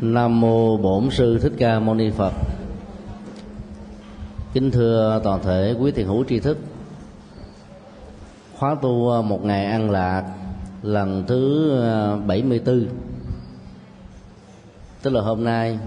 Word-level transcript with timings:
Nam 0.00 0.40
mô 0.40 0.76
Bổn 0.76 1.10
sư 1.10 1.38
Thích 1.38 1.52
Ca 1.58 1.80
Mâu 1.80 1.94
Ni 1.94 2.10
Phật. 2.10 2.32
Kính 4.52 4.70
thưa 4.70 5.20
toàn 5.24 5.42
thể 5.42 5.74
quý 5.80 5.90
thiền 5.90 6.06
hữu 6.06 6.24
tri 6.24 6.40
thức. 6.40 6.58
Khóa 8.58 8.76
tu 8.82 9.10
à, 9.12 9.22
một 9.22 9.44
ngày 9.44 9.64
ăn 9.64 9.90
lạc 9.90 10.24
lần 10.82 11.24
thứ 11.26 11.70
à, 11.82 12.16
74 12.16 12.86
tức 15.02 15.10
là 15.10 15.20
hôm 15.20 15.44
nay 15.44 15.78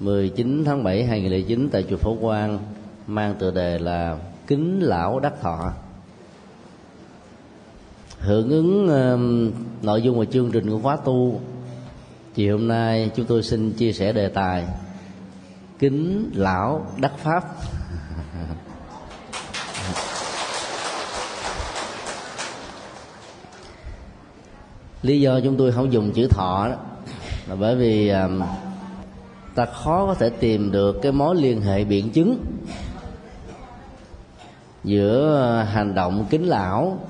19 0.00 0.64
tháng 0.64 0.84
7 0.84 1.04
2009 1.04 1.68
tại 1.72 1.84
chùa 1.90 1.96
Phổ 1.96 2.16
Quang 2.20 2.58
mang 3.06 3.34
tựa 3.38 3.50
đề 3.50 3.78
là 3.78 4.18
kính 4.46 4.80
lão 4.80 5.20
đắc 5.20 5.32
thọ 5.40 5.72
hưởng 8.18 8.50
ứng 8.50 8.88
à, 8.88 9.16
nội 9.82 10.02
dung 10.02 10.18
và 10.18 10.24
chương 10.24 10.50
trình 10.50 10.70
của 10.70 10.78
khóa 10.78 10.96
tu 10.96 11.40
chiều 12.38 12.58
hôm 12.58 12.68
nay 12.68 13.10
chúng 13.16 13.26
tôi 13.26 13.42
xin 13.42 13.72
chia 13.72 13.92
sẻ 13.92 14.12
đề 14.12 14.28
tài 14.28 14.66
kính 15.78 16.30
lão 16.34 16.86
đắc 16.96 17.12
pháp. 17.18 17.44
Lý 25.02 25.20
do 25.20 25.40
chúng 25.40 25.56
tôi 25.56 25.72
không 25.72 25.92
dùng 25.92 26.12
chữ 26.12 26.28
thọ 26.30 26.68
đó 26.68 26.76
là 27.48 27.54
bởi 27.54 27.76
vì 27.76 28.08
um, 28.08 28.42
ta 29.54 29.64
khó 29.64 30.06
có 30.06 30.14
thể 30.14 30.30
tìm 30.30 30.72
được 30.72 30.96
cái 31.02 31.12
mối 31.12 31.36
liên 31.36 31.60
hệ 31.60 31.84
biện 31.84 32.10
chứng 32.10 32.44
giữa 34.84 35.60
uh, 35.62 35.68
hành 35.68 35.94
động 35.94 36.26
kính 36.30 36.48
lão 36.48 37.00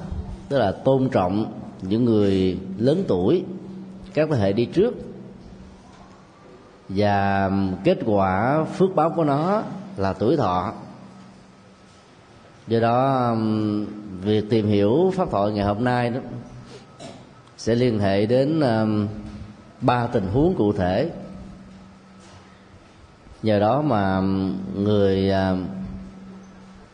tức 0.48 0.58
là 0.58 0.72
tôn 0.72 1.08
trọng 1.08 1.52
những 1.82 2.04
người 2.04 2.58
lớn 2.78 3.04
tuổi 3.08 3.44
các 4.14 4.28
thế 4.32 4.38
hệ 4.38 4.52
đi 4.52 4.64
trước 4.64 5.07
và 6.88 7.50
kết 7.84 7.98
quả 8.06 8.64
phước 8.64 8.94
báo 8.94 9.10
của 9.10 9.24
nó 9.24 9.62
là 9.96 10.12
tuổi 10.12 10.36
thọ. 10.36 10.72
Do 12.68 12.80
đó 12.80 13.28
um, 13.30 13.86
việc 14.20 14.50
tìm 14.50 14.66
hiểu 14.66 15.12
pháp 15.16 15.30
thoại 15.30 15.52
ngày 15.52 15.64
hôm 15.64 15.84
nay 15.84 16.10
đó 16.10 16.20
sẽ 17.56 17.74
liên 17.74 17.98
hệ 17.98 18.26
đến 18.26 18.60
um, 18.60 19.08
ba 19.80 20.06
tình 20.06 20.26
huống 20.26 20.54
cụ 20.54 20.72
thể. 20.72 21.10
Nhờ 23.42 23.60
đó 23.60 23.82
mà 23.82 24.16
um, 24.16 24.56
người 24.74 25.32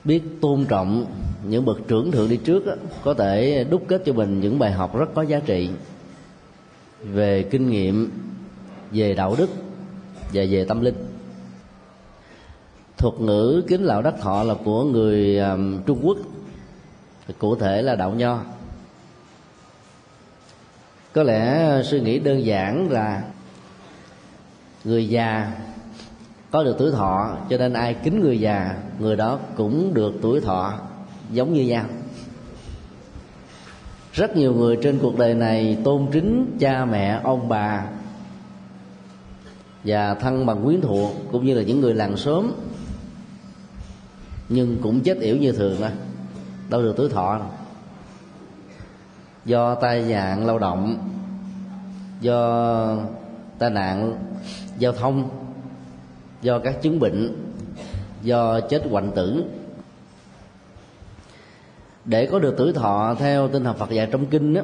biết 0.05 0.23
tôn 0.41 0.64
trọng 0.64 1.06
những 1.48 1.64
bậc 1.64 1.79
trưởng 1.89 2.11
thượng 2.11 2.29
đi 2.29 2.36
trước 2.36 2.67
đó, 2.67 2.73
có 3.05 3.14
thể 3.14 3.67
đúc 3.70 3.83
kết 3.89 4.03
cho 4.06 4.12
mình 4.12 4.41
những 4.41 4.58
bài 4.58 4.73
học 4.73 4.97
rất 4.97 5.08
có 5.14 5.23
giá 5.23 5.41
trị 5.47 5.70
về 7.01 7.42
kinh 7.42 7.70
nghiệm 7.70 8.11
về 8.91 9.14
đạo 9.14 9.34
đức 9.39 9.48
và 10.34 10.44
về 10.50 10.64
tâm 10.64 10.80
linh. 10.80 10.94
Thuật 12.98 13.14
ngữ 13.20 13.62
kính 13.68 13.84
lão 13.84 14.02
đắc 14.02 14.14
thọ 14.20 14.42
là 14.42 14.54
của 14.64 14.84
người 14.84 15.38
um, 15.38 15.82
trung 15.86 16.00
quốc. 16.02 16.16
Cụ 17.38 17.56
thể 17.56 17.82
là 17.82 17.96
đạo 17.96 18.10
nho. 18.10 18.40
Có 21.12 21.22
lẽ 21.22 21.82
suy 21.84 22.00
nghĩ 22.00 22.18
đơn 22.18 22.44
giản 22.44 22.90
là 22.90 23.22
người 24.84 25.08
già 25.08 25.52
có 26.50 26.64
được 26.64 26.77
tuổi 26.78 26.90
thọ 26.90 27.36
cho 27.50 27.58
nên 27.58 27.72
ai 27.72 27.94
kính 27.94 28.20
người 28.20 28.40
già 28.40 28.77
người 28.98 29.16
đó 29.16 29.38
cũng 29.56 29.94
được 29.94 30.14
tuổi 30.22 30.40
thọ 30.40 30.78
giống 31.30 31.52
như 31.52 31.62
nhau. 31.62 31.84
Rất 34.12 34.36
nhiều 34.36 34.55
người 34.55 34.78
trên 34.82 34.98
cuộc 35.02 35.18
đời 35.18 35.34
này 35.34 35.78
tôn 35.84 36.06
kính 36.12 36.56
cha 36.60 36.84
mẹ 36.84 37.20
ông 37.24 37.48
bà 37.48 37.86
và 39.84 40.14
thân 40.14 40.46
bằng 40.46 40.64
quyến 40.64 40.80
thuộc 40.80 41.12
cũng 41.32 41.44
như 41.44 41.54
là 41.54 41.62
những 41.62 41.80
người 41.80 41.94
làng 41.94 42.16
xóm 42.16 42.52
nhưng 44.48 44.77
cũng 44.82 45.00
chết 45.00 45.20
yểu 45.20 45.36
như 45.36 45.52
thường 45.52 45.77
thôi 45.80 45.90
đâu 46.68 46.83
được 46.83 46.95
tuổi 46.96 47.08
thọ 47.08 47.39
đâu. 47.39 47.48
do 49.44 49.74
tai 49.74 50.02
nạn 50.02 50.46
lao 50.46 50.58
động 50.58 51.11
do 52.20 52.96
tai 53.58 53.70
nạn 53.70 54.18
giao 54.78 54.92
thông 54.92 55.28
do 56.42 56.58
các 56.58 56.83
chứng 56.83 57.00
bệnh 57.00 57.36
do 58.23 58.61
chết 58.61 58.83
hoạn 58.90 59.11
tử 59.14 59.44
để 62.05 62.27
có 62.27 62.39
được 62.39 62.55
tuổi 62.58 62.73
thọ 62.73 63.14
theo 63.18 63.48
tinh 63.48 63.64
thần 63.64 63.77
Phật 63.77 63.90
dạy 63.90 64.08
trong 64.12 64.27
kinh 64.27 64.55
đó 64.55 64.62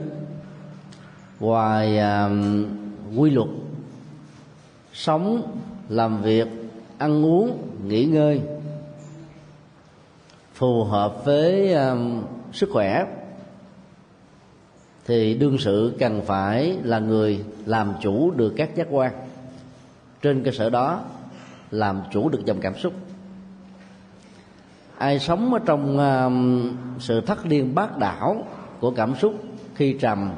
ngoài 1.41 1.99
uh, 1.99 3.19
quy 3.19 3.31
luật 3.31 3.49
sống 4.93 5.59
làm 5.89 6.23
việc 6.23 6.49
ăn 6.99 7.25
uống 7.25 7.69
nghỉ 7.87 8.05
ngơi. 8.05 8.41
Phù 10.55 10.85
hợp 10.85 11.25
với 11.25 11.73
um, 11.73 12.23
sức 12.53 12.69
khỏe. 12.73 13.05
Thì 15.07 15.35
đương 15.35 15.59
sự 15.59 15.97
cần 15.99 16.23
phải 16.27 16.77
là 16.83 16.99
người 16.99 17.45
làm 17.67 17.95
chủ 18.01 18.31
được 18.31 18.53
các 18.57 18.77
giác 18.77 18.87
quan. 18.91 19.13
Trên 20.23 20.45
cơ 20.45 20.51
sở 20.51 20.71
đó 20.71 21.01
làm 21.71 22.03
chủ 22.13 22.29
được 22.29 22.45
dòng 22.45 22.61
cảm 22.61 22.79
xúc. 22.79 22.93
Ai 24.99 25.19
sống 25.19 25.55
ở 25.55 25.61
trong 25.67 25.99
um, 25.99 26.77
sự 26.99 27.21
thất 27.21 27.45
điên 27.45 27.75
bát 27.75 27.99
đảo 27.99 28.47
của 28.81 28.91
cảm 28.91 29.15
xúc 29.17 29.35
khi 29.75 29.97
trầm 30.01 30.33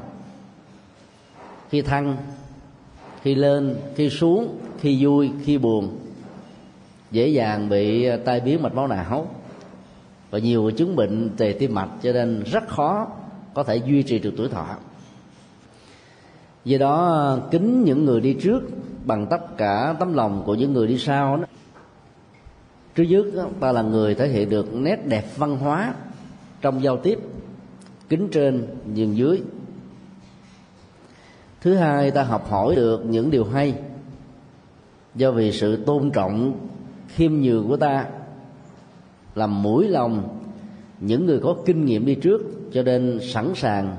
khi 1.70 1.82
thăng 1.82 2.16
khi 3.22 3.34
lên, 3.34 3.76
khi 3.94 4.10
xuống, 4.10 4.58
khi 4.80 5.04
vui, 5.04 5.30
khi 5.44 5.58
buồn. 5.58 5.98
Dễ 7.10 7.28
dàng 7.28 7.68
bị 7.68 8.04
ờ, 8.04 8.16
tai 8.16 8.40
biến 8.40 8.62
mạch 8.62 8.74
máu 8.74 8.86
não. 8.86 9.26
Và 10.30 10.38
nhiều 10.38 10.70
chứng 10.70 10.96
bệnh 10.96 11.30
về 11.36 11.52
tim 11.52 11.74
mạch, 11.74 11.88
cho 12.02 12.12
nên 12.12 12.42
rất 12.42 12.68
khó 12.68 13.06
có 13.54 13.62
thể 13.62 13.76
duy 13.76 14.02
trì 14.02 14.18
được 14.18 14.34
tuổi 14.36 14.48
thọ. 14.48 14.66
Do 16.64 16.78
đó, 16.78 17.38
kính 17.50 17.84
những 17.84 18.04
người 18.04 18.20
đi 18.20 18.34
trước 18.34 18.62
bằng 19.04 19.26
tất 19.30 19.56
cả 19.56 19.94
tấm 20.00 20.14
lòng 20.14 20.42
của 20.46 20.54
những 20.54 20.72
người 20.72 20.86
đi 20.86 20.98
sau 20.98 21.36
đó. 21.36 21.44
Trước 22.94 23.02
nhất 23.02 23.26
ờ, 23.36 23.48
ta 23.60 23.72
là 23.72 23.82
người 23.82 24.14
thể 24.14 24.28
hiện 24.28 24.50
được 24.50 24.74
nét 24.74 25.06
đẹp 25.06 25.24
văn 25.36 25.56
hóa 25.56 25.94
trong 26.60 26.82
giao 26.82 26.96
tiếp, 26.96 27.18
kính 28.08 28.28
trên, 28.32 28.66
nhường 28.94 29.16
dưới 29.16 29.42
thứ 31.62 31.74
hai, 31.74 32.10
ta 32.10 32.22
học 32.22 32.50
hỏi 32.50 32.74
được 32.76 33.04
những 33.04 33.30
điều 33.30 33.44
hay. 33.44 33.74
Do 35.14 35.30
vì 35.30 35.52
sự 35.52 35.84
tôn 35.84 36.10
trọng, 36.10 36.58
khiêm 37.08 37.32
nhường 37.32 37.68
của 37.68 37.76
ta, 37.76 38.06
làm 39.34 39.62
mũi 39.62 39.88
lòng 39.88 40.38
những 41.00 41.26
người 41.26 41.40
có 41.40 41.56
kinh 41.66 41.84
nghiệm 41.84 42.06
đi 42.06 42.14
trước, 42.14 42.40
cho 42.72 42.82
nên 42.82 43.20
sẵn 43.22 43.52
sàng 43.54 43.96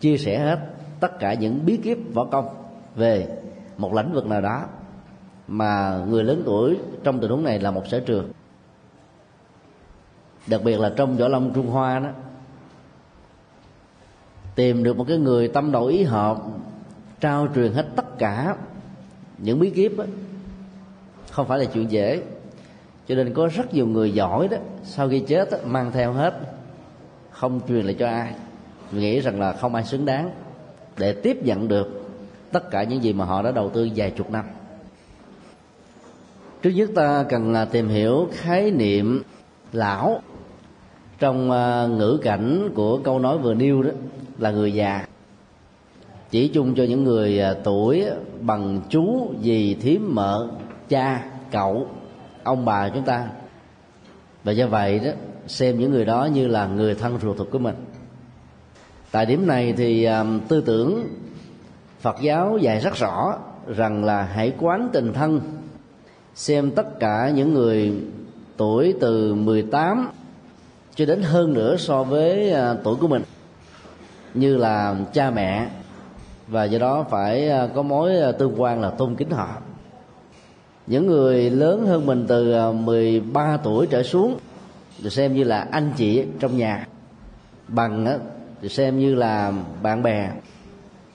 chia 0.00 0.16
sẻ 0.16 0.38
hết 0.38 0.58
tất 1.00 1.18
cả 1.18 1.34
những 1.34 1.66
bí 1.66 1.76
kíp 1.76 1.98
võ 2.14 2.24
công 2.24 2.48
về 2.96 3.28
một 3.78 3.94
lĩnh 3.94 4.12
vực 4.12 4.26
nào 4.26 4.40
đó 4.40 4.64
mà 5.48 6.04
người 6.08 6.24
lớn 6.24 6.42
tuổi 6.44 6.78
trong 7.04 7.20
tình 7.20 7.30
huống 7.30 7.44
này 7.44 7.60
là 7.60 7.70
một 7.70 7.86
sở 7.86 8.00
trường. 8.00 8.32
Đặc 10.46 10.60
biệt 10.64 10.80
là 10.80 10.92
trong 10.96 11.16
võ 11.16 11.28
lâm 11.28 11.52
trung 11.52 11.66
hoa 11.66 11.98
đó, 11.98 12.10
tìm 14.54 14.84
được 14.84 14.96
một 14.96 15.04
cái 15.08 15.16
người 15.16 15.48
tâm 15.48 15.72
đầu 15.72 15.86
ý 15.86 16.02
hợp 16.02 16.38
trao 17.24 17.48
truyền 17.54 17.72
hết 17.72 17.86
tất 17.96 18.18
cả 18.18 18.56
những 19.38 19.58
bí 19.60 19.70
kíp 19.70 19.98
đó, 19.98 20.04
không 21.30 21.46
phải 21.46 21.58
là 21.58 21.64
chuyện 21.64 21.90
dễ. 21.90 22.22
Cho 23.08 23.14
nên 23.14 23.34
có 23.34 23.48
rất 23.54 23.74
nhiều 23.74 23.86
người 23.86 24.12
giỏi 24.12 24.48
đó 24.48 24.56
sau 24.84 25.08
khi 25.08 25.20
chết 25.20 25.50
đó, 25.50 25.58
mang 25.66 25.92
theo 25.92 26.12
hết 26.12 26.40
không 27.30 27.60
truyền 27.68 27.84
lại 27.84 27.96
cho 27.98 28.06
ai. 28.06 28.32
Nghĩ 28.92 29.20
rằng 29.20 29.40
là 29.40 29.52
không 29.52 29.74
ai 29.74 29.84
xứng 29.84 30.04
đáng 30.04 30.30
để 30.96 31.12
tiếp 31.12 31.44
nhận 31.44 31.68
được 31.68 32.10
tất 32.52 32.70
cả 32.70 32.82
những 32.82 33.02
gì 33.02 33.12
mà 33.12 33.24
họ 33.24 33.42
đã 33.42 33.50
đầu 33.50 33.70
tư 33.70 33.88
vài 33.96 34.10
chục 34.10 34.30
năm. 34.30 34.44
Trước 36.62 36.70
nhất 36.70 36.90
ta 36.94 37.24
cần 37.28 37.52
là 37.52 37.64
tìm 37.64 37.88
hiểu 37.88 38.28
khái 38.32 38.70
niệm 38.70 39.22
lão. 39.72 40.22
Trong 41.18 41.50
à, 41.50 41.86
ngữ 41.86 42.18
cảnh 42.22 42.70
của 42.74 42.98
câu 42.98 43.18
nói 43.18 43.38
vừa 43.38 43.54
nêu 43.54 43.82
đó 43.82 43.90
là 44.38 44.50
người 44.50 44.74
già 44.74 45.06
chỉ 46.34 46.48
chung 46.48 46.74
cho 46.74 46.84
những 46.84 47.04
người 47.04 47.40
à, 47.40 47.54
tuổi 47.64 48.04
bằng 48.40 48.80
chú 48.88 49.34
dì 49.42 49.74
thím 49.74 50.14
mợ 50.14 50.48
cha 50.88 51.24
cậu 51.50 51.88
ông 52.44 52.64
bà 52.64 52.88
chúng 52.88 53.02
ta. 53.02 53.26
Và 54.44 54.52
do 54.52 54.66
vậy 54.66 54.98
đó 54.98 55.10
xem 55.46 55.78
những 55.78 55.90
người 55.90 56.04
đó 56.04 56.28
như 56.34 56.46
là 56.46 56.66
người 56.66 56.94
thân 56.94 57.18
ruột 57.22 57.38
thịt 57.38 57.46
của 57.50 57.58
mình. 57.58 57.74
Tại 59.10 59.26
điểm 59.26 59.46
này 59.46 59.74
thì 59.76 60.04
um, 60.04 60.40
tư 60.48 60.60
tưởng 60.60 61.06
phật 62.00 62.16
giáo 62.20 62.58
dạy 62.58 62.80
rất 62.80 62.96
rõ 62.96 63.38
rằng 63.68 64.04
là 64.04 64.22
hãy 64.22 64.52
quán 64.58 64.88
tình 64.92 65.12
thân. 65.12 65.40
Xem 66.34 66.70
tất 66.70 67.00
cả 67.00 67.32
những 67.34 67.54
người 67.54 67.92
tuổi 68.56 68.94
từ 69.00 69.34
18 69.34 70.08
cho 70.94 71.06
đến 71.06 71.22
hơn 71.22 71.52
nữa 71.52 71.76
so 71.78 72.02
với 72.02 72.52
uh, 72.52 72.78
tuổi 72.84 72.96
của 72.96 73.08
mình. 73.08 73.22
Như 74.34 74.56
là 74.56 74.96
cha 75.12 75.30
mẹ 75.30 75.68
và 76.48 76.64
do 76.64 76.78
đó 76.78 77.04
phải 77.10 77.48
à, 77.48 77.68
có 77.74 77.82
mối 77.82 78.18
à, 78.18 78.32
tương 78.32 78.60
quan 78.60 78.80
là 78.80 78.90
tôn 78.90 79.14
kính 79.14 79.30
họ. 79.30 79.48
Những 80.86 81.06
người 81.06 81.50
lớn 81.50 81.86
hơn 81.86 82.06
mình 82.06 82.24
từ 82.28 82.52
à, 82.52 82.72
13 82.72 83.56
tuổi 83.56 83.86
trở 83.86 84.02
xuống 84.02 84.38
được 85.02 85.10
xem 85.10 85.34
như 85.34 85.44
là 85.44 85.68
anh 85.70 85.92
chị 85.96 86.24
trong 86.40 86.56
nhà. 86.56 86.86
Bằng 87.68 88.18
thì 88.62 88.68
xem 88.68 88.98
như 88.98 89.14
là 89.14 89.52
bạn 89.82 90.02
bè. 90.02 90.30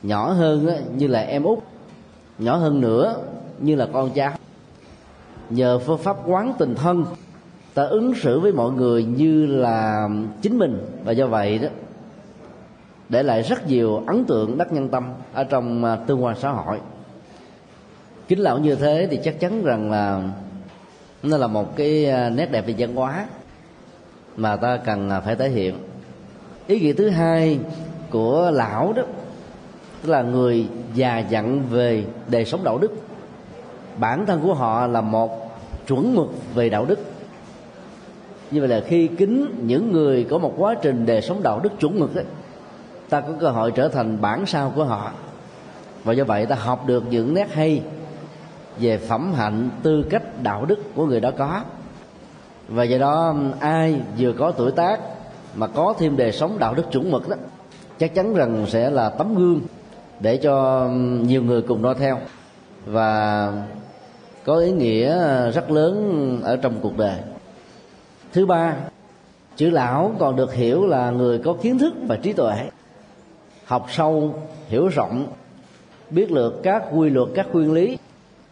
Nhỏ 0.03 0.31
hơn 0.31 0.67
á, 0.67 0.75
như 0.95 1.07
là 1.07 1.19
em 1.19 1.43
út. 1.43 1.59
Nhỏ 2.39 2.55
hơn 2.55 2.81
nữa 2.81 3.15
như 3.59 3.75
là 3.75 3.87
con 3.93 4.09
cháu. 4.09 4.31
Nhờ 5.49 5.79
phương 5.79 5.97
pháp 5.97 6.17
quán 6.25 6.53
tình 6.59 6.75
thân 6.75 7.05
ta 7.73 7.83
ứng 7.83 8.13
xử 8.15 8.39
với 8.39 8.51
mọi 8.51 8.71
người 8.71 9.03
như 9.03 9.45
là 9.45 10.09
chính 10.41 10.57
mình. 10.57 10.81
Và 11.03 11.11
do 11.11 11.27
vậy 11.27 11.59
đó 11.59 11.67
để 13.09 13.23
lại 13.23 13.41
rất 13.41 13.67
nhiều 13.67 14.03
ấn 14.07 14.25
tượng 14.25 14.57
đắc 14.57 14.73
nhân 14.73 14.89
tâm 14.89 15.13
ở 15.33 15.44
trong 15.44 15.85
à, 15.85 15.95
tương 15.95 16.23
quan 16.23 16.35
xã 16.39 16.50
hội. 16.50 16.77
Kính 18.27 18.39
lão 18.39 18.59
như 18.59 18.75
thế 18.75 19.07
thì 19.11 19.19
chắc 19.23 19.39
chắn 19.39 19.63
rằng 19.63 19.91
là 19.91 20.21
nó 21.23 21.38
là 21.38 21.47
một 21.47 21.75
cái 21.75 22.06
à, 22.06 22.29
nét 22.29 22.51
đẹp 22.51 22.67
về 22.67 22.75
văn 22.77 22.95
hóa 22.95 23.25
mà 24.35 24.56
ta 24.56 24.77
cần 24.77 25.09
à, 25.09 25.19
phải 25.19 25.35
thể 25.35 25.50
hiện. 25.50 25.75
Ý 26.67 26.79
nghĩa 26.79 26.94
thứ 26.94 27.09
hai 27.09 27.59
của 28.09 28.51
lão 28.53 28.94
đó 28.94 29.03
tức 30.01 30.09
là 30.09 30.21
người 30.21 30.67
già 30.94 31.19
dặn 31.19 31.61
về 31.69 32.03
đời 32.27 32.45
sống 32.45 32.63
đạo 32.63 32.77
đức. 32.77 32.91
Bản 33.97 34.25
thân 34.25 34.41
của 34.41 34.53
họ 34.53 34.88
là 34.88 35.01
một 35.01 35.59
chuẩn 35.88 36.15
mực 36.15 36.27
về 36.56 36.69
đạo 36.69 36.85
đức. 36.85 37.00
Như 38.51 38.59
vậy 38.59 38.69
là 38.69 38.81
khi 38.88 39.07
kính 39.07 39.47
những 39.65 39.91
người 39.91 40.27
có 40.29 40.38
một 40.38 40.53
quá 40.57 40.75
trình 40.81 41.06
đời 41.06 41.21
sống 41.21 41.44
đạo 41.44 41.59
đức 41.63 41.79
chuẩn 41.79 42.00
mực 42.00 42.15
ấy, 42.15 42.25
ta 43.09 43.21
có 43.21 43.33
cơ 43.39 43.50
hội 43.50 43.71
trở 43.71 43.88
thành 43.88 44.21
bản 44.21 44.45
sao 44.45 44.73
của 44.75 44.83
họ. 44.83 45.11
Và 46.03 46.13
do 46.13 46.23
vậy 46.23 46.45
ta 46.45 46.56
học 46.56 46.88
được 46.88 47.03
những 47.09 47.33
nét 47.33 47.53
hay 47.53 47.81
về 48.79 48.97
phẩm 48.97 49.33
hạnh, 49.33 49.69
tư 49.83 50.06
cách, 50.09 50.44
đạo 50.44 50.65
đức 50.65 50.79
của 50.95 51.06
người 51.06 51.19
đó 51.19 51.31
có. 51.38 51.61
Và 52.67 52.83
do 52.83 52.97
đó, 52.97 53.35
ai 53.59 54.01
vừa 54.17 54.33
có 54.33 54.51
tuổi 54.51 54.71
tác 54.71 55.00
mà 55.56 55.67
có 55.67 55.94
thêm 56.00 56.17
đời 56.17 56.31
sống 56.31 56.59
đạo 56.59 56.73
đức 56.73 56.91
chuẩn 56.91 57.11
mực 57.11 57.29
đó, 57.29 57.35
chắc 58.00 58.15
chắn 58.15 58.33
rằng 58.33 58.65
sẽ 58.67 58.89
là 58.89 59.09
tấm 59.09 59.35
gương 59.35 59.61
để 60.19 60.38
cho 60.38 60.88
nhiều 61.21 61.44
người 61.44 61.61
cùng 61.61 61.81
noi 61.81 61.95
theo. 61.95 62.17
Và 62.85 63.51
có 64.45 64.57
ý 64.57 64.71
nghĩa 64.71 65.15
rất 65.51 65.71
lớn 65.71 66.39
ở 66.44 66.56
trong 66.56 66.73
cuộc 66.81 66.97
đời. 66.97 67.19
Thứ 68.33 68.45
ba, 68.45 68.75
chữ 69.56 69.69
lão 69.69 70.11
còn 70.19 70.35
được 70.35 70.53
hiểu 70.53 70.88
là 70.88 71.11
người 71.11 71.38
có 71.38 71.53
kiến 71.61 71.77
thức 71.77 71.94
và 72.07 72.15
trí 72.15 72.33
tuệ 72.33 72.69
học 73.69 73.86
sâu 73.89 74.33
hiểu 74.68 74.88
rộng 74.88 75.27
biết 76.10 76.31
được 76.31 76.63
các 76.63 76.83
quy 76.92 77.10
luật 77.10 77.30
các 77.36 77.48
nguyên 77.54 77.74
lý 77.74 77.98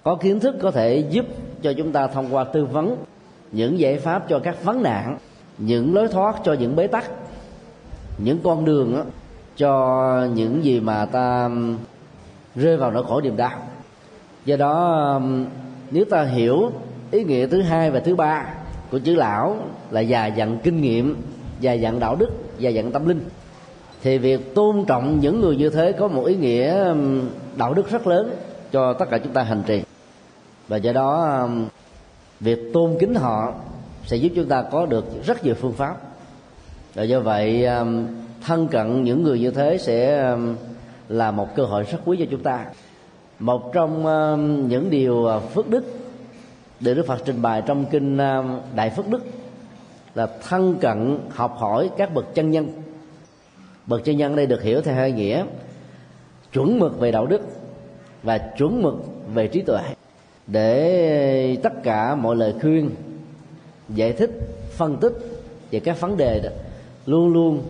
có 0.03 0.15
kiến 0.15 0.39
thức 0.39 0.55
có 0.61 0.71
thể 0.71 1.03
giúp 1.09 1.25
cho 1.61 1.73
chúng 1.77 1.91
ta 1.91 2.07
thông 2.07 2.35
qua 2.35 2.43
tư 2.43 2.65
vấn 2.65 2.97
những 3.51 3.79
giải 3.79 3.99
pháp 3.99 4.29
cho 4.29 4.39
các 4.39 4.63
vấn 4.63 4.83
nạn 4.83 5.17
những 5.57 5.95
lối 5.95 6.07
thoát 6.07 6.35
cho 6.43 6.53
những 6.53 6.75
bế 6.75 6.87
tắc 6.87 7.11
những 8.17 8.39
con 8.43 8.65
đường 8.65 8.95
đó, 8.95 9.03
cho 9.57 10.27
những 10.33 10.63
gì 10.63 10.79
mà 10.79 11.05
ta 11.05 11.49
rơi 12.55 12.77
vào 12.77 12.91
nỗi 12.91 13.03
khổ 13.03 13.21
niềm 13.21 13.37
đau. 13.37 13.51
Do 14.45 14.55
đó 14.55 15.21
nếu 15.91 16.05
ta 16.05 16.23
hiểu 16.23 16.71
ý 17.11 17.23
nghĩa 17.23 17.47
thứ 17.47 17.61
hai 17.61 17.91
và 17.91 17.99
thứ 17.99 18.15
ba 18.15 18.45
của 18.91 18.99
chữ 18.99 19.15
lão 19.15 19.57
là 19.91 20.01
già 20.01 20.25
dặn 20.25 20.57
kinh 20.63 20.81
nghiệm 20.81 21.15
già 21.59 21.73
dặn 21.73 21.99
đạo 21.99 22.15
đức 22.15 22.29
già 22.59 22.69
dặn 22.69 22.91
tâm 22.91 23.07
linh 23.07 23.21
thì 24.03 24.17
việc 24.17 24.55
tôn 24.55 24.85
trọng 24.87 25.19
những 25.19 25.41
người 25.41 25.55
như 25.55 25.69
thế 25.69 25.91
có 25.91 26.07
một 26.07 26.25
ý 26.25 26.35
nghĩa 26.35 26.93
đạo 27.55 27.73
đức 27.73 27.89
rất 27.89 28.07
lớn 28.07 28.35
cho 28.71 28.93
tất 28.93 29.05
cả 29.09 29.17
chúng 29.17 29.33
ta 29.33 29.43
hành 29.43 29.63
trì. 29.67 29.81
Và 30.67 30.77
do 30.77 30.93
đó 30.93 31.39
việc 32.39 32.59
tôn 32.73 32.95
kính 32.99 33.15
họ 33.15 33.53
sẽ 34.05 34.17
giúp 34.17 34.29
chúng 34.35 34.47
ta 34.47 34.61
có 34.71 34.85
được 34.85 35.05
rất 35.25 35.45
nhiều 35.45 35.55
phương 35.55 35.73
pháp. 35.73 35.97
Và 36.93 37.03
do 37.03 37.19
vậy 37.19 37.67
thân 38.45 38.67
cận 38.67 39.03
những 39.03 39.23
người 39.23 39.39
như 39.39 39.51
thế 39.51 39.77
sẽ 39.77 40.35
là 41.09 41.31
một 41.31 41.55
cơ 41.55 41.63
hội 41.63 41.83
rất 41.83 41.97
quý 42.05 42.17
cho 42.19 42.25
chúng 42.31 42.43
ta. 42.43 42.65
Một 43.39 43.73
trong 43.73 44.03
những 44.67 44.89
điều 44.89 45.27
à, 45.27 45.39
phước 45.39 45.69
đức 45.69 45.83
được 46.79 46.93
Đức 46.93 47.07
Phật 47.07 47.21
trình 47.25 47.41
bày 47.41 47.63
trong 47.65 47.85
kinh 47.85 48.17
Đại 48.75 48.89
Phước 48.89 49.07
Đức 49.07 49.25
là 50.15 50.27
thân 50.47 50.75
cận, 50.81 51.19
học 51.29 51.55
hỏi 51.59 51.89
các 51.97 52.13
bậc 52.13 52.35
chân 52.35 52.51
nhân 52.51 52.67
bậc 53.87 54.03
chân 54.03 54.17
nhân 54.17 54.35
đây 54.35 54.45
được 54.45 54.63
hiểu 54.63 54.81
theo 54.81 54.95
hai 54.95 55.11
nghĩa. 55.11 55.45
Chuẩn 56.53 56.79
mực 56.79 56.99
về 56.99 57.11
đạo 57.11 57.25
đức 57.25 57.41
và 58.23 58.37
chuẩn 58.37 58.81
mực 58.81 58.95
về 59.33 59.47
trí 59.47 59.61
tuệ. 59.61 59.81
Để 60.47 61.57
tất 61.63 61.83
cả 61.83 62.15
mọi 62.15 62.35
lời 62.35 62.53
khuyên, 62.61 62.89
giải 63.89 64.13
thích, 64.13 64.31
phân 64.71 64.97
tích 64.97 65.13
về 65.71 65.79
các 65.79 66.01
vấn 66.01 66.17
đề 66.17 66.39
đó, 66.39 66.49
luôn 67.05 67.33
luôn 67.33 67.61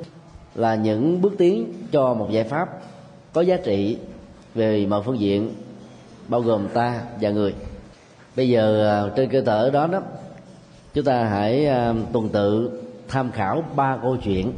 là 0.56 0.75
những 0.75 1.22
bước 1.22 1.34
tiến 1.38 1.74
cho 1.92 2.14
một 2.14 2.31
giải 2.31 2.44
pháp 2.44 2.70
có 3.34 3.42
giá 3.42 3.58
trị 3.58 3.98
về 4.56 4.86
mọi 4.86 5.02
phương 5.06 5.20
diện, 5.20 5.54
bao 6.28 6.42
gồm 6.42 6.68
ta 6.74 7.02
và 7.22 7.30
người. 7.30 7.54
Bây 8.36 8.50
giờ 8.50 8.90
à, 8.90 9.12
trên 9.16 9.30
cơ 9.30 9.44
sở 9.46 9.70
đó 9.70 9.88
đó, 9.88 10.02
chúng 10.94 11.06
ta 11.06 11.24
hãy 11.24 11.66
à, 11.68 11.94
tuần 12.13 12.30
tự 12.30 12.81
tham 13.08 13.31
khảo 13.31 13.63
ba 13.75 13.98
câu 14.02 14.18
chuyện 14.24 14.52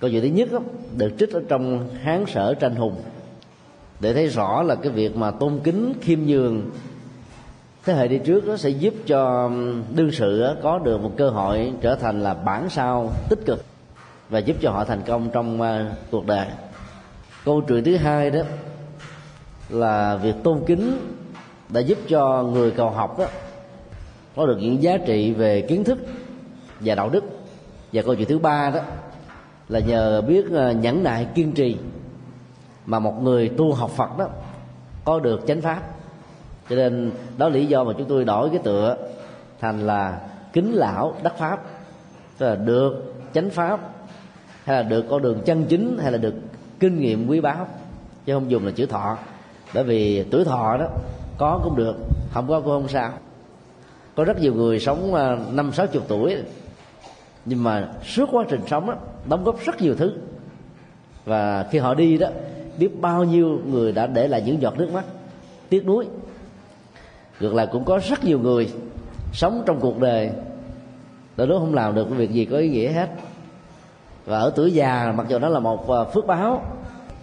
câu 0.00 0.10
chuyện 0.10 0.22
thứ 0.22 0.28
nhất 0.28 0.52
đó, 0.52 0.60
được 0.96 1.12
trích 1.18 1.32
ở 1.32 1.42
trong 1.48 1.88
hán 2.02 2.24
sở 2.26 2.54
tranh 2.54 2.74
hùng 2.74 3.02
để 4.00 4.14
thấy 4.14 4.26
rõ 4.26 4.62
là 4.62 4.74
cái 4.74 4.92
việc 4.92 5.16
mà 5.16 5.30
tôn 5.30 5.60
kính 5.64 5.92
khiêm 6.00 6.20
nhường 6.20 6.70
thế 7.84 7.94
hệ 7.94 8.08
đi 8.08 8.18
trước 8.18 8.46
nó 8.46 8.56
sẽ 8.56 8.68
giúp 8.68 8.94
cho 9.06 9.50
đương 9.94 10.12
sự 10.12 10.56
có 10.62 10.78
được 10.78 11.00
một 11.00 11.12
cơ 11.16 11.30
hội 11.30 11.72
trở 11.80 11.94
thành 11.94 12.22
là 12.22 12.34
bản 12.34 12.70
sao 12.70 13.12
tích 13.28 13.38
cực 13.46 13.64
và 14.28 14.38
giúp 14.38 14.56
cho 14.60 14.70
họ 14.70 14.84
thành 14.84 15.02
công 15.06 15.30
trong 15.32 15.62
ờ, 15.62 15.86
cuộc 16.10 16.26
đời. 16.26 16.46
Câu 17.44 17.60
chuyện 17.68 17.84
thứ 17.84 17.96
hai 17.96 18.30
đó 18.30 18.40
là 19.68 20.16
việc 20.16 20.34
tôn 20.44 20.60
kính 20.66 20.98
đã 21.68 21.80
giúp 21.80 21.98
cho 22.08 22.42
người 22.42 22.70
cầu 22.70 22.90
học 22.90 23.18
đó 23.18 23.26
có 24.36 24.46
được 24.46 24.56
những 24.60 24.82
giá 24.82 24.98
trị 25.06 25.32
về 25.32 25.60
kiến 25.60 25.84
thức 25.84 25.98
và 26.80 26.94
đạo 26.94 27.08
đức. 27.08 27.24
Và 27.92 28.02
câu 28.02 28.14
chuyện 28.14 28.28
thứ 28.28 28.38
ba 28.38 28.70
đó 28.70 28.80
là 29.68 29.80
nhờ 29.80 30.20
biết 30.20 30.44
ờ, 30.52 30.72
nhẫn 30.72 31.02
nại 31.02 31.26
kiên 31.34 31.52
trì 31.52 31.76
mà 32.86 32.98
một 32.98 33.22
người 33.22 33.48
tu 33.48 33.72
học 33.72 33.90
Phật 33.90 34.18
đó 34.18 34.28
có 35.04 35.20
được 35.20 35.40
chánh 35.46 35.60
pháp. 35.60 35.82
Cho 36.70 36.76
nên 36.76 37.10
đó 37.38 37.48
là 37.48 37.54
lý 37.54 37.66
do 37.66 37.84
mà 37.84 37.92
chúng 37.98 38.08
tôi 38.08 38.24
đổi 38.24 38.50
cái 38.50 38.58
tựa 38.58 38.96
thành 39.60 39.86
là 39.86 40.20
kính 40.52 40.74
lão 40.74 41.14
đắc 41.22 41.38
pháp. 41.38 41.62
Tức 42.38 42.46
là 42.46 42.54
được 42.54 43.14
chánh 43.34 43.50
pháp 43.50 43.80
hay 44.64 44.76
là 44.76 44.82
được 44.82 45.04
con 45.10 45.22
đường 45.22 45.40
chân 45.44 45.64
chính 45.68 45.98
hay 46.02 46.12
là 46.12 46.18
được 46.18 46.34
kinh 46.80 47.00
nghiệm 47.00 47.28
quý 47.28 47.40
báu 47.40 47.66
chứ 48.26 48.34
không 48.34 48.50
dùng 48.50 48.66
là 48.66 48.70
chữ 48.70 48.86
thọ. 48.86 49.16
Bởi 49.74 49.84
vì 49.84 50.24
tuổi 50.30 50.44
thọ 50.44 50.76
đó 50.76 50.86
có 51.38 51.60
cũng 51.64 51.76
được 51.76 51.96
không 52.32 52.48
có 52.48 52.60
cũng 52.60 52.70
không 52.70 52.88
sao. 52.88 53.12
Có 54.14 54.24
rất 54.24 54.40
nhiều 54.40 54.54
người 54.54 54.80
sống 54.80 55.14
ờ, 55.14 55.38
năm 55.52 55.72
sáu 55.72 55.86
chục 55.86 56.04
tuổi. 56.08 56.36
Nhưng 57.44 57.62
mà 57.62 57.88
suốt 58.04 58.28
quá 58.32 58.44
trình 58.48 58.60
sống 58.66 58.86
đó, 58.86 58.94
đóng 59.28 59.44
góp 59.44 59.60
rất 59.64 59.82
nhiều 59.82 59.94
thứ. 59.94 60.12
Và 61.24 61.66
khi 61.70 61.78
họ 61.78 61.94
đi 61.94 62.18
đó 62.18 62.28
biết 62.78 63.00
bao 63.00 63.24
nhiêu 63.24 63.60
người 63.66 63.92
đã 63.92 64.06
để 64.06 64.28
lại 64.28 64.42
những 64.46 64.62
giọt 64.62 64.78
nước 64.78 64.90
mắt 64.92 65.04
tiếc 65.68 65.86
nuối. 65.86 66.06
Ngược 67.40 67.54
lại 67.54 67.68
cũng 67.72 67.84
có 67.84 68.00
rất 68.08 68.24
nhiều 68.24 68.38
người 68.38 68.72
sống 69.32 69.62
trong 69.66 69.80
cuộc 69.80 70.00
đời 70.00 70.30
đôi 71.36 71.46
lúc 71.46 71.58
không 71.58 71.74
làm 71.74 71.94
được 71.94 72.04
cái 72.04 72.18
việc 72.18 72.30
gì 72.30 72.44
có 72.44 72.56
ý 72.56 72.68
nghĩa 72.68 72.92
hết. 72.92 73.08
Và 74.24 74.38
ở 74.38 74.52
tuổi 74.56 74.72
già 74.72 75.12
mặc 75.16 75.26
dù 75.28 75.38
đó 75.38 75.48
là 75.48 75.58
một 75.58 75.90
à, 75.90 76.04
phước 76.04 76.26
báo 76.26 76.62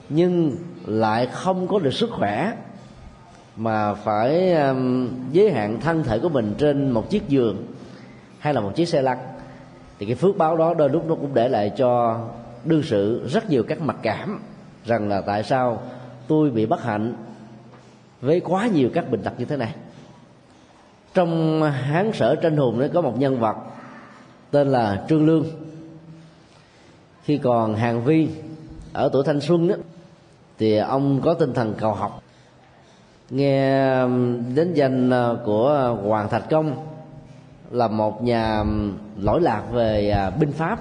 nhưng 0.09 0.55
lại 0.85 1.27
không 1.27 1.67
có 1.67 1.79
được 1.79 1.93
sức 1.93 2.09
khỏe 2.11 2.53
mà 3.55 3.93
phải 3.93 4.53
um, 4.53 5.09
giới 5.31 5.51
hạn 5.51 5.79
thân 5.81 6.03
thể 6.03 6.19
của 6.19 6.29
mình 6.29 6.55
trên 6.57 6.91
một 6.91 7.09
chiếc 7.09 7.29
giường 7.29 7.65
hay 8.39 8.53
là 8.53 8.61
một 8.61 8.71
chiếc 8.75 8.85
xe 8.85 9.01
lăn 9.01 9.17
thì 10.03 10.07
cái 10.07 10.15
phước 10.15 10.37
báo 10.37 10.57
đó 10.57 10.73
đôi 10.73 10.89
lúc 10.89 11.05
nó 11.07 11.15
cũng 11.15 11.33
để 11.33 11.49
lại 11.49 11.71
cho 11.77 12.19
đương 12.65 12.83
sự 12.83 13.27
rất 13.27 13.49
nhiều 13.49 13.63
các 13.63 13.81
mặc 13.81 13.95
cảm 14.01 14.39
rằng 14.85 15.09
là 15.09 15.21
tại 15.21 15.43
sao 15.43 15.81
tôi 16.27 16.49
bị 16.49 16.65
bất 16.65 16.83
hạnh 16.83 17.13
với 18.21 18.39
quá 18.39 18.67
nhiều 18.67 18.89
các 18.93 19.11
bệnh 19.11 19.21
tật 19.21 19.33
như 19.37 19.45
thế 19.45 19.57
này. 19.57 19.75
Trong 21.13 21.61
hán 21.63 22.11
sở 22.13 22.35
tranh 22.35 22.57
hùng 22.57 22.79
nó 22.79 22.85
có 22.93 23.01
một 23.01 23.19
nhân 23.19 23.39
vật 23.39 23.55
tên 24.51 24.67
là 24.67 25.05
trương 25.09 25.25
lương. 25.25 25.45
Khi 27.23 27.37
còn 27.37 27.75
hàng 27.75 28.03
vi 28.03 28.29
ở 28.93 29.09
tuổi 29.13 29.23
thanh 29.25 29.41
xuân 29.41 29.67
đó, 29.67 29.75
thì 30.59 30.77
ông 30.77 31.21
có 31.21 31.33
tinh 31.33 31.53
thần 31.53 31.73
cầu 31.77 31.93
học. 31.93 32.23
Nghe 33.29 33.99
đến 34.55 34.73
danh 34.73 35.09
ờ, 35.09 35.37
của 35.45 35.97
hoàng 36.03 36.29
thạch 36.29 36.49
công 36.49 36.92
là 37.73 37.87
một 37.87 38.23
nhà 38.23 38.63
lỗi 39.17 39.41
lạc 39.41 39.63
về 39.71 40.09
à, 40.09 40.29
binh 40.29 40.51
pháp. 40.51 40.79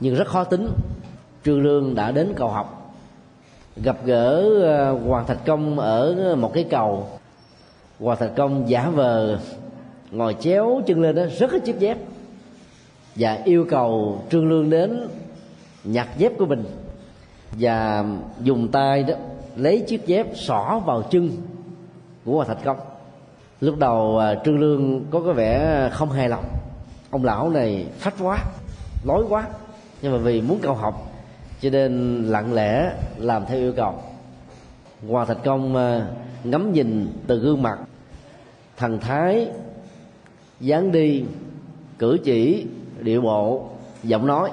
Nhưng 0.00 0.14
rất 0.14 0.28
khó 0.28 0.44
tính 0.44 0.68
trương 1.44 1.62
lương 1.62 1.94
đã 1.94 2.10
đến 2.12 2.32
cầu 2.36 2.48
học, 2.48 2.94
gặp 3.76 3.96
gỡ 4.04 4.44
à, 4.64 4.90
hoàng 4.90 5.26
thạch 5.26 5.46
công 5.46 5.78
ở 5.78 6.36
một 6.38 6.50
cái 6.54 6.64
cầu. 6.70 7.08
Hoàng 8.00 8.18
thạch 8.18 8.36
công 8.36 8.68
giả 8.68 8.90
vờ 8.90 9.38
ngồi 10.10 10.36
chéo 10.40 10.82
chân 10.86 11.02
lên 11.02 11.16
đó, 11.16 11.22
rất 11.38 11.52
là 11.52 11.58
chiếc 11.58 11.78
dép, 11.78 11.98
và 13.14 13.38
yêu 13.44 13.66
cầu 13.70 14.22
trương 14.30 14.48
lương 14.48 14.70
đến 14.70 15.08
nhặt 15.84 16.08
dép 16.18 16.32
của 16.38 16.46
mình, 16.46 16.64
và 17.52 18.04
dùng 18.42 18.68
tay 18.68 19.02
đó 19.02 19.14
lấy 19.56 19.80
chiếc 19.80 20.06
dép 20.06 20.26
xỏ 20.34 20.82
vào 20.86 21.02
chân 21.02 21.30
của 22.24 22.34
Hoàng 22.34 22.48
thạch 22.48 22.64
công 22.64 22.76
lúc 23.60 23.78
đầu 23.78 24.18
à, 24.18 24.34
trương 24.44 24.58
lương 24.58 25.04
có 25.10 25.20
cái 25.24 25.34
vẻ 25.34 25.88
không 25.92 26.10
hài 26.10 26.28
lòng. 26.28 26.44
Ông 27.10 27.24
lão 27.24 27.50
này 27.50 27.86
phách 27.98 28.14
quá, 28.20 28.38
lối 29.04 29.24
quá. 29.28 29.46
Nhưng 30.02 30.12
mà 30.12 30.18
vì 30.18 30.40
muốn 30.40 30.58
cầu 30.62 30.74
học, 30.74 31.12
cho 31.60 31.70
nên 31.70 32.22
lặng 32.24 32.54
lẽ 32.54 32.92
làm 33.16 33.46
theo 33.46 33.58
yêu 33.58 33.72
cầu. 33.76 33.94
Hòa 35.08 35.24
thạch 35.24 35.44
công 35.44 35.76
à, 35.76 36.06
ngắm 36.44 36.72
nhìn 36.72 37.12
từ 37.26 37.38
gương 37.38 37.62
mặt. 37.62 37.78
Thần 38.76 38.98
thái 39.00 39.48
dáng 40.60 40.92
đi, 40.92 41.24
cử 41.98 42.18
chỉ, 42.24 42.66
điệu 43.00 43.20
bộ, 43.20 43.68
giọng 44.02 44.26
nói. 44.26 44.50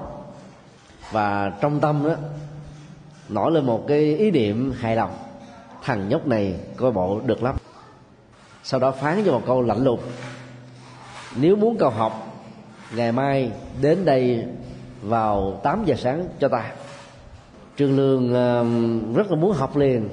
Và 1.11 1.49
trong 1.61 1.79
tâm 1.79 2.03
đó, 2.07 2.15
nổi 3.29 3.51
lên 3.51 3.65
một 3.65 3.85
cái 3.87 3.99
ý 3.99 4.31
niệm 4.31 4.73
hài 4.79 4.95
lòng. 4.95 5.11
Thằng 5.81 6.09
nhóc 6.09 6.27
này 6.27 6.55
coi 6.77 6.91
bộ 6.91 7.19
được 7.25 7.43
lắm 7.43 7.55
sau 8.63 8.79
đó 8.79 8.91
phán 8.91 9.23
cho 9.25 9.31
một 9.31 9.41
câu 9.45 9.61
lạnh 9.61 9.83
lùng. 9.83 9.99
Nếu 11.35 11.55
muốn 11.55 11.77
cầu 11.77 11.89
học, 11.89 12.43
ngày 12.95 13.11
mai 13.11 13.51
đến 13.81 14.05
đây 14.05 14.45
vào 15.01 15.59
8 15.63 15.83
giờ 15.85 15.95
sáng 15.97 16.27
cho 16.39 16.47
ta. 16.47 16.71
Trương 17.77 17.97
lương 17.97 18.33
um, 18.33 19.13
rất 19.13 19.31
là 19.31 19.35
muốn 19.35 19.53
học 19.53 19.77
liền, 19.77 20.09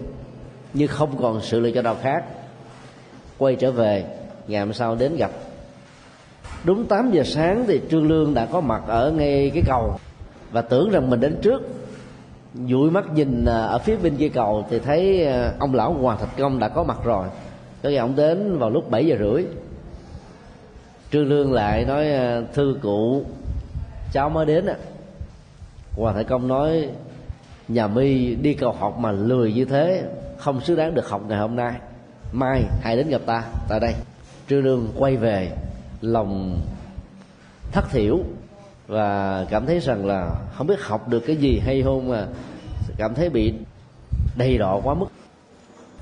nhưng 0.74 0.88
không 0.88 1.22
còn 1.22 1.40
sự 1.42 1.60
lựa 1.60 1.70
chọn 1.70 1.84
nào 1.84 1.96
khác. 2.02 2.24
Quay 3.38 3.56
trở 3.56 3.70
về, 3.70 4.04
ngày 4.46 4.60
hôm 4.60 4.72
sau 4.72 4.94
đến 4.94 5.16
gặp. 5.16 5.30
Đúng 6.64 6.86
8 6.86 7.10
giờ 7.10 7.22
sáng 7.24 7.64
thì 7.68 7.80
trương 7.90 8.08
lương 8.08 8.34
đã 8.34 8.46
có 8.46 8.60
mặt 8.60 8.82
ở 8.86 9.10
ngay 9.10 9.50
cái 9.54 9.62
cầu 9.66 9.98
và 10.52 10.62
tưởng 10.62 10.90
rằng 10.90 11.10
mình 11.10 11.20
đến 11.20 11.38
trước. 11.42 11.62
Dụi 12.68 12.90
mắt 12.90 13.04
nhìn 13.14 13.44
à, 13.44 13.62
ở 13.62 13.78
phía 13.78 13.96
bên 13.96 14.16
kia 14.16 14.28
cầu 14.28 14.66
thì 14.70 14.78
thấy 14.78 15.26
à, 15.26 15.52
ông 15.58 15.74
lão 15.74 15.92
hoàng 15.92 16.18
thạch 16.18 16.36
công 16.38 16.58
đã 16.58 16.68
có 16.68 16.84
mặt 16.84 16.98
rồi 17.04 17.26
có 17.82 17.90
ông 17.98 18.16
đến 18.16 18.58
vào 18.58 18.70
lúc 18.70 18.90
7 18.90 19.06
giờ 19.06 19.16
rưỡi. 19.18 19.44
Trương 21.12 21.28
lương 21.28 21.52
lại 21.52 21.84
nói 21.84 22.12
ờ, 22.12 22.44
thư 22.52 22.78
cụ, 22.82 23.24
cháu 24.12 24.30
mới 24.30 24.46
đến 24.46 24.66
á 24.66 24.74
hoàng 25.96 26.14
thái 26.14 26.24
công 26.24 26.48
nói, 26.48 26.88
nhà 27.68 27.86
mi 27.86 28.34
đi 28.34 28.54
cầu 28.54 28.72
học 28.72 28.98
mà 28.98 29.12
lười 29.12 29.52
như 29.52 29.64
thế, 29.64 30.04
không 30.38 30.60
xứng 30.60 30.76
đáng 30.76 30.94
được 30.94 31.08
học 31.08 31.22
ngày 31.28 31.38
hôm 31.38 31.56
nay. 31.56 31.72
Mai 32.32 32.62
hãy 32.80 32.96
đến 32.96 33.08
gặp 33.08 33.20
ta 33.26 33.44
tại 33.68 33.80
đây. 33.80 33.94
Trương 34.48 34.64
lương 34.64 34.88
quay 34.98 35.16
về, 35.16 35.50
lòng 36.00 36.60
thất 37.72 37.90
thiểu 37.90 38.18
và 38.86 39.46
cảm 39.50 39.66
thấy 39.66 39.80
rằng 39.80 40.06
là 40.06 40.30
không 40.54 40.66
biết 40.66 40.80
học 40.82 41.08
được 41.08 41.20
cái 41.26 41.36
gì 41.36 41.58
hay 41.58 41.82
không 41.82 42.08
mà 42.08 42.26
cảm 42.96 43.14
thấy 43.14 43.28
bị 43.28 43.54
đầy 44.36 44.58
đọ 44.58 44.80
quá 44.84 44.94
mức 44.94 45.09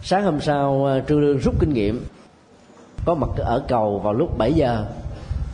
sáng 0.08 0.24
hôm 0.24 0.40
sau 0.40 0.84
ờ, 0.84 1.00
trương 1.08 1.20
lương 1.20 1.38
rút 1.38 1.54
kinh 1.60 1.72
nghiệm, 1.72 2.04
có 3.04 3.14
mặt 3.14 3.28
ở 3.36 3.64
cầu 3.68 3.98
vào 3.98 4.12
lúc 4.12 4.38
7 4.38 4.52
giờ, 4.52 4.86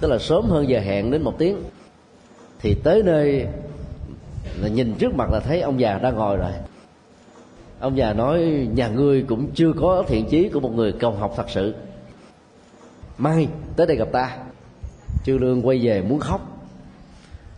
tức 0.01 0.09
là 0.11 0.19
sớm 0.19 0.45
hơn 0.45 0.69
giờ 0.69 0.81
hẹn 0.81 1.11
đến 1.11 1.23
một 1.23 1.39
tiếng. 1.39 1.57
Thì 2.59 2.75
tới 2.85 3.03
nơi 3.03 3.47
là 4.61 4.69
nhìn 4.69 4.95
trước 4.99 5.15
mặt 5.15 5.29
là 5.33 5.41
thấy 5.41 5.61
ông 5.61 5.81
già 5.81 5.99
đang 5.99 6.17
ngồi 6.17 6.37
rồi. 6.37 6.51
Ông 7.81 7.97
già 7.97 8.13
nói, 8.13 8.69
nhà 8.75 8.89
ngươi 8.89 9.23
cũng 9.23 9.51
chưa 9.55 9.73
có 9.81 10.05
thiện 10.07 10.27
chí 10.27 10.49
của 10.49 10.61
một 10.61 10.75
người 10.75 10.93
cầu 10.93 11.13
học 11.13 11.33
thật 11.37 11.47
sự. 11.49 11.75
Mai, 13.19 13.49
tới 13.77 13.87
đây 13.87 13.97
gặp 13.97 14.09
ta. 14.13 14.37
Trương 15.25 15.41
lương 15.41 15.67
quay 15.67 15.87
về 15.87 16.03
muốn 16.03 16.21
khóc. 16.21 16.41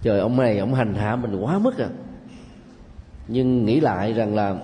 Trời, 0.03 0.21
ông 0.21 0.37
này, 0.37 0.59
ông 0.59 0.75
hành 0.75 0.95
hạ 0.95 1.17
mình 1.17 1.41
quá 1.41 1.59
mức 1.59 1.79
à. 1.79 1.89
Nhưng 3.29 3.65
nghĩ 3.65 3.81
lại 3.81 4.13
rằng 4.13 4.35
là 4.35 4.57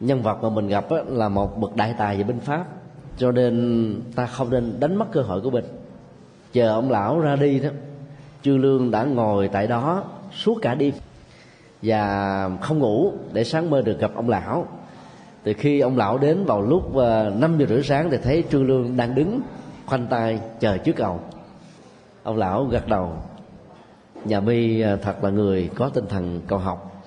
nhân 0.00 0.22
vật 0.22 0.42
mà 0.42 0.48
mình 0.50 0.68
gặp 0.68 0.86
là 1.08 1.28
một 1.28 1.58
bậc 1.60 1.76
đại 1.76 1.94
tài 1.98 2.16
về 2.16 2.22
binh 2.22 2.40
pháp. 2.40 2.64
Cho 3.16 3.32
nên 3.32 4.02
ta 4.14 4.26
không 4.26 4.50
nên 4.50 4.80
đánh 4.80 4.96
mất 4.96 5.12
cơ 5.12 5.22
hội 5.22 5.40
của 5.40 5.50
mình. 5.50 5.64
Chờ 6.52 6.68
ông 6.68 6.90
lão 6.90 7.20
ra 7.20 7.36
đi 7.36 7.60
đó 7.60 7.70
chư 8.42 8.56
lương 8.56 8.90
đã 8.90 9.04
ngồi 9.04 9.48
tại 9.48 9.66
đó 9.66 10.04
suốt 10.32 10.58
cả 10.62 10.74
đêm 10.74 10.94
và 11.82 12.50
không 12.60 12.78
ngủ 12.78 13.12
để 13.32 13.44
sáng 13.44 13.70
mơ 13.70 13.82
được 13.82 13.98
gặp 14.00 14.10
ông 14.14 14.28
lão. 14.28 14.66
Từ 15.42 15.52
khi 15.52 15.80
ông 15.80 15.96
lão 15.96 16.18
đến 16.18 16.44
vào 16.44 16.62
lúc 16.62 16.94
ờ, 16.94 17.32
năm 17.36 17.58
giờ 17.58 17.66
rưỡi 17.66 17.82
sáng 17.82 18.10
thì 18.10 18.16
thấy 18.22 18.44
trương 18.50 18.66
lương 18.66 18.96
đang 18.96 19.14
đứng 19.14 19.40
khoanh 19.86 20.06
tay 20.06 20.40
chờ 20.60 20.78
trước 20.78 20.96
cầu 20.96 21.20
ông 22.22 22.36
lão 22.36 22.64
gật 22.64 22.88
đầu. 22.88 23.12
Nhà 24.24 24.40
mi 24.40 24.80
ờ, 24.80 24.96
thật 24.96 25.24
là 25.24 25.30
người 25.30 25.70
có 25.74 25.88
tinh 25.88 26.06
thần 26.08 26.40
cầu 26.46 26.58
học. 26.58 27.04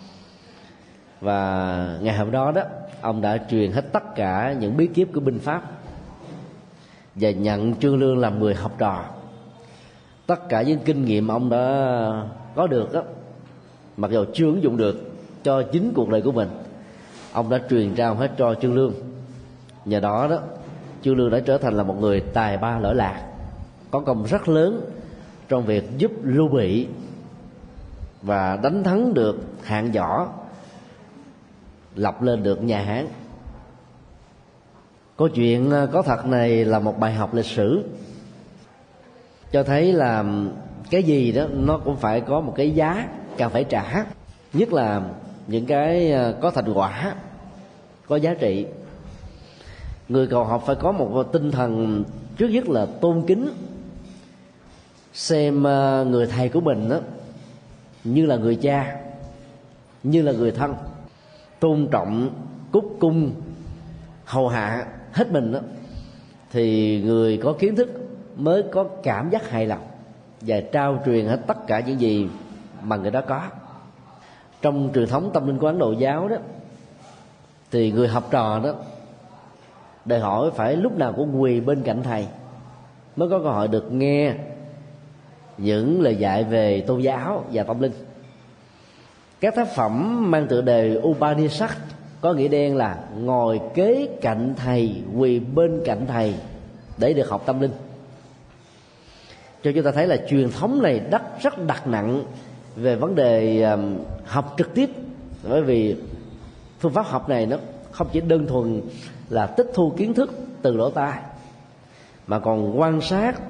Và 1.22 1.98
ngày 2.02 2.18
hôm 2.18 2.32
đó 2.32 2.52
đó 2.52 2.62
ông 3.04 3.22
đã 3.22 3.38
truyền 3.50 3.72
hết 3.72 3.82
tất 3.92 4.16
cả 4.16 4.56
những 4.60 4.78
bí 4.78 4.88
kíp 4.88 5.14
của 5.14 5.20
binh 5.20 5.40
pháp 5.40 5.72
và 7.16 7.32
nhận 7.32 7.76
trương 7.76 8.00
lương 8.00 8.18
làm 8.18 8.40
người 8.40 8.56
học 8.56 8.72
trò. 8.78 9.06
Tất 10.28 10.50
cả 10.50 10.62
những 10.62 10.80
kinh 10.86 11.06
nghiệm 11.06 11.28
ông 11.28 11.50
đã 11.50 11.58
có 12.56 12.68
được 12.68 12.94
đó 12.94 13.02
mặc 13.98 14.12
dù 14.12 14.26
chưa 14.34 14.46
ứng 14.46 14.64
dụng 14.64 14.78
được 14.78 15.12
cho 15.44 15.62
chính 15.62 15.92
cuộc 15.96 16.10
đời 16.10 16.22
của 16.22 16.32
mình, 16.32 16.50
ông 17.34 17.50
đã 17.50 17.60
truyền 17.70 17.96
trao 17.96 18.16
hết 18.16 18.32
cho 18.38 18.56
trương 18.56 18.76
lương. 18.76 18.94
Nhờ 19.86 20.00
đó 20.00 20.28
đó, 20.28 20.40
trương 21.02 21.18
lương 21.18 21.32
đã 21.32 21.40
trở 21.40 21.58
thành 21.58 21.78
là 21.78 21.84
một 21.84 21.96
người 22.00 22.20
tài 22.20 22.58
ba 22.58 22.80
lỗi 22.80 22.96
lạc, 22.96 23.28
có 23.92 24.00
công 24.00 24.24
rất 24.24 24.50
lớn 24.50 24.82
trong 25.50 25.66
việc 25.66 25.98
giúp 25.98 26.12
lưu 26.24 26.48
bị 26.48 26.88
và 28.22 28.60
đánh 28.64 28.84
thắng 28.84 29.14
được 29.14 29.40
hạng 29.64 29.92
võ 29.92 30.28
lập 31.96 32.22
lên 32.22 32.44
được 32.44 32.64
nhà 32.64 32.82
hán. 32.82 33.08
Câu 35.18 35.28
chuyện 35.28 35.72
ờ, 35.72 35.88
có 35.88 36.02
thật 36.02 36.26
này 36.26 36.66
là 36.66 36.80
một 36.80 37.00
bài 37.00 37.14
học 37.14 37.34
lịch 37.34 37.46
sử, 37.46 37.84
cho 39.52 39.64
thấy 39.64 39.94
là 39.94 40.26
cái 40.90 41.04
gì 41.04 41.32
đó 41.32 41.46
nó 41.54 41.78
cũng 41.78 41.96
phải 41.96 42.22
có 42.22 42.42
một 42.42 42.54
cái 42.56 42.72
giá 42.72 43.08
cần 43.38 43.52
phải 43.52 43.64
trả. 43.64 44.06
Nhất 44.54 44.74
là 44.74 45.02
những 45.48 45.66
cái 45.66 46.12
ờ, 46.12 46.36
có 46.42 46.52
thành 46.52 46.74
quả, 46.74 47.16
có 48.08 48.16
giá 48.16 48.34
trị. 48.34 48.66
Người 50.10 50.28
cầu 50.28 50.44
học 50.44 50.64
phải 50.66 50.76
có 50.76 50.92
một 50.92 51.24
tinh 51.32 51.52
thần 51.52 52.04
trước 52.38 52.48
nhất 52.48 52.70
là 52.70 52.86
tôn 52.86 53.24
kính, 53.28 53.50
xem 55.14 55.64
ờ, 55.64 56.06
người 56.10 56.28
thầy 56.28 56.50
của 56.50 56.62
mình 56.62 56.90
đó 56.90 57.00
như 58.04 58.26
là 58.26 58.36
người 58.36 58.56
cha, 58.56 58.96
như 60.04 60.22
là 60.22 60.32
người 60.32 60.52
thân 60.52 60.76
tôn 61.63 61.88
trọng, 61.91 62.29
cúc 62.72 62.98
cung, 63.00 63.32
hầu 64.25 64.48
hạ 64.48 64.86
hết 65.12 65.32
mình 65.32 65.51
đó, 65.51 65.60
thì 66.51 67.01
người 67.01 67.38
có 67.38 67.53
kiến 67.53 67.75
thức 67.75 67.89
mới 68.36 68.63
có 68.72 68.84
cảm 69.03 69.29
giác 69.29 69.50
hài 69.50 69.65
lòng 69.65 69.84
và 70.41 70.62
trao 70.72 71.01
truyền 71.05 71.25
hết 71.25 71.39
tất 71.48 71.67
cả 71.67 71.79
những 71.79 72.00
gì 72.00 72.29
mà 72.84 72.96
người 72.96 73.12
đó 73.12 73.22
có. 73.27 73.41
Trong 74.62 74.89
truyền 74.93 75.08
thống 75.08 75.29
tâm 75.34 75.48
linh 75.48 75.58
của 75.58 75.67
ấn 75.67 75.79
độ 75.79 75.91
giáo 75.91 76.27
đó, 76.27 76.36
thì 77.72 77.91
người 77.91 78.08
học 78.08 78.27
trò 78.32 78.60
đó, 78.63 78.74
đòi 80.05 80.20
hỏi 80.20 80.51
phải 80.55 80.75
lúc 80.75 80.98
nào 80.98 81.13
cũng 81.13 81.41
quỳ 81.41 81.60
bên 81.60 81.84
cạnh 81.84 82.03
thầy 82.03 82.27
mới 83.15 83.29
có 83.29 83.39
cơ 83.39 83.50
hội 83.50 83.67
được 83.67 83.91
nghe 83.91 84.34
những 85.58 86.01
lời 86.01 86.15
dạy 86.15 86.43
về 86.43 86.82
tôn 86.88 87.01
giáo 87.01 87.43
và 87.51 87.63
tâm 87.63 87.79
linh 87.79 87.91
các 89.44 89.56
tác 89.56 89.68
phẩm 89.76 90.32
mang 90.32 90.48
tựa 90.48 90.62
đề 90.62 91.00
Upanishad 91.04 91.72
có 92.22 92.34
nghĩa 92.34 92.48
đen 92.48 92.76
là 92.76 92.98
ngồi 93.18 93.62
kế 93.74 94.08
cạnh 94.22 94.54
thầy, 94.58 94.96
quỳ 95.18 95.40
bên 95.40 95.82
cạnh 95.86 96.06
thầy. 96.08 96.34
Để 96.98 97.14
được 97.14 97.30
học 97.30 97.44
tâm 97.46 97.60
linh. 97.60 97.72
Cho 99.64 99.72
chúng 99.76 99.84
ta 99.84 99.92
thấy 99.92 100.08
là 100.08 100.18
truyền 100.30 100.50
thống 100.50 100.82
này 100.82 101.02
đắt 101.10 101.22
rất 101.42 101.68
đặt 101.68 101.88
nặng 101.88 102.24
về 102.76 102.96
vấn 102.96 103.16
đề 103.16 103.66
học 104.26 104.56
trực 104.58 104.74
tiếp. 104.74 104.90
Bởi 105.50 105.62
vì 105.62 105.96
phương 106.80 106.94
pháp 106.94 107.06
học 107.06 107.30
này 107.30 107.46
nó 107.46 107.58
không 107.92 108.08
chỉ 108.12 108.22
đơn 108.22 108.48
thuần 108.48 108.82
là 109.30 109.46
tích 109.46 109.68
thu 109.74 109.94
kiến 109.98 110.14
thức 110.14 110.34
từ 110.62 110.76
lỗ 110.76 110.90
tai, 110.90 111.20
mà 112.28 112.40
còn 112.40 112.80
quan 112.80 113.02
sát, 113.02 113.42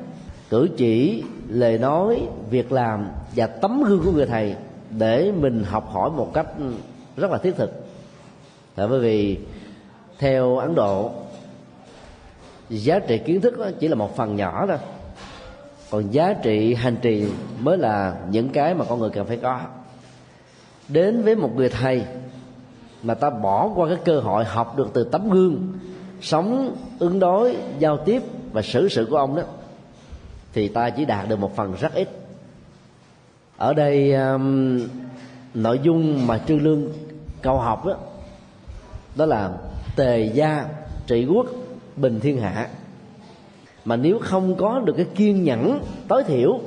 cử 0.49 0.69
chỉ, 0.77 1.23
lời 1.47 1.77
nói, 1.77 2.21
việc 2.49 2.71
làm 2.71 3.07
và 3.35 3.47
tấm 3.47 3.83
gương 3.83 4.01
của 4.05 4.11
người 4.11 4.25
thầy 4.25 4.55
để 4.97 5.31
mình 5.31 5.63
học 5.63 5.89
hỏi 5.91 6.09
một 6.09 6.31
cách 6.33 6.47
rất 7.17 7.31
là 7.31 7.37
thiết 7.37 7.55
thực. 7.57 7.71
Tại 8.75 8.87
bởi 8.87 8.99
vì 8.99 9.37
theo 10.19 10.57
ấn 10.57 10.75
độ, 10.75 11.11
giá 12.69 12.99
trị 12.99 13.17
kiến 13.17 13.41
thức 13.41 13.53
chỉ 13.79 13.87
là 13.87 13.95
một 13.95 14.15
phần 14.15 14.35
nhỏ 14.35 14.65
thôi. 14.67 14.77
Còn 15.91 16.11
giá 16.11 16.33
trị 16.33 16.73
hành 16.73 16.95
trì 17.01 17.27
mới 17.59 17.77
là 17.77 18.15
những 18.29 18.49
cái 18.49 18.73
mà 18.73 18.85
con 18.89 18.99
người 18.99 19.09
cần 19.09 19.27
phải 19.27 19.37
có. 19.37 19.61
Đến 20.87 21.21
với 21.21 21.35
một 21.35 21.55
người 21.55 21.69
thầy 21.69 22.03
mà 23.03 23.13
ta 23.13 23.29
bỏ 23.29 23.71
qua 23.75 23.87
cái 23.87 23.97
cơ 24.05 24.19
hội 24.19 24.45
học 24.45 24.77
được 24.77 24.89
từ 24.93 25.03
tấm 25.03 25.29
gương, 25.29 25.73
sống 26.21 26.75
ứng 26.99 27.19
đối, 27.19 27.57
giao 27.79 27.97
tiếp 27.97 28.23
và 28.51 28.61
xử 28.61 28.89
sự 28.89 29.07
của 29.09 29.17
ông 29.17 29.35
đó, 29.35 29.43
thì 30.53 30.67
ta 30.67 30.89
chỉ 30.89 31.05
đạt 31.05 31.29
được 31.29 31.39
một 31.39 31.55
phần 31.55 31.75
rất 31.79 31.93
ít 31.93 32.22
ở 33.63 33.73
đây 33.73 34.13
um, 34.13 34.79
nội 35.53 35.79
dung 35.83 36.27
mà 36.27 36.37
trương 36.37 36.61
lương 36.61 36.87
cầu 37.41 37.57
học 37.57 37.85
đó 37.85 37.95
đó 39.15 39.25
là 39.25 39.51
tề 39.95 40.31
gia 40.33 40.65
trị 41.07 41.25
quốc 41.25 41.45
bình 41.95 42.19
thiên 42.19 42.37
hạ. 42.41 42.67
Mà 43.85 43.95
nếu 43.95 44.19
không 44.21 44.55
có 44.55 44.79
được 44.79 44.93
cái 44.97 45.05
kiên 45.15 45.43
nhẫn 45.43 45.79
tối 46.07 46.23
thiểu 46.23 46.59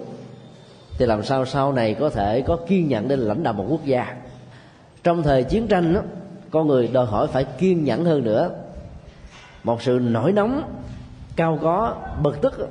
thì 0.98 1.06
làm 1.06 1.22
sao 1.22 1.46
sau 1.46 1.72
này 1.72 1.94
có 1.94 2.10
thể 2.10 2.40
có 2.40 2.56
kiên 2.56 2.88
nhẫn 2.88 3.08
để 3.08 3.16
lãnh 3.16 3.42
đạo 3.42 3.52
một 3.52 3.66
quốc 3.68 3.84
gia? 3.84 4.16
Trong 5.02 5.22
thời 5.22 5.44
chiến 5.44 5.66
tranh 5.66 5.94
đó, 5.94 6.00
con 6.50 6.66
người 6.66 6.88
đòi 6.88 7.06
hỏi 7.06 7.26
phải 7.26 7.44
kiên 7.44 7.84
nhẫn 7.84 8.04
hơn 8.04 8.24
nữa. 8.24 8.50
Một 9.64 9.82
sự 9.82 9.98
nổi 10.02 10.32
nóng 10.32 10.62
cao 11.36 11.58
có 11.62 11.94
bực 12.22 12.40
tức 12.40 12.68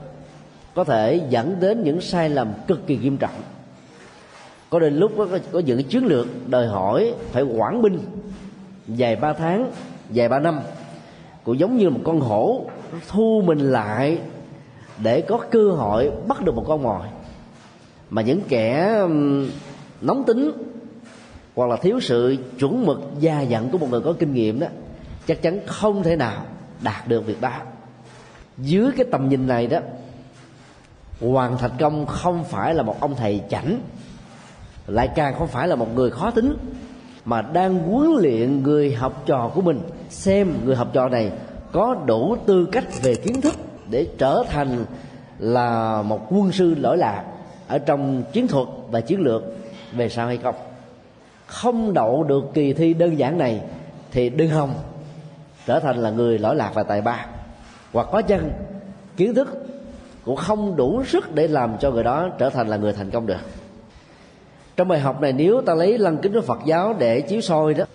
có 0.74 0.84
thể 0.84 1.22
dẫn 1.30 1.60
đến 1.60 1.84
những 1.84 2.02
sai 2.02 2.30
lầm 2.30 2.54
cực 2.68 2.88
kỳ 2.88 2.98
nghiêm 2.98 3.18
trọng 3.18 3.42
có 4.70 4.80
đến 4.80 4.96
lúc 4.96 5.12
có, 5.18 5.28
có 5.52 5.60
những 5.60 5.84
chiến 5.84 6.06
lược 6.06 6.28
đòi 6.50 6.68
hỏi 6.68 7.14
phải 7.32 7.44
quản 7.44 7.82
binh 7.82 8.00
dài 8.88 9.16
ba 9.16 9.34
tháng 9.34 9.72
dài 10.12 10.30
ba 10.30 10.40
năm. 10.40 10.60
Cũng 11.44 11.60
giống 11.60 11.78
như 11.78 11.90
một 11.90 12.00
con 12.04 12.20
hổ 12.20 12.66
thu 13.08 13.42
mình 13.46 13.60
lại 13.60 14.20
để 15.04 15.22
có 15.22 15.38
cơ 15.52 15.72
hội 15.72 16.12
bắt 16.28 16.44
được 16.46 16.56
một 16.56 16.66
con 16.68 16.84
mồi. 16.84 17.08
Mà 18.10 18.22
những 18.22 18.42
kẻ 18.50 18.98
nóng 20.02 20.24
tính 20.28 20.52
hoặc 21.56 21.70
là 21.70 21.76
thiếu 21.76 22.00
sự 22.00 22.36
chuẩn 22.60 22.86
mực 22.86 23.02
gia 23.20 23.42
dặn 23.42 23.70
của 23.70 23.78
một 23.78 23.88
người 23.92 24.02
có 24.02 24.14
kinh 24.20 24.34
nghiệm 24.34 24.60
đó 24.60 24.68
chắc 25.28 25.42
chắn 25.42 25.60
không 25.66 26.04
thể 26.04 26.16
nào 26.16 26.46
đạt 26.82 27.08
được 27.08 27.26
việc 27.26 27.42
đó. 27.42 27.52
Dưới 28.58 28.92
cái 28.98 29.06
tầm 29.12 29.30
nhìn 29.30 29.48
này 29.48 29.68
đó 29.68 29.80
hoàng 31.22 31.58
thành 31.60 31.72
công 31.80 32.06
không 32.06 32.44
phải 32.44 32.74
là 32.74 32.84
một 32.84 33.00
ông 33.00 33.16
thầy 33.16 33.42
chảnh 33.50 33.80
lại 34.88 35.10
càng 35.16 35.36
không 35.38 35.48
phải 35.48 35.68
là 35.68 35.76
một 35.76 35.96
người 35.96 36.12
khó 36.12 36.32
tính, 36.32 36.58
mà 37.26 37.42
đang 37.42 37.78
huấn 37.78 38.10
luyện 38.22 38.64
người 38.64 38.96
học 38.96 39.24
trò 39.26 39.52
của 39.56 39.62
mình. 39.62 39.80
Xem 40.10 40.54
người 40.66 40.76
học 40.76 40.88
trò 40.94 41.10
này 41.10 41.32
có 41.72 41.96
đủ 42.06 42.36
tư 42.46 42.68
cách 42.72 43.02
về 43.04 43.16
kiến 43.16 43.42
thức 43.42 43.56
để 43.90 44.08
trở 44.18 44.44
thành 44.50 44.86
là 45.40 46.02
một 46.02 46.28
quân 46.30 46.52
sư 46.52 46.76
lỗi 46.80 46.98
lạc 46.98 47.24
ở 47.68 47.78
trong 47.78 48.24
chiến 48.32 48.48
thuật 48.48 48.68
và 48.92 49.02
chiến 49.02 49.20
lược 49.20 49.44
về 49.92 50.10
sau 50.10 50.28
hay 50.28 50.38
không. 50.38 50.56
Không 51.46 51.94
đậu 51.94 52.24
được 52.24 52.44
kỳ 52.54 52.74
thi 52.74 52.94
đơn 52.94 53.20
giản 53.20 53.38
này 53.38 53.62
thì 54.12 54.30
đừng 54.30 54.50
hòng 54.50 54.74
trở 55.66 55.80
thành 55.80 55.98
là 55.98 56.10
người 56.10 56.40
lỗi 56.40 56.56
lạc 56.56 56.72
và 56.74 56.84
tài 56.84 57.02
ba. 57.02 57.26
Hoặc 57.94 58.08
có 58.12 58.22
chân 58.22 58.52
kiến 59.18 59.36
thức 59.36 59.66
cũng 60.26 60.36
không 60.36 60.76
đủ 60.76 61.04
sức 61.06 61.36
để 61.36 61.48
làm 61.48 61.78
cho 61.80 61.92
người 61.92 62.04
đó 62.04 62.30
trở 62.38 62.50
thành 62.50 62.68
là 62.68 62.78
người 62.78 62.94
thành 62.94 63.12
công 63.12 63.26
được 63.26 63.40
trong 64.76 64.88
bài 64.88 65.00
học 65.00 65.22
này, 65.22 65.34
nếu 65.34 65.62
ta 65.62 65.74
lấy 65.74 65.98
lăng 65.98 66.18
kính 66.18 66.34
của 66.34 66.42
phật 66.42 66.60
giáo 66.66 66.96
để 67.00 67.22
chiếu 67.22 67.42
soi 67.42 67.74
đó, 67.74 67.86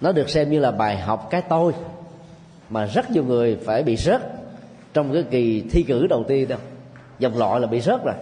nó 0.00 0.12
được 0.12 0.30
xem 0.30 0.50
như 0.50 0.58
là 0.58 0.70
bài 0.70 0.96
học 0.96 1.28
cái 1.30 1.42
tôi 1.42 1.72
mà 2.70 2.86
rất 2.86 3.10
nhiều 3.10 3.24
người 3.24 3.58
phải 3.64 3.82
bị 3.82 3.96
rớt 3.96 4.22
trong 4.94 5.12
cái 5.12 5.24
kỳ 5.30 5.64
thi 5.70 5.82
cử 5.82 6.06
đầu 6.06 6.24
tiên 6.28 6.48
đâu 6.48 6.58
dòng 7.18 7.38
loại 7.38 7.60
là 7.60 7.66
bị 7.66 7.80
rớt 7.80 8.04
rồi. 8.04 8.14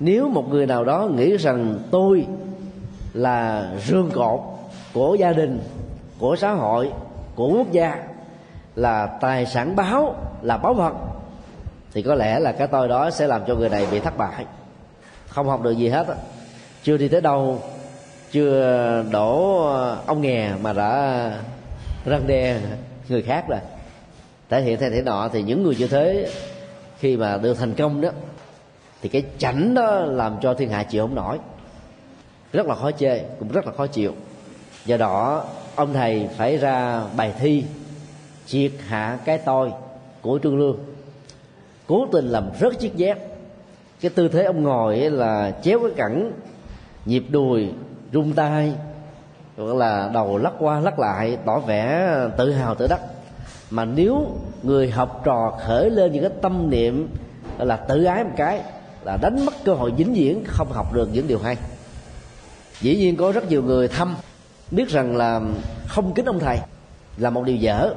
Nếu 0.00 0.28
một 0.28 0.48
người 0.48 0.66
nào 0.66 0.84
đó 0.84 1.08
nghĩ 1.14 1.36
rằng 1.36 1.78
tôi 1.90 2.26
là 3.12 3.70
rương 3.86 4.10
cột 4.10 4.40
của 4.92 5.14
gia 5.14 5.32
đình, 5.32 5.60
của 6.18 6.36
xã 6.36 6.52
hội, 6.52 6.92
của 7.34 7.48
quốc 7.48 7.72
gia, 7.72 8.04
là 8.76 9.06
tài 9.06 9.46
sản 9.46 9.76
báo, 9.76 10.14
là 10.42 10.56
báo 10.56 10.74
vật, 10.74 10.92
thì 11.92 12.02
có 12.02 12.14
lẽ 12.14 12.40
là 12.40 12.52
cái 12.52 12.66
tôi 12.66 12.88
đó 12.88 13.10
sẽ 13.10 13.26
làm 13.26 13.42
cho 13.46 13.54
người 13.54 13.68
này 13.68 13.86
bị 13.90 14.00
thất 14.00 14.18
bại. 14.18 14.46
Không 15.28 15.48
học 15.48 15.62
được 15.62 15.72
gì 15.72 15.88
hết 15.88 16.08
á 16.08 16.14
chưa 16.82 16.96
đi 16.96 17.08
tới 17.08 17.20
đâu, 17.20 17.62
chưa 18.32 19.04
đổ 19.10 19.62
ờ, 19.66 19.98
ông 20.06 20.20
nghè 20.20 20.52
mà 20.62 20.72
đã 20.72 21.32
răng 22.04 22.26
đe 22.26 22.60
người 23.08 23.22
khác 23.22 23.44
rồi. 23.48 23.58
Thể 24.48 24.62
hiện 24.62 24.78
theo 24.78 24.90
thế 24.90 25.02
nọ 25.02 25.28
thì 25.32 25.42
những 25.42 25.62
người 25.62 25.76
như 25.76 25.86
thế, 25.86 26.30
khi 26.98 27.16
mà 27.16 27.36
được 27.36 27.54
thành 27.54 27.74
công 27.74 28.00
đó, 28.00 28.08
thì 29.02 29.08
cái 29.08 29.22
chảnh 29.38 29.74
đó 29.74 30.00
làm 30.00 30.36
cho 30.42 30.54
thiên 30.54 30.70
hạ 30.70 30.82
chịu 30.82 31.06
không 31.06 31.14
nổi. 31.14 31.38
Rất 32.52 32.66
là 32.66 32.74
khó 32.74 32.90
chê, 32.90 33.18
cũng 33.38 33.52
rất 33.52 33.66
là 33.66 33.72
khó 33.72 33.86
chịu. 33.86 34.14
Do 34.86 34.96
đó, 34.96 35.44
ông 35.74 35.92
thầy 35.92 36.28
phải 36.36 36.56
ra 36.56 37.02
bài 37.16 37.32
thi, 37.38 37.64
triệt 38.46 38.72
hạ 38.86 39.18
cái 39.24 39.38
tôi 39.38 39.72
của 40.22 40.38
trương 40.42 40.58
lương. 40.58 40.78
Cố 41.86 42.06
tình 42.12 42.28
làm 42.28 42.50
rớt 42.60 42.78
chiếc 42.78 42.96
dép. 42.96 43.18
Cái 44.00 44.10
tư 44.10 44.28
thế 44.28 44.44
ông 44.44 44.62
ngồi 44.62 44.96
là 44.96 45.52
chéo 45.62 45.80
cái 45.80 45.90
cẳng 45.96 46.32
nhịp 47.06 47.24
đùi 47.30 47.68
rung 48.12 48.32
tay 48.32 48.72
hoặc 49.56 49.76
là 49.76 50.10
đầu 50.14 50.38
lắc 50.38 50.52
qua 50.58 50.80
lắc 50.80 50.98
lại, 50.98 51.38
tỏ 51.44 51.58
vẻ 51.58 52.10
tự 52.36 52.52
hào 52.52 52.74
tự 52.74 52.86
đắc. 52.86 53.00
Mà 53.70 53.84
nếu 53.84 54.26
người 54.62 54.90
học 54.90 55.20
trò 55.24 55.58
khởi 55.66 55.90
lên 55.90 56.12
những 56.12 56.22
cái 56.22 56.32
tâm 56.42 56.70
niệm 56.70 57.08
là 57.58 57.76
tự 57.76 58.04
ái 58.04 58.24
một 58.24 58.30
cái, 58.36 58.60
là 59.04 59.18
đánh 59.22 59.44
mất 59.44 59.54
cơ 59.64 59.74
hội 59.74 59.90
vĩnh 59.90 60.14
viễn, 60.14 60.44
không 60.46 60.72
học 60.72 60.92
được 60.92 61.08
những 61.12 61.28
điều 61.28 61.38
hay. 61.38 61.56
Dĩ 62.80 62.96
nhiên 62.96 63.16
có 63.16 63.32
rất 63.32 63.48
nhiều 63.48 63.62
người 63.62 63.88
thăm 63.88 64.16
biết 64.70 64.88
rằng 64.88 65.16
là 65.16 65.40
không 65.88 66.14
kính 66.14 66.24
ông 66.24 66.38
thầy 66.38 66.58
là 67.16 67.30
một 67.30 67.44
điều 67.44 67.56
dở. 67.56 67.94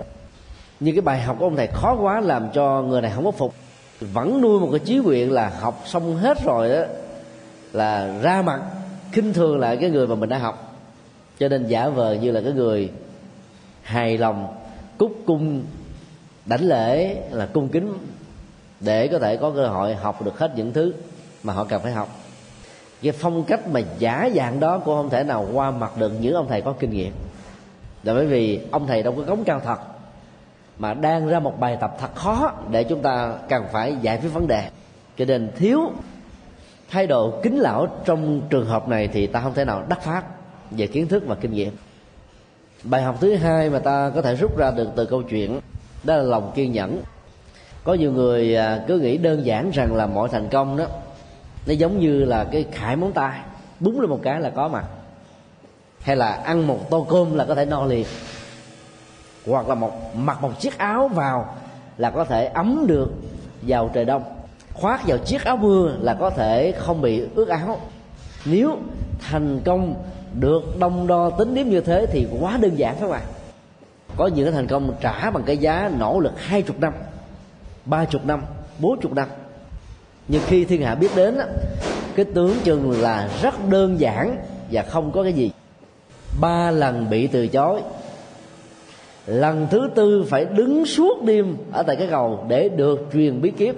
Nhưng 0.79 0.95
cái 0.95 1.01
bài 1.01 1.21
học 1.21 1.35
của 1.39 1.45
ông 1.45 1.55
thầy 1.55 1.67
khó 1.67 1.95
quá 2.01 2.21
làm 2.21 2.49
cho 2.53 2.81
người 2.81 3.01
này 3.01 3.11
không 3.15 3.25
có 3.25 3.31
phục. 3.31 3.53
Vẫn 3.99 4.41
nuôi 4.41 4.59
một 4.59 4.67
cái 4.71 4.79
chí 4.79 4.97
nguyện 4.97 5.31
là 5.31 5.51
học 5.59 5.81
xong 5.85 6.17
hết 6.17 6.43
rồi 6.43 6.69
đó 6.69 6.83
là 7.73 8.19
ra 8.21 8.41
mặt 8.41 8.61
khinh 9.15 9.33
thường 9.33 9.59
lại 9.59 9.77
cái 9.77 9.89
người 9.89 10.07
mà 10.07 10.15
mình 10.15 10.29
đã 10.29 10.37
học. 10.37 10.75
Cho 11.39 11.47
nên 11.47 11.67
giả 11.67 11.89
vờ 11.89 12.13
như 12.13 12.31
là 12.31 12.41
cái 12.41 12.51
người 12.51 12.91
hài 13.81 14.17
lòng, 14.17 14.55
cúc 14.97 15.11
cung, 15.25 15.63
đảnh 16.45 16.63
lễ 16.67 17.21
là 17.31 17.45
cung 17.45 17.69
kính 17.69 17.93
để 18.79 19.07
có 19.07 19.19
thể 19.19 19.37
có 19.37 19.51
cơ 19.55 19.67
hội 19.67 19.95
học 19.95 20.25
được 20.25 20.39
hết 20.39 20.51
những 20.55 20.73
thứ 20.73 20.93
mà 21.43 21.53
họ 21.53 21.63
cần 21.63 21.81
phải 21.81 21.91
học. 21.91 22.19
Cái 23.01 23.11
phong 23.11 23.43
cách 23.43 23.67
mà 23.67 23.81
giả 23.99 24.29
dạng 24.35 24.59
đó 24.59 24.77
cũng 24.77 24.95
không 24.95 25.09
thể 25.09 25.23
nào 25.23 25.47
qua 25.53 25.71
mặt 25.71 25.97
được 25.97 26.11
những 26.21 26.33
ông 26.33 26.47
thầy 26.47 26.61
có 26.61 26.73
kinh 26.79 26.91
nghiệm. 26.91 27.13
Là 28.03 28.13
bởi 28.13 28.25
vì 28.25 28.59
ông 28.71 28.87
thầy 28.87 29.03
đâu 29.03 29.13
có 29.17 29.23
cống 29.23 29.43
cao 29.43 29.61
thật, 29.65 29.79
mà 30.77 30.93
đang 30.93 31.27
ra 31.27 31.39
một 31.39 31.59
bài 31.59 31.77
tập 31.81 31.97
thật 31.99 32.15
khó 32.15 32.53
để 32.71 32.83
chúng 32.83 33.01
ta 33.01 33.33
cần 33.49 33.63
phải 33.71 33.95
giải 34.01 34.19
quyết 34.21 34.29
vấn 34.29 34.47
đề. 34.47 34.69
Cho 35.17 35.25
nên 35.25 35.51
thiếu 35.55 35.79
thái 36.89 37.07
độ 37.07 37.39
kính 37.43 37.59
lão 37.59 37.87
trong 38.05 38.41
trường 38.49 38.65
hợp 38.65 38.87
này 38.87 39.07
thì 39.07 39.27
ta 39.27 39.41
không 39.41 39.53
thể 39.53 39.65
nào 39.65 39.83
đắc 39.89 40.01
pháp 40.01 40.23
về 40.71 40.87
kiến 40.87 41.07
thức 41.07 41.23
và 41.27 41.35
kinh 41.35 41.53
nghiệm. 41.53 41.75
Bài 42.83 43.01
học 43.01 43.17
thứ 43.21 43.35
hai 43.35 43.69
mà 43.69 43.79
ta 43.79 44.11
có 44.15 44.21
thể 44.21 44.35
rút 44.35 44.57
ra 44.57 44.71
được 44.71 44.87
từ 44.95 45.05
câu 45.05 45.23
chuyện, 45.23 45.59
đó 46.03 46.15
là 46.15 46.23
lòng 46.23 46.51
kiên 46.55 46.71
nhẫn. 46.71 47.01
Có 47.83 47.93
nhiều 47.93 48.11
người 48.11 48.55
à, 48.55 48.83
cứ 48.87 48.99
nghĩ 48.99 49.17
đơn 49.17 49.45
giản 49.45 49.71
rằng 49.73 49.95
là 49.95 50.05
mọi 50.05 50.29
thành 50.29 50.47
công 50.49 50.77
đó, 50.77 50.85
nó 51.67 51.73
giống 51.73 51.99
như 51.99 52.25
là 52.25 52.43
cái 52.43 52.65
khải 52.71 52.95
móng 52.95 53.11
tay, 53.11 53.39
búng 53.79 54.01
lên 54.01 54.09
một 54.09 54.19
cái 54.23 54.41
là 54.41 54.49
có 54.49 54.67
mặt 54.67 54.85
hay 56.01 56.15
là 56.15 56.27
ăn 56.27 56.67
một 56.67 56.89
tô 56.89 57.07
cơm 57.09 57.35
là 57.35 57.45
có 57.45 57.55
thể 57.55 57.65
no 57.65 57.85
liền. 57.85 58.05
Hoặc 59.47 59.69
là 59.69 59.75
một, 59.75 60.15
mặc 60.15 60.41
một 60.41 60.59
chiếc 60.59 60.77
áo 60.77 61.07
vào 61.07 61.55
là 61.97 62.09
có 62.09 62.23
thể 62.23 62.45
ấm 62.45 62.85
được 62.87 63.09
vào 63.61 63.89
trời 63.93 64.05
đông 64.05 64.23
khoác 64.75 65.07
vào 65.07 65.17
chiếc 65.17 65.43
áo 65.43 65.57
mưa 65.57 65.95
là 66.01 66.13
có 66.13 66.29
thể 66.29 66.71
không 66.71 67.01
bị 67.01 67.23
ướt 67.35 67.47
áo. 67.47 67.79
Nếu 68.45 68.77
thành 69.19 69.59
công 69.65 69.95
được 70.39 70.79
đông 70.79 71.07
đo 71.07 71.29
tính 71.29 71.55
điểm 71.55 71.69
như 71.69 71.81
thế 71.81 72.05
thì 72.05 72.27
quá 72.39 72.57
đơn 72.61 72.75
giản 72.75 72.95
các 72.99 73.09
bạn 73.09 73.21
có 74.17 74.27
những 74.27 74.45
cái 74.45 74.53
thành 74.53 74.67
công 74.67 74.93
trả 75.01 75.31
bằng 75.31 75.43
cái 75.45 75.57
giá 75.57 75.91
nỗ 75.99 76.19
lực 76.19 76.33
hai 76.37 76.61
chục 76.61 76.79
năm, 76.79 76.93
ba 77.85 78.05
chục 78.05 78.25
năm, 78.25 78.41
bốn 78.79 79.01
chục 79.01 79.13
năm. 79.13 79.27
Nhưng 80.27 80.41
khi 80.47 80.65
thiên 80.65 80.81
hạ 80.81 80.95
biết 80.95 81.11
đến 81.15 81.37
cái 82.15 82.25
tướng 82.25 82.55
chừng 82.63 83.01
là 83.01 83.29
rất 83.41 83.69
đơn 83.69 83.99
giản 83.99 84.37
và 84.71 84.81
không 84.81 85.11
có 85.11 85.23
cái 85.23 85.33
gì. 85.33 85.51
Ba 86.41 86.71
lần 86.71 87.09
bị 87.09 87.27
từ 87.27 87.47
chối. 87.47 87.81
Lần 89.25 89.67
thứ 89.71 89.89
tư 89.95 90.25
phải 90.29 90.45
đứng 90.45 90.85
suốt 90.85 91.23
đêm 91.23 91.57
ở 91.71 91.83
tại 91.83 91.95
cái 91.95 92.07
cầu 92.11 92.45
để 92.47 92.69
được 92.69 93.07
truyền 93.13 93.41
bí 93.41 93.51
kíp 93.51 93.75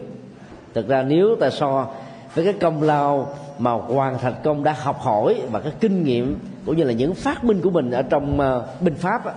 thực 0.77 0.87
ra 0.87 1.03
nếu 1.03 1.35
ta 1.39 1.49
so 1.49 1.87
với 2.35 2.45
cái 2.45 2.53
công 2.53 2.83
lao 2.83 3.33
mà 3.59 3.71
hoàng 3.71 4.17
thành 4.21 4.35
công 4.43 4.63
đã 4.63 4.71
học 4.73 4.99
hỏi 4.99 5.41
và 5.51 5.59
cái 5.59 5.71
kinh 5.79 6.03
nghiệm 6.03 6.39
cũng 6.65 6.77
như 6.77 6.83
là 6.83 6.93
những 6.93 7.15
phát 7.15 7.43
minh 7.43 7.61
của 7.61 7.69
mình 7.69 7.91
ở 7.91 8.01
trong 8.01 8.39
ờ, 8.39 8.57
uh, 8.75 8.81
binh 8.81 8.95
pháp 8.95 9.25
á, 9.25 9.33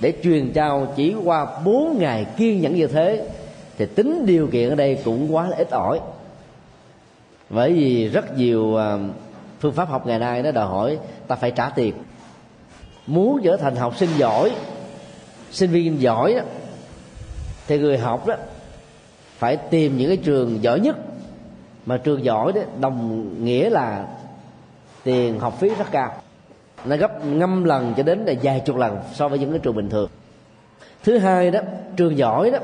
để 0.00 0.12
truyền 0.22 0.52
trao 0.52 0.92
chỉ 0.96 1.14
qua 1.24 1.46
bốn 1.64 1.98
ngày 1.98 2.26
kiên 2.36 2.60
nhẫn 2.60 2.74
như 2.74 2.86
thế 2.86 3.26
thì 3.78 3.86
tính 3.86 4.26
điều 4.26 4.46
kiện 4.46 4.68
ở 4.68 4.74
đây 4.74 4.98
cũng 5.04 5.34
quá 5.34 5.48
là 5.48 5.56
ít 5.56 5.70
ỏi. 5.70 6.00
Bởi 7.50 7.72
vì 7.72 8.08
rất 8.08 8.36
nhiều 8.36 8.62
uh, 8.62 9.00
phương 9.60 9.72
pháp 9.72 9.88
học 9.88 10.06
ngày 10.06 10.18
nay 10.18 10.42
nó 10.42 10.50
đòi 10.50 10.66
hỏi 10.66 10.98
ta 11.26 11.36
phải 11.36 11.50
trả 11.50 11.68
tiền. 11.68 11.94
Muốn 13.06 13.40
trở 13.44 13.56
thành 13.56 13.76
học 13.76 13.96
sinh 13.96 14.10
giỏi 14.16 14.50
sinh 15.50 15.70
viên 15.70 16.00
giỏi 16.00 16.40
thì 17.66 17.78
người 17.78 17.98
học 17.98 18.26
đó 18.26 18.34
phải 19.38 19.56
tìm 19.56 19.96
những 19.96 20.08
cái 20.08 20.16
trường 20.16 20.62
giỏi 20.62 20.80
nhất. 20.80 20.96
Mà 21.86 21.96
trường 21.96 22.24
giỏi 22.24 22.52
đó, 22.52 22.60
đồng 22.80 23.28
nghĩa 23.44 23.70
là 23.70 24.06
tiền 25.04 25.38
học 25.38 25.60
phí 25.60 25.68
rất 25.68 25.90
cao. 25.90 26.12
Nó 26.84 26.96
gấp 26.96 27.26
năm 27.26 27.64
lần 27.64 27.94
cho 27.96 28.02
đến 28.02 28.18
là 28.18 28.32
vài 28.42 28.62
chục 28.66 28.76
lần 28.76 28.98
so 29.14 29.28
với 29.28 29.38
những 29.38 29.50
cái 29.50 29.58
trường 29.58 29.76
bình 29.76 29.90
thường. 29.90 30.10
Thứ 31.04 31.18
hai 31.18 31.50
đó, 31.50 31.60
trường 31.96 32.18
giỏi 32.18 32.50
đó, 32.50 32.58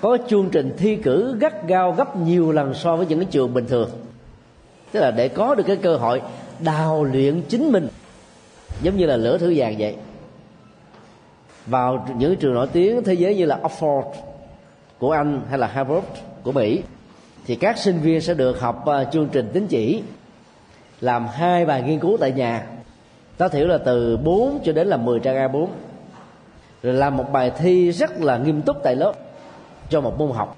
có 0.00 0.18
chương 0.28 0.48
trình 0.52 0.74
thi 0.78 0.96
cử 0.96 1.36
gắt 1.40 1.66
gao 1.68 1.92
gấp 1.92 2.16
nhiều 2.16 2.52
lần 2.52 2.74
so 2.74 2.96
với 2.96 3.06
những 3.06 3.18
cái 3.18 3.28
trường 3.30 3.54
bình 3.54 3.66
thường. 3.66 3.90
Tức 4.92 5.00
là 5.00 5.10
để 5.10 5.28
có 5.28 5.54
được 5.54 5.64
cái 5.66 5.76
cơ 5.76 5.96
hội 5.96 6.22
đào 6.60 7.04
luyện 7.04 7.42
chính 7.48 7.72
mình, 7.72 7.88
giống 8.82 8.96
như 8.96 9.06
là 9.06 9.16
lửa 9.16 9.38
thứ 9.38 9.52
vàng 9.56 9.74
vậy. 9.78 9.96
Vào 11.66 12.08
những 12.18 12.36
trường 12.36 12.54
nổi 12.54 12.66
tiếng 12.72 13.04
thế 13.04 13.14
giới 13.14 13.36
như 13.36 13.44
là 13.44 13.58
Oxford 13.62 14.02
của 15.02 15.10
Anh 15.10 15.40
hay 15.48 15.58
là 15.58 15.66
Harvard, 15.66 16.06
của 16.42 16.52
Mỹ, 16.52 16.82
thì 17.46 17.54
các 17.54 17.78
sinh 17.78 18.00
viên 18.00 18.20
sẽ 18.20 18.34
được 18.34 18.60
học 18.60 18.86
ờ, 18.86 19.04
chương 19.12 19.28
trình 19.28 19.50
tín 19.52 19.66
chỉ, 19.66 20.02
làm 21.00 21.26
hai 21.26 21.64
bài 21.64 21.82
nghiên 21.82 21.98
cứu 21.98 22.16
tại 22.20 22.32
nhà. 22.32 22.66
Tối 23.36 23.48
thiểu 23.48 23.66
là 23.66 23.78
từ 23.78 24.16
4 24.16 24.58
cho 24.64 24.72
đến 24.72 24.88
là 24.88 24.96
10 24.96 25.20
trang 25.20 25.36
A4 25.36 25.66
rồi 26.82 26.94
làm 26.94 27.16
một 27.16 27.32
bài 27.32 27.52
thi 27.58 27.92
rất 27.92 28.20
là 28.20 28.38
nghiêm 28.38 28.62
túc 28.62 28.76
tại 28.82 28.96
lớp 28.96 29.12
cho 29.88 30.00
một 30.00 30.18
môn 30.18 30.30
học. 30.30 30.56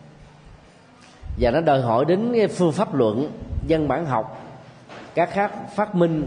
Và 1.40 1.50
nó 1.50 1.60
đòi 1.60 1.80
hỏi 1.80 2.04
đến 2.04 2.32
cái 2.34 2.48
phương 2.48 2.72
pháp 2.72 2.94
luận, 2.94 3.30
văn 3.68 3.88
bản 3.88 4.06
học, 4.06 4.42
các 5.14 5.30
khác 5.32 5.52
phát 5.74 5.94
minh 5.94 6.26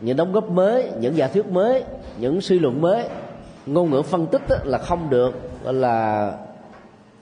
những 0.00 0.16
đóng 0.16 0.32
góp 0.32 0.50
mới, 0.50 0.90
những 1.00 1.16
giả 1.16 1.28
thuyết 1.28 1.46
mới, 1.46 1.84
những 2.18 2.40
suy 2.40 2.58
luận 2.58 2.80
mới. 2.80 3.08
Ngôn 3.66 3.90
ngữ 3.90 4.02
phân 4.02 4.26
tích 4.26 4.42
là 4.64 4.78
không 4.78 5.10
được 5.10 5.50
là 5.62 6.32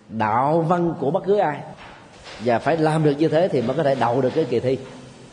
đạo 0.09 0.61
văn 0.61 0.95
của 1.01 1.11
bất 1.11 1.25
cứ 1.27 1.39
ai. 1.39 1.61
Và 2.45 2.59
phải 2.59 2.77
làm 2.77 3.05
được 3.05 3.15
như 3.19 3.29
thế 3.29 3.49
thì 3.49 3.63
mới 3.63 3.77
có 3.77 3.83
thể 3.83 3.95
đậu 3.95 4.21
được 4.21 4.31
cái 4.35 4.45
kỳ 4.45 4.61
thi 4.61 4.79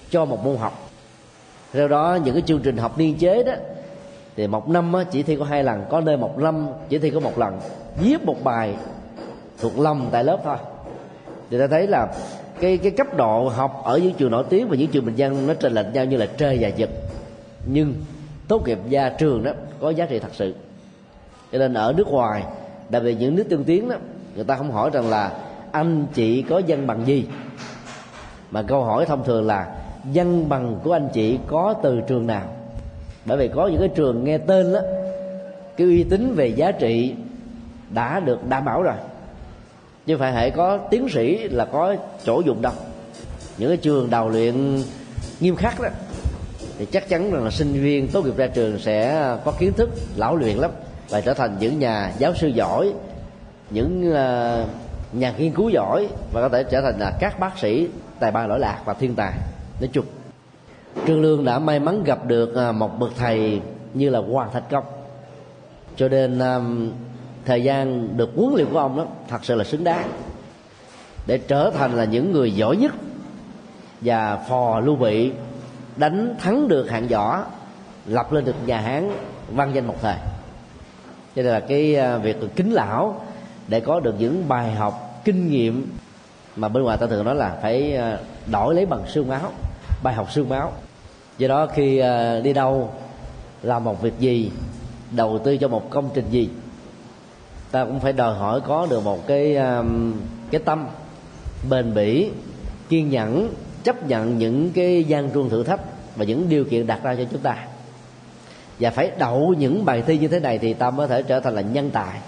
cho 0.10 0.26
một 0.26 0.46
môn 0.46 0.58
học. 0.58 0.90
Theo 1.74 1.88
đó, 1.88 2.18
những 2.24 2.34
cái 2.34 2.44
chương 2.46 2.62
trình 2.62 2.78
học 2.78 2.98
niên 2.98 3.18
chế 3.18 3.44
đó, 3.44 3.54
thì 4.36 4.48
một 4.48 4.70
năm 4.70 4.94
chỉ 5.12 5.24
thi 5.24 5.36
có 5.36 5.46
hai 5.46 5.64
lần, 5.64 5.84
có 5.90 6.02
nơi 6.02 6.18
một 6.18 6.38
năm 6.38 6.68
chỉ 6.90 6.98
thi 6.98 7.10
có 7.10 7.20
một 7.20 7.38
lần. 7.38 7.60
Viết 8.02 8.24
một 8.24 8.44
bài 8.44 8.76
thuộc 9.60 9.80
lòng 9.80 10.10
tại 10.12 10.24
lớp 10.24 10.40
thôi. 10.44 10.58
Thì 11.50 11.60
ta 11.60 11.68
thấy 11.68 11.88
là 11.88 12.08
cái 12.62 12.78
cái 12.78 12.92
cấp 12.92 13.18
độ 13.18 13.50
học 13.50 13.82
ở 13.84 13.98
những 13.98 14.14
trường 14.14 14.32
nổi 14.32 14.44
tiếng 14.50 14.68
và 14.70 14.76
những 14.76 14.92
trường 14.92 15.06
bình 15.06 15.16
dân 15.16 15.48
nó 15.48 15.54
trên 15.54 15.74
lệch 15.74 15.94
nhau 15.94 16.06
như 16.06 16.18
là 16.18 16.26
trời 16.38 16.58
và 16.62 16.68
giật 16.68 16.90
nhưng 17.66 17.94
tốt 18.48 18.68
nghiệp 18.68 18.80
ra 18.90 19.10
trường 19.10 19.44
đó 19.44 19.52
có 19.82 19.90
giá 19.90 20.06
trị 20.06 20.20
thật 20.20 20.32
sự. 20.34 20.56
Cho 21.52 21.58
nên 21.58 21.74
ở 21.74 21.94
nước 21.98 22.08
ngoài, 22.08 22.44
đặc 22.90 23.04
biệt 23.04 23.16
những 23.20 23.36
nước 23.36 23.46
tiên 23.50 23.64
tiến 23.64 23.90
đó 23.90 23.96
người 24.36 24.44
ta 24.44 24.56
không 24.56 24.72
hỏi 24.72 24.90
rằng 24.94 25.10
là 25.10 25.32
anh 25.72 26.06
chị 26.14 26.42
có 26.42 26.58
dân 26.58 26.88
bằng 26.88 27.06
gì. 27.06 27.28
Mà 28.52 28.62
câu 28.62 28.84
hỏi 28.84 29.06
thông 29.06 29.24
thường 29.24 29.48
là 29.48 29.76
dân 30.12 30.50
bằng 30.50 30.80
của 30.84 30.94
anh 30.94 31.10
chị 31.14 31.40
có 31.48 31.74
từ 31.84 32.02
trường 32.08 32.28
nào? 32.28 32.48
Bởi 33.26 33.38
vì 33.38 33.50
có 33.56 33.68
những 33.68 33.80
cái 33.80 33.90
trường 33.96 34.24
nghe 34.24 34.38
tên 34.38 34.74
đó 34.74 34.80
cái 35.78 35.88
uy 35.88 36.04
tín 36.04 36.34
về 36.36 36.48
giá 36.48 36.72
trị 36.72 37.14
đã 37.90 38.20
được 38.20 38.48
đảm 38.50 38.66
bảo 38.66 38.84
rồi. 38.84 38.96
Chứ 40.06 40.18
phải 40.18 40.34
hệ 40.34 40.50
có 40.50 40.78
tiến 40.78 41.10
sĩ 41.10 41.38
là 41.38 41.66
có 41.66 41.96
chỗ 42.26 42.42
dùng 42.46 42.62
đâu. 42.62 42.74
Những 43.58 43.70
cái 43.70 43.78
trường 43.78 44.10
đào 44.10 44.30
luyện 44.30 44.82
nghiêm 45.40 45.56
khắc 45.56 45.82
đó, 45.82 45.90
thì 46.78 46.86
chắc 46.86 47.10
chắn 47.10 47.32
rằng 47.32 47.44
là 47.44 47.52
sinh 47.52 47.74
viên 47.74 48.08
tốt 48.08 48.26
nghiệp 48.26 48.38
ra 48.38 48.48
trường 48.48 48.80
sẽ 48.80 49.30
có 49.46 49.52
kiến 49.60 49.74
thức, 49.74 49.90
lão 50.16 50.36
luyện 50.36 50.58
lắm 50.58 50.72
và 51.10 51.22
trở 51.22 51.34
thành 51.34 51.58
những 51.60 51.80
nhà 51.80 52.14
giáo 52.20 52.34
sư 52.36 52.48
giỏi 52.48 52.94
những 53.70 54.12
uh, 54.12 54.70
nhà 55.14 55.34
nghiên 55.38 55.52
cứu 55.52 55.70
giỏi 55.70 56.08
và 56.34 56.42
có 56.42 56.50
thể 56.50 56.64
trở 56.64 56.82
thành 56.82 57.00
là 57.00 57.12
các 57.20 57.40
bác 57.40 57.58
sĩ 57.58 57.88
tài 58.20 58.32
ba 58.32 58.48
lỗi 58.48 58.60
lạc 58.60 58.82
và 58.86 58.94
thiên 58.94 59.16
tài. 59.16 59.34
Nói 59.80 59.90
chung 59.94 60.06
trương 61.08 61.22
lương 61.22 61.46
đã 61.46 61.60
may 61.60 61.80
mắn 61.80 62.04
gặp 62.04 62.26
được 62.26 62.54
ờ, 62.54 62.72
một 62.72 63.00
bậc 63.00 63.12
thầy 63.18 63.62
như 63.94 64.10
là 64.10 64.20
hoàng 64.20 64.50
thạch 64.54 64.70
công. 64.70 64.84
Cho 65.96 66.08
nên 66.08 66.40
um, 66.40 66.92
thời 67.46 67.64
gian 67.64 68.18
được 68.18 68.30
huấn 68.36 68.54
luyện 68.56 68.68
của 68.72 68.80
ông 68.80 68.98
đó 68.98 69.06
thật 69.28 69.46
sự 69.46 69.56
là 69.56 69.64
xứng 69.64 69.84
đáng 69.84 70.10
để 71.28 71.38
trở 71.38 71.72
thành 71.72 71.94
là 71.94 72.06
những 72.06 72.32
người 72.32 72.52
giỏi 72.52 72.78
nhất 72.78 72.92
và 74.02 74.38
phò 74.50 74.80
lưu 74.80 74.96
bị 74.96 75.32
đánh 75.96 76.36
thắng 76.40 76.68
được 76.68 76.90
hạng 76.90 77.08
võ 77.08 77.44
lập 78.06 78.34
lên 78.34 78.46
được 78.46 78.56
nhà 78.66 78.80
hán 78.80 79.12
văn 79.52 79.72
danh 79.74 79.88
một 79.88 79.96
thời. 80.02 80.16
Cho 81.36 81.42
nên 81.42 81.46
là 81.46 81.60
cái 81.60 81.96
ờ, 81.96 82.20
việc 82.20 82.38
kính 82.56 82.74
lão 82.74 83.22
để 83.68 83.80
có 83.80 84.00
được 84.00 84.16
những 84.20 84.48
bài 84.48 84.72
học, 84.72 85.22
kinh 85.26 85.50
nghiệm 85.50 85.88
mà 86.56 86.70
bên 86.70 86.84
ngoài 86.84 86.98
ta 86.98 87.08
thường 87.08 87.26
nói 87.26 87.36
là 87.36 87.58
phải 87.62 87.96
ờ, 87.96 88.20
đổi 88.52 88.76
lấy 88.76 88.86
bằng 88.86 89.04
xương 89.08 89.28
máu, 89.28 89.52
bài 90.04 90.14
học 90.14 90.32
xương 90.32 90.50
máu. 90.50 90.72
Do 91.38 91.48
đó 91.48 91.68
khi 91.68 91.98
ờ, 91.98 92.42
đi 92.42 92.54
đâu, 92.54 92.90
làm 93.62 93.84
một 93.84 94.02
việc 94.02 94.20
gì, 94.20 94.52
đầu 95.12 95.40
tư 95.44 95.58
cho 95.58 95.68
một 95.68 95.90
công 95.90 96.10
trình 96.14 96.26
gì, 96.30 96.50
ta 97.72 97.86
cũng 97.86 98.00
phải 98.00 98.14
đòi 98.14 98.36
hỏi 98.36 98.62
có 98.62 98.88
được 98.90 99.04
một 99.04 99.28
cái 99.28 99.58
cái 100.52 100.62
tâm 100.66 100.88
bền 101.70 101.94
bỉ, 101.94 102.30
kiên 102.90 103.10
nhẫn, 103.10 103.54
chấp 103.84 104.08
nhận 104.08 104.38
những 104.38 104.72
cái 104.72 105.04
gian 105.04 105.32
truân 105.34 105.50
thử 105.50 105.64
thách 105.64 105.82
và 106.16 106.26
những 106.26 106.50
điều 106.50 106.66
kiện 106.66 106.88
đặt 106.88 107.04
ra 107.04 107.16
cho 107.16 107.24
chúng 107.32 107.42
ta. 107.42 107.58
Và 108.80 108.90
phải 108.90 109.12
đậu 109.18 109.54
những 109.58 109.86
bài 109.86 110.04
thi 110.08 110.18
như 110.18 110.28
thế 110.28 110.40
này 110.40 110.58
thì 110.58 110.74
ta 110.74 110.92
mới 110.92 111.08
thể 111.08 111.24
trở 111.24 111.40
thành 111.40 111.56
là 111.56 111.62
nhân 111.62 111.90
tài 111.90 112.20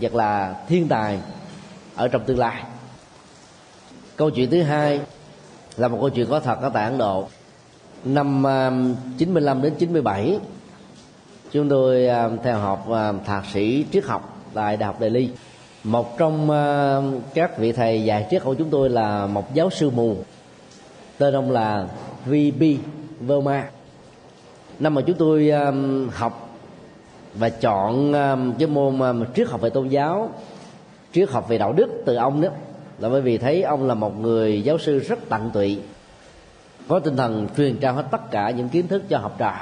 hoặc 0.00 0.14
là 0.14 0.54
thiên 0.68 0.88
tài 0.88 1.18
ở 1.96 2.08
trong 2.08 2.24
tương 2.24 2.38
lai. 2.38 2.62
Câu 4.16 4.30
chuyện 4.30 4.50
thứ 4.50 4.62
hai 4.62 5.00
là 5.76 5.88
một 5.88 5.98
câu 6.00 6.10
chuyện 6.10 6.26
có 6.30 6.40
thật 6.40 6.58
ở 6.60 6.70
tại 6.74 6.84
Ấn 6.84 6.98
Độ. 6.98 7.28
Năm 8.04 8.46
à, 8.46 8.72
95 9.18 9.62
đến 9.62 9.74
97 9.78 10.38
chúng 11.52 11.68
tôi 11.68 12.06
à, 12.06 12.28
theo 12.42 12.58
học 12.58 12.90
à, 12.90 13.12
thạc 13.24 13.44
sĩ 13.52 13.84
triết 13.92 14.04
học 14.04 14.38
tại 14.54 14.76
đại 14.76 14.86
học 14.86 14.96
Delhi. 15.00 15.30
Một 15.84 16.18
trong 16.18 16.48
các 17.34 17.58
vị 17.58 17.72
thầy 17.72 18.04
dạy 18.04 18.26
triết 18.30 18.44
của 18.44 18.54
chúng 18.54 18.70
tôi 18.70 18.90
là 18.90 19.26
một 19.26 19.54
giáo 19.54 19.70
sư 19.70 19.90
mù, 19.90 20.16
tên 21.18 21.34
ông 21.34 21.50
là 21.50 21.88
V.B. 22.26 22.62
Verma. 23.20 23.64
Năm 24.78 24.94
mà 24.94 25.02
chúng 25.06 25.16
tôi 25.16 25.50
học 26.12 26.47
và 27.38 27.48
chọn 27.48 28.12
um, 28.12 28.54
cái 28.58 28.68
môn 28.68 28.98
um, 28.98 29.24
triết 29.34 29.48
học 29.48 29.60
về 29.60 29.70
tôn 29.70 29.88
giáo 29.88 30.30
triết 31.12 31.30
học 31.30 31.48
về 31.48 31.58
đạo 31.58 31.72
đức 31.72 31.88
từ 32.06 32.14
ông 32.14 32.40
đó. 32.40 32.48
Là 32.98 33.08
bởi 33.08 33.20
vì 33.20 33.38
thấy 33.38 33.62
ông 33.62 33.86
là 33.86 33.94
một 33.94 34.20
người 34.20 34.62
giáo 34.62 34.78
sư 34.78 34.98
rất 34.98 35.18
tận 35.28 35.50
tụy 35.54 35.80
có 36.88 36.98
tinh 36.98 37.16
thần 37.16 37.48
truyền 37.56 37.76
trao 37.76 37.94
hết 37.94 38.04
tất 38.10 38.30
cả 38.30 38.50
những 38.50 38.68
kiến 38.68 38.88
thức 38.88 39.02
cho 39.08 39.18
học 39.18 39.34
trò. 39.38 39.54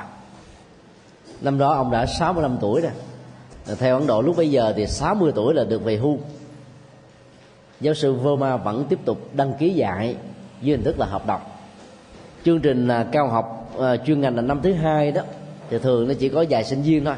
Năm 1.40 1.58
đó 1.58 1.74
ông 1.74 1.90
đã 1.90 2.06
65 2.06 2.56
tuổi 2.60 2.80
rồi. 2.80 2.92
Theo 3.78 3.98
Ấn 3.98 4.06
Độ 4.06 4.22
lúc 4.22 4.36
bây 4.36 4.50
giờ 4.50 4.72
thì 4.76 4.86
60 4.86 5.32
tuổi 5.34 5.54
là 5.54 5.64
được 5.64 5.84
về 5.84 5.96
hưu. 5.96 6.18
Giáo 7.80 7.94
sư 7.94 8.12
Verma 8.12 8.56
vẫn 8.56 8.84
tiếp 8.88 8.98
tục 9.04 9.18
đăng 9.32 9.52
ký 9.58 9.70
dạy 9.70 10.16
dưới 10.62 10.76
hình 10.76 10.84
thức 10.84 10.98
là 10.98 11.06
hợp 11.06 11.26
đồng 11.26 11.40
chương 12.46 12.60
trình 12.60 12.88
là 12.88 13.04
cao 13.12 13.28
học 13.28 13.72
à, 13.80 13.96
chuyên 13.96 14.20
ngành 14.20 14.36
là 14.36 14.42
năm 14.42 14.60
thứ 14.62 14.72
hai 14.72 15.12
đó. 15.12 15.22
Thì 15.70 15.78
thường 15.78 16.08
nó 16.08 16.14
chỉ 16.18 16.28
có 16.28 16.44
vài 16.50 16.64
sinh 16.64 16.82
viên 16.82 17.04
thôi 17.04 17.14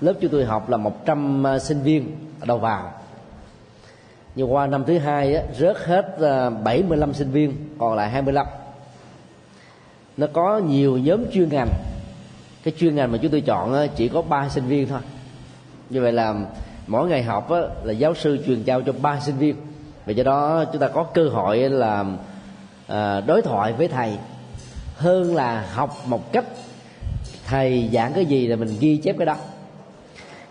lớp 0.00 0.12
chúng 0.20 0.30
tôi 0.30 0.44
học 0.44 0.70
là 0.70 0.76
100 0.76 1.42
ờ, 1.42 1.58
sinh 1.58 1.82
viên 1.82 2.16
đầu 2.46 2.58
vào. 2.58 2.92
Nhưng 4.34 4.52
qua 4.52 4.66
năm 4.66 4.84
thứ 4.86 4.98
hai 4.98 5.34
á, 5.34 5.42
rớt 5.58 5.76
hết 5.76 6.16
ờ, 6.18 6.50
75 6.50 7.14
sinh 7.14 7.30
viên 7.30 7.54
còn 7.78 7.96
lại 7.96 8.10
25 8.10 8.46
nó 10.18 10.26
có 10.32 10.58
nhiều 10.58 10.98
nhóm 10.98 11.24
chuyên 11.32 11.48
ngành. 11.48 11.68
Cái 12.64 12.74
chuyên 12.78 12.94
ngành 12.94 13.12
mà 13.12 13.18
chúng 13.22 13.30
tôi 13.30 13.40
chọn 13.40 13.74
á, 13.74 13.86
chỉ 13.96 14.08
có 14.08 14.22
ba 14.22 14.48
sinh 14.48 14.64
viên 14.64 14.88
thôi. 14.88 15.00
Như 15.90 16.02
vậy 16.02 16.12
là 16.12 16.34
mỗi 16.86 17.08
ngày 17.08 17.22
học 17.22 17.50
á, 17.50 17.60
là 17.82 17.92
giáo 17.92 18.14
sư 18.14 18.38
truyền 18.46 18.62
trao 18.62 18.82
cho 18.82 18.92
ba 18.92 19.20
sinh 19.20 19.38
viên. 19.38 19.56
Vì 20.06 20.14
do 20.14 20.24
đó 20.24 20.64
chúng 20.72 20.80
ta 20.80 20.88
có 20.88 21.04
cơ 21.04 21.28
hội 21.28 21.58
là 21.58 22.04
à, 22.86 23.20
đối 23.20 23.42
thoại 23.42 23.72
với 23.72 23.88
thầy 23.88 24.16
hơn 24.96 25.34
là 25.34 25.66
học 25.74 25.96
một 26.06 26.32
cách 26.32 26.44
thầy 27.46 27.88
giảng 27.92 28.12
cái 28.12 28.26
gì 28.26 28.46
là 28.46 28.56
mình 28.56 28.76
ghi 28.80 28.96
chép 28.96 29.16
cái 29.18 29.26
đó 29.26 29.36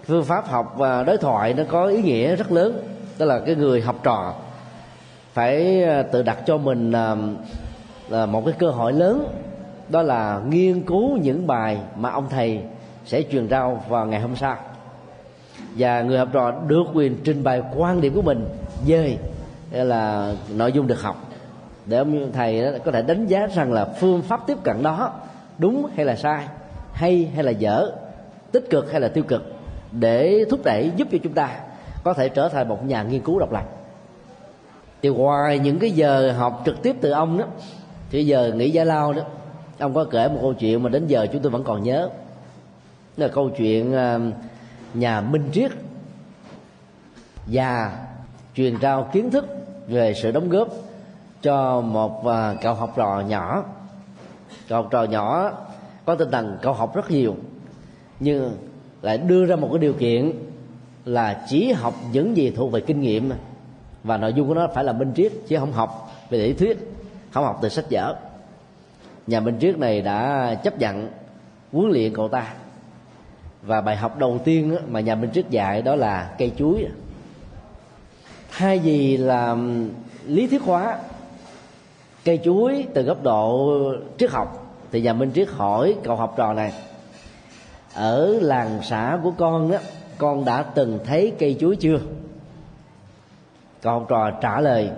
phương 0.08 0.26
pháp 0.26 0.48
học 0.48 0.74
và 0.78 1.04
đối 1.04 1.18
thoại 1.18 1.54
nó 1.54 1.64
có 1.70 1.86
ý 1.86 2.02
nghĩa 2.02 2.36
rất 2.36 2.52
lớn. 2.52 2.84
Đó 3.20 3.26
là 3.26 3.40
cái 3.40 3.56
người 3.56 3.82
học 3.82 3.96
trò 4.04 4.34
phải 5.34 5.84
à, 5.84 6.04
tự 6.04 6.24
đặt 6.24 6.38
cho 6.46 6.58
mình 6.58 6.92
là 8.10 8.26
một 8.26 8.46
cái 8.46 8.54
cơ 8.60 8.70
hội 8.70 8.94
lớn. 8.94 9.28
Đó 9.90 10.02
là 10.02 10.42
nghiên 10.50 10.82
cứu 10.82 11.18
những 11.18 11.48
bài 11.48 11.78
mà 11.96 12.10
ông 12.10 12.30
thầy 12.30 12.60
sẽ 13.06 13.22
truyền 13.32 13.50
rao 13.50 13.84
vào 13.90 14.06
ngày 14.06 14.22
hôm 14.22 14.36
sau. 14.36 14.58
Và 15.78 16.02
người 16.02 16.18
học 16.18 16.28
trò 16.34 16.52
được 16.52 16.84
quyền 16.94 17.18
trình 17.24 17.44
bày 17.44 17.62
quan 17.76 18.02
điểm 18.02 18.14
của 18.14 18.22
mình 18.22 18.48
về 18.88 19.18
à, 19.74 19.84
là 19.84 20.34
nội 20.56 20.72
dung 20.72 20.88
được 20.88 21.02
học. 21.02 21.24
Để 21.86 21.98
ông 21.98 22.32
thầy 22.32 22.80
có 22.86 22.92
thể 22.92 23.02
đánh 23.02 23.28
giá 23.28 23.48
rằng 23.56 23.74
là 23.74 23.86
phương 23.86 24.22
pháp 24.22 24.48
tiếp 24.48 24.58
cận 24.64 24.84
đó 24.84 25.12
đúng 25.58 25.90
hay 25.96 26.06
là 26.06 26.16
sai, 26.16 26.44
hay 26.94 27.30
hay 27.36 27.44
là 27.44 27.52
dở, 27.52 27.92
tích 28.52 28.70
cực 28.70 28.92
hay 28.92 29.02
là 29.02 29.08
tiêu 29.08 29.24
cực 29.24 29.57
để 29.92 30.46
thúc 30.50 30.60
đẩy 30.64 30.92
giúp 30.96 31.08
cho 31.12 31.18
chúng 31.24 31.34
ta 31.34 31.60
có 32.04 32.14
thể 32.14 32.30
trở 32.30 32.50
thành 32.50 32.68
một 32.68 32.86
nhà 32.86 33.04
nghiên 33.04 33.22
cứu 33.22 33.40
độc 33.40 33.52
lập. 33.52 33.64
Thì 35.02 35.10
ngoài 35.10 35.60
những 35.60 35.80
cái 35.80 35.92
giờ 35.92 36.32
học 36.32 36.62
trực 36.66 36.82
tiếp 36.82 36.96
từ 37.02 37.12
ông 37.12 37.38
đó, 37.38 37.46
thì 38.10 38.26
giờ 38.26 38.52
nghỉ 38.56 38.70
giải 38.70 38.86
lao 38.86 39.14
đó, 39.14 39.22
ông 39.80 39.94
có 39.94 40.04
kể 40.04 40.28
một 40.28 40.38
câu 40.42 40.54
chuyện 40.54 40.84
mà 40.84 40.90
đến 40.90 41.08
giờ 41.08 41.28
chúng 41.34 41.42
tôi 41.42 41.52
vẫn 41.52 41.64
còn 41.64 41.84
nhớ. 41.84 42.10
Đó 43.18 43.26
là 43.26 43.28
câu 43.28 43.50
chuyện 43.50 43.94
um, 43.94 44.32
nhà 44.94 45.22
minh 45.22 45.50
triết 45.54 45.72
và 47.46 48.06
truyền 48.56 48.80
trao 48.80 49.10
kiến 49.14 49.32
thức 49.32 49.46
về 49.88 50.14
sự 50.14 50.32
đóng 50.32 50.50
góp 50.50 50.68
cho 51.42 51.82
một 51.82 52.28
à, 52.28 52.56
cậu 52.62 52.74
học 52.74 52.94
trò 52.96 53.24
nhỏ. 53.28 53.64
Cậu 54.70 54.82
học 54.82 54.92
trò 54.92 55.04
nhỏ 55.04 55.52
có 56.06 56.16
tinh 56.16 56.32
thần 56.32 56.58
cậu 56.62 56.74
học 56.74 56.96
rất 56.96 57.12
nhiều, 57.12 57.36
nhưng 58.20 58.58
lại 59.02 59.18
đưa 59.18 59.46
ra 59.46 59.56
một 59.56 59.70
cái 59.72 59.80
điều 59.80 59.94
kiện 59.94 60.32
là 61.06 61.46
chỉ 61.50 61.72
học 61.72 61.96
những 62.12 62.38
gì 62.38 62.52
thuộc 62.56 62.72
về 62.72 62.82
kinh 62.82 63.02
nghiệm. 63.02 63.32
Và 64.04 64.18
nội 64.18 64.34
dung 64.34 64.48
của 64.48 64.54
nó 64.54 64.68
phải 64.74 64.84
là 64.84 64.94
minh 64.94 65.12
triết, 65.16 65.32
chứ 65.48 65.58
không 65.60 65.72
học 65.72 66.12
về 66.30 66.38
lý 66.38 66.54
thuyết, 66.54 66.78
không 67.32 67.44
học 67.44 67.60
từ 67.62 67.70
sách 67.70 67.86
vở. 67.92 68.16
Nhà 69.28 69.40
minh 69.40 69.58
triết 69.60 69.78
này 69.78 70.02
đã 70.02 70.54
chấp 70.64 70.80
nhận 70.80 71.10
huấn 71.72 71.92
luyện 71.92 72.14
cậu 72.14 72.28
ta. 72.28 72.54
Và 73.62 73.82
bài 73.82 73.96
học 73.96 74.18
đầu 74.18 74.40
tiên 74.46 74.76
mà 74.88 75.00
nhà 75.00 75.16
minh 75.16 75.30
triết 75.34 75.50
dạy 75.50 75.82
đó 75.82 75.96
là 75.96 76.36
cây 76.38 76.52
chuối. 76.58 76.86
Thay 78.52 78.80
vì 78.80 79.18
là 79.18 79.58
lý 80.26 80.48
thuyết 80.48 80.62
hóa 80.62 81.00
cây 82.26 82.40
chuối 82.44 82.86
từ 82.94 83.02
góc 83.02 83.24
độ 83.24 83.72
triết 84.18 84.32
học, 84.32 84.76
thì 84.92 85.02
nhà 85.02 85.14
minh 85.14 85.32
triết 85.36 85.50
hỏi 85.50 85.96
cậu 86.04 86.16
học 86.16 86.34
trò 86.38 86.54
này 86.54 86.74
ở 87.98 88.40
làng 88.42 88.80
xã 88.84 89.20
của 89.24 89.32
con 89.38 89.72
đó 89.72 89.78
con 90.18 90.46
đã 90.46 90.64
từng 90.64 91.00
thấy 91.06 91.34
cây 91.40 91.58
chuối 91.60 91.76
chưa? 91.76 92.00
Cậu 93.82 94.06
trò 94.10 94.32
trả 94.42 94.62
lời, 94.62 94.92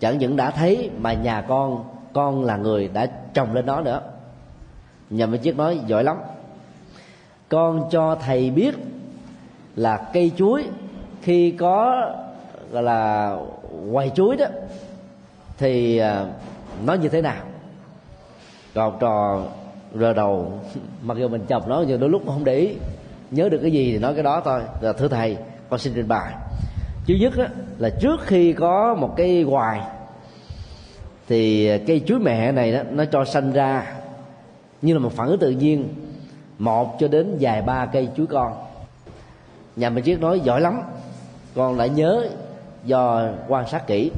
chẳng 0.00 0.18
những 0.18 0.36
đã 0.36 0.50
thấy 0.50 0.90
mà 0.98 1.12
nhà 1.12 1.44
con 1.48 1.84
con 2.12 2.44
là 2.44 2.56
người 2.56 2.88
đã 2.88 3.06
trồng 3.34 3.54
lên 3.54 3.66
nó 3.66 3.80
nữa. 3.80 4.00
Nhà 5.10 5.26
minh 5.26 5.40
chiếc 5.40 5.56
nói 5.56 5.80
giỏi 5.86 6.04
lắm. 6.04 6.16
Con 7.48 7.88
cho 7.90 8.14
thầy 8.14 8.50
biết 8.50 8.74
là 9.76 9.96
cây 10.12 10.32
chuối 10.36 10.64
khi 11.22 11.50
có, 11.50 12.10
gọi 12.72 12.82
là 12.82 13.36
quầy 13.92 14.10
chuối 14.10 14.36
đó, 14.36 14.46
thì 15.58 15.98
à, 15.98 16.26
nó 16.84 16.94
như 16.94 17.08
thế 17.08 17.22
nào? 17.22 17.42
Còn 18.74 18.98
trò 19.00 19.42
rờ 19.94 20.12
đầu. 20.12 20.60
Mặc 21.02 21.16
dù 21.18 21.28
mình 21.28 21.44
chọc 21.48 21.68
nó 21.68 21.84
nhưng 21.88 22.00
đôi 22.00 22.10
lúc 22.10 22.22
không 22.26 22.44
để 22.44 22.54
ý. 22.54 22.74
Nhớ 23.30 23.48
được 23.48 23.58
cái 23.62 23.72
gì 23.72 23.92
thì 23.92 23.98
nói 23.98 24.14
cái 24.14 24.22
đó 24.22 24.42
thôi. 24.44 24.60
Là 24.80 24.92
thưa 24.92 25.08
thầy 25.08 25.36
con 25.70 25.80
xin 25.80 25.92
trình 25.96 26.08
bày. 26.08 26.34
Thứ 27.06 27.14
nhất 27.14 27.32
á, 27.38 27.48
là 27.78 27.90
trước 28.00 28.20
khi 28.26 28.52
có 28.52 28.94
một 28.94 29.14
cái 29.16 29.42
hoài 29.42 29.80
thì 31.28 31.70
cây 31.86 32.02
chuối 32.06 32.18
mẹ 32.18 32.52
này 32.52 32.72
đó, 32.72 32.82
nó 32.90 33.04
cho 33.04 33.24
sanh 33.24 33.52
ra 33.52 33.92
như 34.82 34.92
là 34.92 34.98
một 34.98 35.12
phản 35.12 35.28
ứng 35.28 35.38
tự 35.38 35.50
nhiên 35.50 35.88
một 36.58 36.96
cho 37.00 37.08
đến 37.08 37.36
vài 37.40 37.62
ba 37.62 37.86
cây 37.86 38.08
chuối 38.16 38.26
con. 38.26 38.52
Nhà 39.76 39.90
mình 39.90 40.04
chiếc 40.04 40.20
nói 40.20 40.40
giỏi 40.40 40.60
lắm. 40.60 40.80
Con 41.54 41.78
lại 41.78 41.88
nhớ 41.88 42.28
do 42.84 43.28
quan 43.48 43.68
sát 43.68 43.86
kỹ. 43.86 44.10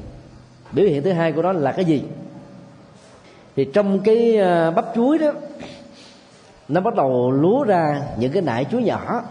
Biểu 0.72 0.86
hiện 0.86 1.02
thứ 1.02 1.12
hai 1.12 1.32
của 1.32 1.42
nó 1.42 1.52
là 1.52 1.72
cái 1.72 1.84
gì? 1.84 2.02
Thì 3.56 3.64
trong 3.64 4.00
cái 4.00 4.36
ờ, 4.36 4.70
bắp 4.70 4.84
chuối 4.94 5.18
đó, 5.18 5.30
nó 6.68 6.80
bắt 6.80 6.94
đầu 6.94 7.30
lúa 7.30 7.64
ra 7.64 8.02
những 8.18 8.32
cái 8.32 8.42
nải 8.42 8.64
chuối 8.64 8.82
nhỏ. 8.82 9.22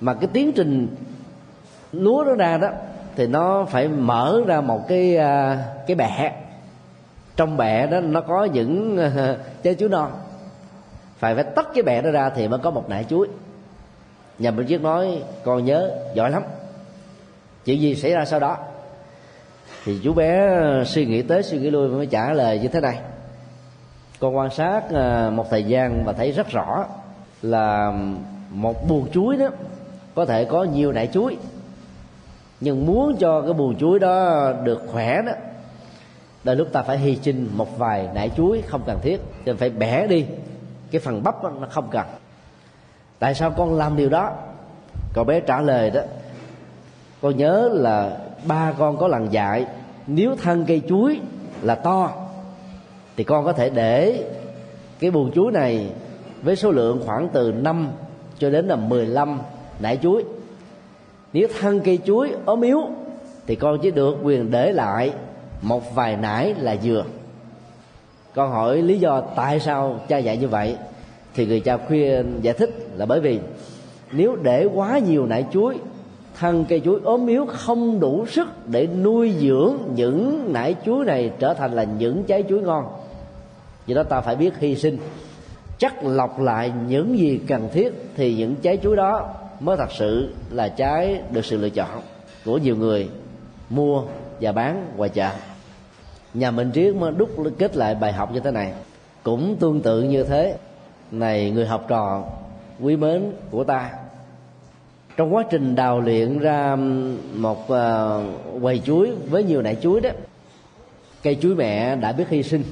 Mà 0.00 0.14
cái 0.14 0.28
tiến 0.32 0.52
trình 0.52 0.96
lúa 1.92 2.24
nó 2.26 2.34
ra 2.34 2.58
đó, 2.58 2.68
thì 3.16 3.26
nó 3.26 3.64
phải 3.64 3.88
mở 3.88 4.42
ra 4.46 4.60
một 4.60 4.88
cái 4.88 5.16
ờ, 5.16 5.56
cái 5.86 5.94
bẹ. 5.94 6.32
Trong 7.36 7.56
bẹ 7.56 7.86
đó 7.86 8.00
nó 8.00 8.20
có 8.20 8.44
những 8.44 8.96
ờ, 8.96 9.38
trái 9.62 9.74
chuối 9.74 9.88
non. 9.88 10.10
Phải 11.18 11.34
phải 11.34 11.44
tách 11.44 11.68
cái 11.74 11.82
bẹ 11.82 12.02
đó 12.02 12.10
ra 12.10 12.30
thì 12.30 12.48
mới 12.48 12.58
có 12.58 12.70
một 12.70 12.88
nải 12.88 13.04
chuối. 13.04 13.28
Nhà 14.38 14.50
mình 14.50 14.66
trước 14.66 14.82
nói, 14.82 15.22
con 15.44 15.64
nhớ, 15.64 15.90
giỏi 16.14 16.30
lắm. 16.30 16.42
Chuyện 17.64 17.80
gì 17.80 17.94
xảy 17.94 18.12
ra 18.12 18.24
sau 18.24 18.40
đó? 18.40 18.56
Thì 19.84 20.00
chú 20.04 20.12
bé 20.12 20.46
ờ, 20.46 20.84
suy 20.84 21.06
nghĩ 21.06 21.22
tới 21.22 21.42
suy 21.42 21.58
nghĩ 21.58 21.70
lui 21.70 21.88
mới 21.88 22.06
trả 22.06 22.32
lời 22.32 22.58
như 22.58 22.68
thế 22.68 22.80
này. 22.80 22.98
Con 24.20 24.36
quan 24.36 24.50
sát 24.50 24.82
ờ, 24.90 25.30
một 25.34 25.50
thời 25.50 25.64
gian 25.64 26.04
và 26.04 26.12
thấy 26.12 26.32
rất 26.32 26.48
rõ 26.48 26.86
là 27.42 27.92
một 28.50 28.88
buồng 28.88 29.10
chuối 29.12 29.36
đó 29.36 29.48
có 30.14 30.26
thể 30.26 30.44
có 30.44 30.64
nhiều 30.64 30.92
nải 30.92 31.06
chuối. 31.06 31.36
Nhưng 32.60 32.86
muốn 32.86 33.16
cho 33.16 33.42
cái 33.42 33.52
buồng 33.52 33.78
chuối 33.78 33.98
đó 33.98 34.52
được 34.64 34.82
khỏe 34.86 35.22
đó 35.22 35.32
đôi 36.44 36.56
lúc 36.56 36.68
ta 36.72 36.82
phải 36.82 36.98
hy 36.98 37.16
sinh 37.22 37.48
một 37.54 37.78
vài 37.78 38.08
nải 38.14 38.30
chuối 38.36 38.62
không 38.62 38.82
cần 38.86 38.98
thiết. 39.02 39.20
Nên 39.44 39.56
phải 39.56 39.70
bẻ 39.70 40.06
đi 40.06 40.26
cái 40.90 41.00
phần 41.00 41.22
bắp 41.22 41.42
đó, 41.42 41.52
nó 41.60 41.66
không 41.70 41.88
cần. 41.90 42.06
Tại 43.18 43.34
sao 43.34 43.50
con 43.50 43.78
làm 43.78 43.96
điều 43.96 44.08
đó? 44.08 44.32
Cậu 45.12 45.24
bé 45.24 45.40
trả 45.40 45.60
lời 45.60 45.90
đó 45.90 46.00
con 47.22 47.36
nhớ 47.36 47.70
là 47.72 48.16
ba 48.44 48.72
con 48.78 48.96
có 48.96 49.08
lần 49.08 49.32
dạy 49.32 49.66
nếu 50.06 50.36
thân 50.36 50.64
cây 50.68 50.82
chuối 50.88 51.20
là 51.62 51.74
to, 51.74 52.10
thì 53.16 53.24
con 53.24 53.44
có 53.44 53.52
thể 53.52 53.70
để 53.70 54.24
cái 54.98 55.10
buồng 55.10 55.32
chuối 55.32 55.52
này 55.52 55.90
với 56.42 56.56
số 56.56 56.70
lượng 56.70 57.02
khoảng 57.06 57.28
từ 57.32 57.52
5 57.52 57.88
cho 58.38 58.50
đến 58.50 58.66
là 58.66 58.76
15 58.76 59.40
nải 59.80 59.96
chuối 60.02 60.24
nếu 61.32 61.48
thân 61.60 61.80
cây 61.80 61.98
chuối 62.04 62.32
ốm 62.44 62.60
yếu, 62.60 62.82
thì 63.46 63.54
con 63.54 63.78
chỉ 63.82 63.90
được 63.90 64.16
quyền 64.22 64.50
để 64.50 64.72
lại 64.72 65.12
một 65.62 65.94
vài 65.94 66.16
nải 66.16 66.54
là 66.54 66.76
dừa. 66.76 67.04
con 68.34 68.50
hỏi 68.50 68.82
lý 68.82 68.98
do 68.98 69.20
tại 69.20 69.60
sao 69.60 70.00
cha 70.08 70.18
dạy 70.18 70.36
như 70.36 70.48
vậy, 70.48 70.76
thì 71.34 71.46
người 71.46 71.60
cha 71.60 71.76
khuyên 71.76 72.38
giải 72.42 72.54
thích 72.54 72.70
là 72.96 73.06
bởi 73.06 73.20
vì 73.20 73.40
nếu 74.12 74.36
để 74.42 74.68
quá 74.74 74.98
nhiều 74.98 75.26
nải 75.26 75.44
chuối 75.52 75.78
thân 76.40 76.64
cây 76.68 76.80
chuối 76.84 77.00
ốm 77.04 77.26
yếu 77.26 77.46
không 77.46 78.00
đủ 78.00 78.26
sức 78.26 78.48
để 78.66 78.86
nuôi 78.86 79.34
dưỡng 79.40 79.76
những 79.94 80.52
nải 80.52 80.74
chuối 80.86 81.04
này 81.04 81.32
trở 81.38 81.54
thành 81.54 81.72
là 81.72 81.84
những 81.84 82.24
trái 82.24 82.44
chuối 82.48 82.60
ngon. 82.60 82.84
Vì 83.86 83.94
đó 83.94 84.02
ta 84.02 84.20
phải 84.20 84.36
biết 84.36 84.58
hy 84.58 84.76
sinh, 84.76 84.98
chắc 85.78 86.04
lọc 86.04 86.40
lại 86.40 86.72
những 86.88 87.18
gì 87.18 87.40
cần 87.48 87.68
thiết 87.72 87.92
thì 88.16 88.34
những 88.34 88.54
trái 88.54 88.76
chuối 88.76 88.96
đó 88.96 89.34
mới 89.60 89.76
thật 89.76 89.90
sự 89.98 90.34
là 90.50 90.68
trái 90.68 91.22
được 91.30 91.44
sự 91.44 91.58
lựa 91.58 91.70
chọn 91.70 92.00
của 92.44 92.58
nhiều 92.58 92.76
người 92.76 93.08
mua 93.70 94.02
và 94.40 94.52
bán 94.52 94.86
ngoài 94.96 95.10
chợ 95.10 95.30
nhà 96.34 96.50
mình 96.50 96.70
triết 96.74 96.94
mới 96.94 97.12
đúc 97.12 97.30
kết 97.58 97.76
lại 97.76 97.94
bài 97.94 98.12
học 98.12 98.32
như 98.32 98.40
thế 98.40 98.50
này. 98.50 98.72
Cũng 99.22 99.56
tương 99.60 99.80
tự 99.80 100.02
như 100.02 100.24
thế, 100.24 100.56
này 101.10 101.50
người 101.50 101.66
học 101.66 101.84
trò 101.88 102.24
quý 102.80 102.96
mến 102.96 103.32
của 103.50 103.64
ta 103.64 103.90
trong 105.20 105.34
quá 105.34 105.44
trình 105.50 105.74
đào 105.74 106.00
luyện 106.00 106.38
ra 106.38 106.76
một 107.34 107.62
uh, 107.62 108.62
quầy 108.62 108.78
chuối 108.78 109.10
với 109.30 109.44
nhiều 109.44 109.62
nải 109.62 109.76
chuối 109.82 110.00
đó 110.00 110.10
cây 111.22 111.38
chuối 111.42 111.54
mẹ 111.54 111.96
đã 111.96 112.12
biết 112.12 112.28
hy 112.28 112.42
sinh. 112.42 112.62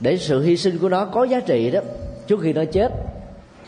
Để 0.00 0.18
sự 0.18 0.42
hy 0.42 0.56
sinh 0.56 0.78
của 0.78 0.88
nó 0.88 1.04
có 1.04 1.24
giá 1.24 1.40
trị 1.40 1.70
đó 1.70 1.80
trước 2.26 2.40
khi 2.42 2.52
nó 2.52 2.64
chết 2.64 2.92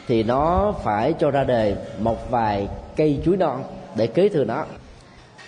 thì 0.09 0.23
nó 0.23 0.75
phải 0.85 1.13
cho 1.13 1.31
ra 1.31 1.45
đời 1.45 1.75
một 1.99 2.31
vài 2.31 2.69
cây 2.97 3.21
chuối 3.25 3.37
non 3.37 3.65
để 3.97 4.07
kế 4.07 4.29
thừa 4.29 4.45
nó. 4.45 4.65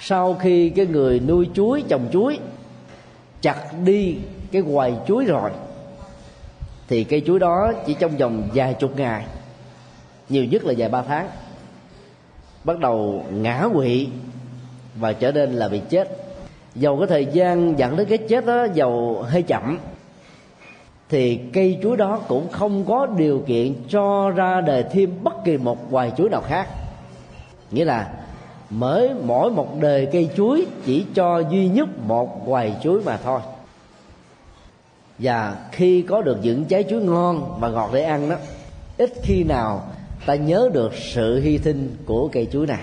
Sau 0.01 0.35
khi 0.35 0.71
cái 0.71 0.87
người 0.87 1.21
nuôi 1.21 1.49
chuối 1.55 1.85
trồng 1.89 2.09
chuối 2.13 2.39
chặt 3.43 3.65
đi 3.85 4.17
cái 4.53 4.63
quầy 4.75 4.93
chuối 5.07 5.25
rồi 5.25 5.51
thì 6.89 7.05
cây 7.05 7.23
chuối 7.27 7.39
đó 7.39 7.73
chỉ 7.87 7.95
trong 7.95 8.17
vòng 8.17 8.49
vài 8.55 8.75
chục 8.75 8.97
ngày 8.97 9.25
nhiều 10.29 10.45
nhất 10.45 10.65
là 10.65 10.75
vài 10.79 10.89
ba 10.89 11.03
tháng 11.03 11.29
bắt 12.65 12.79
đầu 12.79 13.25
ngã 13.33 13.69
quỵ 13.75 14.09
và 14.97 15.13
trở 15.13 15.33
nên 15.33 15.53
là 15.53 15.69
bị 15.69 15.81
chết. 15.89 16.17
Dầu 16.75 16.99
cái 16.99 17.07
thời 17.09 17.27
gian 17.27 17.79
dẫn 17.79 17.97
đến 17.97 18.07
cái 18.09 18.19
chết 18.19 18.47
đó 18.47 18.67
dầu 18.75 19.23
hơi 19.29 19.43
chậm, 19.43 19.79
thì 21.09 21.37
cây 21.53 21.79
chuối 21.83 21.97
đó 21.97 22.21
cũng 22.29 22.49
không 22.49 22.85
có 22.85 23.07
điều 23.07 23.43
kiện 23.47 23.75
cho 23.89 24.31
ra 24.31 24.61
đời 24.61 24.85
thêm 24.91 25.11
bất 25.23 25.45
kỳ 25.45 25.57
một 25.57 25.93
loài 25.93 26.13
chuối 26.17 26.29
nào 26.31 26.41
khác. 26.41 26.69
Nghĩa 27.71 27.85
là 27.85 28.13
mới 28.71 29.11
mỗi 29.25 29.51
một 29.51 29.81
đời 29.81 30.09
cây 30.13 30.29
chuối 30.37 30.67
chỉ 30.85 31.07
cho 31.15 31.39
duy 31.39 31.69
nhất 31.69 31.89
một 32.07 32.49
loài 32.49 32.77
chuối 32.83 33.01
mà 33.05 33.17
thôi. 33.17 33.41
Và 35.19 35.57
khi 35.73 36.03
có 36.03 36.23
được 36.23 36.39
những 36.43 36.65
trái 36.65 36.85
chuối 36.91 37.03
ngon 37.03 37.57
và 37.61 37.69
ngọt 37.69 37.91
để 37.93 38.03
ăn 38.03 38.31
đó, 38.31 38.37
ít 38.99 39.13
khi 39.23 39.45
nào 39.45 39.83
ta 40.27 40.35
nhớ 40.35 40.71
được 40.73 40.95
sự 40.95 41.41
hy 41.41 41.59
sinh 41.59 41.97
của 42.07 42.29
cây 42.33 42.49
chuối 42.53 42.67
này. 42.67 42.83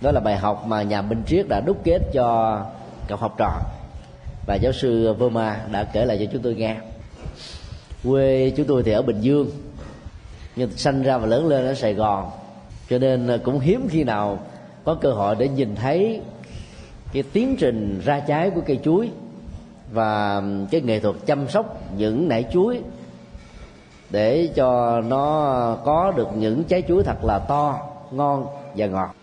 Đó 0.00 0.10
là 0.10 0.20
bài 0.20 0.36
học 0.36 0.64
mà 0.66 0.82
nhà 0.82 1.02
minh 1.02 1.22
triết 1.26 1.48
đã 1.48 1.60
đúc 1.60 1.80
kết 1.84 1.98
cho 2.12 2.60
cậu 3.08 3.18
học 3.18 3.34
trò. 3.38 3.60
Và 4.46 4.54
giáo 4.54 4.72
sư 4.72 5.12
Verma 5.12 5.60
đã 5.72 5.84
kể 5.84 6.04
lại 6.04 6.18
cho 6.18 6.24
chúng 6.32 6.42
tôi 6.42 6.54
nghe. 6.54 6.76
Quê 8.04 8.52
chúng 8.56 8.66
tôi 8.66 8.82
thì 8.82 8.92
ở 8.92 9.02
bình 9.02 9.20
dương, 9.20 9.50
nhưng 10.56 10.70
sanh 10.70 11.02
ra 11.02 11.18
và 11.18 11.26
lớn 11.26 11.46
lên 11.46 11.66
ở 11.66 11.74
sài 11.74 11.94
gòn, 11.94 12.30
cho 12.90 12.98
nên 12.98 13.40
cũng 13.44 13.60
hiếm 13.60 13.88
khi 13.90 14.04
nào 14.04 14.38
có 14.84 14.94
cơ 14.94 15.12
hội 15.12 15.36
để 15.38 15.48
nhìn 15.48 15.74
thấy 15.74 16.20
cái 17.12 17.22
tiến 17.32 17.56
trình 17.56 18.00
ra 18.04 18.20
trái 18.20 18.50
của 18.50 18.60
cây 18.66 18.78
chuối 18.84 19.10
và 19.92 20.42
cái 20.70 20.80
nghệ 20.80 21.00
thuật 21.00 21.16
chăm 21.26 21.48
sóc 21.48 21.82
những 21.96 22.28
nải 22.28 22.44
chuối 22.52 22.80
để 24.10 24.48
cho 24.54 25.00
nó 25.00 25.76
có 25.84 26.12
được 26.16 26.28
những 26.36 26.64
trái 26.64 26.82
chuối 26.88 27.02
thật 27.04 27.24
là 27.24 27.38
to, 27.38 27.78
ngon 28.10 28.46
và 28.76 28.86
ngọt. 28.86 29.14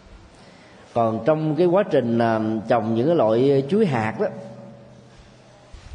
Còn 0.93 1.19
trong 1.25 1.55
cái 1.55 1.67
quá 1.67 1.83
trình 1.91 2.19
à, 2.19 2.39
trồng 2.67 2.95
những 2.95 3.07
cái 3.07 3.15
loại 3.15 3.63
chuối 3.69 3.85
hạt 3.85 4.19
đó, 4.19 4.27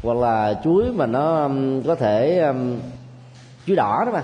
hoặc 0.03 0.17
là 0.17 0.59
chuối 0.63 0.91
mà 0.91 1.05
nó 1.05 1.49
có 1.87 1.95
thể 1.95 2.43
chuối 3.67 3.75
đỏ 3.75 4.03
đó 4.05 4.11
mà, 4.11 4.23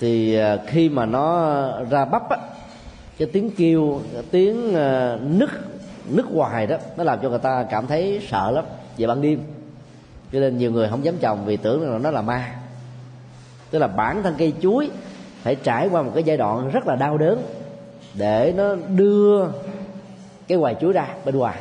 thì 0.00 0.34
à, 0.34 0.56
khi 0.66 0.88
mà 0.88 1.06
nó 1.06 1.60
ra 1.90 2.04
bắp 2.04 2.30
á, 2.30 2.36
cái 3.18 3.28
tiếng 3.32 3.50
kêu 3.50 4.00
cái 4.12 4.22
tiếng 4.30 4.74
à, 4.76 5.18
nứt 5.22 5.50
nứt 6.08 6.24
hoài 6.34 6.66
đó, 6.66 6.76
nó 6.96 7.04
làm 7.04 7.18
cho 7.22 7.28
người 7.28 7.38
ta 7.38 7.66
cảm 7.70 7.86
thấy 7.86 8.20
sợ 8.28 8.50
lắm 8.50 8.64
về 8.96 9.06
ban 9.06 9.22
đêm. 9.22 9.42
Cho 10.32 10.40
nên 10.40 10.58
nhiều 10.58 10.72
người 10.72 10.88
không 10.88 11.04
dám 11.04 11.16
trồng 11.20 11.44
vì 11.44 11.56
tưởng 11.56 11.92
là 11.92 11.98
nó 11.98 12.10
là 12.10 12.22
ma 12.22 12.57
tức 13.70 13.78
là 13.78 13.86
bản 13.86 14.22
thân 14.22 14.34
cây 14.38 14.52
chuối 14.62 14.90
phải 15.42 15.54
trải 15.54 15.88
qua 15.88 16.02
một 16.02 16.10
cái 16.14 16.22
giai 16.22 16.36
đoạn 16.36 16.70
rất 16.70 16.86
là 16.86 16.96
đau 16.96 17.18
đớn 17.18 17.42
để 18.14 18.52
nó 18.56 18.74
đưa 18.74 19.46
cái 20.48 20.58
hoài 20.58 20.76
chuối 20.80 20.92
ra 20.92 21.06
bên 21.24 21.36
ngoài. 21.36 21.58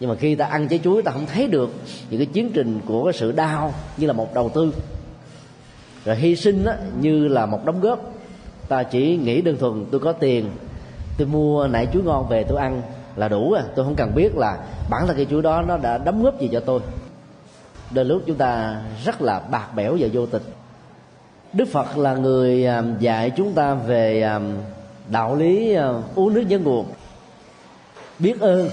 Nhưng 0.00 0.10
mà 0.10 0.16
khi 0.16 0.34
ta 0.34 0.44
ăn 0.44 0.68
trái 0.68 0.80
chuối 0.84 1.02
ta 1.02 1.12
không 1.12 1.26
thấy 1.26 1.46
được 1.46 1.70
những 2.10 2.18
cái 2.20 2.26
chiến 2.26 2.50
trình 2.54 2.80
của 2.86 3.04
cái 3.04 3.12
sự 3.12 3.32
đau 3.32 3.74
như 3.96 4.06
là 4.06 4.12
một 4.12 4.34
đầu 4.34 4.48
tư. 4.48 4.74
Rồi 6.04 6.16
hy 6.16 6.36
sinh 6.36 6.64
đó, 6.64 6.72
như 7.00 7.28
là 7.28 7.46
một 7.46 7.64
đóng 7.64 7.80
góp. 7.80 8.00
Ta 8.68 8.82
chỉ 8.82 9.16
nghĩ 9.16 9.40
đơn 9.40 9.56
thuần 9.56 9.84
tôi 9.90 10.00
có 10.00 10.12
tiền 10.12 10.50
tôi 11.18 11.26
mua 11.26 11.66
nải 11.66 11.86
chuối 11.92 12.02
ngon 12.02 12.28
về 12.28 12.44
tôi 12.44 12.58
ăn 12.58 12.82
là 13.16 13.28
đủ 13.28 13.52
à 13.52 13.64
tôi 13.76 13.84
không 13.84 13.94
cần 13.94 14.14
biết 14.14 14.36
là 14.36 14.58
bản 14.90 15.06
thân 15.06 15.16
cây 15.16 15.26
chuối 15.30 15.42
đó 15.42 15.62
nó 15.62 15.76
đã 15.76 15.98
đóng 15.98 16.22
góp 16.22 16.40
gì 16.40 16.48
cho 16.52 16.60
tôi. 16.60 16.80
Đôi 17.90 18.04
lúc 18.04 18.22
chúng 18.26 18.36
ta 18.36 18.82
rất 19.04 19.22
là 19.22 19.40
bạc 19.40 19.74
bẽo 19.74 19.96
và 20.00 20.08
vô 20.12 20.26
tình 20.26 20.42
đức 21.58 21.68
phật 21.68 21.98
là 21.98 22.14
người 22.14 22.66
à, 22.66 22.82
dạy 23.00 23.30
chúng 23.30 23.52
ta 23.52 23.74
về 23.74 24.22
à, 24.22 24.40
đạo 25.10 25.36
lý 25.36 25.74
à, 25.74 25.92
uống 26.14 26.34
nước 26.34 26.44
nhớ 26.48 26.58
nguồn. 26.58 26.86
Biết 28.18 28.40
ơn 28.40 28.68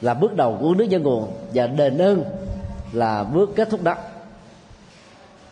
là 0.00 0.14
bước 0.14 0.36
đầu 0.36 0.56
của 0.60 0.66
uống 0.66 0.78
nước 0.78 0.84
nhớ 0.84 0.98
nguồn 0.98 1.32
và 1.54 1.66
đền 1.66 1.98
ơn 1.98 2.24
là 2.92 3.24
bước 3.24 3.50
kết 3.56 3.70
thúc 3.70 3.82
đó. 3.82 3.94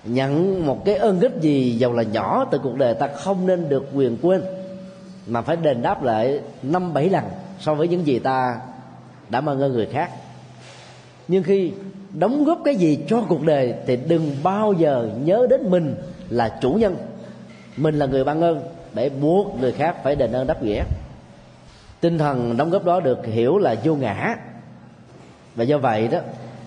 Nhận 0.05 0.67
một 0.67 0.85
cái 0.85 0.95
ơn 0.95 1.21
ích 1.21 1.33
gì 1.41 1.73
dầu 1.73 1.93
là 1.93 2.03
nhỏ 2.03 2.45
từ 2.51 2.59
cuộc 2.59 2.77
đời 2.77 2.95
ta 2.95 3.07
không 3.07 3.47
nên 3.47 3.69
được 3.69 3.85
quyền 3.95 4.17
quên, 4.23 4.43
mà 5.27 5.43
phải 5.43 5.57
đền 5.57 5.83
đáp 5.83 6.03
lại 6.03 6.41
năm 6.63 6.95
bảy 6.95 7.11
lần 7.11 7.25
so 7.61 7.75
với 7.75 7.89
những 7.89 8.07
gì 8.07 8.19
ta 8.19 8.61
đã 9.29 9.41
mang 9.41 9.61
ơn 9.61 9.73
người 9.73 9.87
khác. 9.87 10.11
Nhưng 11.29 11.43
khi 11.43 11.73
đóng 12.13 12.45
góp 12.45 12.61
cái 12.65 12.77
gì 12.77 12.99
cho 13.09 13.23
cuộc 13.29 13.43
đời 13.43 13.75
thì 13.87 13.97
đừng 13.97 14.37
bao 14.43 14.73
giờ 14.73 15.11
nhớ 15.25 15.47
đến 15.51 15.71
mình 15.71 15.95
là 16.31 16.59
chủ 16.61 16.73
nhân. 16.73 16.97
Mình 17.77 17.99
là 17.99 18.07
người 18.07 18.25
ban 18.25 18.41
ơn 18.41 18.63
để 18.95 19.09
buộc 19.09 19.61
người 19.61 19.73
khác 19.73 19.97
phải 20.03 20.17
đền 20.17 20.33
ơn 20.33 20.47
đáp 20.47 20.63
nghĩa. 20.63 20.83
Tinh 22.01 22.19
thần 22.19 22.57
đóng 22.57 22.71
góp 22.71 22.85
đó 22.85 23.01
được 23.01 23.27
hiểu 23.27 23.59
là 23.59 23.75
vô 23.85 23.95
ngã. 23.95 24.37
Và 25.55 25.65
do 25.65 25.79
vậy 25.79 26.09
đó, 26.09 26.19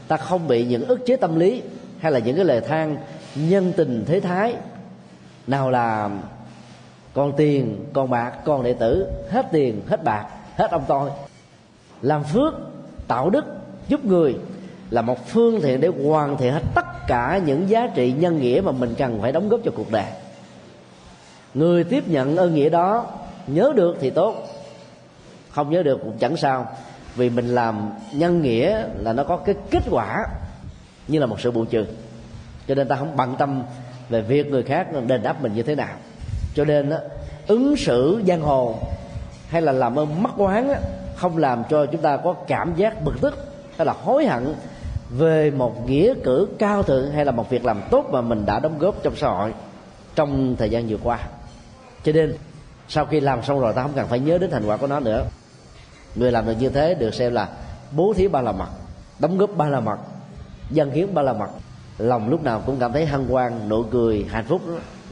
ta 0.08 0.18
không 0.18 0.48
bị 0.48 0.66
những 0.66 0.88
ức 0.88 1.00
chế 1.06 1.18
tâm 1.18 1.40
lý 1.40 1.62
hay 2.00 2.12
là 2.12 2.20
những 2.20 2.36
cái 2.36 2.46
lời 2.46 2.62
than 2.62 2.98
nhân 3.36 3.74
tình 3.78 4.04
thế 4.08 4.20
thái. 4.20 4.56
Nào 5.48 5.72
là 5.72 6.10
con 7.14 7.34
tiền, 7.38 7.86
con 7.94 8.10
bạc, 8.10 8.32
con 8.46 8.64
đệ 8.64 8.74
tử, 8.74 9.08
hết 9.30 9.46
tiền, 9.52 9.82
hết 9.88 10.04
bạc, 10.04 10.26
hết 10.56 10.72
ông 10.72 10.84
tôi. 10.88 11.10
Làm 12.02 12.24
phước, 12.24 12.54
tạo 13.08 13.30
đức, 13.30 13.46
giúp 13.88 14.06
người 14.06 14.36
là 14.90 15.02
một 15.02 15.28
phương 15.28 15.62
tiện 15.62 15.82
để 15.82 15.88
hoàn 16.06 16.38
thiện 16.38 16.54
hết 16.54 16.64
tất 16.76 16.81
cả 17.12 17.40
những 17.46 17.70
giá 17.70 17.88
trị 17.96 18.12
nhân 18.12 18.42
nghĩa 18.42 18.62
mà 18.66 18.72
mình 18.72 18.96
cần 18.98 19.22
phải 19.22 19.32
đóng 19.32 19.50
góp 19.50 19.60
cho 19.66 19.72
cuộc 19.76 19.92
đời. 19.92 20.06
Người 21.54 21.84
tiếp 21.84 22.08
nhận 22.08 22.38
ơn 22.38 22.56
nghĩa 22.56 22.70
đó 22.70 23.06
nhớ 23.48 23.74
được 23.76 23.98
thì 24.00 24.10
tốt 24.10 24.36
không 25.50 25.70
nhớ 25.70 25.84
được 25.84 26.00
cũng 26.04 26.18
chẳng 26.18 26.38
sao 26.38 26.68
vì 27.16 27.30
mình 27.30 27.48
làm 27.48 27.90
nhân 28.14 28.42
nghĩa 28.42 28.86
là 28.98 29.14
nó 29.14 29.24
có 29.24 29.38
cái 29.38 29.56
kết 29.72 29.84
quả 29.90 30.26
như 31.08 31.20
là 31.20 31.26
một 31.26 31.42
sự 31.42 31.52
bù 31.52 31.66
trừ. 31.66 31.86
Cho 32.68 32.76
nên 32.76 32.88
ta 32.88 32.96
không 32.96 33.18
bận 33.18 33.36
tâm 33.40 33.64
về 34.10 34.22
việc 34.22 34.48
người 34.48 34.64
khác 34.64 34.88
đền 35.08 35.24
đáp 35.24 35.42
mình 35.42 35.54
như 35.54 35.64
thế 35.64 35.76
nào. 35.76 35.96
Cho 36.56 36.66
nên 36.66 36.90
đó, 36.90 36.98
ứng 37.48 37.78
xử 37.78 38.22
giang 38.28 38.42
hồ 38.42 38.76
hay 39.50 39.62
là 39.62 39.72
làm 39.72 40.00
ơn 40.00 40.24
mắc 40.24 40.34
oán 40.38 40.70
á, 40.70 40.80
không 41.16 41.38
làm 41.38 41.64
cho 41.70 41.86
chúng 41.86 42.02
ta 42.02 42.18
có 42.18 42.34
cảm 42.34 42.76
giác 42.76 43.04
bực 43.04 43.22
tức 43.22 43.54
hay 43.78 43.86
là 43.86 43.94
hối 44.04 44.26
hận 44.26 44.56
về 45.18 45.52
một 45.52 45.90
nghĩa 45.90 46.14
cử 46.24 46.48
cao 46.60 46.84
thượng 46.84 47.12
hay 47.12 47.26
là 47.26 47.32
một 47.32 47.50
việc 47.50 47.66
làm 47.66 47.82
tốt 47.92 48.06
mà 48.12 48.22
mình 48.22 48.46
đã 48.46 48.60
đóng 48.60 48.80
góp 48.80 49.04
trong 49.04 49.16
xã 49.16 49.28
hội 49.28 49.54
trong 50.16 50.56
thời 50.56 50.70
gian 50.70 50.88
vừa 50.88 50.98
qua. 51.04 51.20
Cho 52.04 52.12
nên 52.12 52.36
sau 52.88 53.06
khi 53.06 53.20
làm 53.20 53.44
xong 53.44 53.60
rồi 53.60 53.74
ta 53.74 53.82
không 53.84 53.94
cần 53.96 54.08
phải 54.08 54.20
nhớ 54.20 54.38
đến 54.38 54.52
thành 54.52 54.66
quả 54.66 54.78
của 54.78 54.88
nó 54.88 55.00
nữa. 55.00 55.24
Người 56.16 56.32
làm 56.32 56.46
được 56.46 56.56
như 56.60 56.70
thế 56.70 56.94
được 56.94 57.14
xem 57.14 57.34
là 57.34 57.50
bố 57.92 58.14
thí 58.14 58.28
ba 58.28 58.42
la 58.42 58.52
mật 58.52 58.70
đóng 59.20 59.38
góp 59.38 59.58
ba 59.58 59.68
la 59.68 59.80
mật 59.80 59.98
dân 60.70 60.92
hiến 60.92 61.14
ba 61.14 61.22
la 61.22 61.34
mật. 61.34 61.50
Lòng 61.98 62.30
lúc 62.30 62.44
nào 62.44 62.62
cũng 62.66 62.80
cảm 62.80 62.94
thấy 62.94 63.06
hân 63.06 63.28
hoan 63.28 63.70
nụ 63.70 63.84
cười 63.84 64.26
hạnh 64.30 64.46
phúc 64.48 64.62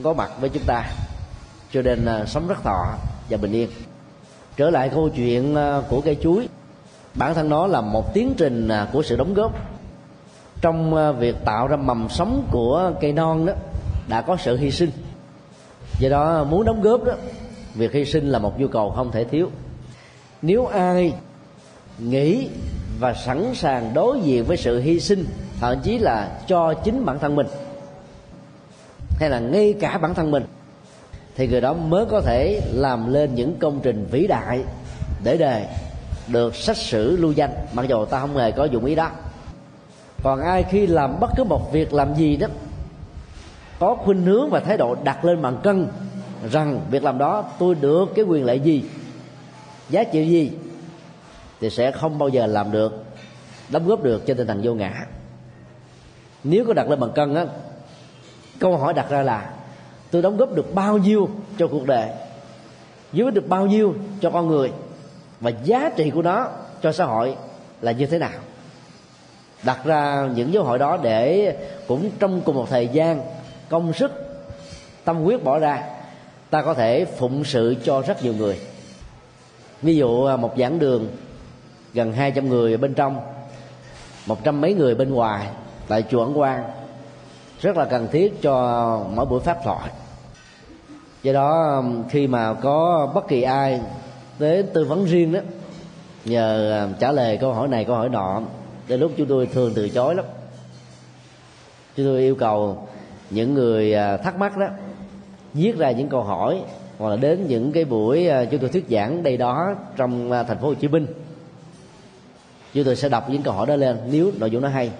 có 0.04 0.14
mặt 0.14 0.32
với 0.40 0.50
chúng 0.50 0.64
ta. 0.66 0.84
Cho 1.72 1.82
nên 1.82 2.06
uh, 2.22 2.28
sống 2.28 2.48
rất 2.48 2.64
thọ 2.64 2.86
và 3.30 3.38
bình 3.38 3.52
yên. 3.52 3.70
Trở 4.58 4.70
lại 4.70 4.90
câu 4.90 5.10
chuyện 5.10 5.56
uh, 5.56 5.90
của 5.90 6.02
cây 6.02 6.18
chuối. 6.24 6.48
Bản 7.16 7.34
thân 7.34 7.50
nó 7.50 7.68
là 7.68 7.82
một 7.82 8.14
tiến 8.14 8.34
trình 8.38 8.68
uh, 8.68 8.92
của 8.92 9.04
sự 9.04 9.16
đóng 9.16 9.34
góp 9.34 9.79
trong 10.62 10.96
ờ, 10.96 11.14
việc 11.14 11.36
tạo 11.46 11.68
ra 11.68 11.76
mầm 11.76 12.10
sống 12.10 12.48
của 12.52 12.92
cây 13.02 13.14
non 13.14 13.46
đó, 13.46 13.54
đã 14.08 14.22
có 14.22 14.38
sự 14.38 14.58
hy 14.58 14.72
sinh. 14.72 14.92
Do 16.00 16.10
đó, 16.10 16.44
muốn 16.44 16.66
đóng 16.66 16.82
góp 16.82 17.04
đó, 17.04 17.14
việc 17.76 17.94
hy 17.94 18.06
sinh 18.06 18.30
là 18.30 18.40
một 18.40 18.60
nhu 18.60 18.68
cầu 18.68 18.92
không 18.92 19.12
thể 19.12 19.24
thiếu. 19.24 19.50
Nếu 20.42 20.66
ai 20.66 21.14
nghĩ 22.00 22.48
và 23.00 23.14
sẵn 23.14 23.56
sàng 23.56 23.94
đối 23.94 24.20
diện 24.20 24.46
với 24.46 24.58
sự 24.58 24.80
hy 24.80 25.00
sinh, 25.00 25.26
thậm 25.60 25.80
chí 25.84 25.98
là 25.98 26.40
cho 26.48 26.74
chính 26.74 27.06
bản 27.06 27.20
thân 27.20 27.36
mình, 27.36 27.48
hay 29.20 29.30
là 29.30 29.40
ngay 29.40 29.74
cả 29.80 29.98
bản 29.98 30.14
thân 30.16 30.32
mình, 30.32 30.44
thì 31.36 31.48
người 31.48 31.62
đó 31.62 31.74
mới 31.74 32.06
có 32.06 32.22
thể 32.22 32.62
làm 32.74 33.14
lên 33.14 33.36
những 33.36 33.56
công 33.60 33.80
trình 33.84 34.08
vĩ 34.12 34.28
đại 34.28 34.64
để 35.24 35.38
đề, 35.38 35.68
được 36.28 36.56
sách 36.56 36.78
sử 36.78 37.18
lưu 37.18 37.32
danh. 37.32 37.52
Mặc 37.74 37.86
dù 37.90 38.06
ta 38.06 38.20
không 38.20 38.38
hề 38.38 38.52
có 38.52 38.66
dụng 38.66 38.86
ý 38.86 38.96
đó 38.96 39.12
còn 40.24 40.42
ai 40.42 40.64
khi 40.64 40.88
làm 40.88 41.20
bất 41.20 41.30
cứ 41.38 41.44
một 41.44 41.72
việc 41.72 41.94
làm 41.94 42.16
gì 42.16 42.38
đó, 42.38 42.48
có 43.80 43.96
khuynh 43.96 44.22
hướng 44.22 44.50
và 44.50 44.60
thái 44.60 44.78
độ 44.78 44.96
đặt 45.04 45.26
lên 45.26 45.42
bàn 45.42 45.58
cân 45.64 45.88
rằng 46.52 46.82
việc 46.92 47.04
làm 47.04 47.18
đó 47.18 47.46
tôi 47.60 47.76
được 47.76 48.06
cái 48.16 48.26
quyền 48.26 48.46
lợi 48.46 48.60
gì, 48.60 48.84
giá 49.90 50.04
trị 50.04 50.28
gì, 50.28 50.52
thì 51.60 51.70
sẽ 51.70 51.92
không 51.92 52.18
bao 52.18 52.30
giờ 52.30 52.46
làm 52.46 52.72
được, 52.72 53.04
đóng 53.70 53.88
góp 53.88 54.04
được 54.04 54.26
trên 54.26 54.38
tinh 54.38 54.48
thần 54.48 54.62
vô 54.64 54.74
ngã. 54.74 55.06
Nếu 56.44 56.66
có 56.66 56.74
đặt 56.74 56.90
lên 56.90 57.00
bàn 57.00 57.12
cân 57.16 57.36
á, 57.36 57.46
câu 58.60 58.78
hỏi 58.78 58.94
đặt 58.94 59.10
ra 59.10 59.22
là 59.22 59.54
tôi 60.12 60.22
đóng 60.22 60.38
góp 60.38 60.56
được 60.56 60.76
bao 60.76 60.98
nhiêu 60.98 61.30
cho 61.58 61.68
cuộc 61.68 61.86
đời 61.86 62.10
giúp 63.14 63.30
được 63.34 63.50
bao 63.50 63.66
nhiêu 63.66 63.94
cho 64.22 64.30
con 64.30 64.48
người 64.48 64.72
và 65.40 65.52
giá 65.64 65.92
trị 65.96 66.10
của 66.10 66.22
nó 66.22 66.48
cho 66.82 66.92
xã 66.92 67.06
hội 67.06 67.36
là 67.82 67.92
như 67.92 68.06
thế 68.06 68.18
nào? 68.18 68.40
Đặt 69.64 69.86
ra 69.86 70.30
những 70.36 70.54
dấu 70.54 70.64
hỏi 70.64 70.80
đó 70.80 70.98
để 71.04 71.56
cũng 71.88 72.10
trong 72.20 72.42
cùng 72.46 72.56
một 72.56 72.70
thời 72.70 72.88
gian 72.88 73.22
công 73.70 73.94
sức, 73.94 74.12
tâm 75.04 75.18
huyết 75.18 75.44
bỏ 75.44 75.60
ra, 75.60 75.84
ta 76.50 76.62
có 76.62 76.74
thể 76.74 77.06
phụng 77.06 77.44
sự 77.44 77.76
cho 77.84 78.02
rất 78.02 78.24
nhiều 78.24 78.34
người. 78.34 78.60
Ví 79.82 79.96
dụ 79.96 80.26
à, 80.26 80.36
một 80.36 80.54
giảng 80.58 80.80
đường 80.80 81.08
gần 81.94 82.14
200 82.14 82.50
người 82.50 82.78
bên 82.78 82.94
trong, 82.94 83.20
một 84.26 84.44
trăm 84.44 84.62
mấy 84.62 84.74
người 84.74 84.96
bên 84.96 85.14
ngoài 85.14 85.48
tại 85.88 86.04
chùa 86.10 86.24
ẩn 86.24 86.40
quan 86.40 86.64
rất 87.62 87.78
là 87.78 87.86
cần 87.86 88.08
thiết 88.12 88.42
cho 88.42 89.06
mỗi 89.16 89.26
buổi 89.26 89.40
pháp 89.40 89.58
thoại. 89.64 89.90
Do 91.24 91.34
đó 91.34 91.84
khi 92.10 92.28
mà 92.28 92.54
có 92.54 93.08
bất 93.16 93.28
kỳ 93.28 93.42
ai 93.42 93.82
đến 94.40 94.68
tư 94.74 94.86
vấn 94.86 95.06
riêng 95.06 95.34
đó, 95.34 95.40
nhờ 96.26 96.72
à, 96.72 96.88
trả 97.00 97.12
lời 97.12 97.38
câu 97.38 97.54
hỏi 97.54 97.68
này, 97.68 97.86
câu 97.86 97.96
hỏi 97.96 98.10
nọ 98.10 98.42
đến 98.90 99.00
lúc 99.00 99.12
chúng 99.18 99.28
tôi 99.28 99.46
thường 99.46 99.74
từ 99.76 99.90
chối 99.90 100.16
lắm. 100.16 100.26
Chúng 101.96 102.06
tôi 102.06 102.22
yêu 102.22 102.36
cầu 102.36 102.88
những 103.30 103.54
người 103.54 103.94
à, 103.94 104.18
thắc 104.18 104.38
mắc 104.38 104.58
đó 104.58 104.68
viết 105.54 105.78
ra 105.78 105.92
những 105.92 106.10
câu 106.10 106.24
hỏi 106.24 106.62
hoặc 106.98 107.10
là 107.10 107.16
đến 107.16 107.48
những 107.48 107.72
cái 107.72 107.86
buổi 107.86 108.28
à, 108.28 108.46
chúng 108.46 108.60
tôi 108.60 108.70
thuyết 108.70 108.86
giảng 108.90 109.24
đây 109.24 109.38
đó 109.38 109.76
trong 109.96 110.32
à, 110.32 110.44
thành 110.44 110.58
phố 110.58 110.68
Hồ 110.68 110.74
Chí 110.74 110.88
Minh. 110.88 111.08
Chúng 112.74 112.84
tôi 112.84 112.96
sẽ 112.96 113.10
đọc 113.10 113.30
những 113.30 113.42
câu 113.42 113.54
hỏi 113.54 113.68
đó 113.68 113.76
lên, 113.76 113.98
nếu 114.12 114.32
nội 114.38 114.52
dung 114.52 114.62
nó 114.62 114.70
hay. 114.70 114.92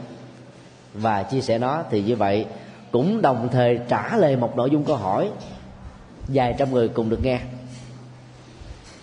Và 0.94 1.24
chia 1.24 1.42
sẻ 1.42 1.58
nó, 1.58 1.84
thì 1.92 2.04
như 2.04 2.16
vậy 2.16 2.46
cũng 2.92 3.22
đồng 3.22 3.50
thời 3.52 3.80
trả 3.88 4.18
lời 4.18 4.36
một 4.36 4.56
nội 4.56 4.70
dung 4.70 4.84
câu 4.84 4.96
hỏi 4.96 5.30
vài 6.28 6.56
trăm 6.58 6.72
người 6.72 6.88
cùng 6.88 7.10
được 7.10 7.24
nghe. 7.24 7.40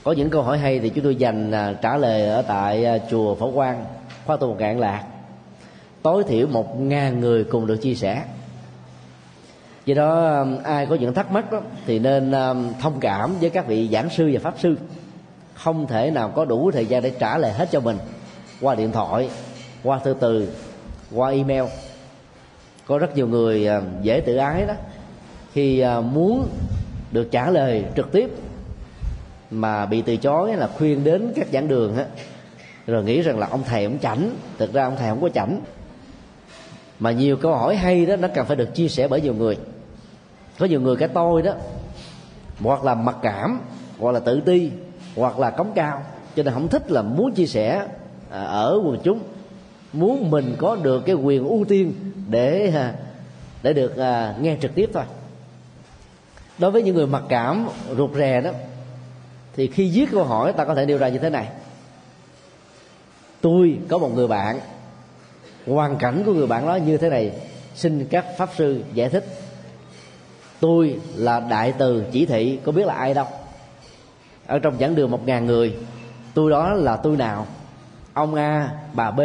Có 0.05 0.12
những 0.12 0.30
câu 0.30 0.43
hỏi 0.43 0.59
hay 0.59 0.78
thì 0.78 0.89
chúng 0.89 1.05
tôi 1.05 1.16
dành 1.16 1.53
trả 1.82 1.97
lời 1.97 2.28
ở 2.28 2.43
tại 2.43 3.01
chùa 3.11 3.34
Phổ 3.34 3.51
Quang 3.51 3.84
khoa 4.27 4.37
tu 4.37 4.55
ngạn 4.55 4.79
lạc. 4.79 5.05
Tối 6.03 6.24
thiểu 6.24 6.47
một 6.47 6.81
ngàn 6.81 7.20
người 7.20 7.45
cùng 7.45 7.66
được 7.66 7.77
chia 7.77 7.95
sẻ. 7.95 8.24
Do 9.87 9.95
đó 9.95 10.39
um, 10.39 10.59
ai 10.62 10.87
có 10.87 10.95
những 10.95 11.14
thắc 11.14 11.33
mắc 11.33 11.53
đó, 11.53 11.61
thì 11.87 11.99
nên 11.99 12.33
um, 12.33 12.72
thông 12.81 13.01
cảm 13.01 13.35
với 13.41 13.51
các 13.51 13.66
vị 13.66 13.89
giảng 13.93 14.11
sư 14.11 14.31
và 14.33 14.41
pháp 14.41 14.55
sư. 14.59 14.77
Không 15.55 15.87
thể 15.87 16.11
nào 16.11 16.33
có 16.35 16.45
đủ 16.45 16.70
thời 16.70 16.87
gian 16.87 17.03
để 17.03 17.12
trả 17.18 17.39
lời 17.39 17.53
hết 17.53 17.68
cho 17.72 17.81
mình 17.81 17.99
qua 18.61 18.74
điện 18.74 18.93
thoại 18.93 19.31
qua 19.83 19.99
thư 19.99 20.14
từ 20.20 20.49
qua 21.14 21.31
email. 21.31 21.64
Có 22.87 22.99
rất 22.99 23.16
nhiều 23.16 23.29
người 23.29 23.66
um, 23.66 23.85
dễ 24.03 24.20
tự 24.20 24.37
ái 24.37 24.66
đó. 24.66 24.74
Khi 25.53 25.85
uh, 25.99 26.05
muốn 26.05 26.49
được 27.12 27.29
trả 27.31 27.51
lời 27.51 27.85
trực 27.97 28.12
tiếp 28.12 28.31
mà 29.51 29.87
bị 29.87 30.03
từ 30.03 30.16
chối 30.16 30.57
là 30.57 30.68
khuyên 30.79 31.05
đến 31.05 31.33
các 31.37 31.47
giảng 31.53 31.68
đường 31.68 31.97
á 31.97 32.05
rồi 32.87 33.05
nghĩ 33.05 33.22
rằng 33.22 33.39
là 33.39 33.47
ông 33.47 33.62
thầy 33.64 33.84
ông 33.84 33.99
chảnh. 33.99 34.30
Thực 34.59 34.72
ra 34.72 34.84
ông 34.84 34.97
thầy 34.97 35.09
không 35.09 35.20
có 35.20 35.28
chảnh. 35.28 35.61
Mà 36.99 37.11
nhiều 37.11 37.37
câu 37.37 37.55
hỏi 37.55 37.76
hay 37.76 38.07
đó, 38.07 38.16
nó 38.16 38.28
cần 38.34 38.47
phải 38.47 38.57
được 38.57 38.74
chia 38.74 38.89
sẻ 38.89 39.09
bởi 39.09 39.20
nhiều 39.20 39.34
người. 39.34 39.59
Có 40.59 40.66
nhiều 40.66 40.80
người 40.80 40.97
cái 40.97 41.09
tôi 41.09 41.43
đó, 41.43 41.53
hoặc 42.61 42.84
là 42.84 42.95
mặc 42.95 43.16
cảm, 43.22 43.61
hoặc 43.99 44.12
là 44.12 44.20
tự 44.20 44.41
ti, 44.41 44.70
hoặc 45.16 45.39
là 45.39 45.51
cống 45.51 45.72
cao. 45.74 46.03
Cho 46.37 46.43
nên 46.43 46.55
không 46.55 46.68
thích 46.68 46.91
là 46.91 47.03
muốn 47.03 47.34
chia 47.34 47.47
sẻ 47.47 47.87
à, 48.30 48.43
ở 48.43 48.80
quần 48.84 48.99
chúng. 49.03 49.20
Muốn 49.93 50.30
mình 50.30 50.55
có 50.59 50.76
được 50.76 51.01
cái 51.07 51.14
quyền 51.14 51.49
ưu 51.49 51.64
tiên 51.68 51.95
để 52.30 52.72
à, 52.74 52.95
để 53.62 53.72
được 53.72 53.97
à, 53.97 54.34
nghe 54.41 54.57
trực 54.61 54.74
tiếp 54.74 54.91
thôi. 54.93 55.05
Đối 56.59 56.70
với 56.70 56.82
những 56.82 56.95
người 56.95 57.07
mặc 57.07 57.22
cảm, 57.28 57.68
rụt 57.97 58.11
rè 58.14 58.41
đó, 58.41 58.51
thì 59.57 59.66
khi 59.66 59.91
viết 59.95 60.09
câu 60.12 60.24
hỏi, 60.24 60.53
ta 60.53 60.64
có 60.64 60.74
thể 60.74 60.87
nêu 60.87 60.99
ra 60.99 61.09
như 61.09 61.18
thế 61.18 61.30
này 61.30 61.49
tôi 63.41 63.78
có 63.89 63.99
một 63.99 64.14
người 64.14 64.28
bạn, 64.28 64.61
hoàn 65.66 65.97
cảnh 65.97 66.22
của 66.26 66.32
người 66.32 66.47
bạn 66.47 66.66
đó 66.66 66.76
như 66.76 66.97
thế 66.97 67.09
này, 67.11 67.32
xin 67.74 68.07
các 68.11 68.24
pháp 68.39 68.49
sư 68.57 68.82
giải 68.95 69.09
thích. 69.09 69.24
Tôi 70.61 70.99
là 71.16 71.41
đại 71.41 71.72
từ 71.78 72.05
chỉ 72.12 72.26
thị, 72.26 72.59
có 72.64 72.72
biết 72.72 72.87
là 72.87 72.95
ai 72.95 73.14
đâu. 73.14 73.26
Ở 74.47 74.59
trong 74.59 74.76
giảng 74.80 74.95
đường 74.95 75.11
một 75.11 75.26
ngàn 75.26 75.47
người, 75.47 75.74
tôi 76.34 76.51
đó 76.51 76.72
là 76.72 76.97
tôi 76.97 77.16
nào? 77.16 77.47
Ông 78.12 78.34
a, 78.34 78.70
bà 78.93 79.11
b, 79.11 79.20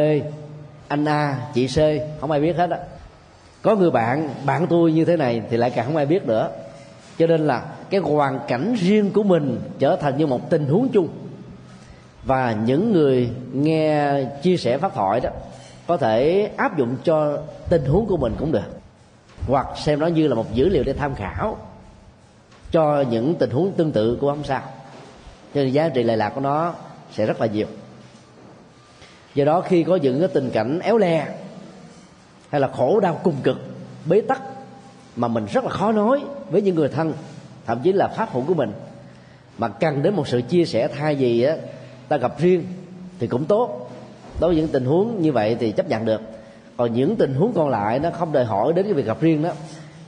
anh 0.87 1.05
a, 1.05 1.37
chị 1.53 1.67
c, 1.67 1.77
không 2.21 2.31
ai 2.31 2.39
biết 2.39 2.57
hết 2.57 2.69
á. 2.69 2.77
Có 3.61 3.75
người 3.75 3.91
bạn 3.91 4.29
bạn 4.45 4.67
tôi 4.67 4.91
như 4.91 5.05
thế 5.05 5.17
này 5.17 5.41
thì 5.49 5.57
lại 5.57 5.69
càng 5.69 5.85
không 5.85 5.95
ai 5.95 6.05
biết 6.05 6.25
nữa. 6.25 6.49
Cho 7.17 7.27
nên 7.27 7.47
là 7.47 7.65
cái 7.89 7.99
hoàn 7.99 8.39
cảnh 8.47 8.75
riêng 8.79 9.11
của 9.11 9.23
mình 9.23 9.59
trở 9.79 9.95
thành 9.95 10.17
như 10.17 10.27
một 10.27 10.49
tình 10.49 10.65
huống 10.65 10.89
chung 10.89 11.07
và 12.23 12.57
những 12.65 12.93
người 12.93 13.29
nghe 13.53 14.13
chia 14.41 14.57
sẻ 14.57 14.77
pháp 14.77 14.95
thoại 14.95 15.19
đó, 15.19 15.29
có 15.87 15.97
thể 15.97 16.49
áp 16.57 16.77
dụng 16.77 16.95
cho 17.03 17.37
tình 17.69 17.85
huống 17.85 18.05
của 18.05 18.17
mình 18.17 18.35
cũng 18.39 18.51
được. 18.51 18.79
Hoặc 19.47 19.67
xem 19.77 19.99
nó 19.99 20.07
như 20.07 20.27
là 20.27 20.35
một 20.35 20.53
dữ 20.53 20.69
liệu 20.69 20.83
để 20.83 20.93
tham 20.93 21.15
khảo 21.15 21.57
cho 22.71 23.03
những 23.09 23.35
tình 23.35 23.49
huống 23.49 23.71
tương 23.71 23.91
tự 23.91 24.17
của 24.21 24.29
ông 24.29 24.43
sao 24.43 24.61
cho 25.53 25.61
nên 25.61 25.71
giá 25.71 25.89
trị 25.89 26.03
lệ 26.03 26.15
lạc 26.15 26.29
của 26.29 26.41
nó 26.41 26.73
sẽ 27.11 27.25
rất 27.25 27.41
là 27.41 27.47
nhiều. 27.47 27.67
Do 29.35 29.45
đó 29.45 29.61
khi 29.61 29.83
có 29.83 29.95
những 29.95 30.19
cái 30.19 30.27
tình 30.27 30.49
cảnh 30.49 30.79
éo 30.79 30.97
le 30.97 31.27
hay 32.49 32.61
là 32.61 32.67
khổ 32.67 32.99
đau 32.99 33.19
cùng 33.23 33.35
cực, 33.43 33.57
bế 34.05 34.21
tắc 34.21 34.41
mà 35.15 35.27
mình 35.27 35.45
rất 35.45 35.63
là 35.63 35.69
khó 35.69 35.91
nói 35.91 36.21
với 36.49 36.61
những 36.61 36.75
người 36.75 36.89
thân, 36.89 37.13
thậm 37.65 37.79
chí 37.83 37.93
là 37.93 38.07
pháp 38.07 38.33
hữu 38.33 38.43
của 38.47 38.53
mình, 38.53 38.71
mà 39.57 39.67
cần 39.67 40.03
đến 40.03 40.15
một 40.15 40.27
sự 40.27 40.41
chia 40.41 40.65
sẻ 40.65 40.87
thay 40.87 41.15
vì 41.15 41.43
á 41.43 41.55
ta 42.11 42.17
gặp 42.17 42.39
riêng 42.39 42.63
thì 43.19 43.27
cũng 43.27 43.45
tốt. 43.45 43.91
Đối 44.39 44.49
với 44.49 44.61
những 44.61 44.67
tình 44.67 44.85
huống 44.85 45.21
như 45.21 45.31
vậy 45.31 45.57
thì 45.59 45.71
chấp 45.71 45.89
nhận 45.89 46.05
được. 46.05 46.21
Còn 46.77 46.93
những 46.93 47.15
tình 47.15 47.33
huống 47.33 47.53
còn 47.53 47.69
lại 47.69 47.99
nó 47.99 48.09
không 48.11 48.31
đòi 48.31 48.45
hỏi 48.45 48.73
đến 48.73 48.85
cái 48.85 48.93
việc 48.93 49.05
gặp 49.05 49.21
riêng 49.21 49.43
đó. 49.43 49.51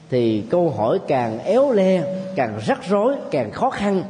Thì 0.09 0.43
câu 0.49 0.69
hỏi 0.69 0.99
càng 1.07 1.39
éo 1.39 1.71
le 1.71 2.03
càng 2.35 2.59
rắc 2.65 2.79
rối 2.89 3.15
càng 3.31 3.51
khó 3.51 3.69
khăn 3.69 4.03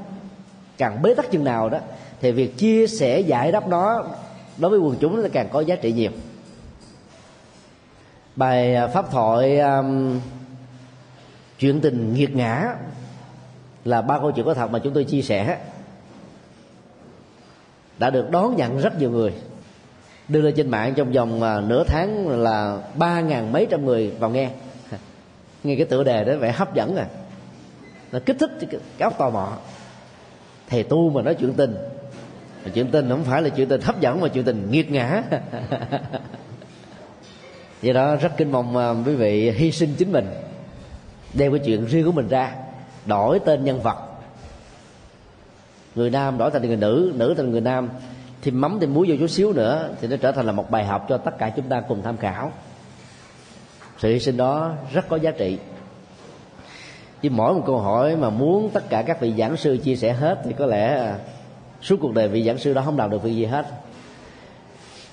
càng 0.78 1.02
bế 1.02 1.14
tắc 1.14 1.32
chừng 1.32 1.44
nào 1.44 1.70
đó 1.70 1.78
thì 2.22 2.32
việc 2.32 2.58
chia 2.58 2.88
sẻ 2.88 3.20
giải 3.20 3.52
đáp 3.52 3.68
nó 3.68 4.06
đối 4.58 4.72
với 4.72 4.80
quần 4.80 4.96
chúng 5.00 5.22
nó 5.22 5.28
càng 5.34 5.50
có 5.52 5.60
giá 5.60 5.76
trị 5.76 5.92
nhiều. 5.92 6.12
Bài 8.36 8.76
à, 8.76 8.88
pháp 8.88 9.12
thoại 9.12 9.60
um, 9.60 10.20
chuyện 11.60 11.82
tình 11.82 12.14
nghiệt 12.14 12.36
ngã 12.36 12.76
là 13.86 14.02
ba 14.02 14.20
câu 14.20 14.32
chuyện 14.32 14.46
có 14.46 14.54
thật 14.54 14.72
mà 14.72 14.80
chúng 14.80 14.94
tôi 14.94 15.04
chia 15.04 15.22
sẻ 15.22 15.58
đã 17.98 18.10
được 18.10 18.32
đón 18.32 18.56
nhận 18.56 18.78
rất 18.78 19.00
nhiều 19.00 19.12
người. 19.12 19.34
Đưa 20.28 20.42
lên 20.42 20.54
trên 20.56 20.70
mạng 20.70 20.94
trong 20.96 21.12
vòng 21.12 21.44
à, 21.44 21.62
nửa 21.62 21.84
tháng 21.84 22.28
là 22.30 22.80
ba 22.96 23.22
ngàn 23.22 23.52
mấy 23.52 23.68
trăm 23.70 23.86
người 23.86 24.12
vào 24.20 24.30
nghe. 24.30 24.50
Nghe 25.64 25.76
cái 25.76 25.86
tựa 25.86 26.04
đề 26.04 26.24
đó 26.24 26.34
vẻ 26.40 26.52
hấp 26.52 26.76
dẫn 26.76 26.96
à. 26.96 27.08
Nó 28.12 28.20
kích 28.26 28.38
thích 28.40 28.52
cái 28.60 28.80
óc 29.00 29.18
tò 29.18 29.30
mò. 29.30 29.58
Thầy 30.70 30.84
tu 30.84 31.10
mà 31.10 31.22
nói 31.22 31.36
chuyện 31.36 31.54
tình. 31.54 31.76
Mà 32.66 32.72
chuyện 32.74 32.88
tình 32.92 33.10
không 33.10 33.24
phải 33.24 33.42
là 33.42 33.50
chuyện 33.50 33.70
tình 33.70 33.82
hấp 33.82 34.00
dẫn 34.00 34.22
mà 34.22 34.28
chuyện 34.28 34.44
tình 34.44 34.72
nghiệt 34.72 34.92
ngã. 34.92 35.24
Do 37.82 37.94
đó, 37.94 38.16
rất 38.16 38.38
kinh 38.38 38.52
mong 38.52 38.78
à, 38.78 38.94
quý 39.06 39.16
vị 39.16 39.52
hy 39.52 39.72
sinh 39.72 39.96
chính 39.98 40.12
mình, 40.12 40.28
đem 41.34 41.52
cái 41.52 41.62
chuyện 41.66 41.86
riêng 41.86 42.06
của 42.06 42.12
mình 42.12 42.28
ra, 42.28 42.56
đổi 43.06 43.40
tên 43.40 43.64
nhân 43.64 43.82
vật 43.82 44.13
người 45.96 46.10
nam 46.10 46.38
đổi 46.38 46.52
thành 46.52 46.68
người 46.68 46.76
nữ 46.76 47.14
nữ 47.16 47.34
thành 47.38 47.52
người 47.52 47.62
nam 47.62 47.90
thêm 48.42 48.62
mắm 48.62 48.78
thêm 48.82 48.94
muối 48.94 49.10
vô 49.10 49.16
chút 49.20 49.28
xíu 49.28 49.54
nữa 49.54 49.90
thì 50.02 50.08
nó 50.08 50.18
trở 50.18 50.32
thành 50.32 50.46
là 50.46 50.52
một 50.52 50.72
bài 50.72 50.86
học 50.86 51.06
cho 51.10 51.18
tất 51.18 51.38
cả 51.38 51.50
chúng 51.56 51.66
ta 51.70 51.82
cùng 51.82 52.02
tham 52.04 52.18
khảo. 52.18 52.52
Sự 53.98 54.10
hy 54.10 54.20
sinh 54.20 54.38
đó 54.38 54.74
rất 54.94 55.10
có 55.10 55.16
giá 55.16 55.32
trị. 55.32 55.58
Chứ 57.22 57.30
mỗi 57.30 57.54
một 57.54 57.64
câu 57.66 57.80
hỏi 57.80 58.16
mà 58.16 58.30
muốn 58.30 58.70
tất 58.70 58.90
cả 58.90 59.02
các 59.02 59.22
vị 59.22 59.34
giảng 59.38 59.58
sư 59.58 59.78
chia 59.78 59.96
sẻ 59.96 60.14
hết 60.14 60.42
thì 60.46 60.54
có 60.58 60.66
lẽ 60.66 61.14
suốt 61.82 61.98
cuộc 62.02 62.14
đời 62.14 62.28
vị 62.28 62.44
giảng 62.44 62.58
sư 62.58 62.74
đó 62.74 62.82
không 62.86 62.98
làm 62.98 63.10
được 63.10 63.24
việc 63.24 63.34
gì 63.34 63.46
hết. 63.46 63.66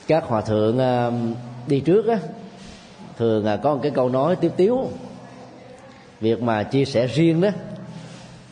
Các 0.07 0.25
hòa 0.25 0.41
thượng 0.41 0.79
à, 0.79 1.11
đi 1.67 1.81
trước 1.81 2.07
á, 2.07 2.19
thường 3.19 3.47
à, 3.47 3.57
có 3.57 3.75
một 3.75 3.81
cái 3.83 3.91
câu 3.91 4.09
nói 4.09 4.37
tiếu 4.37 4.51
tiếu. 4.57 4.89
Việc 6.21 6.43
mà 6.43 6.63
chia 6.63 6.85
sẻ 6.85 7.07
riêng 7.07 7.41
đó 7.41 7.49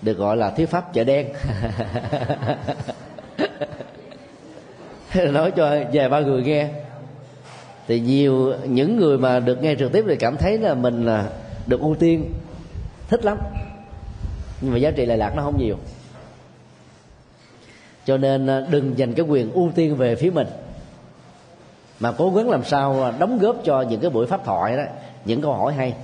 được 0.03 0.19
gọi 0.19 0.37
là 0.37 0.51
thuyết 0.51 0.67
pháp 0.67 0.95
chợ 0.95 1.05
đen. 1.05 1.29
Nói 5.33 5.51
cho 5.51 5.77
vài 5.93 6.09
ba 6.09 6.21
người 6.21 6.43
nghe. 6.43 6.69
Thì 7.87 8.01
nhiều, 8.01 8.55
những 8.65 8.97
người 8.97 9.19
mà 9.19 9.41
được 9.41 9.63
nghe 9.63 9.75
trực 9.75 9.93
tiếp 9.93 10.05
thì 10.09 10.17
cảm 10.17 10.37
thấy 10.37 10.59
là 10.59 10.75
mình 10.75 11.07
là 11.07 11.31
được 11.67 11.81
ưu 11.81 11.95
tiên, 11.95 12.33
thích 13.09 13.25
lắm. 13.25 13.39
Nhưng 14.61 14.73
mà 14.73 14.79
giá 14.79 14.91
trị 14.91 15.07
lệ 15.07 15.17
lạc 15.17 15.33
nó 15.37 15.43
không 15.43 15.59
nhiều. 15.59 15.77
Cho 18.05 18.17
nên 18.17 18.47
à, 18.47 18.61
đừng 18.71 18.99
dành 18.99 19.15
cái 19.15 19.27
quyền 19.27 19.53
ưu 19.53 19.71
tiên 19.75 19.97
về 19.97 20.15
phía 20.15 20.31
mình. 20.31 20.47
Mà 22.01 22.13
cố 22.13 22.31
gắng 22.31 22.51
làm 22.51 22.65
sao 22.65 23.05
à, 23.05 23.13
đóng 23.19 23.39
góp 23.39 23.57
cho 23.65 23.83
những 23.83 24.01
cái 24.01 24.11
buổi 24.11 24.27
pháp 24.27 24.45
thoại 24.45 24.77
đó, 24.77 24.83
những 25.25 25.43
câu 25.43 25.53
hỏi 25.53 25.75
hay. 25.75 25.95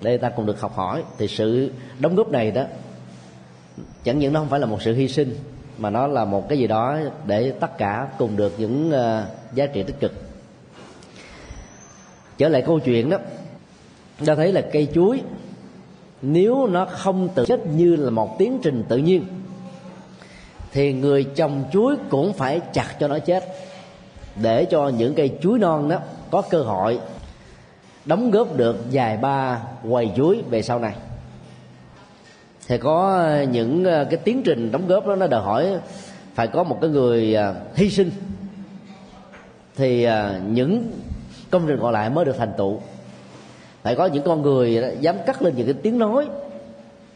Để 0.00 0.16
ta 0.16 0.30
cùng 0.30 0.46
được 0.46 0.60
học 0.60 0.74
hỏi. 0.74 1.02
Thì 1.18 1.28
sự 1.28 1.70
đóng 1.98 2.16
góp 2.16 2.28
này 2.28 2.50
đó 2.50 2.62
chẳng 4.04 4.18
những 4.18 4.32
nó 4.32 4.40
không 4.40 4.48
phải 4.48 4.60
là 4.60 4.66
một 4.66 4.82
sự 4.82 4.94
hy 4.94 5.08
sinh 5.08 5.36
mà 5.78 5.90
nó 5.90 6.06
là 6.06 6.24
một 6.24 6.48
cái 6.48 6.58
gì 6.58 6.66
đó 6.66 6.98
để 7.26 7.52
tất 7.60 7.78
cả 7.78 8.08
cùng 8.18 8.36
được 8.36 8.54
những 8.58 8.88
uh, 8.88 9.54
giá 9.54 9.66
trị 9.66 9.82
tích 9.82 10.00
cực. 10.00 10.12
Trở 12.38 12.48
lại 12.48 12.62
câu 12.66 12.78
chuyện 12.78 13.10
đó 13.10 13.18
ta 14.26 14.34
thấy 14.34 14.52
là 14.52 14.60
cây 14.72 14.88
chuối 14.94 15.22
nếu 16.22 16.66
nó 16.66 16.84
không 16.84 17.28
tự 17.34 17.44
chết 17.46 17.66
như 17.66 17.96
là 17.96 18.10
một 18.10 18.38
tiến 18.38 18.58
trình 18.62 18.84
tự 18.88 18.96
nhiên 18.96 19.24
thì 20.72 20.92
người 20.92 21.24
trồng 21.24 21.64
chuối 21.72 21.96
cũng 22.08 22.32
phải 22.32 22.60
chặt 22.72 22.96
cho 23.00 23.08
nó 23.08 23.18
chết. 23.18 23.44
Để 24.42 24.64
cho 24.64 24.88
những 24.88 25.14
cây 25.14 25.38
chuối 25.42 25.58
non 25.58 25.88
đó 25.88 25.98
có 26.30 26.42
cơ 26.42 26.62
hội 26.62 27.00
đóng 28.04 28.30
góp 28.30 28.56
được 28.56 28.76
vài 28.92 29.16
ba 29.16 29.62
quầy 29.90 30.10
chuối 30.16 30.42
về 30.50 30.62
sau 30.62 30.78
này 30.78 30.94
thì 32.68 32.78
có 32.78 33.16
ờ, 33.16 33.42
những 33.42 33.84
ờ, 33.84 34.04
cái 34.10 34.20
tiến 34.24 34.42
trình 34.42 34.72
đóng 34.72 34.86
góp 34.86 35.06
đó 35.06 35.16
nó 35.16 35.26
đòi 35.26 35.42
hỏi 35.42 35.78
phải 36.34 36.46
có 36.46 36.62
một 36.62 36.78
cái 36.80 36.90
người 36.90 37.34
ờ, 37.34 37.54
hy 37.74 37.90
sinh. 37.90 38.10
Thì 39.76 40.08
những 40.48 40.90
công 41.50 41.66
trình 41.66 41.78
còn 41.82 41.92
lại 41.92 42.10
mới 42.10 42.24
được 42.24 42.36
thành 42.38 42.52
tựu. 42.58 42.80
Phải 43.82 43.94
có 43.94 44.06
những 44.06 44.22
con 44.22 44.42
người 44.42 44.96
dám 45.00 45.16
cắt 45.26 45.42
lên 45.42 45.56
những 45.56 45.66
cái 45.66 45.74
tiếng 45.82 45.98
nói, 45.98 46.26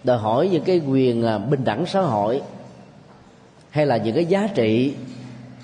đòi 0.04 0.18
hỏi 0.18 0.48
những 0.52 0.64
cái 0.64 0.80
quyền 0.88 1.26
bình 1.50 1.64
đẳng 1.64 1.86
xã 1.86 2.00
hội, 2.00 2.42
hay 3.70 3.86
là 3.86 3.96
những 3.96 4.14
cái 4.14 4.26
giá 4.26 4.48
trị 4.54 4.94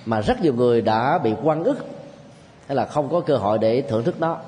mà 0.06 0.20
rất 0.20 0.42
nhiều 0.42 0.54
người 0.54 0.82
đã 0.82 1.18
bị 1.18 1.32
quan 1.42 1.64
ức, 1.64 1.86
hay 2.66 2.76
là 2.76 2.84
không 2.84 3.08
có 3.08 3.20
cơ 3.20 3.36
hội 3.36 3.58
để 3.58 3.82
thưởng 3.82 4.04
thức 4.04 4.20
nó. 4.20 4.38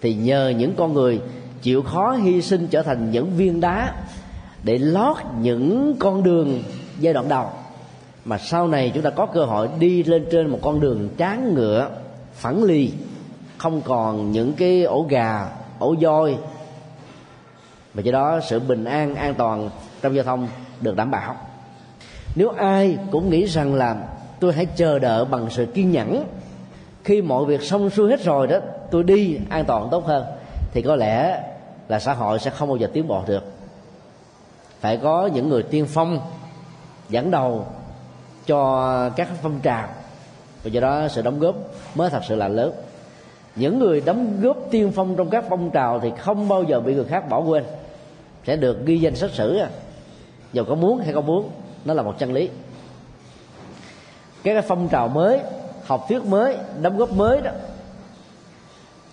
Thì 0.00 0.14
nhờ 0.14 0.48
những 0.48 0.74
con 0.76 0.92
người 0.92 1.20
chịu 1.62 1.82
khó 1.82 2.12
hy 2.12 2.42
sinh 2.42 2.66
trở 2.66 2.82
thành 2.82 3.10
những 3.10 3.30
viên 3.36 3.60
đá 3.60 3.94
để 4.62 4.78
lót 4.78 5.16
những 5.40 5.96
con 5.98 6.22
đường 6.22 6.62
giai 6.98 7.12
đoạn 7.12 7.28
đầu. 7.28 7.46
Mà 8.24 8.38
sau 8.38 8.68
này 8.68 8.90
chúng 8.94 9.02
ta 9.02 9.10
có 9.10 9.26
cơ 9.26 9.44
hội 9.44 9.68
đi 9.78 10.02
lên 10.02 10.26
trên 10.32 10.46
một 10.46 10.58
con 10.62 10.80
đường 10.80 11.08
tráng 11.18 11.54
ngựa, 11.54 11.90
phẳng 12.34 12.62
ly 12.62 12.92
không 13.56 13.82
còn 13.82 14.32
những 14.32 14.52
cái 14.52 14.82
ổ 14.82 15.06
gà, 15.08 15.48
ổ 15.78 15.94
voi. 16.00 16.36
Và 17.94 18.02
do 18.02 18.12
đó 18.12 18.40
sự 18.48 18.60
bình 18.60 18.84
an 18.84 19.14
an 19.14 19.34
toàn 19.34 19.70
trong 20.02 20.14
giao 20.14 20.24
thông 20.24 20.48
được 20.80 20.96
đảm 20.96 21.10
bảo. 21.10 21.36
Nếu 22.34 22.48
ai 22.48 22.98
cũng 23.10 23.30
nghĩ 23.30 23.44
rằng 23.44 23.74
là 23.74 23.96
tôi 24.40 24.52
hãy 24.52 24.66
chờ 24.66 24.98
đợi 24.98 25.24
bằng 25.24 25.50
sự 25.50 25.66
kiên 25.66 25.92
nhẫn, 25.92 26.24
khi 27.04 27.22
mọi 27.22 27.44
việc 27.44 27.62
xong 27.62 27.90
xuôi 27.90 28.10
hết 28.10 28.24
rồi 28.24 28.46
đó, 28.46 28.56
tôi 28.90 29.02
đi 29.02 29.38
an 29.48 29.64
toàn 29.64 29.88
tốt 29.90 30.06
hơn, 30.06 30.24
thì 30.72 30.82
có 30.82 30.96
lẽ 30.96 31.42
là 31.92 31.98
xã 31.98 32.12
hội 32.12 32.38
sẽ 32.38 32.50
không 32.50 32.68
bao 32.68 32.76
giờ 32.76 32.88
tiến 32.92 33.08
bộ 33.08 33.22
được. 33.26 33.44
Phải 34.80 34.96
có 34.96 35.30
những 35.34 35.48
người 35.48 35.62
tiên 35.62 35.86
phong, 35.88 36.20
dẫn 37.08 37.30
đầu 37.30 37.66
cho 38.46 39.10
các 39.16 39.28
phong 39.42 39.60
trào, 39.60 39.88
và 40.62 40.70
do 40.70 40.80
đó 40.80 41.08
sự 41.08 41.22
đóng 41.22 41.38
góp 41.38 41.54
mới 41.94 42.10
thật 42.10 42.20
sự 42.28 42.34
là 42.34 42.48
lớn. 42.48 42.72
Những 43.56 43.78
người 43.78 44.00
đóng 44.00 44.40
góp 44.40 44.56
tiên 44.70 44.92
phong 44.94 45.16
trong 45.16 45.30
các 45.30 45.44
phong 45.48 45.70
trào 45.70 46.00
thì 46.00 46.10
không 46.18 46.48
bao 46.48 46.62
giờ 46.62 46.80
bị 46.80 46.94
người 46.94 47.04
khác 47.04 47.28
bỏ 47.28 47.40
quên. 47.40 47.64
Sẽ 48.46 48.56
được 48.56 48.84
ghi 48.84 48.98
danh 48.98 49.16
sách 49.16 49.30
sử 49.30 49.56
à. 49.56 49.68
dù 50.52 50.64
có 50.64 50.74
muốn 50.74 50.98
hay 50.98 51.12
không 51.12 51.26
muốn, 51.26 51.50
nó 51.84 51.94
là 51.94 52.02
một 52.02 52.18
chân 52.18 52.32
lý. 52.32 52.50
Các 54.42 54.64
phong 54.68 54.88
trào 54.88 55.08
mới, 55.08 55.40
học 55.86 56.04
thuyết 56.08 56.24
mới, 56.24 56.56
đóng 56.82 56.98
góp 56.98 57.12
mới 57.12 57.40
đó 57.40 57.50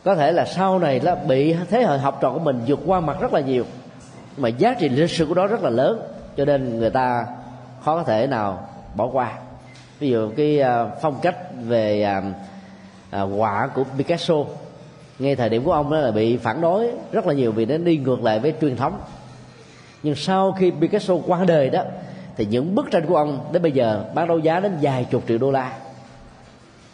có 0.09 0.15
thể 0.15 0.31
là 0.31 0.45
sau 0.45 0.79
này 0.79 0.99
là 0.99 1.15
bị 1.15 1.55
thế 1.69 1.83
hệ 1.83 1.97
học 1.97 2.17
trò 2.21 2.31
của 2.31 2.39
mình 2.39 2.61
vượt 2.67 2.79
qua 2.85 2.99
mặt 2.99 3.17
rất 3.19 3.33
là 3.33 3.39
nhiều. 3.39 3.65
Mà 4.37 4.49
giá 4.49 4.73
trị 4.73 4.89
lịch 4.89 5.09
sử 5.09 5.25
của 5.25 5.33
đó 5.33 5.47
rất 5.47 5.63
là 5.63 5.69
lớn, 5.69 6.01
cho 6.37 6.45
nên 6.45 6.79
người 6.79 6.89
ta 6.89 7.25
khó 7.85 7.97
có 7.97 8.03
thể 8.03 8.27
nào 8.27 8.67
bỏ 8.95 9.09
qua. 9.13 9.33
Ví 9.99 10.09
dụ 10.09 10.29
cái 10.37 10.61
à, 10.61 10.85
phong 11.01 11.19
cách 11.21 11.35
về 11.63 12.07
quả 13.11 13.21
họa 13.21 13.67
của 13.67 13.83
Picasso, 13.97 14.35
ngay 15.19 15.35
thời 15.35 15.49
điểm 15.49 15.63
của 15.63 15.71
ông 15.71 15.91
đó 15.91 15.97
là 15.97 16.11
bị 16.11 16.37
phản 16.37 16.61
đối 16.61 16.91
rất 17.11 17.27
là 17.27 17.33
nhiều 17.33 17.51
vì 17.51 17.65
nó 17.65 17.77
đi 17.77 17.97
ngược 17.97 18.23
lại 18.23 18.39
với 18.39 18.53
truyền 18.61 18.75
thống. 18.75 18.99
Nhưng 20.03 20.15
sau 20.15 20.51
khi 20.51 20.71
Picasso 20.81 21.13
qua 21.27 21.43
đời 21.47 21.69
đó, 21.69 21.83
thì 22.37 22.45
những 22.45 22.75
bức 22.75 22.91
tranh 22.91 23.05
của 23.05 23.15
ông 23.15 23.39
đến 23.51 23.61
bây 23.61 23.71
giờ 23.71 24.03
bán 24.13 24.27
đấu 24.27 24.39
giá 24.39 24.59
đến 24.59 24.77
vài 24.81 25.05
chục 25.11 25.23
triệu 25.27 25.37
đô 25.37 25.51
la. 25.51 25.73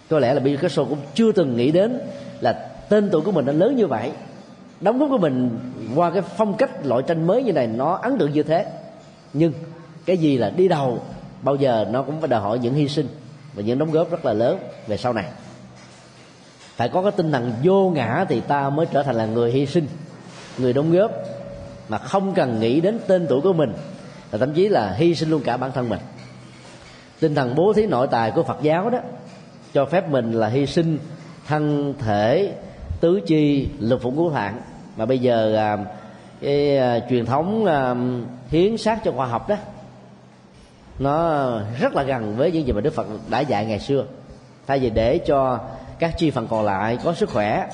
Có 0.09 0.19
lẽ 0.19 0.33
là 0.33 0.39
Picasso 0.39 0.83
cũng 0.83 0.99
chưa 1.13 1.31
từng 1.31 1.57
nghĩ 1.57 1.71
đến 1.71 1.99
là 2.41 2.69
tên 2.89 3.09
tuổi 3.11 3.21
của 3.21 3.31
mình 3.31 3.45
nó 3.45 3.51
lớn 3.51 3.75
như 3.75 3.87
vậy, 3.87 4.11
đóng 4.81 4.99
góp 4.99 5.09
của 5.09 5.17
mình 5.17 5.59
qua 5.95 6.11
cái 6.11 6.21
phong 6.21 6.57
cách 6.57 6.85
loại 6.85 7.03
tranh 7.07 7.27
mới 7.27 7.43
như 7.43 7.53
này 7.53 7.67
nó 7.67 7.95
ấn 7.95 8.17
tượng 8.17 8.33
như 8.33 8.43
thế. 8.43 8.65
Nhưng 9.33 9.53
cái 10.05 10.17
gì 10.17 10.37
là 10.37 10.49
đi 10.49 10.67
đầu, 10.67 10.99
bao 11.41 11.55
giờ 11.55 11.85
nó 11.91 12.01
cũng 12.01 12.19
phải 12.19 12.27
đòi 12.27 12.41
hỏi 12.41 12.59
những 12.59 12.73
hy 12.73 12.87
sinh 12.87 13.07
và 13.53 13.63
những 13.63 13.79
đóng 13.79 13.91
góp 13.91 14.11
rất 14.11 14.25
là 14.25 14.33
lớn 14.33 14.59
về 14.87 14.97
sau 14.97 15.13
này. 15.13 15.25
Phải 16.75 16.89
có 16.89 17.01
cái 17.01 17.11
tinh 17.11 17.31
thần 17.31 17.53
vô 17.63 17.89
ngã 17.89 18.25
thì 18.29 18.41
ta 18.41 18.69
mới 18.69 18.85
trở 18.85 19.03
thành 19.03 19.15
là 19.15 19.25
người 19.25 19.51
hy 19.51 19.65
sinh, 19.65 19.87
người 20.57 20.73
đóng 20.73 20.91
góp 20.91 21.11
mà 21.89 21.97
không 21.97 22.33
cần 22.33 22.59
nghĩ 22.59 22.81
đến 22.81 22.99
tên 23.07 23.25
tuổi 23.29 23.41
của 23.41 23.53
mình 23.53 23.73
và 24.31 24.37
thậm 24.37 24.53
chí 24.53 24.69
là 24.69 24.93
hy 24.93 25.15
sinh 25.15 25.29
luôn 25.29 25.41
cả 25.45 25.57
bản 25.57 25.71
thân 25.71 25.89
mình. 25.89 25.99
Tinh 27.19 27.35
thần 27.35 27.55
bố 27.55 27.73
thí 27.73 27.85
nội 27.85 28.07
tài 28.11 28.31
của 28.31 28.43
phật 28.43 28.57
giáo 28.61 28.89
đó 28.89 28.99
cho 29.73 29.85
phép 29.85 30.09
mình 30.09 30.31
là 30.31 30.47
hy 30.47 30.65
sinh 30.65 30.97
thân 31.47 31.93
thể 31.99 32.53
tứ 33.05 33.21
chi 33.25 33.69
lục 33.79 34.01
phủ 34.01 34.11
ngũ 34.11 34.31
tạng. 34.31 34.61
Mà 34.97 35.05
bây 35.05 35.19
giờ 35.19 35.55
à, 35.55 35.77
cái 36.41 36.77
à, 36.77 36.99
truyền 37.09 37.25
thống 37.25 37.65
à, 37.65 37.95
hiến 38.49 38.77
sát 38.77 38.99
cho 39.03 39.11
khoa 39.11 39.25
học 39.25 39.49
đó, 39.49 39.55
nó 40.99 41.49
rất 41.79 41.95
là 41.95 42.03
gần 42.03 42.35
với 42.37 42.51
những 42.51 42.67
gì 42.67 42.73
mà 42.73 42.81
đức 42.81 42.93
phật 42.93 43.07
đã 43.29 43.39
dạy 43.39 43.65
ngày 43.65 43.79
xưa. 43.79 44.05
Thay 44.67 44.79
vì 44.79 44.89
để 44.89 45.17
cho 45.17 45.59
các 45.99 46.17
chi 46.17 46.31
phần 46.31 46.47
còn 46.47 46.65
lại 46.65 46.97
có 47.03 47.13
sức 47.13 47.29
khỏe, 47.29 47.67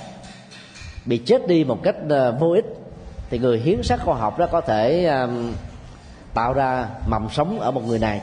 bị 1.05 1.17
chết 1.17 1.47
đi 1.47 1.63
một 1.63 1.79
cách 1.84 1.95
vô 2.39 2.51
ích, 2.51 2.65
thì 3.29 3.39
người 3.39 3.59
hiến 3.59 3.84
sát 3.84 3.99
khoa 4.05 4.15
học 4.15 4.39
đó 4.39 4.47
có 4.51 4.61
thể 4.61 5.11
tạo 6.34 6.53
ra 6.53 6.88
mầm 7.07 7.27
sống 7.32 7.59
ở 7.59 7.71
một 7.71 7.88
người 7.88 7.99
này, 7.99 8.21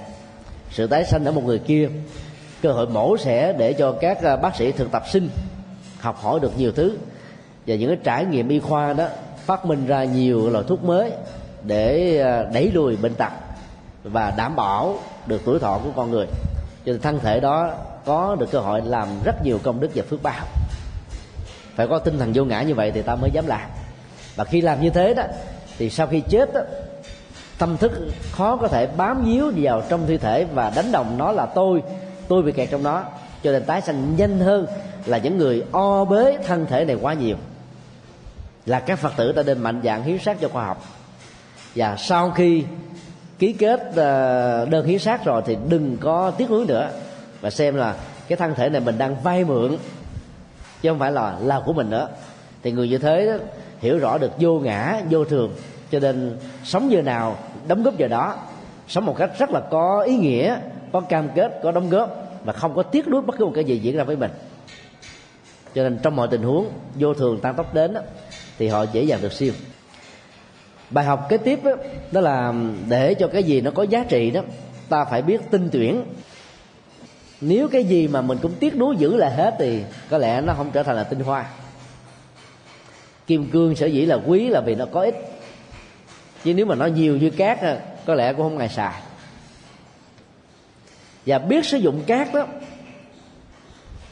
sự 0.70 0.86
tái 0.86 1.04
sanh 1.04 1.24
ở 1.24 1.32
một 1.32 1.44
người 1.44 1.58
kia. 1.58 1.88
Cơ 2.62 2.72
hội 2.72 2.86
mổ 2.86 3.16
xẻ 3.16 3.52
để 3.52 3.72
cho 3.72 3.92
các 3.92 4.18
bác 4.42 4.56
sĩ 4.56 4.72
thực 4.72 4.92
tập 4.92 5.02
sinh 5.10 5.28
học 6.08 6.22
hỏi 6.22 6.40
được 6.40 6.58
nhiều 6.58 6.72
thứ. 6.72 6.96
Và 7.66 7.74
những 7.74 7.88
cái 7.90 7.98
trải 8.04 8.24
nghiệm 8.24 8.48
y 8.48 8.60
khoa 8.60 8.92
đó 8.92 9.06
phát 9.46 9.66
minh 9.66 9.86
ra 9.86 10.04
nhiều 10.04 10.50
loại 10.50 10.64
thuốc 10.68 10.84
mới 10.84 11.12
để 11.62 12.20
à, 12.20 12.44
đẩy 12.54 12.70
lùi 12.70 12.96
bệnh 12.96 13.14
tật 13.14 13.32
và 14.04 14.30
đảm 14.30 14.56
bảo 14.56 14.98
được 15.26 15.40
tuổi 15.44 15.58
thọ 15.58 15.80
của 15.84 15.90
con 15.96 16.10
người. 16.10 16.26
Cho 16.86 16.92
nên 16.92 17.00
thân 17.00 17.20
thể 17.20 17.40
đó 17.40 17.70
có 18.04 18.36
được 18.40 18.50
cơ 18.50 18.58
hội 18.58 18.82
làm 18.84 19.08
rất 19.24 19.44
nhiều 19.44 19.58
công 19.62 19.80
đức 19.80 19.90
và 19.94 20.02
phước 20.10 20.22
báo. 20.22 20.46
Phải 21.74 21.86
có 21.86 21.98
tinh 21.98 22.18
thần 22.18 22.32
vô 22.34 22.44
ngã 22.44 22.62
như 22.62 22.74
vậy 22.74 22.90
thì 22.90 23.02
ta 23.02 23.14
mới 23.14 23.30
dám 23.32 23.46
làm. 23.46 23.70
Và 24.36 24.44
khi 24.44 24.60
làm 24.60 24.80
như 24.80 24.90
thế 24.90 25.14
đó 25.14 25.22
thì 25.78 25.90
sau 25.90 26.06
khi 26.06 26.20
chết 26.28 26.54
đó, 26.54 26.60
tâm 27.58 27.76
thức 27.76 27.92
khó 28.32 28.56
có 28.56 28.68
thể 28.68 28.86
bám 28.86 29.24
víu 29.24 29.52
vào 29.56 29.82
trong 29.88 30.06
thi 30.06 30.18
thể 30.18 30.44
và 30.54 30.72
đánh 30.76 30.92
đồng 30.92 31.18
nó 31.18 31.32
là 31.32 31.46
tôi 31.46 31.82
tôi 32.28 32.42
bị 32.42 32.52
kẹt 32.52 32.70
trong 32.70 32.82
nó. 32.82 33.02
Cho 33.42 33.52
nên 33.52 33.64
tái 33.64 33.80
sanh 33.80 34.16
nhanh 34.16 34.40
hơn 34.40 34.66
là 35.06 35.18
những 35.18 35.38
người 35.38 35.64
o 35.72 36.04
bế 36.04 36.38
thân 36.46 36.66
thể 36.66 36.84
này 36.84 36.96
quá 37.00 37.14
nhiều. 37.14 37.36
Là 38.66 38.80
các 38.80 38.98
phật 38.98 39.12
tử 39.16 39.32
ta 39.32 39.42
nên 39.42 39.58
mạnh 39.58 39.80
dạng 39.84 40.02
hiến 40.02 40.18
sát 40.18 40.36
cho 40.40 40.48
khoa 40.48 40.66
học. 40.66 40.84
Và 41.74 41.96
sau 41.96 42.30
khi 42.30 42.64
ký 43.38 43.52
kết 43.52 43.80
ờ, 43.96 44.66
đơn 44.70 44.86
hiến 44.86 44.98
sát 44.98 45.24
rồi 45.24 45.42
thì 45.46 45.56
đừng 45.68 45.96
có 46.00 46.30
tiếc 46.30 46.50
nuối 46.50 46.66
nữa 46.66 46.90
và 47.40 47.50
xem 47.50 47.74
là 47.74 47.96
cái 48.28 48.36
thân 48.36 48.54
thể 48.54 48.68
này 48.68 48.80
mình 48.80 48.98
đang 48.98 49.16
vay 49.22 49.44
mượn 49.44 49.76
chứ 50.82 50.88
không 50.88 50.98
phải 50.98 51.12
là 51.12 51.36
là 51.42 51.60
của 51.66 51.72
mình 51.72 51.90
nữa. 51.90 52.08
Thì 52.62 52.72
người 52.72 52.88
như 52.88 52.98
thế 52.98 53.26
đó, 53.26 53.44
hiểu 53.80 53.98
rõ 53.98 54.18
được 54.18 54.30
vô 54.38 54.58
ngã 54.58 55.00
vô 55.10 55.24
thường 55.24 55.52
cho 55.90 55.98
nên 55.98 56.36
sống 56.64 56.90
giờ 56.90 57.02
nào 57.02 57.36
đóng 57.68 57.82
góp 57.82 57.96
giờ 57.96 58.08
đó 58.08 58.36
sống 58.88 59.06
một 59.06 59.16
cách 59.18 59.30
rất 59.38 59.50
là 59.50 59.60
có 59.60 60.02
ý 60.02 60.16
nghĩa 60.16 60.56
có 60.92 61.00
cam 61.00 61.28
kết 61.34 61.60
có 61.62 61.72
đóng 61.72 61.90
góp 61.90 62.28
và 62.44 62.52
không 62.52 62.74
có 62.74 62.82
tiếc 62.82 63.08
nuối 63.08 63.22
bất 63.22 63.36
cứ 63.38 63.44
một 63.44 63.52
cái 63.54 63.64
gì 63.64 63.78
diễn 63.78 63.96
ra 63.96 64.04
với 64.04 64.16
mình 64.16 64.30
cho 65.78 65.84
nên 65.84 65.98
trong 66.02 66.16
mọi 66.16 66.28
tình 66.30 66.42
huống 66.42 66.70
vô 66.94 67.14
thường 67.14 67.40
tăng 67.40 67.54
tốc 67.54 67.74
đến 67.74 67.94
đó, 67.94 68.00
thì 68.58 68.68
họ 68.68 68.82
dễ 68.92 69.02
dàng 69.02 69.22
được 69.22 69.32
siêu. 69.32 69.52
Bài 70.90 71.04
học 71.04 71.26
kế 71.28 71.36
tiếp 71.36 71.64
đó, 71.64 71.72
đó 72.12 72.20
là 72.20 72.54
để 72.88 73.14
cho 73.14 73.28
cái 73.28 73.42
gì 73.42 73.60
nó 73.60 73.70
có 73.70 73.82
giá 73.82 74.04
trị 74.08 74.30
đó 74.30 74.40
ta 74.88 75.04
phải 75.04 75.22
biết 75.22 75.40
tinh 75.50 75.68
tuyển. 75.72 76.04
Nếu 77.40 77.68
cái 77.68 77.84
gì 77.84 78.08
mà 78.08 78.20
mình 78.20 78.38
cũng 78.42 78.54
tiếc 78.54 78.76
nuối 78.76 78.96
giữ 78.98 79.16
lại 79.16 79.34
hết 79.34 79.54
thì 79.58 79.82
có 80.10 80.18
lẽ 80.18 80.40
nó 80.40 80.54
không 80.54 80.70
trở 80.70 80.82
thành 80.82 80.96
là 80.96 81.04
tinh 81.04 81.20
hoa. 81.20 81.50
Kim 83.26 83.50
cương 83.50 83.76
sở 83.76 83.86
dĩ 83.86 84.06
là 84.06 84.18
quý 84.26 84.48
là 84.48 84.60
vì 84.60 84.74
nó 84.74 84.86
có 84.92 85.00
ích. 85.00 85.16
Chứ 86.44 86.54
nếu 86.54 86.66
mà 86.66 86.74
nó 86.74 86.86
nhiều 86.86 87.16
như 87.16 87.30
cát 87.30 87.58
có 88.06 88.14
lẽ 88.14 88.32
cũng 88.32 88.42
không 88.42 88.58
ngày 88.58 88.68
xài. 88.68 89.02
Và 91.26 91.38
biết 91.38 91.64
sử 91.64 91.76
dụng 91.76 92.02
cát 92.06 92.34
đó 92.34 92.46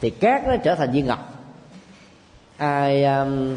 thì 0.00 0.10
cát 0.10 0.48
nó 0.48 0.56
trở 0.56 0.74
thành 0.74 0.92
viên 0.92 1.06
ngọc 1.06 1.35
ai 2.56 3.04
um, 3.04 3.56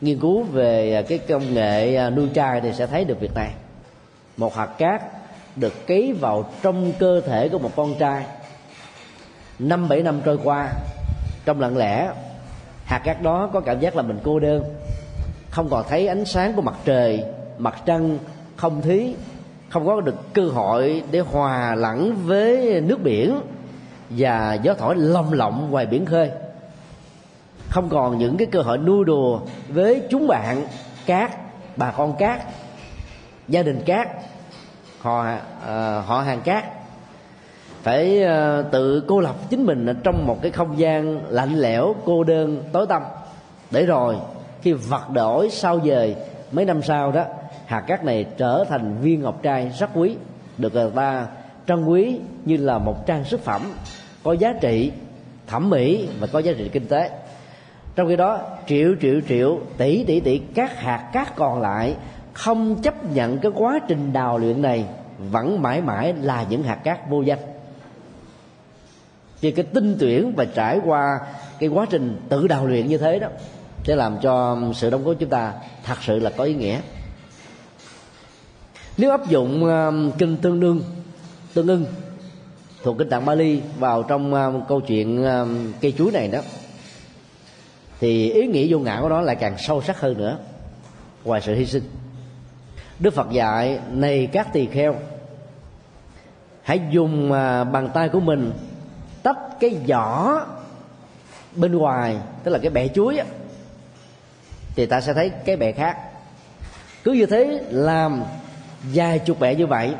nghiên 0.00 0.18
cứu 0.18 0.42
về 0.42 0.94
à, 0.94 1.02
cái 1.02 1.18
công 1.18 1.54
nghệ 1.54 1.96
à, 1.96 2.10
nuôi 2.10 2.28
trai 2.34 2.60
thì 2.60 2.72
sẽ 2.72 2.86
thấy 2.86 3.04
được 3.04 3.20
việc 3.20 3.34
này. 3.34 3.50
Một 4.36 4.54
hạt 4.54 4.66
cát 4.78 5.02
được 5.56 5.86
ký 5.86 6.12
vào 6.12 6.50
trong 6.62 6.92
cơ 6.98 7.20
thể 7.20 7.48
của 7.48 7.58
một 7.58 7.70
con 7.76 7.94
trai. 7.98 8.24
Năm 9.58 9.88
bảy 9.88 10.02
năm 10.02 10.20
trôi 10.24 10.38
qua 10.44 10.72
trong 11.44 11.60
lặng 11.60 11.76
lẽ 11.76 12.10
hạt 12.84 12.98
cát 12.98 13.22
đó 13.22 13.50
có 13.52 13.60
cảm 13.60 13.80
giác 13.80 13.96
là 13.96 14.02
mình 14.02 14.18
cô 14.24 14.38
đơn. 14.38 14.64
Không 15.50 15.70
còn 15.70 15.84
thấy 15.88 16.08
ánh 16.08 16.24
sáng 16.24 16.52
của 16.54 16.62
mặt 16.62 16.74
trời 16.84 17.24
mặt 17.58 17.74
trăng 17.86 18.18
không 18.56 18.82
thí 18.82 19.14
không 19.68 19.86
có 19.86 20.00
được 20.00 20.34
cơ 20.34 20.46
hội 20.46 21.02
để 21.10 21.20
hòa 21.20 21.74
lẫn 21.74 22.16
với 22.26 22.80
nước 22.80 23.02
biển 23.02 23.40
và 24.10 24.54
gió 24.62 24.74
thổi 24.74 24.96
lồng 24.96 25.32
lộng 25.32 25.70
ngoài 25.70 25.86
biển 25.86 26.06
khơi 26.06 26.30
không 27.68 27.88
còn 27.88 28.18
những 28.18 28.36
cái 28.36 28.46
cơ 28.46 28.62
hội 28.62 28.78
nuôi 28.78 29.04
đùa 29.04 29.40
với 29.68 30.02
chúng 30.10 30.26
bạn 30.26 30.66
cát 31.06 31.30
bà 31.76 31.90
con 31.90 32.16
cát 32.18 32.42
gia 33.48 33.62
đình 33.62 33.82
cát 33.86 34.08
họ 34.98 35.26
ờ, 35.66 36.00
họ 36.00 36.20
hàng 36.20 36.40
cát 36.40 36.64
phải 37.82 38.22
ờ, 38.22 38.62
tự 38.62 39.04
cô 39.08 39.20
lập 39.20 39.36
chính 39.50 39.66
mình 39.66 39.86
ở 39.86 39.94
trong 40.04 40.26
một 40.26 40.38
cái 40.42 40.50
không 40.50 40.78
gian 40.78 41.20
lạnh 41.28 41.54
lẽo, 41.58 41.94
cô 42.04 42.24
đơn, 42.24 42.62
tối 42.72 42.86
tăm. 42.86 43.02
Để 43.70 43.86
rồi, 43.86 44.16
khi 44.62 44.72
vật 44.72 45.10
đổi 45.10 45.50
sau 45.50 45.80
dời 45.86 46.16
mấy 46.52 46.64
năm 46.64 46.82
sau 46.82 47.12
đó, 47.12 47.24
hạt 47.66 47.80
cát 47.80 48.04
này 48.04 48.26
trở 48.36 48.64
thành 48.68 48.96
viên 49.00 49.22
ngọc 49.22 49.42
trai 49.42 49.72
rất 49.78 49.90
quý, 49.94 50.16
được 50.58 50.74
người 50.74 50.90
ta 50.94 51.26
trân 51.66 51.84
quý 51.84 52.18
như 52.44 52.56
là 52.56 52.78
một 52.78 53.06
trang 53.06 53.24
sức 53.24 53.44
phẩm 53.44 53.62
có 54.24 54.32
giá 54.32 54.52
trị 54.60 54.92
thẩm 55.46 55.70
mỹ 55.70 56.08
và 56.20 56.26
có 56.26 56.38
giá 56.38 56.52
trị 56.58 56.70
kinh 56.72 56.86
tế 56.86 57.10
trong 57.98 58.08
khi 58.08 58.16
đó 58.16 58.40
triệu 58.68 58.94
triệu 59.00 59.20
triệu 59.28 59.60
tỷ 59.76 60.04
tỷ 60.04 60.20
tỷ 60.20 60.38
các 60.38 60.80
hạt 60.80 61.10
cát 61.12 61.36
còn 61.36 61.60
lại 61.60 61.96
không 62.32 62.82
chấp 62.82 63.12
nhận 63.12 63.38
cái 63.38 63.52
quá 63.54 63.78
trình 63.88 64.12
đào 64.12 64.38
luyện 64.38 64.62
này 64.62 64.84
vẫn 65.30 65.62
mãi 65.62 65.82
mãi 65.82 66.14
là 66.22 66.46
những 66.50 66.62
hạt 66.62 66.74
cát 66.74 67.10
vô 67.10 67.22
danh. 67.22 67.38
Vì 69.40 69.50
cái 69.50 69.64
tinh 69.74 69.96
tuyển 70.00 70.32
và 70.36 70.44
trải 70.44 70.80
qua 70.84 71.20
cái 71.58 71.68
quá 71.68 71.86
trình 71.90 72.20
tự 72.28 72.48
đào 72.48 72.66
luyện 72.66 72.86
như 72.86 72.98
thế 72.98 73.18
đó 73.18 73.28
sẽ 73.84 73.96
làm 73.96 74.16
cho 74.22 74.58
sự 74.74 74.90
đóng 74.90 75.04
góp 75.04 75.16
chúng 75.18 75.30
ta 75.30 75.52
thật 75.84 75.98
sự 76.00 76.18
là 76.18 76.30
có 76.36 76.44
ý 76.44 76.54
nghĩa. 76.54 76.80
Nếu 78.98 79.10
áp 79.10 79.28
dụng 79.28 79.64
um, 79.64 80.08
uh, 80.08 80.18
kinh 80.18 80.36
tương 80.36 80.60
đương 80.60 80.80
tương 81.54 81.68
ưng 81.68 81.84
thuộc 82.82 82.98
kinh 82.98 83.10
tạng 83.10 83.24
Bali 83.24 83.60
vào 83.78 84.02
trong 84.02 84.34
uh, 84.34 84.68
câu 84.68 84.80
chuyện 84.80 85.22
uh, 85.22 85.48
cây 85.80 85.94
chuối 85.98 86.12
này 86.12 86.28
đó 86.28 86.40
thì 88.00 88.30
ý 88.30 88.46
nghĩa 88.46 88.66
vô 88.68 88.78
ngã 88.78 88.98
của 89.02 89.08
nó 89.08 89.20
lại 89.20 89.36
càng 89.36 89.58
sâu 89.58 89.82
sắc 89.82 90.00
hơn 90.00 90.18
nữa. 90.18 90.38
Ngoài 91.24 91.40
sự 91.40 91.54
hy 91.54 91.66
sinh 91.66 91.82
đức 92.98 93.14
phật 93.14 93.30
dạy 93.30 93.78
này 93.90 94.28
các 94.32 94.52
tỳ 94.52 94.66
kheo 94.66 94.94
hãy 96.62 96.80
dùng 96.90 97.32
à, 97.32 97.64
bàn 97.64 97.88
tay 97.94 98.08
của 98.08 98.20
mình 98.20 98.52
tách 99.22 99.38
cái 99.60 99.76
vỏ 99.88 100.40
bên 101.54 101.78
ngoài 101.78 102.16
tức 102.44 102.50
là 102.50 102.58
cái 102.58 102.70
bẹ 102.70 102.88
chuối 102.88 103.18
á, 103.18 103.24
thì 104.76 104.86
ta 104.86 105.00
sẽ 105.00 105.14
thấy 105.14 105.30
cái 105.44 105.56
bẹ 105.56 105.72
khác. 105.72 105.98
Cứ 107.04 107.12
như 107.12 107.26
thế 107.26 107.62
làm 107.70 108.22
vài 108.94 109.18
chục 109.18 109.40
bẹ 109.40 109.54
như 109.54 109.66
vậy 109.66 109.94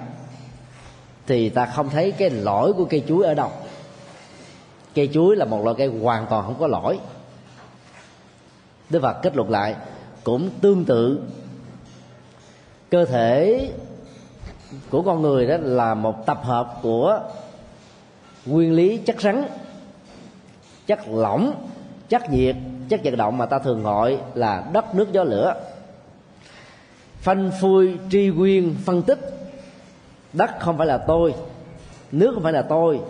thì 1.27 1.49
ta 1.49 1.67
không 1.67 1.91
thấy 1.91 2.13
cái 2.13 2.31
lõi 2.31 2.73
của 2.73 2.85
cây 2.85 3.05
chuối 3.09 3.27
ở 3.27 3.35
đâu. 3.35 3.51
Cây 4.95 5.11
chuối 5.15 5.37
là 5.37 5.45
một 5.45 5.65
loại 5.65 5.77
cây 5.79 5.87
hoàn 6.03 6.27
toàn 6.31 6.45
không 6.45 6.57
có 6.59 6.67
lõi 6.67 6.99
đức 8.91 9.03
phật 9.03 9.17
kết 9.23 9.37
luận 9.37 9.51
lại 9.51 9.77
cũng 10.25 10.51
tương 10.61 10.85
tự. 10.85 11.21
Cơ 12.91 13.05
thể 13.05 13.69
của 14.91 15.03
con 15.03 15.23
người 15.23 15.47
đó 15.47 15.57
là 15.61 15.95
một 15.95 16.27
tập 16.27 16.41
hợp 16.43 16.79
của 16.83 17.21
nguyên 18.47 18.73
lý 18.73 18.97
chất 18.97 19.21
rắn, 19.21 19.45
chất 20.87 20.99
lỏng, 21.09 21.53
chất 22.09 22.31
nhiệt, 22.31 22.57
chất 22.89 23.01
vận 23.05 23.17
động 23.17 23.39
mà 23.39 23.47
ta 23.47 23.59
thường 23.59 23.83
gọi 23.83 24.19
là 24.35 24.65
đất 24.73 24.95
nước 24.95 25.13
gió 25.13 25.25
lửa. 25.25 25.55
Phanh 27.21 27.51
phui, 27.61 27.97
tri 28.11 28.27
nguyên, 28.29 28.77
phân 28.85 29.03
tích. 29.03 29.19
Đất 30.33 30.51
không 30.61 30.79
phải 30.79 30.87
là 30.87 30.99
tôi, 30.99 31.35
nước 32.13 32.31
không 32.35 32.43
phải 32.43 32.53
là 32.53 32.63
tôi. 32.63 33.01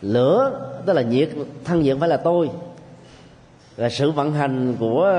Lửa, 0.00 0.66
tức 0.86 0.92
là 0.92 1.02
nhiệt, 1.02 1.30
thân 1.64 1.82
nhiệt 1.82 1.96
phải 2.00 2.08
là 2.08 2.16
tôi 2.16 2.50
và 3.80 3.88
sự 3.88 4.10
vận 4.10 4.34
hành 4.34 4.76
của 4.80 5.12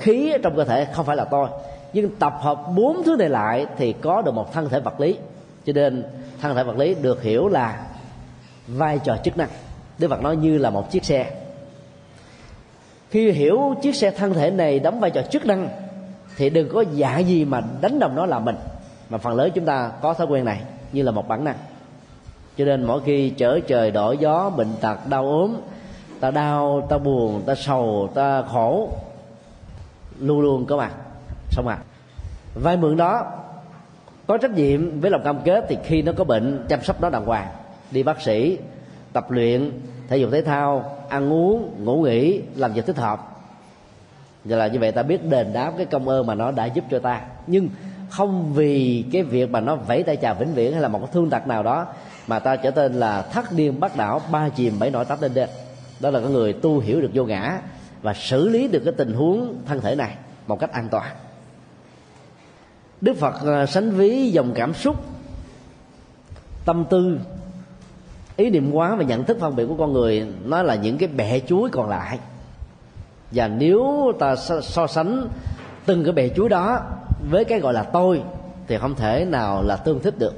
khí 0.00 0.32
trong 0.42 0.56
cơ 0.56 0.64
thể 0.64 0.86
không 0.92 1.06
phải 1.06 1.16
là 1.16 1.24
tôi 1.24 1.48
nhưng 1.92 2.16
tập 2.16 2.34
hợp 2.40 2.58
bốn 2.74 3.02
thứ 3.04 3.16
này 3.16 3.28
lại 3.28 3.66
thì 3.76 3.92
có 3.92 4.22
được 4.22 4.34
một 4.34 4.52
thân 4.52 4.68
thể 4.68 4.80
vật 4.80 5.00
lý. 5.00 5.16
Cho 5.66 5.72
nên 5.72 6.04
thân 6.40 6.56
thể 6.56 6.64
vật 6.64 6.76
lý 6.76 6.94
được 6.94 7.22
hiểu 7.22 7.48
là 7.48 7.86
vai 8.66 8.98
trò 9.04 9.16
chức 9.24 9.36
năng. 9.36 9.48
Đức 9.98 10.08
phật 10.08 10.22
nói 10.22 10.36
như 10.36 10.58
là 10.58 10.70
một 10.70 10.90
chiếc 10.90 11.04
xe. 11.04 11.30
Khi 13.10 13.30
hiểu 13.30 13.74
chiếc 13.82 13.94
xe 13.94 14.10
thân 14.10 14.34
thể 14.34 14.50
này 14.50 14.78
đóng 14.78 15.00
vai 15.00 15.10
trò 15.10 15.22
chức 15.22 15.46
năng, 15.46 15.68
thì 16.36 16.50
đừng 16.50 16.68
có 16.68 16.84
dạ 16.92 17.18
gì 17.18 17.44
mà 17.44 17.62
đánh 17.80 17.98
đồng 17.98 18.14
nó 18.14 18.26
là 18.26 18.38
mình. 18.38 18.56
Mà 19.08 19.18
phần 19.18 19.34
lớn 19.34 19.50
chúng 19.54 19.64
ta 19.64 19.90
có 20.02 20.14
thói 20.14 20.26
quen 20.26 20.44
này, 20.44 20.60
như 20.92 21.02
là 21.02 21.10
một 21.10 21.28
bản 21.28 21.44
năng. 21.44 21.56
Cho 22.56 22.64
nên 22.64 22.84
mỗi 22.84 23.00
khi 23.04 23.30
trở 23.30 23.60
trời 23.60 23.90
đổi 23.90 24.18
gió, 24.18 24.50
bệnh 24.50 24.72
tật, 24.80 25.06
đau 25.08 25.24
ốm 25.24 25.56
ta 26.22 26.30
đau, 26.30 26.86
ta 26.90 26.98
buồn, 26.98 27.42
ta 27.46 27.54
sầu, 27.54 28.10
ta 28.14 28.42
khổ. 28.42 28.88
Luôn 30.18 30.40
luôn 30.40 30.66
có 30.66 30.76
mặt. 30.76 30.92
Xong 31.50 31.64
mặt 31.64 31.78
vay 32.54 32.76
mượn 32.76 32.96
đó, 32.96 33.32
có 34.26 34.38
trách 34.38 34.50
nhiệm 34.50 35.00
với 35.00 35.10
lòng 35.10 35.22
cam 35.24 35.38
kết 35.44 35.64
thì 35.68 35.78
khi 35.84 36.02
nó 36.02 36.12
có 36.16 36.24
bệnh, 36.24 36.66
chăm 36.68 36.82
sóc 36.82 37.00
nó 37.00 37.10
đàng 37.10 37.24
hoàng. 37.24 37.48
Đi 37.90 38.02
bác 38.02 38.20
sĩ, 38.20 38.58
tập 39.12 39.30
luyện, 39.30 39.70
thể 40.08 40.16
dục 40.16 40.30
thể 40.32 40.42
thao, 40.42 40.98
ăn 41.08 41.32
uống, 41.32 41.84
ngủ 41.84 42.02
nghỉ, 42.02 42.42
làm 42.56 42.72
việc 42.72 42.86
thích 42.86 42.98
hợp. 42.98 43.20
Và 44.44 44.56
là 44.56 44.66
như 44.66 44.78
vậy, 44.78 44.92
ta 44.92 45.02
biết 45.02 45.24
đền 45.24 45.52
đáp 45.52 45.72
cái 45.76 45.86
công 45.86 46.08
ơn 46.08 46.26
mà 46.26 46.34
nó 46.34 46.50
đã 46.50 46.64
giúp 46.64 46.84
cho 46.90 46.98
ta. 46.98 47.20
Nhưng 47.46 47.68
không 48.10 48.52
vì 48.54 49.04
cái 49.12 49.22
việc 49.22 49.50
mà 49.50 49.60
nó 49.60 49.76
vẫy 49.76 50.02
tay 50.02 50.16
chào 50.16 50.34
vĩnh 50.34 50.54
viễn 50.54 50.72
hay 50.72 50.82
là 50.82 50.88
một 50.88 50.98
cái 50.98 51.08
thương 51.12 51.30
tật 51.30 51.46
nào 51.46 51.62
đó, 51.62 51.86
mà 52.26 52.38
ta 52.38 52.56
trở 52.56 52.70
tên 52.70 52.94
là 52.94 53.22
thất 53.22 53.52
điên 53.52 53.80
bắt 53.80 53.96
đảo 53.96 54.20
ba 54.32 54.48
chìm 54.48 54.78
bảy 54.78 54.90
nổi 54.90 55.04
tám 55.04 55.20
lên 55.20 55.34
đên 55.34 55.48
đó 56.02 56.10
là 56.10 56.20
cái 56.20 56.30
người 56.30 56.52
tu 56.52 56.78
hiểu 56.78 57.00
được 57.00 57.10
vô 57.14 57.24
ngã 57.24 57.60
và 58.02 58.14
xử 58.14 58.48
lý 58.48 58.68
được 58.68 58.82
cái 58.84 58.94
tình 58.96 59.14
huống 59.14 59.54
thân 59.66 59.80
thể 59.80 59.94
này 59.94 60.16
một 60.46 60.60
cách 60.60 60.72
an 60.72 60.88
toàn. 60.90 61.16
Đức 63.00 63.16
phật 63.16 63.34
ờ, 63.44 63.66
sánh 63.66 63.90
ví 63.90 64.30
dòng 64.30 64.52
cảm 64.54 64.74
xúc, 64.74 65.04
tâm 66.64 66.84
tư, 66.90 67.18
ý 68.36 68.50
niệm 68.50 68.72
quá 68.72 68.94
và 68.94 69.04
nhận 69.04 69.24
thức 69.24 69.36
phân 69.40 69.56
biệt 69.56 69.66
của 69.66 69.74
con 69.78 69.92
người, 69.92 70.26
nó 70.44 70.62
là 70.62 70.74
những 70.74 70.98
cái 70.98 71.08
bẹ 71.08 71.40
chuối 71.40 71.70
còn 71.70 71.88
lại. 71.88 72.18
Và 73.30 73.48
nếu 73.48 74.12
ta 74.18 74.36
so 74.62 74.86
sánh 74.86 75.28
từng 75.86 76.04
cái 76.04 76.12
bẹ 76.12 76.28
chuối 76.28 76.48
đó 76.48 76.80
với 77.30 77.44
cái 77.44 77.60
gọi 77.60 77.72
là 77.72 77.82
tôi, 77.82 78.22
thì 78.68 78.78
không 78.78 78.94
thể 78.94 79.24
nào 79.24 79.62
là 79.62 79.76
tương 79.76 80.00
thích 80.00 80.18
được. 80.18 80.34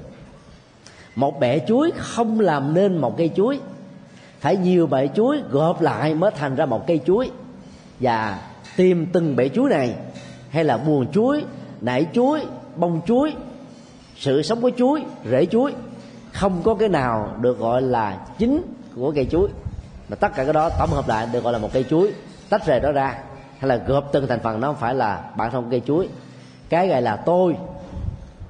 Một 1.17 1.41
bẹ 1.41 1.59
chuối 1.59 1.93
không 1.97 2.41
làm 2.41 2.75
nên 2.75 2.99
một 2.99 3.17
cây 3.17 3.31
chuối 3.37 3.61
phải 4.45 4.57
nhiều 4.57 4.86
bể 4.86 5.09
chuối, 5.14 5.42
gộp 5.51 5.80
lại 5.80 6.14
mới 6.14 6.30
thành 6.30 6.55
ra 6.55 6.66
một 6.66 6.86
cây 6.86 7.01
chuối. 7.07 7.30
Và 8.01 8.38
tìm 8.76 9.07
từng 9.12 9.36
bể 9.36 9.49
chuối 9.49 9.70
này, 9.70 9.95
hay 10.51 10.64
là 10.64 10.76
buồn 10.76 11.12
chuối 11.12 11.45
nảy 11.80 12.07
chuối, 12.12 12.40
bông 12.76 13.01
chuối, 13.07 13.32
sự 14.16 14.42
sống 14.42 14.61
của 14.61 14.70
chuối, 14.76 15.05
rễ 15.30 15.47
chuối, 15.47 15.72
không 16.32 16.62
có 16.64 16.74
cái 16.74 16.88
nào 16.88 17.36
được 17.40 17.59
gọi 17.59 17.82
là 17.82 18.18
chính 18.38 18.62
của 18.97 19.12
cây 19.14 19.26
chuối. 19.30 19.49
Mà 20.09 20.16
tất 20.16 20.34
cả 20.34 20.45
cái 20.45 20.53
đó 20.53 20.70
tổng 20.78 20.90
hợp 20.90 21.09
lại 21.09 21.28
được 21.32 21.45
gọi 21.45 21.53
là 21.53 21.59
một 21.59 21.68
cây 21.72 21.84
chuối, 21.90 22.12
tách 22.49 22.66
rời 22.66 22.80
đó 22.80 22.92
ra, 22.92 23.18
hay 23.59 23.68
là 23.68 23.76
gộp 23.76 24.12
từng 24.12 24.26
thành 24.26 24.40
phần, 24.40 24.61
nó 24.61 24.68
không 24.68 24.80
phải 24.80 24.95
là 24.95 25.24
bản 25.36 25.51
thân 25.51 25.66
cây 25.70 25.82
chuối. 25.86 26.09
Cái 26.68 26.88
gọi 26.88 27.03
là 27.03 27.16
tôi 27.16 27.57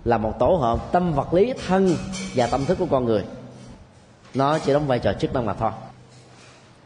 là 0.04 0.18
một 0.18 0.38
tổ 0.38 0.46
hợp 0.46 0.92
tâm 0.92 1.12
vật 1.12 1.34
lý 1.34 1.52
thân 1.66 1.96
và 2.34 2.46
tâm 2.46 2.64
thức 2.64 2.78
của 2.78 2.86
con 2.90 3.04
người 3.04 3.24
nó 4.34 4.58
chỉ 4.58 4.72
đóng 4.72 4.86
vai 4.86 4.98
trò 4.98 5.12
chức 5.12 5.32
năng 5.32 5.46
mà 5.46 5.54
thôi. 5.54 5.70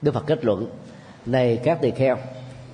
Đức 0.03 0.15
phật 0.15 0.27
kết 0.27 0.45
luận, 0.45 0.67
này 1.27 1.57
các 1.65 1.79
tỳ 1.81 1.91
kheo, 1.91 2.17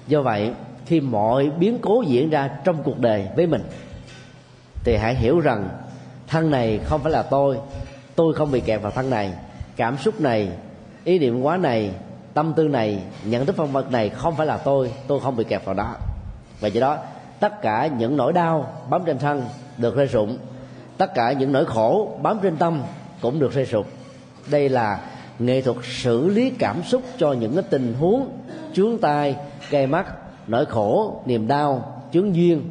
do 0.07 0.23
vậy 0.23 0.53
khi 0.87 1.01
mọi 1.01 1.51
biến 1.59 1.79
cố 1.83 2.03
diễn 2.07 2.31
ra 2.31 2.51
trong 2.65 2.83
cuộc 2.83 2.99
đời 2.99 3.29
với 3.37 3.47
mình, 3.47 3.63
thì 4.85 4.97
hãy 4.97 5.15
hiểu 5.15 5.41
rằng 5.41 5.69
thân 6.27 6.51
này 6.51 6.81
không 6.85 7.03
phải 7.03 7.13
là 7.13 7.23
tôi 7.23 7.59
tôi 8.17 8.35
không 8.35 8.51
bị 8.51 8.61
kẹt 8.61 8.83
vào 8.83 8.93
thân 8.93 9.11
này. 9.11 9.33
Cảm 9.77 9.99
xúc 9.99 10.21
này, 10.21 10.49
ý 11.05 11.19
niệm 11.19 11.43
quá 11.43 11.57
này, 11.57 11.91
tâm 12.35 12.53
tư 12.57 12.69
này, 12.69 13.03
nhận 13.25 13.47
thức 13.47 13.57
phân 13.57 13.73
vật 13.73 13.93
này 13.93 14.09
không 14.09 14.37
phải 14.37 14.47
là 14.47 14.57
tôi 14.57 14.93
tôi 15.07 15.21
không 15.21 15.37
bị 15.37 15.45
kẹt 15.45 15.65
vào 15.65 15.75
đó. 15.75 15.95
Và 16.61 16.69
do 16.69 16.81
đó, 16.81 16.99
tất 17.41 17.63
cả 17.63 17.87
những 17.87 18.17
nỗi 18.17 18.33
đau 18.33 18.73
bám 18.91 19.03
trên 19.07 19.19
thân 19.19 19.45
được 19.79 19.97
rơi 19.97 20.07
rụng. 20.07 20.39
Tất 20.99 21.15
cả 21.15 21.33
những 21.33 21.53
nỗi 21.53 21.65
khổ 21.65 22.19
bám 22.23 22.39
trên 22.43 22.57
tâm 22.57 22.83
cũng 23.21 23.39
được 23.39 23.53
rơi 23.53 23.65
rụng 23.65 23.87
đây 24.51 24.69
là 24.69 25.01
nghệ 25.39 25.63
thuật 25.63 25.77
xử 25.83 26.29
lý 26.29 26.51
cảm 26.51 26.83
xúc 26.83 27.03
cho 27.19 27.33
những 27.33 27.55
cái 27.55 27.65
tình 27.71 27.95
huống 28.01 28.29
chướng 28.73 28.99
tai, 28.99 29.37
gây 29.71 29.87
mắt, 29.87 30.07
nỗi 30.47 30.67
khổ, 30.67 31.23
niềm 31.27 31.49
đau, 31.49 32.03
chướng 32.13 32.37
duyên. 32.37 32.71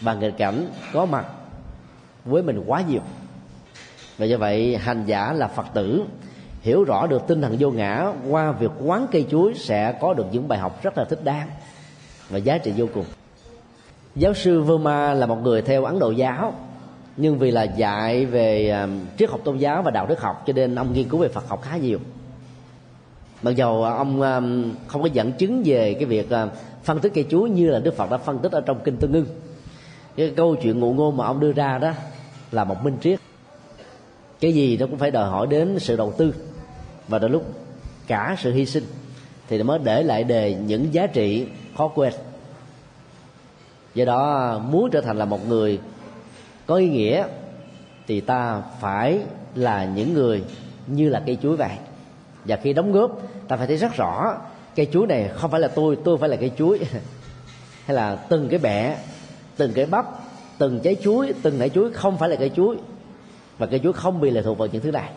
Và 0.00 0.14
nghịch 0.14 0.36
cảnh 0.38 0.66
có 0.92 1.06
mặt 1.06 1.26
với 2.24 2.42
mình 2.42 2.64
quá 2.66 2.82
nhiều. 2.88 3.00
Và 4.18 4.26
do 4.26 4.36
vậy, 4.36 4.76
hành 4.76 5.04
giả 5.06 5.32
là 5.32 5.48
phật 5.48 5.66
tử, 5.74 6.02
hiểu 6.60 6.84
rõ 6.84 7.06
được 7.06 7.26
tinh 7.26 7.42
thần 7.42 7.56
vô 7.58 7.70
ngã 7.70 8.12
qua 8.28 8.52
việc 8.52 8.70
quán 8.84 9.06
cây 9.12 9.26
chuối 9.30 9.54
sẽ 9.54 9.98
có 10.00 10.14
được 10.14 10.26
những 10.32 10.48
bài 10.48 10.58
học 10.58 10.82
rất 10.82 10.98
là 10.98 11.04
thích 11.04 11.24
đáng 11.24 11.48
và 12.28 12.38
giá 12.38 12.58
trị 12.58 12.72
vô 12.76 12.86
cùng. 12.94 13.04
Giáo 14.16 14.34
sư 14.34 14.62
Verma 14.62 15.14
là 15.14 15.26
một 15.26 15.38
người 15.42 15.62
theo 15.62 15.84
Ấn 15.84 15.98
Độ 15.98 16.10
giáo 16.10 16.54
nhưng 17.16 17.38
vì 17.38 17.50
là 17.50 17.62
dạy 17.62 18.26
về 18.26 18.70
à, 18.70 18.88
triết 19.18 19.30
học 19.30 19.40
tôn 19.44 19.58
giáo 19.58 19.82
và 19.82 19.90
đạo 19.90 20.06
đức 20.06 20.20
học, 20.20 20.42
cho 20.46 20.52
nên 20.52 20.74
ông 20.74 20.92
nghiên 20.92 21.08
cứu 21.08 21.20
về 21.20 21.28
Phật 21.28 21.48
học 21.48 21.62
khá 21.62 21.76
nhiều. 21.76 21.98
Mặc 23.42 23.50
dầu 23.50 23.84
à, 23.84 23.94
ông 23.94 24.22
à, 24.22 24.40
không 24.86 25.02
có 25.02 25.08
dẫn 25.12 25.32
chứng 25.32 25.62
về 25.64 25.94
cái 25.94 26.04
việc 26.04 26.28
phân 26.82 26.98
tích 26.98 27.12
cây 27.14 27.26
chuối 27.30 27.50
như 27.50 27.70
là 27.70 27.78
Đức 27.78 27.96
Phật 27.96 28.10
đã 28.10 28.18
phân 28.18 28.38
tích 28.38 28.52
ở 28.52 28.60
trong 28.60 28.80
kinh 28.84 28.96
Tương 28.96 29.12
ưng. 29.12 29.26
Cái 30.16 30.32
câu 30.36 30.56
chuyện 30.62 30.80
ngụ 30.80 30.92
ngôn 30.92 31.16
mà 31.16 31.26
ông 31.26 31.40
đưa 31.40 31.52
ra 31.52 31.78
đó 31.78 31.92
là 32.52 32.64
một 32.64 32.84
minh 32.84 32.96
triết. 33.00 33.20
Cái 34.40 34.52
gì 34.52 34.76
nó 34.76 34.86
cũng 34.86 34.98
phải 34.98 35.10
đòi 35.10 35.28
hỏi 35.28 35.46
đến 35.46 35.78
sự 35.78 35.96
đầu 35.96 36.12
tư 36.18 36.34
và 37.08 37.18
đôi 37.18 37.30
lúc 37.30 37.54
cả 38.06 38.36
sự 38.38 38.52
hy 38.52 38.66
sinh 38.66 38.84
thì 39.48 39.62
mới 39.62 39.78
để 39.84 40.02
lại 40.02 40.24
đề 40.24 40.54
những 40.54 40.94
giá 40.94 41.06
trị 41.06 41.46
khó 41.76 41.88
quên. 41.88 42.12
Do 43.94 44.04
đó 44.04 44.58
muốn 44.58 44.90
trở 44.90 45.00
thành 45.00 45.16
là 45.16 45.24
một 45.24 45.48
người 45.48 45.78
có 46.66 46.74
ý 46.74 46.88
nghĩa 46.88 47.26
thì 48.06 48.20
ta 48.20 48.62
phải 48.80 49.20
là 49.54 49.84
những 49.84 50.14
người 50.14 50.44
như 50.86 51.08
là 51.08 51.22
cây 51.26 51.38
chuối 51.42 51.56
vậy 51.56 51.76
và 52.44 52.56
khi 52.56 52.72
đóng 52.72 52.92
góp, 52.92 53.22
ta 53.48 53.56
phải 53.56 53.66
thấy 53.66 53.76
rất 53.76 53.96
rõ 53.96 54.36
cây 54.76 54.88
chuối 54.92 55.06
này 55.06 55.28
không 55.34 55.50
phải 55.50 55.60
là 55.60 55.68
tôi 55.68 55.98
tôi 56.04 56.18
phải 56.18 56.28
là 56.28 56.36
cây 56.36 56.52
chuối. 56.58 56.80
Hay 57.86 57.96
là 57.96 58.16
từng 58.16 58.48
cái 58.48 58.58
bẹ 58.58 58.96
từng 59.56 59.72
cái 59.72 59.86
bắp, 59.86 60.06
từng 60.58 60.80
trái 60.80 60.96
chuối, 61.02 61.34
từng 61.42 61.58
nải 61.58 61.68
chuối 61.68 61.92
không 61.92 62.18
phải 62.18 62.28
là 62.28 62.36
cây 62.36 62.50
chuối. 62.56 62.76
Và 63.58 63.66
cây 63.66 63.80
chuối 63.80 63.92
không 63.92 64.20
bị 64.20 64.30
lệ 64.30 64.42
thuộc 64.42 64.58
vào 64.58 64.68
những 64.72 64.82
thứ 64.82 64.90
này. 64.90 65.10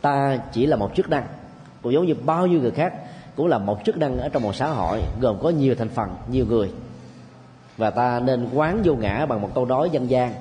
Ta 0.00 0.38
chỉ 0.52 0.66
là 0.66 0.76
một 0.76 0.90
chức 0.96 1.10
năng, 1.10 1.26
cũng 1.82 1.92
giống 1.92 2.06
như 2.06 2.14
bao 2.14 2.46
nhiêu 2.46 2.60
người 2.60 2.70
khác, 2.70 2.92
cũng 3.36 3.46
là 3.46 3.58
một 3.58 3.78
chức 3.84 3.96
năng 3.96 4.18
ở 4.18 4.28
trong 4.28 4.42
một 4.42 4.54
xã 4.54 4.68
hội, 4.68 5.00
gồm 5.20 5.38
có 5.42 5.50
nhiều 5.50 5.74
thành 5.74 5.88
phần, 5.88 6.08
nhiều 6.30 6.46
người 6.46 6.70
và 7.80 7.90
ta 7.90 8.20
nên 8.20 8.48
quán 8.54 8.82
vô 8.84 8.94
ngã 8.94 9.26
bằng 9.26 9.40
một 9.40 9.50
câu 9.54 9.64
nói 9.64 9.90
dân 9.90 10.10
gian. 10.10 10.34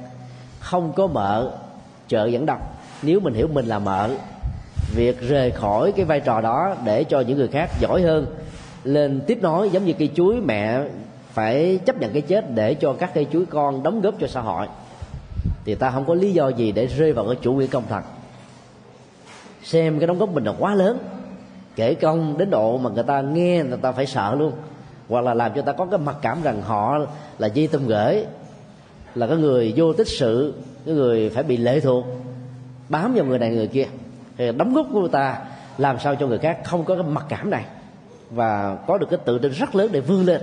Không 0.59 0.93
có 0.93 1.07
mợ, 1.07 1.51
chợ 2.07 2.25
dẫn 2.25 2.45
đọc 2.45 2.59
nếu 3.01 3.19
mình 3.19 3.33
hiểu 3.33 3.47
mình 3.53 3.65
là 3.65 3.79
mợ, 3.79 4.09
việc 4.95 5.21
rời 5.21 5.51
khỏi 5.51 5.91
cái 5.91 6.05
vai 6.05 6.19
trò 6.19 6.41
đó 6.41 6.75
để 6.85 7.03
cho 7.03 7.19
những 7.19 7.37
người 7.37 7.47
khác 7.47 7.69
giỏi 7.79 8.01
hơn, 8.01 8.25
lên 8.83 9.21
tiếp 9.27 9.39
nối 9.41 9.69
giống 9.69 9.85
như 9.85 9.93
cây 9.93 10.09
chuối, 10.15 10.35
mẹ 10.41 10.83
phải 11.33 11.79
chấp 11.85 11.97
nhận 11.99 12.13
cái 12.13 12.21
chết 12.21 12.55
để 12.55 12.73
cho 12.73 12.93
các 12.93 13.13
cây 13.13 13.27
chuối 13.31 13.45
con 13.45 13.83
đóng 13.83 14.01
góp 14.01 14.15
cho 14.19 14.27
xã 14.27 14.41
hội. 14.41 14.67
Thì 15.65 15.75
ta 15.75 15.91
không 15.91 16.05
có 16.05 16.13
lý 16.13 16.33
do 16.33 16.47
gì 16.47 16.71
để 16.71 16.85
rơi 16.85 17.13
vào 17.13 17.25
cái 17.25 17.35
chủ 17.41 17.53
nghĩa 17.53 17.67
công 17.67 17.83
thần. 17.89 18.03
Xem 19.63 19.99
cái 19.99 20.07
đóng 20.07 20.19
góp 20.19 20.29
mình 20.29 20.43
là 20.43 20.53
quá 20.59 20.75
lớn. 20.75 20.97
Kể 21.75 21.93
công 21.93 22.37
đến 22.37 22.49
độ 22.49 22.77
mà 22.77 22.89
người 22.89 23.03
ta 23.03 23.21
nghe 23.21 23.63
người 23.63 23.77
ta 23.77 23.91
phải 23.91 24.05
sợ 24.05 24.35
luôn 24.35 24.51
hoặc 25.09 25.21
là 25.21 25.33
làm 25.33 25.51
cho 25.55 25.61
ta 25.61 25.71
có 25.71 25.85
cái 25.85 25.99
mặc 25.99 26.15
cảm 26.21 26.41
rằng 26.41 26.61
họ 26.61 26.99
là 27.39 27.49
di 27.49 27.67
tâm 27.67 27.87
gửi, 27.87 28.25
là 29.15 29.27
cái 29.27 29.37
người 29.37 29.73
vô 29.75 29.93
tích 29.93 30.07
sự, 30.07 30.53
cái 30.85 30.95
người 30.95 31.29
phải 31.29 31.43
bị 31.43 31.57
lệ 31.57 31.79
thuộc, 31.79 32.05
bám 32.89 33.13
vào 33.13 33.25
người 33.25 33.39
này 33.39 33.49
người 33.49 33.67
kia. 33.67 33.85
Thì 34.37 34.51
đóng 34.51 34.73
góp 34.73 34.85
của 34.93 34.99
người 34.99 35.09
ta 35.09 35.37
làm 35.77 35.99
sao 35.99 36.15
cho 36.15 36.27
người 36.27 36.37
khác 36.37 36.59
không 36.63 36.85
có 36.85 36.95
cái 36.95 37.03
mặc 37.03 37.25
cảm 37.29 37.49
này 37.49 37.65
và 38.29 38.77
có 38.87 38.97
được 38.97 39.07
cái 39.09 39.19
tự 39.25 39.39
tin 39.39 39.51
rất 39.51 39.75
lớn 39.75 39.89
để 39.91 39.99
vươn 39.99 40.25
lên. 40.25 40.41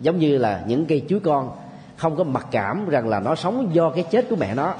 Giống 0.00 0.18
như 0.18 0.38
là 0.38 0.62
những 0.66 0.86
cây 0.86 1.02
chuối 1.08 1.20
con 1.20 1.50
không 1.96 2.16
có 2.16 2.24
mặc 2.24 2.46
cảm 2.50 2.88
rằng 2.88 3.08
là 3.08 3.20
nó 3.20 3.34
sống 3.34 3.74
do 3.74 3.90
cái 3.90 4.04
chết 4.10 4.26
của 4.30 4.36
mẹ 4.36 4.54
nó 4.54 4.74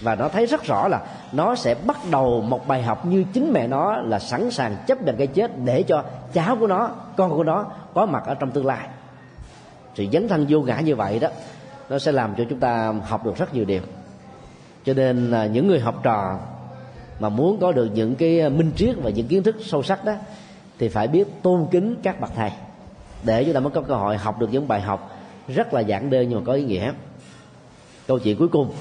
và 0.00 0.14
nó 0.14 0.28
thấy 0.28 0.46
rất 0.46 0.64
rõ 0.64 0.88
là 0.88 1.00
nó 1.32 1.54
sẽ 1.54 1.74
bắt 1.74 1.96
đầu 2.10 2.40
một 2.40 2.68
bài 2.68 2.82
học 2.82 3.06
như 3.06 3.24
chính 3.32 3.52
mẹ 3.52 3.66
nó 3.66 3.96
là 3.96 4.18
sẵn 4.18 4.50
sàng 4.50 4.76
chấp 4.86 5.02
nhận 5.02 5.16
cái 5.16 5.26
chết 5.26 5.50
để 5.64 5.82
cho 5.82 6.04
cháu 6.32 6.56
của 6.56 6.66
nó, 6.66 6.90
con 7.16 7.30
của 7.30 7.44
nó 7.44 7.66
có 7.94 8.06
mặt 8.06 8.22
ở 8.26 8.34
trong 8.34 8.50
tương 8.50 8.66
lai. 8.66 8.88
Sự 9.94 10.06
dấn 10.12 10.28
thân 10.28 10.46
vô 10.48 10.60
ngã 10.60 10.80
như 10.80 10.96
vậy 10.96 11.18
đó, 11.18 11.28
nó 11.88 11.98
sẽ 11.98 12.12
làm 12.12 12.34
cho 12.34 12.44
chúng 12.50 12.60
ta 12.60 12.92
học 13.06 13.24
được 13.24 13.36
rất 13.36 13.54
nhiều 13.54 13.64
điều. 13.64 13.82
Cho 14.84 14.94
nên 14.94 15.30
à, 15.30 15.46
những 15.46 15.68
người 15.68 15.80
học 15.80 16.00
trò 16.02 16.38
mà 17.20 17.28
muốn 17.28 17.60
có 17.60 17.72
được 17.72 17.88
những 17.94 18.14
cái 18.14 18.40
à, 18.40 18.48
minh 18.48 18.72
triết 18.76 18.96
và 19.02 19.10
những 19.10 19.28
kiến 19.28 19.42
thức 19.42 19.56
sâu 19.60 19.82
sắc 19.82 20.04
đó, 20.04 20.12
thì 20.78 20.88
phải 20.88 21.08
biết 21.08 21.42
tôn 21.42 21.66
kính 21.70 21.96
các 22.02 22.20
bậc 22.20 22.30
thầy. 22.36 22.50
Để 23.22 23.44
chúng 23.44 23.54
ta 23.54 23.60
mới 23.60 23.70
có 23.70 23.82
cơ 23.82 23.94
hội 23.94 24.16
học 24.16 24.38
được 24.38 24.48
những 24.52 24.68
bài 24.68 24.80
học 24.80 25.16
rất 25.48 25.74
là 25.74 25.80
giản 25.80 26.10
đơn 26.10 26.28
nhưng 26.28 26.38
mà 26.38 26.44
có 26.46 26.52
ý 26.52 26.64
nghĩa. 26.64 26.92
Câu 28.06 28.18
chuyện 28.18 28.38
cuối 28.38 28.48
cùng 28.48 28.72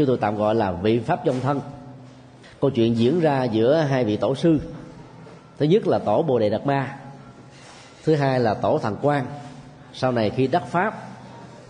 chúng 0.00 0.06
tôi 0.06 0.18
tạm 0.20 0.36
gọi 0.36 0.54
là 0.54 0.72
vị 0.72 0.98
pháp 0.98 1.24
trong 1.24 1.40
thân. 1.40 1.60
Câu 2.60 2.70
chuyện 2.70 2.96
diễn 2.96 3.20
ra 3.20 3.44
giữa 3.44 3.76
hai 3.76 4.04
vị 4.04 4.16
tổ 4.16 4.34
sư. 4.34 4.60
Thứ 5.58 5.66
nhất 5.66 5.86
là 5.86 5.98
tổ 5.98 6.22
bồ 6.22 6.38
đề 6.38 6.50
đạt 6.50 6.66
ma, 6.66 6.96
thứ 8.04 8.14
hai 8.14 8.40
là 8.40 8.54
tổ 8.54 8.78
thần 8.78 8.96
quan 9.02 9.26
sau 9.92 10.12
này 10.12 10.30
khi 10.30 10.46
đắc 10.46 10.66
pháp 10.66 10.94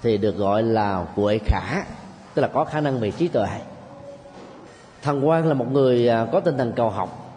thì 0.03 0.19
được 0.19 0.37
gọi 0.37 0.63
là 0.63 1.07
quệ 1.17 1.39
khả, 1.39 1.85
tức 2.35 2.43
là 2.43 2.49
có 2.49 2.65
khả 2.65 2.81
năng 2.81 3.01
về 3.01 3.11
trí 3.11 3.29
tuệ. 3.29 3.49
Thần 5.03 5.29
quan 5.29 5.47
là 5.47 5.55
một 5.55 5.73
người 5.73 6.09
à, 6.09 6.27
có 6.33 6.41
tinh 6.41 6.59
thần 6.59 6.73
cầu 6.73 6.91
học. 6.91 7.37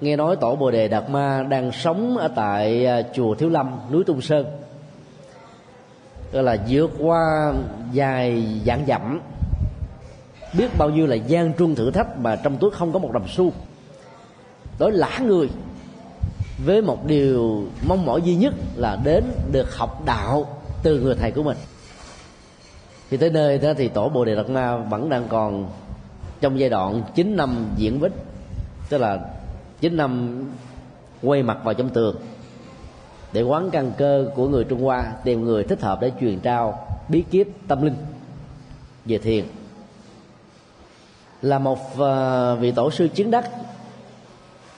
Nghe 0.00 0.16
nói 0.16 0.36
tổ 0.36 0.56
bồ 0.56 0.70
đề 0.70 0.88
đạt 0.88 1.10
ma 1.10 1.42
đang 1.48 1.72
sống 1.72 2.16
ở 2.16 2.28
tại 2.28 2.86
à, 2.86 3.02
chùa 3.14 3.34
thiếu 3.34 3.48
lâm, 3.48 3.80
núi 3.90 4.04
tung 4.04 4.20
sơn. 4.20 4.46
Tức 6.32 6.42
là 6.42 6.56
vượt 6.68 6.90
qua 6.98 7.52
dài 7.92 8.44
dạng 8.66 8.86
dặm 8.86 9.20
biết 10.58 10.78
bao 10.78 10.90
nhiêu 10.90 11.06
là 11.06 11.14
gian 11.14 11.52
truân 11.58 11.74
thử 11.74 11.90
thách 11.90 12.18
mà 12.18 12.36
trong 12.36 12.56
túi 12.56 12.70
không 12.70 12.92
có 12.92 12.98
một 12.98 13.12
đồng 13.12 13.28
xu. 13.28 13.52
Đối 14.78 14.92
lã 14.92 15.18
người, 15.18 15.48
với 16.64 16.82
một 16.82 17.06
điều 17.06 17.64
mong 17.88 18.06
mỏi 18.06 18.22
duy 18.22 18.34
nhất 18.34 18.54
là 18.76 18.98
đến 19.04 19.24
được 19.52 19.76
học 19.76 20.02
đạo 20.04 20.60
từ 20.82 21.00
người 21.00 21.14
thầy 21.14 21.30
của 21.30 21.42
mình. 21.42 21.56
Thì 23.10 23.16
tới 23.16 23.30
nơi 23.30 23.58
đó 23.58 23.72
thì 23.76 23.88
tổ 23.88 24.08
bồ 24.08 24.24
đề 24.24 24.34
đạt 24.34 24.48
ma 24.48 24.76
vẫn 24.76 25.08
đang 25.08 25.28
còn 25.28 25.68
trong 26.40 26.60
giai 26.60 26.70
đoạn 26.70 27.02
9 27.14 27.36
năm 27.36 27.66
diễn 27.76 28.00
bích 28.00 28.12
tức 28.88 28.98
là 28.98 29.18
9 29.80 29.96
năm 29.96 30.44
quay 31.22 31.42
mặt 31.42 31.58
vào 31.64 31.74
trong 31.74 31.88
tường, 31.88 32.16
để 33.32 33.42
quán 33.42 33.70
căn 33.70 33.92
cơ 33.98 34.30
của 34.34 34.48
người 34.48 34.64
Trung 34.64 34.82
Hoa, 34.82 35.12
tìm 35.24 35.44
người 35.44 35.64
thích 35.64 35.80
hợp 35.80 36.00
để 36.00 36.12
truyền 36.20 36.40
trao 36.40 36.86
bí 37.08 37.24
kíp 37.30 37.48
tâm 37.68 37.82
linh 37.82 37.96
về 39.04 39.18
thiền 39.18 39.44
là 41.42 41.58
một 41.58 41.98
ờ, 41.98 42.56
vị 42.56 42.72
tổ 42.72 42.90
sư 42.90 43.08
chiến 43.08 43.30
đắc. 43.30 43.50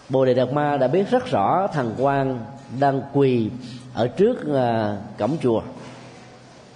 Bồ 0.09 0.25
đề 0.25 0.35
đạt 0.35 0.53
ma 0.53 0.77
đã 0.77 0.89
biết 0.89 1.11
rất 1.11 1.27
rõ 1.27 1.67
thằng 1.73 1.95
quan 1.99 2.41
đang 2.81 3.03
quỳ 3.13 3.51
ở 3.95 4.09
trước 4.09 4.47
ờ, 4.53 4.97
cổng 5.19 5.37
chùa 5.43 5.63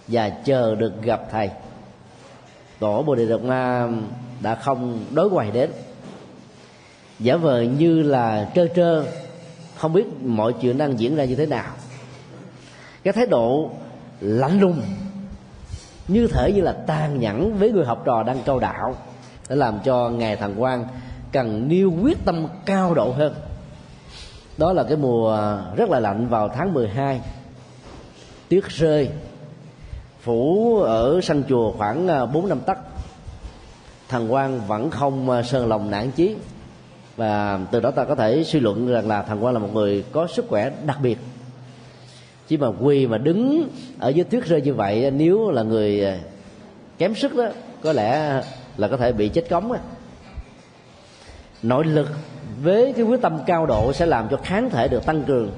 và 0.09 0.29
chờ 0.29 0.75
được 0.75 1.03
gặp 1.03 1.23
thầy. 1.31 1.51
Tổ 2.79 3.03
bồ 3.03 3.15
đề 3.15 3.27
đạt 3.27 3.41
ma 3.41 3.89
đã 4.41 4.55
không 4.55 5.05
đối 5.11 5.31
quầy 5.31 5.51
đến. 5.51 5.71
Giả 7.19 7.37
vờ 7.37 7.63
như 7.63 8.03
là 8.03 8.51
trơ 8.55 8.67
trơ, 8.77 9.05
không 9.77 9.93
biết 9.93 10.07
mọi 10.25 10.53
chuyện 10.53 10.79
đang 10.79 11.01
diễn 11.01 11.17
ra 11.17 11.25
như 11.25 11.35
thế 11.35 11.47
nào. 11.47 11.73
Cái 13.03 13.13
thái 13.13 13.27
độ 13.27 13.71
lạnh 14.21 14.61
lùng, 14.61 14.83
như 16.09 16.27
thể 16.27 16.53
như 16.53 16.61
là 16.61 16.73
tàn 16.73 17.21
nhẫn 17.21 17.59
với 17.59 17.73
người 17.73 17.85
học 17.85 18.03
trò 18.05 18.23
đang 18.23 18.39
câu 18.45 18.59
đạo 18.59 18.97
để 19.53 19.57
làm 19.57 19.79
cho 19.85 20.09
ngài 20.09 20.37
thần 20.37 20.55
quan 20.59 20.85
cần 21.33 21.69
nêu 21.69 21.93
quyết 22.03 22.25
tâm 22.25 22.47
cao 22.65 22.95
độ 22.95 23.13
hơn. 23.13 23.35
Đó 24.59 24.73
là 24.73 24.83
cái 24.83 24.97
mùa 24.97 25.39
rất 25.77 25.91
là 25.91 26.01
lạnh 26.01 26.29
vào 26.29 26.49
tháng 26.49 26.75
12 26.75 27.21
tuyết 28.49 28.65
rơi 28.69 29.11
phủ 30.21 30.77
ở 30.81 31.21
sân 31.23 31.43
chùa 31.49 31.73
khoảng 31.73 32.09
à, 32.09 32.27
bốn 32.27 32.49
năm 32.49 32.61
tấc. 32.61 32.79
Thần 34.09 34.33
quan 34.33 34.61
vẫn 34.67 34.91
không 34.91 35.31
à, 35.31 35.43
sơn 35.43 35.69
lòng 35.69 35.91
nản 35.91 36.11
chí. 36.11 36.37
Và 37.17 37.61
từ 37.71 37.81
đó 37.81 37.91
ta 37.91 38.05
có 38.05 38.15
thể 38.15 38.45
suy 38.45 38.61
luận 38.61 38.87
rằng 38.89 39.09
là 39.09 39.23
thần 39.23 39.45
quan 39.45 39.55
là 39.55 39.61
một 39.61 39.75
người 39.75 40.05
có 40.13 40.27
sức 40.27 40.45
khỏe 40.49 40.71
đặc 40.87 40.99
biệt. 41.03 41.19
Chỉ 42.49 42.57
mà 42.57 42.69
quỳ 42.81 43.07
mà 43.07 43.19
đứng 43.19 43.69
ở 43.99 44.09
dưới 44.09 44.25
tuyết 44.25 44.45
rơi 44.45 44.63
như 44.63 44.75
vậy 44.75 45.05
à, 45.05 45.11
nếu 45.11 45.51
là 45.51 45.63
người 45.63 46.05
à, 46.05 46.19
kém 46.99 47.15
sức 47.15 47.37
đó 47.37 47.45
có 47.83 47.93
lẽ 47.93 48.43
là 48.77 48.89
có 48.89 48.97
thể 48.97 49.13
bị 49.13 49.29
chết 49.29 49.49
cống 49.51 49.73
á. 49.73 49.81
Nội 51.63 51.85
lực 51.85 52.09
với 52.63 52.93
cái 52.93 53.05
quyết 53.05 53.21
tâm 53.23 53.39
cao 53.47 53.67
độ 53.67 53.93
sẽ 53.93 54.07
làm 54.07 54.29
cho 54.29 54.37
kháng 54.37 54.71
thể 54.71 54.89
được 54.89 55.07
tăng 55.07 55.25
cường. 55.25 55.51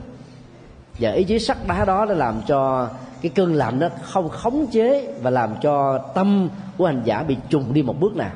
Và 0.98 1.10
ý 1.10 1.24
chí 1.24 1.38
sắt 1.38 1.56
đá 1.66 1.84
đó 1.84 2.04
đã 2.04 2.14
làm 2.14 2.42
cho 2.46 2.88
cái 3.22 3.32
cơn 3.34 3.54
lạnh 3.54 3.78
đó 3.78 3.88
không 4.02 4.28
khống 4.28 4.66
chế 4.66 5.14
và 5.22 5.30
làm 5.30 5.54
cho 5.62 5.98
tâm 5.98 6.48
của 6.76 6.86
hành 6.86 7.02
giả 7.04 7.22
bị 7.22 7.36
trùng 7.48 7.72
đi 7.72 7.82
một 7.82 8.00
bước 8.00 8.16
nào 8.16 8.32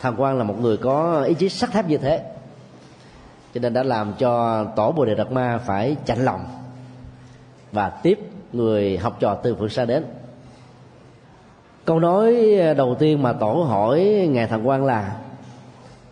thằng 0.00 0.14
quan 0.18 0.38
là 0.38 0.44
một 0.44 0.60
người 0.60 0.76
có 0.76 1.22
ý 1.22 1.34
chí 1.34 1.48
sắt 1.48 1.72
thép 1.72 1.88
như 1.88 1.98
thế. 1.98 2.22
Cho 3.54 3.60
nên 3.60 3.72
đã 3.72 3.82
làm 3.82 4.12
cho 4.18 4.64
tổ 4.76 4.92
bồ 4.92 5.04
đề 5.04 5.14
đạt 5.14 5.32
ma 5.32 5.58
phải 5.66 5.96
chạnh 6.06 6.24
lòng. 6.24 6.44
Và 7.72 7.90
tiếp 7.90 8.18
người 8.52 8.98
học 8.98 9.16
trò 9.20 9.34
từ 9.34 9.54
phương 9.54 9.68
xa 9.68 9.84
đến 9.84 10.04
câu 11.88 12.00
nói 12.00 12.54
à, 12.60 12.74
đầu 12.74 12.96
tiên 12.98 13.22
mà 13.22 13.32
tổ 13.32 13.52
hỏi 13.52 14.28
ngài 14.30 14.46
thần 14.46 14.68
quan 14.68 14.84
là, 14.84 15.16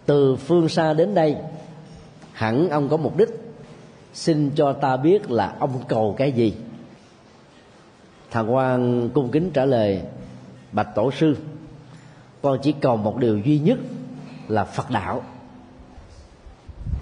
từ 0.07 0.37
phương 0.37 0.69
xa 0.69 0.95
đến 0.95 1.15
đây, 1.15 1.37
hẳn 2.33 2.71
ông 2.71 2.89
có 2.89 2.97
mục 2.97 3.17
đích 3.17 3.29
xin 4.15 4.51
cho 4.55 4.73
ta 4.73 4.97
biết 4.97 5.31
là 5.31 5.55
ông 5.59 5.71
cầu 5.89 6.15
cái 6.19 6.33
gì? 6.33 6.55
Thần 8.31 8.55
quan 8.55 9.09
cung 9.15 9.29
kính 9.31 9.51
trả 9.51 9.65
lời, 9.65 10.03
bạch 10.73 10.95
tổ 10.95 11.11
sư 11.11 11.37
con 12.43 12.59
chỉ 12.63 12.73
cầu 12.73 12.97
một 12.97 13.17
điều 13.17 13.39
duy 13.39 13.59
nhất 13.59 13.79
là 14.49 14.65
phật 14.65 14.91
đạo. 14.91 15.23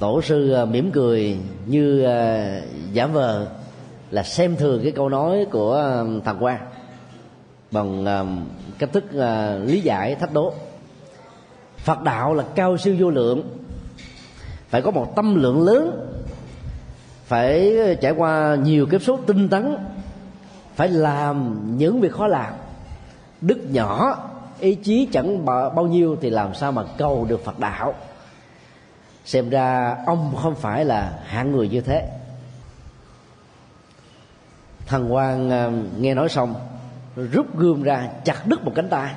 Tổ 0.01 0.23
sư 0.23 0.53
à, 0.53 0.65
mỉm 0.65 0.91
cười 0.91 1.37
như 1.67 2.03
à, 2.03 2.61
giả 2.93 3.07
vờ 3.07 3.47
là 4.11 4.23
xem 4.23 4.57
thường 4.57 4.81
cái 4.83 4.93
câu 4.93 5.09
nói 5.09 5.47
của 5.51 6.05
thằng 6.25 6.37
quan. 6.41 6.61
Bằng 7.71 8.05
cách 8.79 8.91
thức 8.93 9.05
ờ, 9.13 9.59
lý 9.59 9.81
giải 9.81 10.15
thách 10.15 10.33
đố. 10.33 10.53
Phật 11.77 12.03
đạo 12.03 12.35
là 12.35 12.45
cao 12.55 12.77
siêu 12.77 12.97
vô 12.99 13.11
lượng. 13.11 13.59
Phải 14.69 14.83
có 14.83 14.91
một 14.91 15.13
tâm 15.17 15.35
lượng 15.35 15.63
lớn. 15.63 16.11
Phải 17.27 17.77
trải 18.01 18.13
qua 18.13 18.57
nhiều 18.63 18.87
kiếp 18.87 19.03
số 19.03 19.19
tinh 19.27 19.49
tấn. 19.49 19.77
Phải 20.75 20.89
làm 20.89 21.61
những 21.79 22.01
việc 22.01 22.13
khó 22.13 22.27
làm. 22.27 22.55
Đức 23.41 23.59
nhỏ, 23.71 24.19
ý 24.61 24.75
chí 24.75 25.09
chẳng 25.13 25.45
bao 25.47 25.87
nhiêu 25.87 26.17
thì 26.21 26.31
làm 26.31 26.55
sao 26.55 26.73
mà 26.73 26.85
cầu 26.99 27.25
được 27.25 27.45
phật 27.45 27.59
đạo? 27.59 27.95
Xem 29.25 29.51
ra 29.51 29.97
ông 30.07 30.35
không 30.43 30.55
phải 30.55 30.85
là 30.85 31.19
hạng 31.25 31.53
người 31.53 31.69
như 31.69 31.81
thế. 31.81 32.09
Thằng 34.87 35.15
quan 35.15 35.51
ờ, 35.51 35.73
nghe 35.99 36.15
nói 36.15 36.29
xong 36.29 36.55
rút 37.17 37.59
gươm 37.59 37.83
ra 37.83 38.09
chặt 38.25 38.47
đứt 38.47 38.65
một 38.65 38.73
cánh 38.75 38.89
tay. 38.89 39.15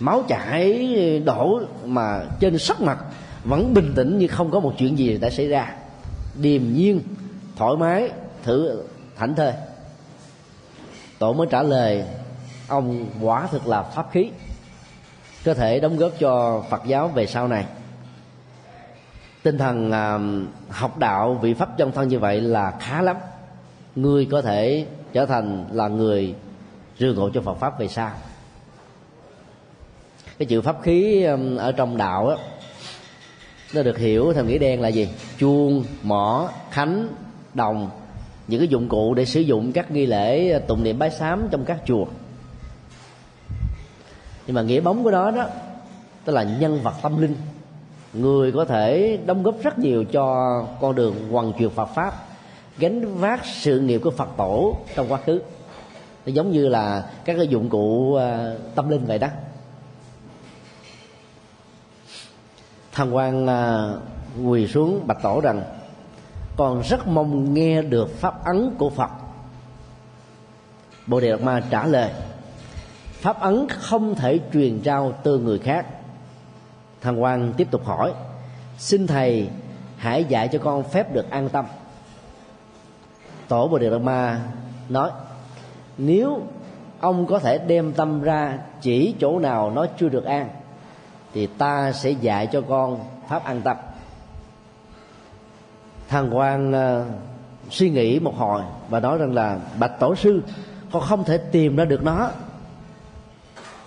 Máu 0.00 0.22
chảy 0.28 1.22
đổ 1.24 1.60
mà 1.84 2.24
trên 2.40 2.58
sắc 2.58 2.80
mặt 2.80 2.98
vẫn 3.44 3.74
bình 3.74 3.92
tĩnh 3.96 4.18
như 4.18 4.26
không 4.26 4.50
có 4.50 4.60
một 4.60 4.74
chuyện 4.78 4.98
gì 4.98 5.18
đã 5.18 5.30
xảy 5.30 5.48
ra. 5.48 5.74
Điềm 6.34 6.72
nhiên 6.72 7.00
thoải 7.56 7.76
mái 7.76 8.10
thử 8.42 8.82
thảnh 9.16 9.34
thơi. 9.34 9.52
Tổ 11.18 11.32
mới 11.32 11.46
trả 11.50 11.62
lời 11.62 12.04
ông 12.68 13.06
quả 13.20 13.46
thực 13.46 13.66
là 13.66 13.82
pháp 13.82 14.08
khí 14.12 14.30
có 15.44 15.54
thể 15.54 15.80
đóng 15.80 15.96
góp 15.96 16.12
cho 16.18 16.64
phật 16.70 16.82
giáo 16.86 17.08
về 17.08 17.26
sau 17.26 17.48
này. 17.48 17.64
Tinh 19.42 19.58
thần 19.58 19.92
à, 19.92 20.18
học 20.68 20.98
đạo 20.98 21.38
vị 21.42 21.54
pháp 21.54 21.68
trong 21.78 21.92
thân 21.92 22.08
như 22.08 22.18
vậy 22.18 22.40
là 22.40 22.74
khá 22.80 23.02
lắm. 23.02 23.16
Người 23.96 24.28
có 24.30 24.42
thể 24.42 24.86
trở 25.12 25.26
thành 25.26 25.64
là 25.72 25.88
người 25.88 26.34
rương 26.98 27.16
ngộ 27.16 27.30
cho 27.30 27.40
Phật 27.40 27.54
pháp 27.54 27.78
về 27.78 27.88
sau. 27.88 28.10
Cái 30.38 30.46
chữ 30.46 30.60
pháp 30.60 30.76
khí 30.82 31.24
um, 31.24 31.56
ở 31.56 31.72
trong 31.72 31.96
đạo 31.96 32.28
á, 32.28 32.36
nó 33.74 33.82
được 33.82 33.98
hiểu 33.98 34.32
theo 34.32 34.44
nghĩa 34.44 34.58
đen 34.58 34.80
là 34.80 34.88
gì? 34.88 35.08
Chuông, 35.38 35.84
mỏ, 36.02 36.50
khánh, 36.70 37.08
đồng. 37.54 37.90
Những 38.48 38.60
cái 38.60 38.68
dụng 38.68 38.88
cụ 38.88 39.14
để 39.14 39.24
sử 39.24 39.40
dụng 39.40 39.72
các 39.72 39.90
nghi 39.90 40.06
lễ, 40.06 40.58
tụng 40.58 40.84
niệm 40.84 40.98
bái 40.98 41.10
sám 41.10 41.48
trong 41.50 41.64
các 41.64 41.78
chùa. 41.86 42.04
Nhưng 44.46 44.54
mà 44.54 44.62
nghĩa 44.62 44.80
bóng 44.80 45.04
của 45.04 45.10
đó 45.10 45.30
đó 45.30 45.46
tức 46.24 46.32
là 46.32 46.42
nhân 46.42 46.80
vật 46.82 46.94
tâm 47.02 47.22
linh. 47.22 47.36
Người 48.12 48.52
có 48.52 48.64
thể 48.64 49.18
đóng 49.26 49.42
góp 49.42 49.54
rất 49.62 49.78
nhiều 49.78 50.04
cho 50.04 50.64
con 50.80 50.94
đường 50.94 51.28
hoàn 51.30 51.52
truyền 51.52 51.70
Phật 51.70 51.88
pháp, 51.94 52.26
gánh 52.78 53.18
vác 53.18 53.40
sự 53.44 53.80
nghiệp 53.80 54.00
của 54.04 54.10
Phật 54.10 54.28
tổ 54.36 54.76
trong 54.94 55.12
quá 55.12 55.18
khứ 55.26 55.40
nó 56.26 56.32
giống 56.32 56.50
như 56.50 56.68
là 56.68 57.10
các 57.24 57.34
cái 57.36 57.48
dụng 57.48 57.68
cụ 57.68 58.14
ờ, 58.14 58.58
tâm 58.74 58.88
linh 58.88 59.06
vậy 59.06 59.18
đó. 59.18 59.28
Thằng 62.92 63.16
quan 63.16 63.46
ờ, 63.46 64.00
quỳ 64.44 64.68
xuống 64.68 65.06
bạch 65.06 65.22
tổ 65.22 65.40
rằng 65.40 65.62
còn 66.56 66.82
rất 66.82 67.06
mong 67.06 67.54
nghe 67.54 67.82
được 67.82 68.18
pháp 68.18 68.44
ấn 68.44 68.74
của 68.78 68.90
phật. 68.90 69.10
Bồ 71.06 71.20
đề 71.20 71.30
đạt 71.30 71.40
ma 71.40 71.62
trả 71.70 71.86
lời, 71.86 72.10
pháp 73.12 73.40
ấn 73.40 73.66
không 73.68 74.14
thể 74.14 74.40
truyền 74.52 74.80
trao 74.80 75.12
từ 75.22 75.38
người 75.38 75.58
khác. 75.58 75.86
Thằng 77.00 77.22
quan 77.22 77.52
tiếp 77.56 77.68
tục 77.70 77.84
hỏi, 77.84 78.12
xin 78.78 79.06
thầy 79.06 79.50
hãy 79.96 80.24
dạy 80.24 80.48
cho 80.48 80.58
con 80.58 80.82
phép 80.82 81.14
được 81.14 81.30
an 81.30 81.48
tâm. 81.48 81.64
Tổ 83.48 83.68
bồ 83.68 83.78
đề 83.78 83.90
đạt 83.90 84.00
ma 84.00 84.40
nói 84.88 85.10
nếu 85.98 86.42
ông 87.00 87.26
có 87.26 87.38
thể 87.38 87.58
đem 87.58 87.92
tâm 87.92 88.22
ra 88.22 88.58
chỉ 88.80 89.14
chỗ 89.20 89.38
nào 89.38 89.70
nó 89.70 89.86
chưa 89.98 90.08
được 90.08 90.24
an 90.24 90.48
thì 91.34 91.46
ta 91.46 91.92
sẽ 91.92 92.10
dạy 92.10 92.46
cho 92.46 92.60
con 92.68 93.00
pháp 93.28 93.44
an 93.44 93.60
tâm. 93.64 93.76
Thằng 96.08 96.36
quan 96.36 96.68
uh, 96.68 96.74
ờ, 96.74 97.06
suy 97.70 97.90
nghĩ 97.90 98.18
một 98.18 98.36
hồi 98.36 98.62
và 98.88 99.00
nói 99.00 99.18
rằng 99.18 99.34
là 99.34 99.58
bạch 99.78 99.98
tổ 100.00 100.14
sư 100.14 100.42
con 100.92 101.02
không 101.02 101.24
thể 101.24 101.38
tìm 101.38 101.76
ra 101.76 101.84
được 101.84 102.02
nó. 102.02 102.30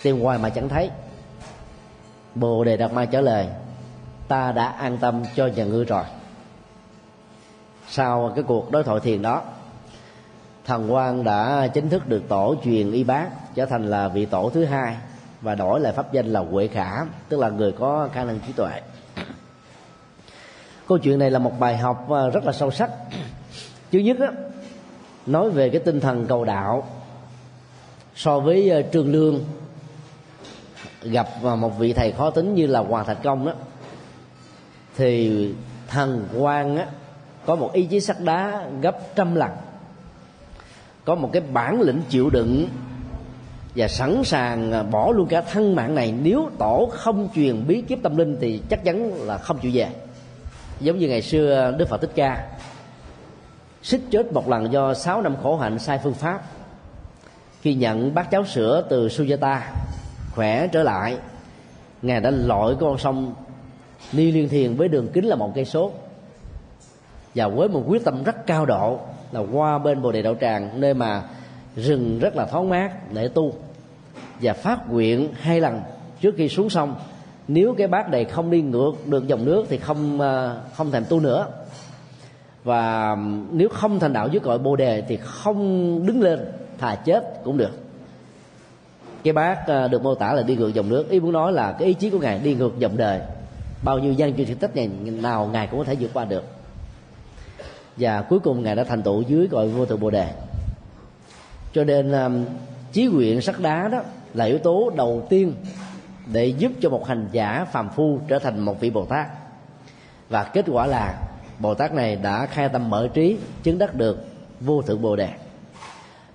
Tìm 0.02 0.20
hoài 0.20 0.38
mà 0.38 0.50
chẳng 0.50 0.70
thấy. 0.70 0.90
Bồ 2.36 2.64
đề 2.64 2.78
đạt 2.78 2.94
ma 2.94 3.06
trả 3.06 3.22
lời 3.22 3.48
ta 4.28 4.52
đã 4.52 4.66
an 4.66 4.98
tâm 4.98 5.24
cho 5.36 5.48
nhà 5.48 5.64
ngươi 5.64 5.86
rồi. 5.86 6.04
Sau 7.88 8.32
cái 8.36 8.44
cuộc 8.44 8.72
đối 8.72 8.84
thoại 8.84 9.00
thiền 9.00 9.22
đó 9.22 9.44
thần 10.66 10.94
quan 10.94 11.24
đã 11.24 11.68
chính 11.74 11.90
thức 11.90 12.08
được 12.08 12.22
tổ 12.28 12.56
truyền 12.64 12.92
y 12.92 13.04
bác 13.04 13.56
trở 13.56 13.66
thành 13.66 13.90
là 13.90 14.08
vị 14.08 14.26
tổ 14.26 14.50
thứ 14.54 14.66
hai 14.66 14.98
và 15.42 15.56
đổi 15.56 15.80
lại 15.80 15.94
pháp 15.94 16.14
danh 16.14 16.26
là 16.26 16.40
huệ 16.40 16.68
khả 16.68 17.06
tức 17.30 17.40
là 17.40 17.50
người 17.50 17.72
có 17.72 18.10
khả 18.14 18.24
năng 18.24 18.40
trí 18.40 18.54
tuệ. 18.54 18.82
Câu 20.88 20.98
chuyện 20.98 21.20
này 21.20 21.32
là 21.32 21.40
một 21.40 21.60
bài 21.60 21.78
học 21.78 22.10
à, 22.12 22.30
rất 22.34 22.44
là 22.44 22.52
sâu 22.52 22.72
sắc. 22.72 22.90
Thứ 23.92 24.00
nhất 24.00 24.20
đó, 24.20 24.28
nói 25.26 25.50
về 25.50 25.70
cái 25.70 25.82
tinh 25.86 26.00
thần 26.00 26.26
cầu 26.28 26.46
đạo. 26.46 26.88
So 28.16 28.40
với 28.40 28.72
à, 28.72 28.82
trương 28.94 29.12
lương 29.12 29.44
gặp 31.02 31.28
à, 31.44 31.56
một 31.56 31.80
vị 31.80 31.94
thầy 31.94 32.12
khó 32.12 32.30
tính 32.30 32.56
như 32.56 32.68
là 32.68 32.80
hoàng 32.80 33.06
thạch 33.06 33.24
công 33.24 33.46
đó 33.46 33.54
thì 34.98 35.54
thần 35.88 36.28
quan 36.38 36.78
á 36.78 36.86
có 37.46 37.56
một 37.56 37.74
ý 37.74 37.86
chí 37.86 38.00
sắt 38.00 38.20
đá 38.20 38.66
gấp 38.82 39.16
trăm 39.16 39.36
lần 39.36 39.52
có 41.06 41.16
một 41.16 41.30
cái 41.34 41.42
bản 41.54 41.82
lĩnh 41.82 42.02
chịu 42.10 42.30
đựng 42.30 42.68
và 43.76 43.88
sẵn 43.88 44.24
sàng 44.24 44.72
à, 44.72 44.84
bỏ 44.84 45.12
luôn 45.12 45.28
cả 45.28 45.42
thân 45.42 45.76
mạng 45.76 45.96
này. 45.96 46.14
Nếu 46.24 46.50
tổ 46.58 46.90
không 46.92 47.30
truyền 47.36 47.68
bí 47.68 47.82
kiếp 47.82 47.98
tâm 48.04 48.18
linh 48.18 48.38
thì 48.42 48.62
chắc 48.70 48.84
chắn 48.84 49.14
là 49.14 49.38
không 49.38 49.60
chịu 49.60 49.72
về. 49.74 49.88
Giống 50.80 50.98
như 50.98 51.08
ngày 51.08 51.22
xưa 51.22 51.76
đức 51.78 51.90
phật 51.90 52.02
thích 52.02 52.12
ca, 52.16 52.48
xích 53.84 54.02
chết 54.12 54.34
một 54.34 54.50
lần 54.50 54.72
do 54.72 54.94
6 54.94 55.22
năm 55.22 55.36
khổ 55.44 55.58
hạnh 55.58 55.80
sai 55.80 56.00
phương 56.04 56.14
pháp. 56.14 56.42
Khi 57.62 57.74
nhận 57.74 58.14
bát 58.14 58.32
cháo 58.32 58.46
sữa 58.46 58.86
từ 58.90 59.08
Sujata, 59.08 59.60
khỏe 60.32 60.68
trở 60.68 60.84
lại, 60.84 61.18
ngài 62.02 62.22
đã 62.22 62.30
lội 62.32 62.76
con 62.80 62.98
sông 62.98 63.34
ni 64.14 64.32
liên 64.32 64.50
thiền 64.50 64.76
với 64.76 64.88
đường 64.88 65.08
kính 65.14 65.26
là 65.26 65.36
một 65.36 65.52
cây 65.56 65.66
số. 65.66 65.92
Và 67.36 67.48
với 67.48 67.70
một 67.70 67.84
quyết 67.88 68.04
tâm 68.06 68.24
rất 68.24 68.48
cao 68.48 68.66
độ 68.66 69.00
là 69.32 69.42
qua 69.52 69.78
bên 69.78 70.02
bồ 70.02 70.12
đề 70.12 70.22
đậu 70.22 70.36
tràng, 70.42 70.82
nơi 70.82 70.94
mà 70.94 71.24
rừng 71.76 72.20
rất 72.20 72.36
là 72.36 72.46
thoáng 72.46 72.70
mát 72.70 73.14
để 73.14 73.28
tu. 73.28 73.54
Và 74.42 74.54
phát 74.54 74.90
nguyện 74.90 75.30
hai 75.34 75.62
lần 75.62 75.82
trước 76.22 76.36
khi 76.38 76.50
xuống 76.50 76.70
sông. 76.70 76.96
Nếu 77.48 77.76
cái 77.78 77.88
bát 77.88 78.10
này 78.10 78.26
không 78.26 78.52
đi 78.52 78.62
ngược 78.62 78.92
được 79.06 79.28
dòng 79.28 79.46
nước 79.46 79.66
thì 79.70 79.78
không 79.78 80.22
ờ, 80.22 80.62
không 80.76 80.92
thèm 80.92 81.06
tu 81.10 81.20
nữa. 81.20 81.48
Và 82.64 83.16
nếu 83.52 83.70
không 83.70 84.00
thành 84.00 84.14
đạo 84.14 84.28
dưới 84.32 84.40
cội 84.40 84.58
bồ 84.58 84.76
đề 84.76 85.02
thì 85.02 85.18
không 85.18 86.00
đứng 86.06 86.22
lên 86.22 86.40
thà 86.78 86.96
chết 86.96 87.42
cũng 87.44 87.58
được. 87.58 87.72
Cái 89.24 89.34
bát 89.34 89.68
ờ, 89.68 89.88
được 89.88 90.04
mô 90.04 90.16
tả 90.16 90.34
là 90.34 90.42
đi 90.42 90.56
ngược 90.56 90.74
dòng 90.74 90.90
nước. 90.90 91.10
Ý 91.10 91.20
muốn 91.20 91.32
nói 91.32 91.54
là 91.54 91.72
cái 91.72 91.88
ý 91.88 91.94
chí 91.94 92.10
của 92.10 92.20
ngài 92.20 92.40
đi 92.40 92.56
ngược 92.56 92.80
dòng 92.80 92.98
đời. 92.98 93.22
Bao 93.84 94.00
nhiêu 94.00 94.14
gian 94.14 94.34
chưa 94.34 94.46
thử 94.46 94.54
tích 94.54 94.76
này 94.76 94.90
nào 95.22 95.50
ngài 95.54 95.68
cũng 95.68 95.80
có 95.80 95.86
thể 95.86 95.96
vượt 96.00 96.10
qua 96.14 96.26
được 96.26 96.44
và 98.00 98.22
cuối 98.22 98.40
cùng 98.40 98.64
ngài 98.64 98.76
đã 98.76 98.84
thành 98.84 99.02
tựu 99.02 99.22
dưới 99.22 99.48
gọi 99.48 99.68
vô 99.68 99.86
thượng 99.86 100.00
bồ 100.00 100.10
đề. 100.10 100.34
Cho 101.74 101.84
nên 101.84 102.12
um, 102.12 102.46
chí 102.92 103.06
nguyện 103.06 103.42
sắt 103.42 103.60
đá 103.60 103.88
đó 103.88 104.00
là 104.34 104.46
yếu 104.46 104.58
tố 104.58 104.92
đầu 104.96 105.28
tiên 105.30 105.54
để 106.34 106.46
giúp 106.46 106.72
cho 106.82 106.90
một 106.90 107.08
hành 107.08 107.28
giả 107.32 107.66
phàm 107.72 107.90
phu 107.90 108.20
trở 108.28 108.40
thành 108.40 108.60
một 108.60 108.80
vị 108.80 108.90
bồ 108.90 109.06
tát. 109.06 109.28
Và 110.30 110.44
kết 110.44 110.66
quả 110.68 110.88
là 110.88 111.22
bồ 111.60 111.74
tát 111.74 111.94
này 111.94 112.16
đã 112.16 112.46
khai 112.46 112.70
tâm 112.70 112.90
mở 112.90 113.10
trí 113.14 113.38
chứng 113.64 113.78
đắc 113.78 113.96
được 113.96 114.26
vô 114.60 114.82
thượng 114.82 115.02
bồ 115.02 115.16
đề. 115.16 115.30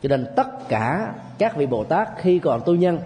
Cho 0.03 0.09
nên 0.09 0.27
tất 0.37 0.69
cả 0.69 1.15
các 1.39 1.57
vị 1.57 1.67
bồ 1.67 1.85
tát 1.85 2.09
khi 2.19 2.39
còn 2.39 2.62
tu 2.67 2.75
nhân 2.75 2.99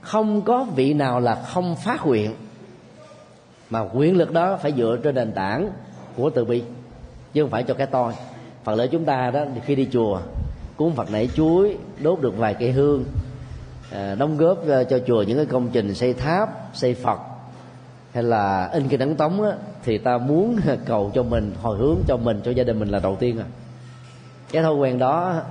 không 0.00 0.42
có 0.42 0.64
vị 0.64 0.94
nào 0.94 1.20
là 1.20 1.34
không 1.34 1.76
phát 1.76 2.06
nguyện 2.06 2.34
mà 3.70 3.80
quyền 3.94 4.16
lực 4.16 4.32
đó 4.32 4.56
phải 4.62 4.72
dựa 4.72 4.98
trên 5.02 5.14
nền 5.14 5.32
tảng 5.32 5.70
của 6.16 6.30
từ 6.30 6.44
bi 6.44 6.62
chứ 7.32 7.42
không 7.42 7.50
phải 7.50 7.62
cho 7.62 7.74
cái 7.74 7.86
tôi 7.86 8.12
phần 8.64 8.74
lớn 8.74 8.88
chúng 8.92 9.04
ta 9.04 9.30
đó 9.30 9.44
khi 9.64 9.74
đi 9.74 9.88
chùa 9.92 10.20
cúng 10.76 10.94
phật 10.94 11.10
nảy 11.10 11.28
chuối 11.34 11.76
đốt 12.02 12.20
được 12.20 12.38
vài 12.38 12.54
cây 12.54 12.72
hương 12.72 13.04
à, 13.92 14.14
đóng 14.14 14.36
góp 14.36 14.68
à, 14.68 14.84
cho 14.84 14.98
chùa 15.06 15.22
những 15.22 15.36
cái 15.36 15.46
công 15.46 15.68
trình 15.72 15.94
xây 15.94 16.14
tháp 16.14 16.48
xây 16.74 16.94
phật 16.94 17.18
hay 18.12 18.22
là 18.22 18.68
in 18.72 18.88
cái 18.88 18.98
nắng 18.98 19.16
tống 19.16 19.42
á, 19.42 19.52
thì 19.84 19.98
ta 19.98 20.18
muốn 20.18 20.56
cầu 20.86 21.10
cho 21.14 21.22
mình 21.22 21.54
hồi 21.62 21.78
hướng 21.78 21.96
cho 22.06 22.16
mình 22.16 22.40
cho 22.44 22.50
gia 22.50 22.64
đình 22.64 22.78
mình 22.80 22.88
là 22.88 22.98
đầu 22.98 23.16
tiên 23.16 23.38
à. 23.38 23.44
Cái 24.52 24.62
thói 24.62 24.74
quen 24.74 24.98
đó 24.98 25.42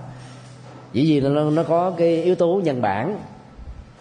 dĩ 0.93 1.03
nhiên 1.03 1.33
nó, 1.33 1.49
nó 1.49 1.63
có 1.63 1.91
cái 1.97 2.23
yếu 2.23 2.35
tố 2.35 2.61
nhân 2.63 2.81
bản 2.81 3.17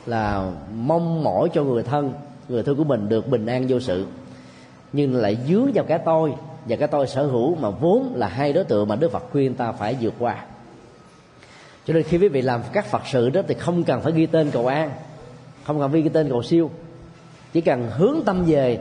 là 0.07 0.51
mong 0.75 1.25
mỏi 1.25 1.49
cho 1.55 1.65
người 1.65 1.83
thân 1.83 2.13
người 2.49 2.63
thân 2.63 2.77
của 2.77 2.85
mình 2.85 3.09
được 3.09 3.29
bình 3.29 3.47
an 3.47 3.67
vô 3.69 3.81
sự 3.81 4.07
nhưng 4.93 5.15
lại 5.15 5.39
dướng 5.49 5.73
vào 5.75 5.85
cái 5.85 5.99
tôi 5.99 6.35
và 6.71 6.77
cái 6.77 6.89
tôi 6.89 7.07
sở 7.07 7.27
hữu 7.27 7.55
mà 7.55 7.71
vốn 7.71 8.13
là 8.15 8.29
hai 8.29 8.53
đối 8.53 8.65
tượng 8.65 8.89
mà 8.89 8.97
đức 8.97 9.13
phật 9.13 9.25
khuyên 9.33 9.55
ta 9.55 9.73
phải 9.73 9.97
vượt 10.01 10.15
qua. 10.19 10.45
Cho 11.87 11.95
nên 11.95 12.03
khi 12.03 12.19
quý 12.19 12.29
vị 12.29 12.43
làm 12.43 12.61
các 12.73 12.87
phật 12.87 13.03
sự 13.07 13.31
đó 13.31 13.41
thì 13.49 13.55
không 13.55 13.85
cần 13.85 14.01
phải 14.01 14.13
ghi 14.13 14.27
tên 14.27 14.51
cầu 14.51 14.67
an, 14.67 14.91
không 15.65 15.81
cần 15.81 15.93
phải 15.93 16.01
ghi 16.01 16.09
tên 16.09 16.29
cầu 16.29 16.43
siêu. 16.43 16.71
Chỉ 17.53 17.61
cần 17.61 17.91
hướng 17.91 18.17
tâm 18.25 18.45
về 18.47 18.79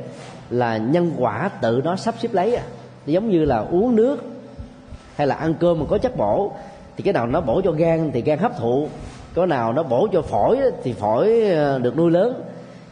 là 0.49 0.77
nhân 0.77 1.13
quả 1.17 1.49
tự 1.61 1.81
nó 1.83 1.95
sắp 1.95 2.15
xếp 2.19 2.33
lấy 2.33 2.55
à. 2.55 2.63
giống 3.05 3.29
như 3.29 3.45
là 3.45 3.57
uống 3.57 3.95
nước 3.95 4.23
hay 5.15 5.27
là 5.27 5.35
ăn 5.35 5.53
cơm 5.59 5.79
mà 5.79 5.85
có 5.89 5.97
chất 5.97 6.17
bổ, 6.17 6.51
thì 6.97 7.03
cái 7.03 7.13
nào 7.13 7.27
nó 7.27 7.41
bổ 7.41 7.61
cho 7.61 7.71
gan 7.71 8.11
thì 8.13 8.21
gan 8.21 8.39
hấp 8.39 8.57
thụ 8.57 8.87
cái 9.33 9.47
nào 9.47 9.73
nó 9.73 9.83
bổ 9.83 10.07
cho 10.11 10.21
phổi 10.21 10.57
thì 10.83 10.93
phổi 10.93 11.41
ờ, 11.51 11.79
được 11.79 11.97
nuôi 11.97 12.11
lớn, 12.11 12.43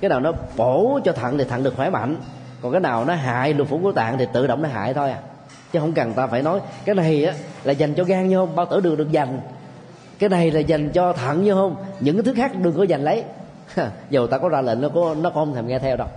cái 0.01 0.09
nào 0.09 0.19
nó 0.19 0.31
bổ 0.57 0.99
cho 1.03 1.11
thận 1.11 1.37
thì 1.37 1.43
thận 1.43 1.63
được 1.63 1.73
khỏe 1.75 1.89
mạnh 1.89 2.15
còn 2.61 2.71
cái 2.71 2.81
nào 2.81 3.05
nó 3.05 3.13
hại 3.13 3.53
lục 3.53 3.67
phủ 3.67 3.79
của 3.83 3.91
tạng 3.91 4.17
thì 4.17 4.25
tự 4.33 4.47
động 4.47 4.61
nó 4.61 4.69
hại 4.69 4.93
thôi 4.93 5.11
à. 5.11 5.19
Chứ 5.71 5.79
không 5.79 5.93
cần 5.93 6.13
ta 6.13 6.27
phải 6.27 6.41
nói 6.41 6.59
cái 6.85 6.95
này 6.95 7.25
á 7.25 7.33
là 7.63 7.73
dành 7.73 7.93
cho 7.93 8.03
gan 8.03 8.27
như 8.27 8.37
không 8.37 8.55
bao 8.55 8.65
tử 8.65 8.81
đường 8.81 8.97
được 8.97 9.11
dành. 9.11 9.39
Cái 10.19 10.29
này 10.29 10.51
là 10.51 10.59
dành 10.59 10.89
cho 10.89 11.13
thận 11.13 11.43
như 11.43 11.53
không 11.53 11.75
những 11.99 12.15
cái 12.15 12.23
thứ 12.23 12.33
khác 12.33 12.51
đừng 12.61 12.77
có 12.77 12.83
dành 12.83 13.03
lấy. 13.03 13.23
Dù 14.09 14.27
ta 14.27 14.37
có 14.37 14.49
ra 14.49 14.61
lệnh 14.61 14.81
nó 14.81 14.89
có 14.89 15.15
nó 15.21 15.29
không 15.29 15.55
thèm 15.55 15.67
nghe 15.67 15.79
theo 15.79 15.97
đâu. 15.97 16.07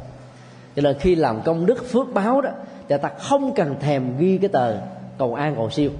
Cho 0.77 0.83
nên 0.83 0.99
khi 0.99 1.15
làm 1.15 1.43
công 1.43 1.67
đức 1.67 1.91
phước 1.91 2.15
báo 2.15 2.41
đó 2.41 2.51
thì 2.89 2.97
ta 3.03 3.09
không 3.19 3.55
cần 3.55 3.77
thèm 3.81 4.19
ghi 4.19 4.39
cái 4.39 4.49
tờ 4.49 4.77
cầu 5.19 5.35
an 5.35 5.55
cầu 5.57 5.71
siêu. 5.71 5.91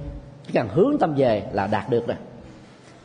Chỉ 0.47 0.53
cần 0.53 0.67
hướng 0.73 0.97
tâm 0.99 1.15
về 1.15 1.43
là 1.51 1.67
đạt 1.67 1.89
được 1.89 2.07
rồi. 2.07 2.17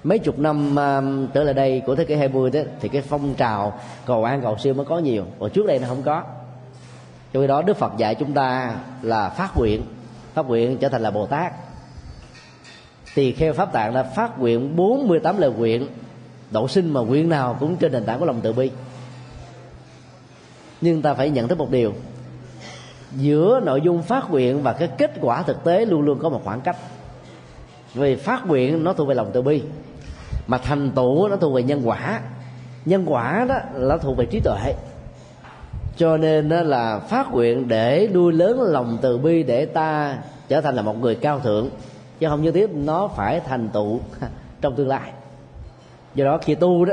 Mấy 0.05 0.19
chục 0.19 0.39
năm 0.39 0.73
uh, 0.73 1.35
trở 1.35 1.45
lại 1.45 1.55
đây 1.55 1.83
của 1.87 1.95
thế 1.95 2.05
kỷ 2.05 2.15
20 2.15 2.51
đó 2.51 2.61
thì 2.81 2.89
cái 2.89 3.03
phong 3.03 3.35
trào 3.35 3.79
cầu 4.07 4.25
an 4.25 4.41
cầu 4.43 4.59
siêu 4.59 4.75
mới 4.75 4.87
có 4.87 4.99
nhiều. 4.99 5.25
Còn 5.39 5.51
trước 5.51 5.67
đây 5.67 5.79
nó 5.79 5.89
không 5.89 6.03
có 6.03 6.23
trong 7.37 7.43
khi 7.43 7.49
đó, 7.49 7.63
Đức 7.63 7.77
Phật 7.77 7.93
dạy 7.97 8.15
chúng 8.15 8.33
ta 8.33 8.75
là 9.03 9.29
phát 9.29 9.57
nguyện. 9.57 9.83
Phát 10.35 10.47
nguyện 10.47 10.79
trở 10.79 10.89
thành 10.89 11.03
là 11.03 11.11
Bồ 11.11 11.27
Tát. 11.27 11.53
Tỳ 13.15 13.33
kheo 13.33 13.53
pháp 13.53 13.73
tạng 13.73 13.95
đã 13.95 14.03
phát 14.03 14.39
nguyện 14.39 14.77
48 14.77 15.39
lời 15.39 15.51
nguyện. 15.51 15.87
Độ 16.51 16.69
sinh 16.69 16.93
mà 16.93 17.01
nguyện 17.01 17.29
nào 17.29 17.57
cũng 17.61 17.77
trên 17.77 17.93
nền 17.93 18.05
tảng 18.05 18.19
của 18.19 18.25
lòng 18.25 18.41
từ 18.43 18.53
bi. 18.53 18.71
Nhưng 20.81 21.03
ta 21.03 21.15
phải 21.15 21.31
nhận 21.31 21.49
thức 21.49 21.59
một 21.59 21.71
điều. 21.71 21.93
Giữa 23.13 23.61
nội 23.65 23.81
dung 23.81 24.03
phát 24.03 24.31
nguyện 24.31 24.63
và 24.63 24.73
cái 24.73 24.89
kết 24.99 25.13
quả 25.21 25.43
thực 25.43 25.65
tế 25.65 25.85
luôn 25.85 26.03
luôn 26.03 26.19
có 26.23 26.29
một 26.29 26.41
khoảng 26.45 26.61
cách. 26.61 26.77
Vì 27.95 28.17
phát 28.17 28.47
nguyện 28.47 28.85
nó 28.85 28.93
thuộc 28.93 29.09
về 29.09 29.15
lòng 29.15 29.31
từ 29.33 29.43
bi, 29.43 29.63
mà 30.47 30.59
thành 30.59 30.91
tựu 30.91 31.29
nó 31.29 31.37
thuộc 31.37 31.55
về 31.55 31.63
nhân 31.63 31.83
quả. 31.85 32.21
Nhân 32.85 33.05
quả 33.07 33.47
đó 33.49 33.55
là 33.75 33.97
thuộc 33.97 34.17
về 34.17 34.27
trí 34.31 34.41
tuệ 34.41 34.75
cho 35.97 36.17
nên 36.17 36.49
đó 36.49 36.63
là 36.63 36.99
phát 36.99 37.33
nguyện 37.33 37.69
để 37.69 38.09
nuôi 38.15 38.33
lớn 38.33 38.63
lòng 38.63 38.99
từ 39.03 39.19
bi 39.19 39.43
để 39.43 39.67
ta 39.67 40.19
trở 40.49 40.61
thành 40.61 40.75
là 40.75 40.83
một 40.83 41.01
người 41.01 41.15
cao 41.15 41.41
thượng. 41.41 41.71
Chứ 42.19 42.29
không 42.29 42.43
như 42.43 42.51
tiếp 42.51 42.71
nó 42.75 43.09
phải 43.09 43.41
thành 43.41 43.69
tựu 43.69 44.01
trong 44.61 44.75
tương 44.77 44.89
lai. 44.89 45.11
Do 46.15 46.25
đó 46.25 46.39
khi 46.43 46.55
tu 46.55 46.85
đó 46.85 46.93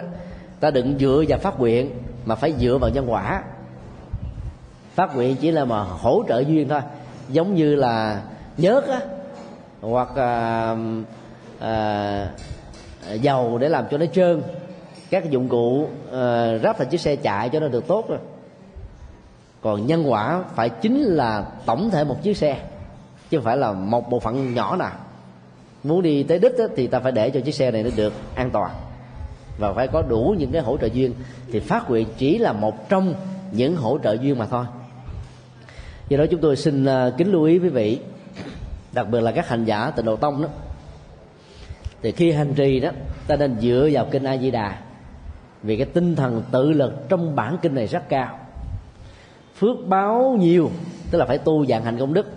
ta 0.60 0.72
đừng 0.72 0.96
dựa 1.00 1.24
vào 1.28 1.40
phát 1.40 1.60
nguyện 1.60 1.92
mà 2.26 2.36
phải 2.36 2.54
dựa 2.60 2.78
vào 2.82 2.90
nhân 2.90 3.06
quả. 3.12 3.44
Phát 4.96 5.16
nguyện 5.16 5.36
chỉ 5.36 5.52
là 5.52 5.66
mà 5.66 5.84
hỗ 5.84 6.24
trợ 6.28 6.40
duyên 6.40 6.70
thôi. 6.70 6.82
Giống 7.30 7.56
như 7.56 7.76
là 7.76 8.22
nhớt 8.58 8.88
á 8.88 9.00
hoặc 9.82 10.16
à, 10.16 10.76
à, 11.60 12.28
dầu 13.22 13.58
để 13.58 13.70
làm 13.70 13.86
cho 13.92 13.98
nó 13.98 14.06
trơn. 14.06 14.42
Các 15.10 15.30
dụng 15.30 15.50
cụ 15.50 15.88
à, 16.12 16.58
ráp 16.64 16.78
thành 16.78 16.90
chiếc 16.90 17.02
xe 17.02 17.16
chạy 17.16 17.50
cho 17.50 17.60
nó 17.60 17.68
được 17.68 17.88
tốt 17.88 18.10
rồi 18.10 18.20
còn 19.64 19.88
nhân 19.88 20.12
quả 20.12 20.44
phải 20.56 20.70
chính 20.70 21.04
là 21.04 21.46
tổng 21.66 21.90
thể 21.90 22.04
một 22.04 22.24
chiếc 22.24 22.38
xe, 22.38 22.58
chứ 23.30 23.38
không 23.38 23.46
phải 23.46 23.58
là 23.58 23.72
một 23.72 24.10
bộ 24.10 24.20
phận 24.20 24.54
nhỏ 24.54 24.76
nào. 24.76 24.92
Muốn 25.84 26.02
đi 26.02 26.24
tới 26.24 26.40
đích 26.40 26.54
thì 26.76 26.88
ta 26.88 27.00
phải 27.00 27.12
để 27.12 27.30
cho 27.30 27.40
chiếc 27.40 27.56
xe 27.56 27.72
này 27.72 27.84
nó 27.84 27.90
được 27.96 28.14
an 28.36 28.50
toàn. 28.52 28.72
Và 29.58 29.74
phải 29.74 29.88
có 29.88 30.02
đủ 30.02 30.36
những 30.38 30.52
cái 30.52 30.62
hỗ 30.62 30.78
trợ 30.78 30.88
duyên, 30.88 31.14
thì 31.52 31.60
phát 31.60 31.90
nguyện 31.90 32.08
chỉ 32.18 32.38
là 32.38 32.54
một 32.54 32.90
trong 32.90 33.14
những 33.52 33.76
hỗ 33.76 33.98
trợ 34.04 34.18
duyên 34.22 34.40
mà 34.40 34.46
thôi. 34.46 34.66
Do 36.10 36.18
đó 36.18 36.26
chúng 36.32 36.42
tôi 36.42 36.56
xin 36.56 36.86
à, 36.86 37.12
kính 37.18 37.32
lưu 37.32 37.44
ý 37.44 37.60
quý 37.60 37.70
vị, 37.70 38.00
đặc 38.92 39.10
biệt 39.10 39.22
là 39.22 39.32
các 39.32 39.48
hành 39.48 39.66
giả 39.66 39.92
tịnh 39.96 40.06
độ 40.06 40.16
tông 40.16 40.42
đó. 40.42 40.50
Thì 42.02 42.12
khi 42.12 42.32
hành 42.32 42.54
trì 42.54 42.80
đó, 42.80 42.90
ta 43.28 43.36
nên 43.36 43.60
dựa 43.60 43.90
vào 43.92 44.08
kinh 44.12 44.24
a 44.24 44.38
di 44.38 44.52
đà, 44.52 44.78
vì 45.64 45.78
cái 45.78 45.86
tinh 45.86 46.16
thần 46.16 46.44
tự 46.52 46.72
lực 46.72 47.10
trong 47.10 47.36
bản 47.36 47.58
kinh 47.62 47.76
này 47.76 47.88
rất 47.88 48.10
cao 48.10 48.40
phước 49.56 49.88
báo 49.88 50.36
nhiều, 50.40 50.72
tức 51.12 51.18
là 51.18 51.26
phải 51.26 51.38
tu 51.38 51.66
dạng 51.66 51.84
hành 51.84 51.98
công 51.98 52.14
đức. 52.14 52.28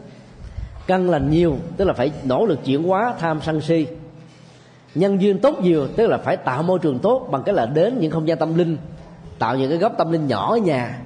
Căn 0.87 1.11
lành 1.11 1.31
nhiều, 1.31 1.57
tức 1.77 1.85
là 1.85 1.93
phải 1.93 2.11
nỗ 2.25 2.47
lực 2.47 2.65
chuyển 2.65 2.83
hóa 2.83 3.15
tham 3.19 3.41
sân 3.41 3.61
si. 3.61 3.87
Nhân 4.95 5.21
duyên 5.21 5.39
tốt 5.39 5.61
nhiều, 5.61 5.89
tức 5.97 6.07
là 6.07 6.19
phải 6.19 6.37
tạo 6.37 6.63
môi 6.63 6.79
trường 6.79 6.99
tốt 6.99 7.29
bằng 7.31 7.43
cái 7.43 7.55
là 7.55 7.67
đến 7.67 8.01
những 8.01 8.11
không 8.11 8.29
gian 8.29 8.39
tâm 8.39 8.59
linh, 8.59 8.77
tạo 9.39 9.57
những 9.57 9.71
cái 9.71 9.79
góc 9.79 9.93
tâm 9.99 10.13
linh 10.13 10.27
nhỏ 10.27 10.55
ở 10.55 10.57
nhà, 10.57 10.99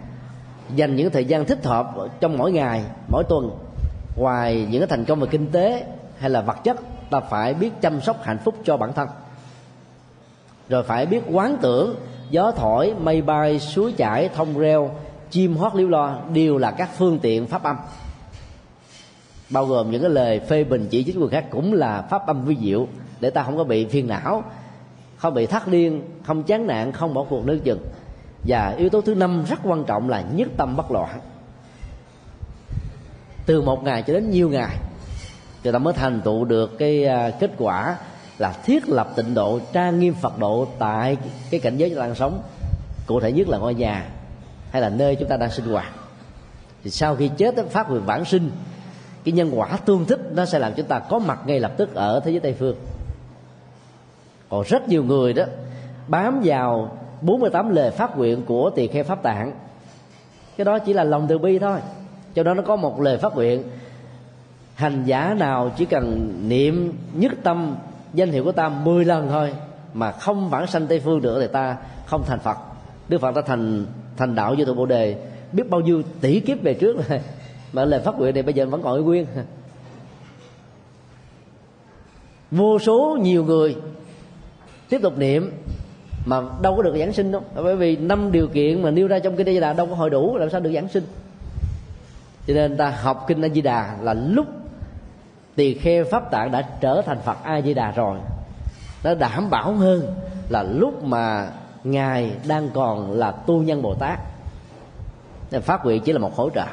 dành 0.74 0.96
những 0.96 1.10
thời 1.10 1.24
gian 1.24 1.44
thích 1.44 1.64
hợp 1.64 1.86
trong 2.20 2.38
mỗi 2.38 2.52
ngày, 2.52 2.82
mỗi 3.08 3.24
tuần. 3.28 3.50
Ngoài 4.16 4.66
những 4.70 4.80
cái 4.80 4.88
thành 4.88 5.04
công 5.04 5.20
về 5.20 5.26
kinh 5.30 5.46
tế 5.46 5.84
hay 6.18 6.30
là 6.30 6.40
vật 6.40 6.56
chất, 6.64 6.76
ta 7.10 7.20
phải 7.20 7.54
biết 7.54 7.70
chăm 7.80 8.00
sóc 8.00 8.22
hạnh 8.22 8.38
phúc 8.38 8.54
cho 8.64 8.76
bản 8.76 8.92
thân. 8.92 9.08
Rồi 10.68 10.82
phải 10.82 11.06
biết 11.06 11.22
quán 11.30 11.56
tưởng 11.62 11.94
gió 12.30 12.50
thổi 12.50 12.94
mây 13.00 13.22
bay 13.22 13.58
suối 13.58 13.92
chảy 13.92 14.28
thông 14.28 14.58
reo 14.58 14.90
chim 15.30 15.56
hót 15.56 15.74
liếu 15.74 15.88
lo 15.88 16.18
đều 16.32 16.58
là 16.58 16.70
các 16.70 16.90
phương 16.98 17.18
tiện 17.18 17.46
pháp 17.46 17.62
âm. 17.62 17.76
Bao 19.50 19.66
gồm 19.66 19.90
những 19.90 20.02
cái 20.02 20.10
lời 20.10 20.40
phê 20.40 20.64
bình 20.64 20.86
chỉ 20.90 21.04
trích 21.04 21.16
người 21.16 21.28
khác 21.28 21.46
cũng 21.50 21.72
là 21.72 22.02
pháp 22.10 22.26
âm 22.26 22.44
vi 22.44 22.56
diệu, 22.60 22.86
để 23.20 23.30
ta 23.30 23.42
không 23.42 23.56
có 23.56 23.64
bị 23.64 23.86
phiền 23.86 24.08
não, 24.08 24.44
không 25.16 25.34
bị 25.34 25.46
thắt 25.46 25.68
điên 25.68 26.02
không 26.24 26.42
chán 26.42 26.66
nản, 26.66 26.92
không 26.92 27.14
bỏ 27.14 27.24
cuộc 27.28 27.46
nước 27.46 27.60
chừng. 27.64 27.80
Và 28.44 28.74
yếu 28.78 28.88
tố 28.88 29.00
thứ 29.00 29.14
năm 29.14 29.44
rất 29.48 29.58
quan 29.64 29.84
trọng 29.84 30.08
là 30.08 30.24
nhất 30.34 30.48
tâm 30.56 30.76
bất 30.76 30.90
loạn. 30.90 31.20
Từ 33.46 33.62
một 33.62 33.84
ngày 33.84 34.02
cho 34.02 34.12
đến 34.12 34.30
nhiều 34.30 34.48
ngày 34.48 34.76
thì 35.62 35.72
ta 35.72 35.78
mới 35.78 35.92
thành 35.92 36.20
tựu 36.20 36.44
được 36.44 36.78
cái 36.78 37.04
à, 37.04 37.30
kết 37.30 37.50
quả 37.58 37.96
là 38.38 38.52
thiết 38.64 38.88
lập 38.88 39.12
tịnh 39.16 39.34
độ 39.34 39.60
trang 39.72 39.98
nghiêm 39.98 40.14
phật 40.14 40.38
độ 40.38 40.66
tại 40.78 41.16
cái 41.50 41.60
cảnh 41.60 41.76
giới 41.76 41.90
chúng 41.90 41.98
ta 41.98 42.06
đang 42.06 42.14
sống. 42.14 42.42
Cụ 43.06 43.20
thể 43.20 43.32
nhất 43.32 43.48
là 43.48 43.58
ngôi 43.58 43.74
nhà 43.74 44.08
hay 44.70 44.82
là 44.82 44.88
nơi 44.88 45.16
chúng 45.16 45.28
ta 45.28 45.36
đang 45.36 45.50
sinh 45.50 45.66
hoạt? 45.66 45.92
Thì 46.84 46.90
sau 46.90 47.16
khi 47.16 47.30
chết 47.36 47.54
phát 47.70 47.90
nguyện 47.90 48.02
vãng 48.06 48.24
sinh, 48.24 48.50
cái 49.24 49.32
nhân 49.32 49.50
quả 49.54 49.78
tương 49.84 50.06
thích 50.06 50.20
nó 50.34 50.44
sẽ 50.44 50.58
làm 50.58 50.72
chúng 50.76 50.86
ta 50.86 50.98
có 50.98 51.18
mặt 51.18 51.38
ngay 51.46 51.60
lập 51.60 51.72
tức 51.76 51.94
ở 51.94 52.20
thế 52.24 52.30
giới 52.30 52.40
tây 52.40 52.56
phương. 52.58 52.76
Còn 54.48 54.62
rất 54.62 54.88
nhiều 54.88 55.04
người 55.04 55.32
đó 55.32 55.44
bám 56.08 56.40
vào 56.44 56.96
48 57.20 57.70
lời 57.70 57.90
phát 57.90 58.16
nguyện 58.16 58.42
của 58.46 58.70
tỳ 58.70 58.86
kheo 58.88 59.04
pháp 59.04 59.22
tạng. 59.22 59.52
Cái 60.56 60.64
đó 60.64 60.78
chỉ 60.78 60.92
là 60.92 61.04
lòng 61.04 61.26
từ 61.28 61.38
bi 61.38 61.58
thôi. 61.58 61.78
Cho 62.34 62.42
đó 62.42 62.54
nó 62.54 62.62
có 62.62 62.76
một 62.76 63.00
lời 63.00 63.18
phát 63.18 63.34
nguyện. 63.34 63.62
Hành 64.74 65.04
giả 65.04 65.34
nào 65.38 65.70
chỉ 65.76 65.84
cần 65.84 66.34
niệm 66.48 66.92
nhất 67.12 67.32
tâm, 67.42 67.76
danh 68.14 68.30
hiệu 68.30 68.44
của 68.44 68.52
ta 68.52 68.68
10 68.68 69.04
lần 69.04 69.28
thôi 69.28 69.52
mà 69.94 70.12
không 70.12 70.50
vãng 70.50 70.66
sanh 70.66 70.86
tây 70.86 71.00
phương 71.00 71.22
nữa 71.22 71.40
thì 71.40 71.46
ta 71.52 71.76
không 72.06 72.22
thành 72.26 72.38
phật. 72.38 72.56
Đức 73.08 73.20
phật 73.20 73.32
ta 73.34 73.42
thành 73.46 73.86
thành 74.20 74.34
đạo 74.34 74.54
vô 74.58 74.64
thượng 74.64 74.76
bồ 74.76 74.86
đề. 74.86 75.16
Biết 75.52 75.70
bao 75.70 75.80
nhiêu 75.80 76.02
tỷ 76.20 76.40
kiếp 76.40 76.62
về 76.62 76.74
trước 76.74 76.96
rồi, 76.96 77.20
mà 77.72 77.84
lời 77.84 78.00
phát 78.00 78.18
nguyện 78.18 78.34
này 78.34 78.42
bây 78.42 78.54
giờ 78.54 78.66
vẫn 78.66 78.82
còn 78.82 79.04
nguyên. 79.04 79.26
Vô 82.50 82.78
số 82.78 83.18
nhiều 83.22 83.44
người 83.44 83.76
tiếp 84.88 84.98
tục 85.02 85.18
niệm, 85.18 85.52
mà 86.26 86.40
đâu 86.62 86.76
có 86.76 86.82
được 86.82 86.96
giảng 86.98 87.12
sinh 87.12 87.32
đâu. 87.32 87.42
Bởi 87.54 87.76
vì 87.76 87.96
năm 87.96 88.32
điều 88.32 88.48
kiện 88.48 88.82
mà 88.82 88.90
nêu 88.90 89.08
ra 89.08 89.18
trong 89.18 89.36
kinh 89.36 89.48
A 89.48 89.52
Di 89.52 89.60
Đà 89.60 89.72
đâu 89.72 89.86
có 89.86 89.94
hội 89.94 90.10
đủ, 90.10 90.36
làm 90.36 90.50
sao 90.50 90.60
được 90.60 90.72
giảng 90.74 90.88
sinh? 90.88 91.04
Cho 92.46 92.54
nên 92.54 92.76
ta 92.76 92.90
học 92.90 93.24
kinh 93.28 93.44
A 93.44 93.48
Di 93.48 93.60
Đà 93.60 93.96
là 94.02 94.14
lúc 94.14 94.46
tỳ 95.54 95.74
kheo 95.74 96.04
pháp 96.10 96.30
tạng 96.30 96.52
đã 96.52 96.62
trở 96.80 97.02
thành 97.06 97.18
Phật 97.24 97.36
A 97.42 97.60
Di 97.60 97.74
Đà 97.74 97.90
rồi. 97.90 98.18
Nó 99.04 99.14
đảm 99.14 99.50
bảo 99.50 99.72
hơn 99.72 100.14
là 100.48 100.62
lúc 100.62 101.04
mà 101.04 101.50
ngài 101.84 102.32
đang 102.48 102.70
còn 102.74 103.12
là 103.12 103.30
tu 103.30 103.62
nhân 103.62 103.82
Bồ 103.82 103.94
Tát. 103.94 104.18
Nên 105.50 105.62
phát 105.62 105.84
nguyện 105.84 106.02
chỉ 106.02 106.12
là 106.12 106.18
một 106.18 106.36
hỗ 106.36 106.50
trợ. 106.50 106.66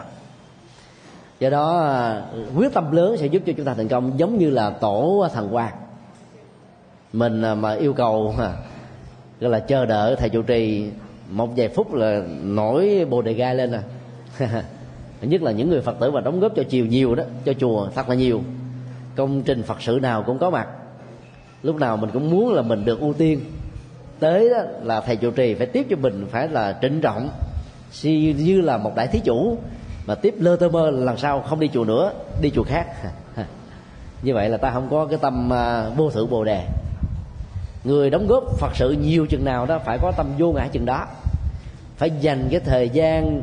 Do 1.39 1.49
đó 1.49 1.79
à, 1.79 2.21
quyết 2.55 2.73
tâm 2.73 2.91
lớn 2.91 3.17
sẽ 3.17 3.25
giúp 3.25 3.43
cho 3.45 3.53
chúng 3.57 3.65
ta 3.65 3.73
thành 3.73 3.87
công, 3.87 4.19
giống 4.19 4.37
như 4.37 4.49
là 4.49 4.69
tổ 4.69 5.27
thần 5.33 5.55
quan 5.55 5.73
mình 7.13 7.41
à, 7.41 7.55
mà 7.55 7.73
yêu 7.73 7.93
cầu 7.93 8.35
à, 8.39 8.53
gọi 9.39 9.51
là 9.51 9.59
chờ 9.59 9.85
đợi 9.85 10.15
thầy 10.15 10.29
trụ 10.29 10.41
trì, 10.41 10.89
một 11.29 11.49
vài 11.55 11.69
phút 11.69 11.93
là 11.93 12.21
nổi 12.43 13.05
bồ 13.09 13.21
đề 13.21 13.33
gai 13.33 13.55
lên 13.55 13.71
à 13.71 13.83
nhất 15.21 15.41
là 15.41 15.51
những 15.51 15.69
người 15.69 15.81
phật 15.81 15.99
tử 15.99 16.11
mà 16.11 16.21
đóng 16.21 16.39
góp 16.39 16.51
cho 16.55 16.63
chiều 16.69 16.85
nhiều 16.85 17.15
đó, 17.15 17.23
cho 17.45 17.53
chùa 17.53 17.89
thật 17.95 18.09
là 18.09 18.15
nhiều. 18.15 18.41
Công 19.15 19.43
trình 19.43 19.63
phật 19.63 19.81
sự 19.81 19.99
nào 20.01 20.23
cũng 20.23 20.37
có 20.37 20.49
mặt. 20.49 20.67
Lúc 21.63 21.75
nào 21.75 21.97
mình 21.97 22.09
cũng 22.13 22.31
muốn 22.31 22.53
là 22.53 22.61
mình 22.61 22.85
được 22.85 22.99
ưu 22.99 23.13
tiên 23.13 23.39
tới 24.19 24.49
đó 24.49 24.57
là 24.83 25.01
thầy 25.01 25.15
trụ 25.15 25.31
trì 25.31 25.53
phải 25.53 25.67
tiếp 25.67 25.87
cho 25.89 25.95
mình, 25.95 26.27
phải 26.31 26.47
là 26.47 26.77
trịnh 26.81 27.01
trọng 27.01 27.29
như 28.03 28.61
là 28.61 28.77
một 28.77 28.95
đại 28.95 29.07
thí 29.07 29.19
chủ, 29.19 29.57
mà 30.07 30.15
tiếp 30.15 30.35
lơ 30.37 30.55
tơ 30.55 30.69
mơ 30.69 30.91
lần 30.91 31.17
sau 31.17 31.41
không 31.41 31.59
đi 31.59 31.69
chùa 31.73 31.85
nữa, 31.85 32.11
đi 32.41 32.51
chùa 32.55 32.63
khác. 32.63 32.87
Như 34.21 34.33
vậy 34.33 34.49
là 34.49 34.57
ta 34.57 34.71
không 34.71 34.87
có 34.91 35.05
cái 35.05 35.19
tâm 35.21 35.53
à, 35.53 35.89
vô 35.89 36.09
thượng 36.09 36.29
bồ 36.29 36.43
đề. 36.43 36.63
Người 37.83 38.09
đóng 38.09 38.27
góp 38.27 38.43
phật 38.59 38.75
sự 38.75 38.91
nhiều 38.91 39.27
chừng 39.27 39.45
nào 39.45 39.65
đó 39.65 39.79
phải 39.85 39.97
có 40.01 40.11
tâm 40.17 40.27
vô 40.37 40.51
ngã 40.51 40.67
chừng 40.71 40.85
đó. 40.85 41.05
Phải 41.97 42.11
dành 42.11 42.47
cái 42.51 42.59
thời 42.59 42.89
gian 42.89 43.41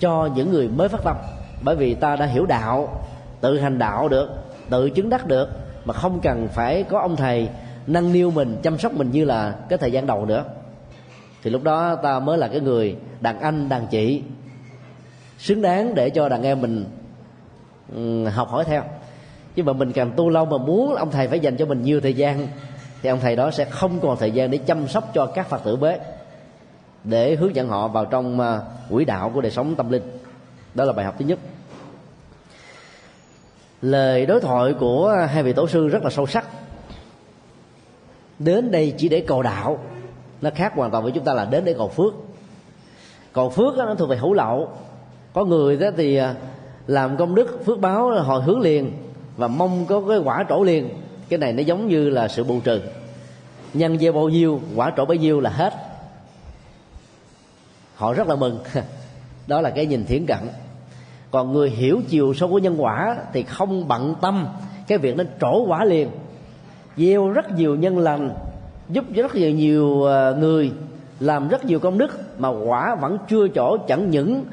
cho 0.00 0.28
những 0.34 0.52
người 0.52 0.68
mới 0.68 0.88
phát 0.88 1.00
tâm. 1.04 1.16
Bởi 1.62 1.76
vì 1.76 1.94
ta 1.94 2.16
đã 2.16 2.26
hiểu 2.26 2.46
đạo, 2.46 3.04
tự 3.40 3.58
hành 3.58 3.78
đạo 3.78 4.08
được, 4.08 4.28
tự 4.70 4.90
chứng 4.90 5.10
đắc 5.10 5.26
được, 5.26 5.48
mà 5.84 5.94
không 5.94 6.20
cần 6.20 6.48
phải 6.52 6.82
có 6.82 7.00
ông 7.00 7.16
thầy 7.16 7.48
nâng 7.86 8.12
niu 8.12 8.30
mình, 8.30 8.56
chăm 8.62 8.78
sóc 8.78 8.92
mình 8.92 9.10
như 9.10 9.24
là 9.24 9.54
cái 9.68 9.78
thời 9.78 9.92
gian 9.92 10.06
đầu 10.06 10.26
nữa. 10.26 10.44
Thì 11.42 11.50
lúc 11.50 11.62
đó 11.62 11.96
ta 11.96 12.18
mới 12.18 12.38
là 12.38 12.48
cái 12.48 12.60
người 12.60 12.96
đàn 13.20 13.40
anh, 13.40 13.68
đàn 13.68 13.86
chị, 13.86 14.22
xứng 15.38 15.62
đáng 15.62 15.94
để 15.94 16.10
cho 16.10 16.28
đàn 16.28 16.42
em 16.42 16.60
mình 16.60 16.84
học 18.30 18.48
hỏi 18.48 18.64
theo. 18.64 18.82
Chứ 19.54 19.62
mà 19.62 19.72
mình 19.72 19.92
càng 19.92 20.12
tu 20.16 20.30
lâu 20.30 20.44
mà 20.44 20.58
muốn 20.58 20.94
ông 20.94 21.10
thầy 21.10 21.28
phải 21.28 21.40
dành 21.40 21.56
cho 21.56 21.66
mình 21.66 21.82
nhiều 21.82 22.00
thời 22.00 22.14
gian, 22.14 22.48
thì 23.02 23.08
ông 23.08 23.20
thầy 23.20 23.36
đó 23.36 23.50
sẽ 23.50 23.64
không 23.64 24.00
còn 24.00 24.16
thời 24.16 24.30
gian 24.30 24.50
để 24.50 24.58
chăm 24.58 24.88
sóc 24.88 25.10
cho 25.14 25.26
các 25.26 25.48
phật 25.48 25.64
tử 25.64 25.76
bế, 25.76 25.98
để 27.04 27.36
hướng 27.36 27.54
dẫn 27.54 27.68
họ 27.68 27.88
vào 27.88 28.04
trong 28.04 28.40
à, 28.40 28.60
quỹ 28.90 29.04
đạo 29.04 29.30
của 29.34 29.40
đời 29.40 29.50
sống 29.50 29.74
tâm 29.74 29.90
linh. 29.90 30.02
Đó 30.74 30.84
là 30.84 30.92
bài 30.92 31.04
học 31.04 31.14
thứ 31.18 31.24
nhất. 31.24 31.38
Lời 33.82 34.26
đối 34.26 34.40
thoại 34.40 34.74
của 34.80 35.26
hai 35.30 35.42
vị 35.42 35.52
tổ 35.52 35.68
sư 35.68 35.88
rất 35.88 36.02
là 36.02 36.10
sâu 36.10 36.26
sắc 36.26 36.46
đến 38.38 38.70
đây 38.70 38.94
chỉ 38.98 39.08
để 39.08 39.24
cầu 39.26 39.42
đạo. 39.42 39.78
Nó 40.40 40.50
khác 40.54 40.72
hoàn 40.76 40.90
toàn 40.90 41.02
với 41.02 41.12
chúng 41.12 41.24
ta 41.24 41.34
là 41.34 41.44
đến 41.44 41.64
để 41.64 41.74
cầu 41.74 41.88
phước. 41.88 42.14
Cầu 43.32 43.50
phước 43.50 43.76
đó, 43.76 43.84
nó 43.84 43.94
thuộc 43.94 44.08
về 44.08 44.16
hữu 44.16 44.32
lậu. 44.32 44.70
Có 45.32 45.44
người 45.44 45.76
đó 45.76 45.90
thì 45.96 46.16
à, 46.16 46.34
làm 46.86 47.16
công 47.16 47.34
đức 47.34 47.62
phước 47.66 47.80
báo 47.80 48.10
hồi 48.10 48.42
hướng 48.42 48.60
liền 48.60 48.92
và 49.36 49.48
mong 49.48 49.86
có 49.86 50.02
cái 50.08 50.18
quả 50.18 50.44
trổ 50.48 50.62
liền. 50.62 50.88
Cái 51.28 51.38
này 51.38 51.52
nó 51.52 51.62
giống 51.62 51.88
như 51.88 52.10
là 52.10 52.28
sự 52.28 52.44
bù 52.44 52.60
trừ. 52.60 52.80
Nhân 53.74 53.98
gieo 53.98 54.12
bao 54.12 54.28
nhiêu 54.28 54.60
quả 54.74 54.92
trổ 54.96 55.04
bấy 55.04 55.18
nhiêu 55.18 55.40
là 55.40 55.50
hết. 55.50 55.74
Họ 57.94 58.12
rất 58.12 58.28
là 58.28 58.36
mừng. 58.36 58.58
Đó 59.46 59.60
là 59.60 59.70
cái 59.70 59.86
nhìn 59.86 60.04
thiển 60.04 60.26
cận. 60.26 60.38
Còn 61.30 61.52
người 61.52 61.70
hiểu 61.70 62.00
chiều 62.08 62.34
sâu 62.34 62.48
của 62.48 62.58
nhân 62.58 62.76
quả 62.78 63.16
thì 63.32 63.42
không 63.42 63.88
bận 63.88 64.14
tâm. 64.20 64.48
Cái 64.86 64.98
việc 64.98 65.16
nó 65.16 65.24
trổ 65.40 65.64
quả 65.66 65.84
liền 65.84 66.08
gieo 66.96 67.30
rất 67.30 67.50
nhiều 67.50 67.76
nhân 67.76 67.98
lành, 67.98 68.30
giúp 68.88 69.04
rất 69.14 69.34
nhiều 69.34 69.50
nhiều 69.50 69.98
người, 70.38 70.72
làm 71.20 71.48
rất 71.48 71.64
nhiều 71.64 71.78
công 71.78 71.98
đức 71.98 72.40
mà 72.40 72.48
quả 72.48 72.94
vẫn 72.94 73.18
chưa 73.28 73.48
chỗ 73.48 73.76
chẳng 73.88 74.10
những 74.10 74.44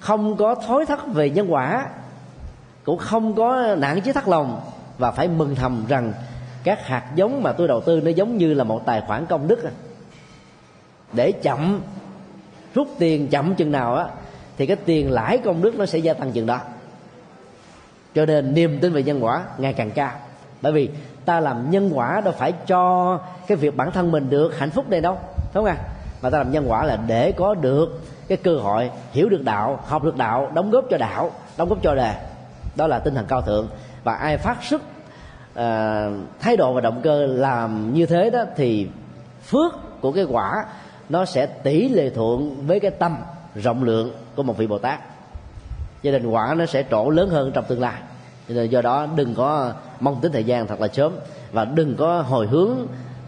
không 0.00 0.36
có 0.36 0.54
thối 0.54 0.86
thất 0.86 1.06
về 1.06 1.30
nhân 1.30 1.52
quả, 1.52 1.86
cũng 2.84 2.98
không 2.98 3.34
có 3.34 3.74
nản 3.78 4.00
chí 4.00 4.12
thất 4.12 4.28
lòng 4.28 4.60
và 4.98 5.10
phải 5.10 5.28
mừng 5.28 5.54
thầm 5.54 5.84
rằng 5.88 6.12
các 6.64 6.86
hạt 6.86 7.04
giống 7.14 7.42
mà 7.42 7.52
tôi 7.52 7.68
đầu 7.68 7.80
tư 7.80 8.00
nó 8.00 8.10
giống 8.10 8.36
như 8.36 8.54
là 8.54 8.64
một 8.64 8.86
tài 8.86 9.02
khoản 9.06 9.26
công 9.26 9.48
đức 9.48 9.64
à. 9.64 9.70
để 11.12 11.32
chậm, 11.32 11.80
rút 12.74 12.88
tiền 12.98 13.28
chậm 13.28 13.54
chừng 13.54 13.72
nào 13.72 13.94
á, 13.94 14.06
thì 14.56 14.66
cái 14.66 14.76
tiền 14.76 15.10
lãi 15.10 15.38
công 15.38 15.62
đức 15.62 15.78
nó 15.78 15.86
sẽ 15.86 15.98
gia 15.98 16.14
tăng 16.14 16.32
chừng 16.32 16.46
đó. 16.46 16.58
Cho 18.14 18.26
nên 18.26 18.54
niềm 18.54 18.78
tin 18.80 18.92
về 18.92 19.02
nhân 19.02 19.24
quả 19.24 19.44
ngày 19.58 19.72
càng 19.72 19.90
cao. 19.90 20.12
Bởi 20.62 20.72
vì 20.72 20.88
ta 21.30 21.40
làm 21.40 21.70
nhân 21.70 21.90
quả 21.94 22.20
đâu 22.20 22.34
phải 22.38 22.52
cho 22.52 23.18
cái 23.46 23.56
việc 23.56 23.76
bản 23.76 23.90
thân 23.92 24.10
mình 24.10 24.30
được 24.30 24.58
hạnh 24.58 24.70
phúc 24.70 24.84
đây 24.88 25.00
đâu 25.00 25.18
đúng 25.54 25.64
không 25.64 25.64
ạ? 25.64 25.76
Mà 26.22 26.30
ta 26.30 26.38
làm 26.38 26.52
nhân 26.52 26.64
quả 26.70 26.84
là 26.84 26.96
để 27.06 27.32
có 27.32 27.54
được 27.54 28.00
cái 28.28 28.38
cơ 28.38 28.56
hội 28.56 28.90
hiểu 29.12 29.28
được 29.28 29.42
đạo 29.44 29.80
học 29.86 30.04
được 30.04 30.16
đạo 30.16 30.50
đóng 30.54 30.70
góp 30.70 30.84
cho 30.90 30.98
đạo 30.98 31.30
đóng 31.56 31.68
góp 31.68 31.82
cho 31.82 31.94
đề. 31.94 32.14
Đó 32.76 32.86
là 32.86 32.98
tinh 32.98 33.14
thần 33.14 33.26
cao 33.28 33.42
thượng. 33.42 33.68
Và 34.04 34.14
ai 34.14 34.38
phát 34.38 34.56
xuất 34.62 34.82
à, 35.54 36.06
thái 36.40 36.56
độ 36.56 36.72
và 36.72 36.80
động 36.80 37.00
cơ 37.02 37.26
làm 37.26 37.94
như 37.94 38.06
thế 38.06 38.30
đó 38.30 38.44
thì 38.56 38.88
phước 39.44 40.00
của 40.00 40.12
cái 40.12 40.24
quả 40.24 40.64
nó 41.08 41.24
sẽ 41.24 41.46
tỷ 41.46 41.88
lệ 41.88 42.10
thuận 42.10 42.66
với 42.66 42.80
cái 42.80 42.90
tâm 42.90 43.16
rộng 43.54 43.84
lượng 43.84 44.12
của 44.36 44.42
một 44.42 44.56
vị 44.56 44.66
bồ 44.66 44.78
tát. 44.78 45.00
Gia 46.02 46.12
đình 46.12 46.26
quả 46.26 46.54
nó 46.54 46.66
sẽ 46.66 46.84
trổ 46.90 47.10
lớn 47.10 47.30
hơn 47.30 47.52
trong 47.54 47.64
tương 47.68 47.80
lai. 47.80 48.00
Cho 48.48 48.54
nên 48.54 48.70
do 48.70 48.82
đó 48.82 49.06
đừng 49.16 49.34
có 49.34 49.72
mong 50.00 50.20
tính 50.20 50.32
thời 50.32 50.44
gian 50.44 50.66
thật 50.66 50.80
là 50.80 50.88
sớm. 50.88 51.12
Và 51.52 51.64
đừng 51.64 51.96
có 51.96 52.22
hồi 52.22 52.46
hướng 52.46 52.76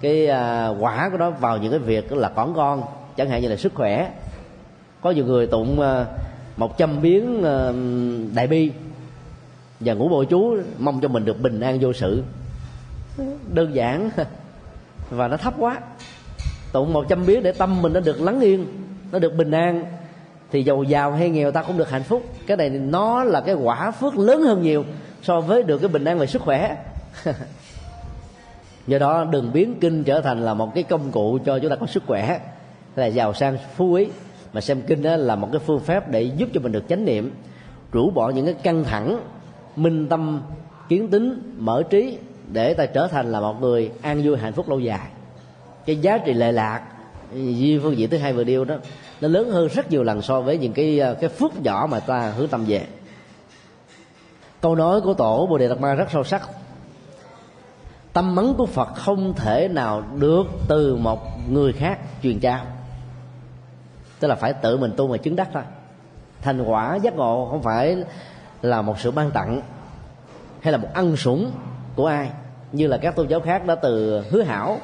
cái 0.01 0.27
à, 0.27 0.69
quả 0.69 1.09
của 1.13 1.19
nó 1.19 1.31
vào 1.31 1.59
những 1.59 1.71
cái 1.71 1.79
việc 1.79 2.13
là 2.13 2.29
còn 2.29 2.55
con 2.55 2.83
chẳng 3.17 3.29
hạn 3.29 3.43
như 3.43 3.49
là 3.49 3.57
sức 3.57 3.75
khỏe. 3.75 4.11
Có 5.01 5.11
nhiều 5.11 5.27
người 5.27 5.47
tụng 5.47 5.81
à, 5.81 6.07
một 6.57 6.79
trăm 6.79 7.03
biến 7.03 7.45
à, 7.45 7.73
đại 8.35 8.47
bi 8.47 8.71
và 9.81 9.95
ngủ 9.95 10.09
bồ 10.09 10.25
chú 10.25 10.57
mong 10.79 11.01
cho 11.01 11.09
mình 11.09 11.25
được 11.25 11.41
bình 11.41 11.61
an 11.61 11.79
vô 11.81 11.93
sự. 11.93 12.23
Đơn 13.55 13.75
giản 13.75 14.11
và 15.11 15.29
nó 15.29 15.37
thấp 15.37 15.55
quá. 15.59 15.81
Tụng 16.73 16.93
một 16.93 17.05
trăm 17.09 17.27
biến 17.27 17.43
để 17.43 17.53
tâm 17.53 17.83
mình 17.83 17.93
nó 17.93 18.01
được 18.01 18.21
lắng 18.21 18.41
yên 18.41 18.67
nó 19.13 19.19
được 19.19 19.35
bình 19.35 19.51
an. 19.51 19.85
Thì 20.51 20.63
giàu 20.63 20.83
giàu 20.83 21.13
hay 21.13 21.31
nghèo 21.31 21.51
ta 21.51 21.63
cũng 21.63 21.79
được 21.79 21.91
hạnh 21.91 22.03
phúc. 22.03 22.23
Cái 22.47 22.57
này 22.57 22.69
nó 22.71 23.25
là 23.25 23.41
cái 23.41 23.55
quả 23.55 23.91
phước 23.91 24.19
lớn 24.19 24.43
hơn 24.43 24.63
nhiều 24.63 24.85
so 25.23 25.41
với 25.41 25.63
được 25.63 25.79
cái 25.79 25.89
bình 25.89 26.05
an 26.05 26.19
về 26.19 26.27
sức 26.27 26.43
khỏe. 26.43 26.77
Do 28.87 28.99
đó 28.99 29.25
đừng 29.25 29.53
biến 29.53 29.75
kinh 29.81 30.05
trở 30.05 30.21
thành 30.21 30.45
là 30.45 30.55
một 30.55 30.75
cái 30.75 30.85
công 30.85 31.11
cụ 31.11 31.39
cho 31.45 31.59
chúng 31.59 31.71
ta 31.71 31.77
có 31.77 31.87
sức 31.87 32.03
khỏe. 32.07 32.41
Là 32.97 33.07
giàu 33.07 33.35
sang 33.35 33.59
phú 33.77 33.91
quý, 33.91 34.09
mà 34.53 34.61
xem 34.61 34.83
kinh 34.83 35.03
đó 35.03 35.17
là 35.17 35.37
một 35.37 35.49
cái 35.53 35.61
phương 35.67 35.81
pháp 35.81 36.11
để 36.11 36.23
giúp 36.23 36.49
cho 36.55 36.61
mình 36.61 36.73
được 36.73 36.85
chánh 36.89 37.05
niệm, 37.05 37.33
rũ 37.93 38.11
bỏ 38.11 38.31
những 38.31 38.45
cái 38.45 38.55
căng 38.55 38.85
thẳng, 38.85 39.21
minh 39.77 40.09
tâm, 40.09 40.43
kiến 40.89 41.09
tính, 41.09 41.55
mở 41.59 41.83
trí 41.91 42.19
để 42.53 42.75
ta 42.75 42.87
trở 42.87 43.07
thành 43.07 43.33
là 43.33 43.41
một 43.41 43.61
người 43.61 43.91
an 44.03 44.23
vui, 44.25 44.39
hạnh 44.39 44.53
phúc 44.53 44.69
lâu 44.69 44.81
dài. 44.81 45.09
Cái 45.87 45.97
giá 45.97 46.19
trị 46.19 46.33
lệ 46.33 46.53
lạc 46.53 46.83
duy 47.35 47.79
phương 47.79 47.97
diện 47.97 48.11
thứ 48.11 48.17
hai 48.17 48.33
vừa 48.33 48.45
điêu 48.45 48.65
đó, 48.65 48.77
nó 49.21 49.29
lớn 49.29 49.51
hơn 49.51 49.69
rất 49.75 49.91
nhiều 49.91 50.03
lần 50.03 50.23
so 50.23 50.41
với 50.41 50.59
những 50.59 50.73
cái 50.73 51.01
cái 51.21 51.31
phước 51.31 51.61
nhỏ 51.61 51.87
mà 51.91 52.01
ta 52.01 52.33
hướng 52.37 52.49
tâm 52.49 52.65
về 52.67 52.87
câu 54.63 54.75
nói 54.75 55.01
của 55.01 55.15
tổ 55.15 55.47
bồ 55.47 55.59
đề 55.59 55.69
đạt 55.69 55.81
ma 55.81 55.95
rất 55.95 56.11
sâu 56.11 56.25
sắc. 56.25 56.49
Tâm 58.13 58.35
mắng 58.35 58.55
của 58.59 58.67
phật 58.67 58.89
không 58.95 59.35
thể 59.35 59.69
nào 59.69 60.03
được 60.19 60.45
từ 60.69 60.97
một 60.97 61.21
người 61.51 61.73
khác 61.73 61.99
truyền 62.23 62.41
trao. 62.41 62.65
Tức 64.21 64.29
là 64.29 64.35
phải 64.35 64.53
tự 64.53 64.77
mình 64.77 64.93
tu 64.97 65.09
mà 65.09 65.17
chứng 65.17 65.37
đắc 65.37 65.49
thôi. 65.53 65.63
Thành 66.43 66.63
quả 66.63 66.97
giác 66.97 67.15
ngộ 67.15 67.49
không 67.51 67.63
phải 67.63 68.05
là 68.63 68.83
một 68.83 69.01
sự 69.01 69.11
ban 69.11 69.31
tặng 69.31 69.61
hay 70.61 70.73
là 70.73 70.79
một 70.79 70.89
ân 70.95 71.17
sủng 71.17 71.51
của 71.97 72.07
ai, 72.07 72.31
như 72.73 72.87
là 72.87 72.97
các 72.97 73.17
tôn 73.17 73.29
giáo 73.29 73.41
khác 73.41 73.67
đã 73.67 73.75
từ 73.75 74.25
hứa 74.31 74.43
hảo 74.43 74.79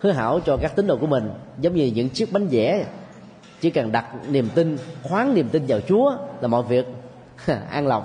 hứa 0.00 0.10
hảo 0.12 0.40
cho 0.40 0.56
các 0.56 0.76
tín 0.76 0.86
đồ 0.86 0.96
của 0.96 1.06
mình, 1.06 1.30
giống 1.58 1.74
như 1.74 1.92
những 1.94 2.08
chiếc 2.08 2.32
bánh 2.32 2.46
vẽ. 2.46 2.86
Chỉ 3.60 3.70
cần 3.70 3.92
đặt 3.92 4.06
niềm 4.28 4.48
tin, 4.54 4.76
khoáng 5.02 5.34
niềm 5.34 5.48
tin 5.48 5.66
vào 5.66 5.80
chúa 5.80 6.16
là 6.40 6.48
mọi 6.48 6.62
việc. 6.62 6.86
An 7.70 7.86
lòng 7.86 8.04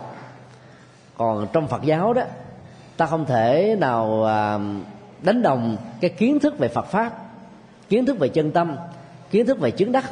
còn 1.17 1.47
trong 1.53 1.67
phật 1.67 1.83
giáo 1.83 2.13
đó, 2.13 2.21
ta 2.97 3.05
không 3.05 3.25
thể 3.25 3.75
nào 3.79 4.23
à, 4.25 4.59
đánh 5.21 5.41
đồng 5.41 5.77
cái 6.01 6.09
kiến 6.09 6.39
thức 6.39 6.59
về 6.59 6.67
phật 6.67 6.85
pháp, 6.85 7.13
kiến 7.89 8.05
thức 8.05 8.19
về 8.19 8.29
chân 8.29 8.51
tâm, 8.51 8.75
kiến 9.31 9.45
thức 9.45 9.59
về 9.59 9.71
chứng 9.71 9.91
đắc 9.91 10.11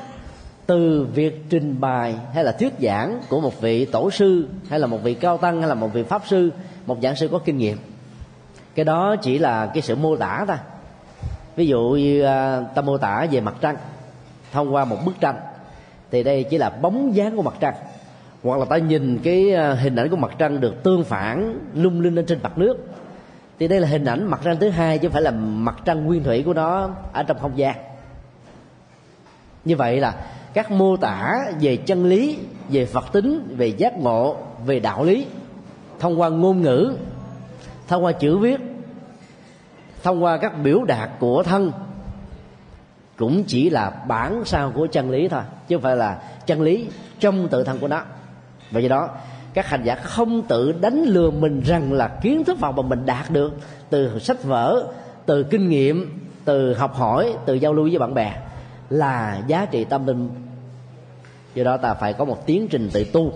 từ 0.66 1.08
việc 1.14 1.44
trình 1.50 1.80
bày 1.80 2.16
hay 2.34 2.44
là 2.44 2.52
thuyết 2.52 2.74
giảng 2.80 3.22
của 3.30 3.42
một 3.42 3.62
vị 3.62 3.86
tổ 3.86 4.12
sư 4.12 4.48
hay 4.70 4.80
là 4.80 4.88
một 4.88 5.04
vị 5.04 5.14
cao 5.14 5.38
tăng 5.38 5.60
hay 5.60 5.70
là 5.70 5.76
một 5.76 5.94
vị 5.94 6.04
pháp 6.04 6.22
sư, 6.28 6.52
một 6.86 6.98
giảng 7.04 7.16
sư 7.16 7.28
có 7.32 7.40
kinh 7.40 7.58
nghiệm. 7.58 7.78
Cái 8.76 8.86
đó 8.86 9.16
chỉ 9.16 9.38
là 9.38 9.66
cái 9.66 9.82
sự 9.82 9.96
mô 9.96 10.16
tả 10.16 10.46
ta 10.48 10.60
ví 11.56 11.68
dụ 11.68 11.80
như 11.80 12.22
à, 12.22 12.62
ta 12.76 12.82
mô 12.82 12.98
tả 12.98 13.28
về 13.32 13.42
mặt 13.42 13.56
trăng, 13.62 13.78
thông 14.52 14.74
qua 14.74 14.86
một 14.86 14.98
bức 15.06 15.20
tranh, 15.20 15.36
thì 16.12 16.24
đây 16.24 16.44
chỉ 16.44 16.58
là 16.58 16.70
bóng 16.70 17.16
dáng 17.16 17.36
của 17.36 17.42
mặt 17.42 17.54
trăng 17.60 17.74
hoặc 18.46 18.60
là 18.60 18.66
ta 18.66 18.78
nhìn 18.78 19.20
cái 19.24 19.54
à, 19.54 19.74
hình 19.74 19.96
ảnh 19.96 20.10
của 20.10 20.16
mặt 20.16 20.36
trăng 20.38 20.62
được 20.62 20.84
tương 20.84 21.04
phản, 21.04 21.60
lung 21.74 22.02
linh 22.02 22.16
lên 22.16 22.26
trên 22.26 22.40
mặt 22.44 22.58
nước. 22.58 22.78
Thì 23.60 23.68
đây 23.68 23.80
là 23.80 23.88
hình 23.88 24.06
ảnh 24.06 24.26
mặt 24.26 24.40
trăng 24.44 24.58
thứ 24.60 24.70
hai 24.70 24.98
chứ 24.98 25.08
không 25.08 25.14
phải 25.14 25.22
là 25.22 25.32
mặt 25.32 25.76
trăng 25.86 26.06
nguyên 26.06 26.24
thủy 26.24 26.44
của 26.44 26.54
nó 26.54 26.90
ở 27.14 27.24
trong 27.24 27.40
không 27.40 27.58
gian. 27.58 27.76
Như 29.66 29.76
vậy 29.76 30.00
là 30.00 30.16
các 30.54 30.72
mô 30.72 30.98
tả 30.98 31.36
về 31.62 31.78
chân 31.78 32.06
lý, 32.06 32.38
về 32.70 32.86
phật 32.86 33.06
tính, 33.12 33.56
về 33.58 33.68
giác 33.68 34.00
ngộ, 34.00 34.38
về 34.66 34.80
đạo 34.80 35.04
lý, 35.04 35.26
thông 36.00 36.22
qua 36.22 36.30
ngôn 36.30 36.62
ngữ, 36.62 36.96
thông 37.88 38.06
qua 38.06 38.12
chữ 38.12 38.38
viết, 38.38 38.60
thông 40.04 40.24
qua 40.24 40.38
các 40.38 40.64
biểu 40.64 40.84
đạt 40.84 41.10
của 41.20 41.44
thân, 41.44 41.72
cũng 43.18 43.44
chỉ 43.48 43.70
là 43.70 43.90
bản 44.08 44.42
sao 44.46 44.72
của 44.76 44.88
chân 44.88 45.12
lý 45.12 45.28
thôi, 45.28 45.42
chứ 45.68 45.76
không 45.76 45.84
phải 45.84 45.96
là 45.96 46.22
chân 46.46 46.62
lý 46.62 46.88
trong 47.20 47.48
tự 47.48 47.64
thân 47.64 47.80
của 47.80 47.88
nó 47.88 48.02
và 48.72 48.80
do 48.80 48.90
đó, 48.90 49.10
các 49.54 49.70
hành 49.70 49.84
giả 49.84 49.96
không 49.96 50.42
tự 50.42 50.72
đánh 50.72 51.04
lừa 51.04 51.32
mình 51.32 51.62
rằng 51.66 51.94
là 51.94 52.08
kiến 52.08 52.44
thức 52.44 52.58
học 52.62 52.76
mà 52.78 52.84
mình 52.84 53.06
đạt 53.06 53.30
được 53.30 53.54
từ 53.90 54.20
sách 54.20 54.44
vở, 54.44 54.88
từ 55.26 55.44
kinh 55.44 55.70
nghiệm, 55.70 56.20
từ 56.46 56.74
học 56.74 56.96
hỏi, 56.96 57.34
từ 57.46 57.54
giao 57.54 57.74
lưu 57.74 57.86
với 57.90 58.00
bạn 58.00 58.14
bè 58.14 58.34
là 58.90 59.42
giá 59.48 59.66
trị 59.66 59.84
tâm 59.84 60.08
linh. 60.08 60.30
Do 61.56 61.64
đó 61.64 61.78
ta 61.78 61.94
phải 61.94 62.14
có 62.14 62.26
một 62.26 62.46
tiến 62.46 62.68
trình 62.68 62.90
tự 62.94 63.04
tu 63.04 63.34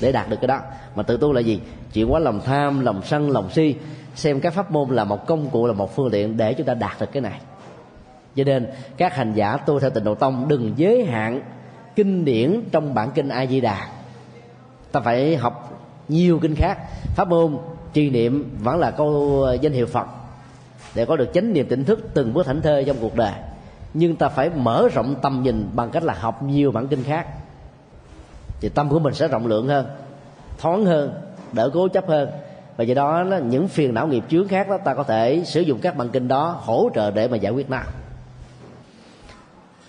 để 0.00 0.12
đạt 0.12 0.28
được 0.28 0.36
cái 0.40 0.48
đó. 0.48 0.60
Mà 0.94 1.02
tự 1.02 1.16
tu 1.16 1.32
là 1.32 1.40
gì? 1.40 1.60
Chuyển 1.92 2.12
quá 2.12 2.20
lòng 2.20 2.40
tham, 2.44 2.80
lòng 2.84 3.00
sân, 3.04 3.30
lòng 3.30 3.50
si, 3.50 3.74
xem 4.14 4.40
các 4.40 4.54
pháp 4.54 4.70
môn 4.70 4.90
là 4.90 5.04
một 5.04 5.26
công 5.26 5.50
cụ, 5.50 5.66
là 5.66 5.72
một 5.72 5.96
phương 5.96 6.10
tiện 6.10 6.36
để 6.36 6.54
chúng 6.54 6.66
ta 6.66 6.74
đạt 6.74 7.00
được 7.00 7.12
cái 7.12 7.20
này. 7.20 7.40
Cho 8.36 8.44
nên, 8.44 8.66
các 8.96 9.16
hành 9.16 9.34
giả 9.34 9.56
tu 9.56 9.80
theo 9.80 9.90
tịnh 9.90 10.04
độ 10.04 10.14
tông 10.14 10.48
đừng 10.48 10.72
giới 10.76 11.04
hạn 11.04 11.42
kinh 11.96 12.24
điển 12.24 12.62
trong 12.72 12.94
bản 12.94 13.10
kinh 13.14 13.28
a 13.28 13.46
di 13.46 13.60
đà 13.60 13.86
ta 14.92 15.00
phải 15.00 15.36
học 15.36 15.80
nhiều 16.08 16.38
kinh 16.38 16.54
khác. 16.54 16.78
Pháp 17.14 17.28
môn 17.28 17.58
trì 17.92 18.10
niệm 18.10 18.56
vẫn 18.62 18.78
là 18.78 18.90
câu 18.90 19.46
danh 19.60 19.72
hiệu 19.72 19.86
phật. 19.86 20.06
Để 20.94 21.04
có 21.04 21.16
được 21.16 21.30
chánh 21.34 21.52
niệm 21.52 21.66
tỉnh 21.68 21.84
thức 21.84 22.08
từng 22.14 22.34
bước 22.34 22.46
thảnh 22.46 22.62
thơi 22.62 22.84
trong 22.84 22.96
cuộc 23.00 23.16
đời. 23.16 23.32
Nhưng 23.94 24.16
ta 24.16 24.28
phải 24.28 24.50
mở 24.50 24.88
rộng 24.94 25.14
tầm 25.22 25.42
nhìn 25.42 25.68
bằng 25.74 25.90
cách 25.90 26.02
là 26.02 26.14
học 26.14 26.42
nhiều 26.42 26.72
bản 26.72 26.88
kinh 26.88 27.04
khác. 27.04 27.26
Thì 28.60 28.68
tâm 28.68 28.88
của 28.88 28.98
mình 28.98 29.14
sẽ 29.14 29.28
rộng 29.28 29.46
lượng 29.46 29.68
hơn 29.68 29.86
thoáng 30.58 30.84
hơn 30.84 31.12
đỡ 31.52 31.70
cố 31.74 31.88
chấp 31.88 32.08
hơn. 32.08 32.28
Và 32.76 32.84
do 32.84 32.94
đó 32.94 33.24
những 33.44 33.68
phiền 33.68 33.94
não 33.94 34.06
nghiệp 34.06 34.24
chướng 34.28 34.48
khác 34.48 34.68
đó 34.68 34.78
ta 34.84 34.94
có 34.94 35.02
thể 35.02 35.42
sử 35.44 35.60
dụng 35.60 35.78
các 35.78 35.96
bản 35.96 36.08
kinh 36.08 36.28
đó 36.28 36.60
hỗ 36.60 36.90
trợ 36.94 37.10
để 37.10 37.28
mà 37.28 37.36
giải 37.36 37.52
quyết 37.52 37.70
nó. 37.70 37.78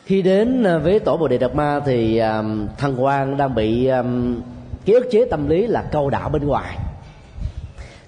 Khi 0.05 0.21
đến 0.21 0.63
à, 0.63 0.77
với 0.77 0.99
tổ 0.99 1.17
bồ 1.17 1.27
đề 1.27 1.37
đạt 1.37 1.55
ma 1.55 1.79
thì 1.85 2.17
à, 2.17 2.43
thằng 2.77 3.03
quan 3.03 3.37
đang 3.37 3.55
bị 3.55 3.85
à, 3.85 4.03
cái 4.85 4.95
ức 4.95 5.07
chế 5.11 5.25
tâm 5.25 5.49
lý 5.49 5.67
là 5.67 5.81
câu 5.81 6.09
đạo 6.09 6.29
bên 6.29 6.47
ngoài. 6.47 6.77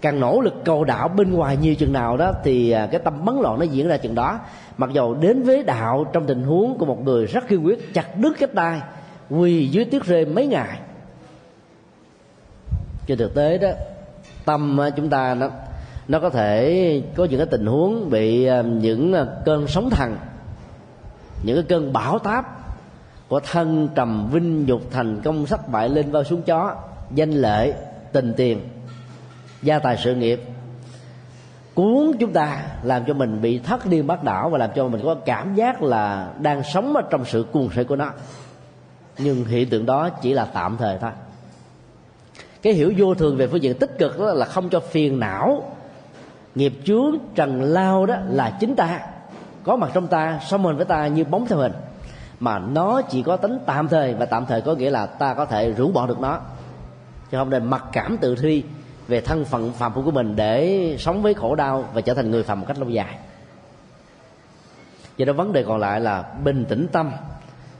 Càng 0.01 0.19
nỗ 0.19 0.41
lực 0.41 0.53
cầu 0.65 0.83
đạo 0.83 1.07
bên 1.07 1.33
ngoài 1.33 1.57
nhiều 1.57 1.75
chừng 1.75 1.93
nào 1.93 2.17
đó 2.17 2.33
thì 2.43 2.71
à, 2.71 2.87
cái 2.91 3.01
tâm 3.03 3.25
bấn 3.25 3.35
loạn 3.41 3.59
nó 3.59 3.65
diễn 3.65 3.87
ra 3.87 3.97
chừng 3.97 4.15
đó. 4.15 4.39
Mặc 4.77 4.89
dầu 4.93 5.13
đến 5.13 5.43
với 5.43 5.63
đạo 5.63 6.05
trong 6.13 6.25
tình 6.25 6.43
huống 6.43 6.77
của 6.77 6.85
một 6.85 7.03
người 7.03 7.25
rất 7.25 7.47
kiên 7.47 7.65
quyết, 7.65 7.93
chặt 7.93 8.17
đứt 8.17 8.33
cái 8.39 8.49
tay, 8.55 8.81
quỳ 9.29 9.67
dưới 9.67 9.85
tuyết 9.85 10.03
rơi 10.03 10.25
mấy 10.25 10.47
ngày. 10.47 10.79
Trên 13.07 13.17
thực 13.17 13.35
tế 13.35 13.57
đó, 13.57 13.69
tâm 14.45 14.81
à, 14.81 14.89
chúng 14.89 15.09
ta 15.09 15.35
nó 15.35 15.49
nó 16.07 16.19
có 16.19 16.29
thể 16.29 17.01
có 17.15 17.25
những 17.25 17.39
cái 17.39 17.47
tình 17.51 17.65
huống 17.65 18.09
bị 18.09 18.45
à, 18.45 18.61
những 18.61 19.15
cơn 19.45 19.67
sóng 19.67 19.89
thần, 19.89 20.17
những 21.43 21.55
cái 21.55 21.65
cơn 21.69 21.93
bão 21.93 22.19
táp 22.19 22.54
của 23.27 23.39
thân 23.39 23.89
trầm 23.95 24.29
vinh 24.31 24.65
nhục 24.65 24.81
thành 24.91 25.21
công 25.23 25.47
sắc 25.47 25.69
bại 25.69 25.89
lên 25.89 26.11
vào 26.11 26.23
xuống 26.23 26.41
chó, 26.41 26.75
danh 27.11 27.31
lợi 27.31 27.73
tình 28.11 28.33
tiền, 28.37 28.69
gia 29.61 29.79
tài 29.79 29.97
sự 29.97 30.15
nghiệp. 30.15 30.41
Cuốn 31.73 32.11
chúng 32.19 32.33
ta 32.33 32.61
làm 32.83 33.05
cho 33.05 33.13
mình 33.13 33.41
bị 33.41 33.59
thất 33.59 33.85
điên 33.85 34.07
bắt 34.07 34.23
đảo 34.23 34.49
và 34.49 34.57
làm 34.57 34.69
cho 34.75 34.87
mình 34.87 35.01
có 35.03 35.15
cảm 35.15 35.55
giác 35.55 35.83
là 35.83 36.33
đang 36.39 36.63
sống 36.63 36.95
ở 36.95 37.01
trong 37.09 37.25
sự 37.25 37.45
cuồng 37.51 37.69
say 37.75 37.83
của 37.83 37.95
nó. 37.95 38.11
Nhưng 39.17 39.45
hiện 39.45 39.69
tượng 39.69 39.85
đó 39.85 40.09
chỉ 40.09 40.33
là 40.33 40.45
tạm 40.45 40.77
thời 40.77 40.97
thôi. 40.97 41.11
Cái 42.61 42.73
hiểu 42.73 42.93
vô 42.97 43.15
thường 43.15 43.37
về 43.37 43.47
phương 43.47 43.63
diện 43.63 43.77
tích 43.79 43.97
cực 43.97 44.19
đó 44.19 44.33
là 44.33 44.45
không 44.45 44.69
cho 44.69 44.79
phiền 44.79 45.19
não. 45.19 45.71
Nghiệp 46.55 46.73
chướng 46.85 47.15
trần 47.35 47.63
lao 47.63 48.05
đó 48.05 48.15
là 48.27 48.57
chính 48.59 48.75
ta. 48.75 48.99
Có 49.63 49.75
mặt 49.75 49.91
trong 49.93 50.07
ta, 50.07 50.39
sống 50.47 50.63
hình 50.63 50.75
với 50.75 50.85
ta 50.85 51.07
như 51.07 51.23
bóng 51.23 51.45
theo 51.47 51.59
hình 51.59 51.73
mà 52.39 52.59
nó 52.59 53.01
chỉ 53.01 53.23
có 53.23 53.37
tính 53.37 53.59
tạm 53.65 53.87
thời, 53.87 54.13
và 54.13 54.25
tạm 54.25 54.45
thời 54.45 54.61
có 54.61 54.75
nghĩa 54.75 54.89
là 54.89 55.05
ta 55.05 55.33
có 55.33 55.45
thể 55.45 55.71
rũ 55.71 55.91
bỏ 55.91 56.07
được 56.07 56.19
nó. 56.19 56.39
Chứ 57.31 57.37
không 57.37 57.49
nên 57.49 57.65
mặc 57.65 57.83
cảm 57.91 58.17
tự 58.21 58.35
thi 58.35 58.63
về 59.07 59.21
thân 59.21 59.45
phận 59.45 59.71
phạm 59.73 59.93
phu 59.93 60.01
của 60.01 60.11
mình 60.11 60.35
để 60.35 60.95
sống 60.99 61.21
với 61.21 61.33
khổ 61.33 61.55
đau 61.55 61.85
và 61.93 62.01
trở 62.01 62.13
thành 62.13 62.31
người 62.31 62.43
phạm 62.43 62.59
một 62.59 62.65
cách 62.67 62.79
lâu 62.79 62.89
dài. 62.89 63.17
Do 65.17 65.25
đó 65.25 65.33
vấn 65.33 65.53
đề 65.53 65.63
còn 65.63 65.79
lại 65.79 65.99
là 65.99 66.23
bình 66.43 66.65
tĩnh 66.69 66.87
tâm, 66.91 67.11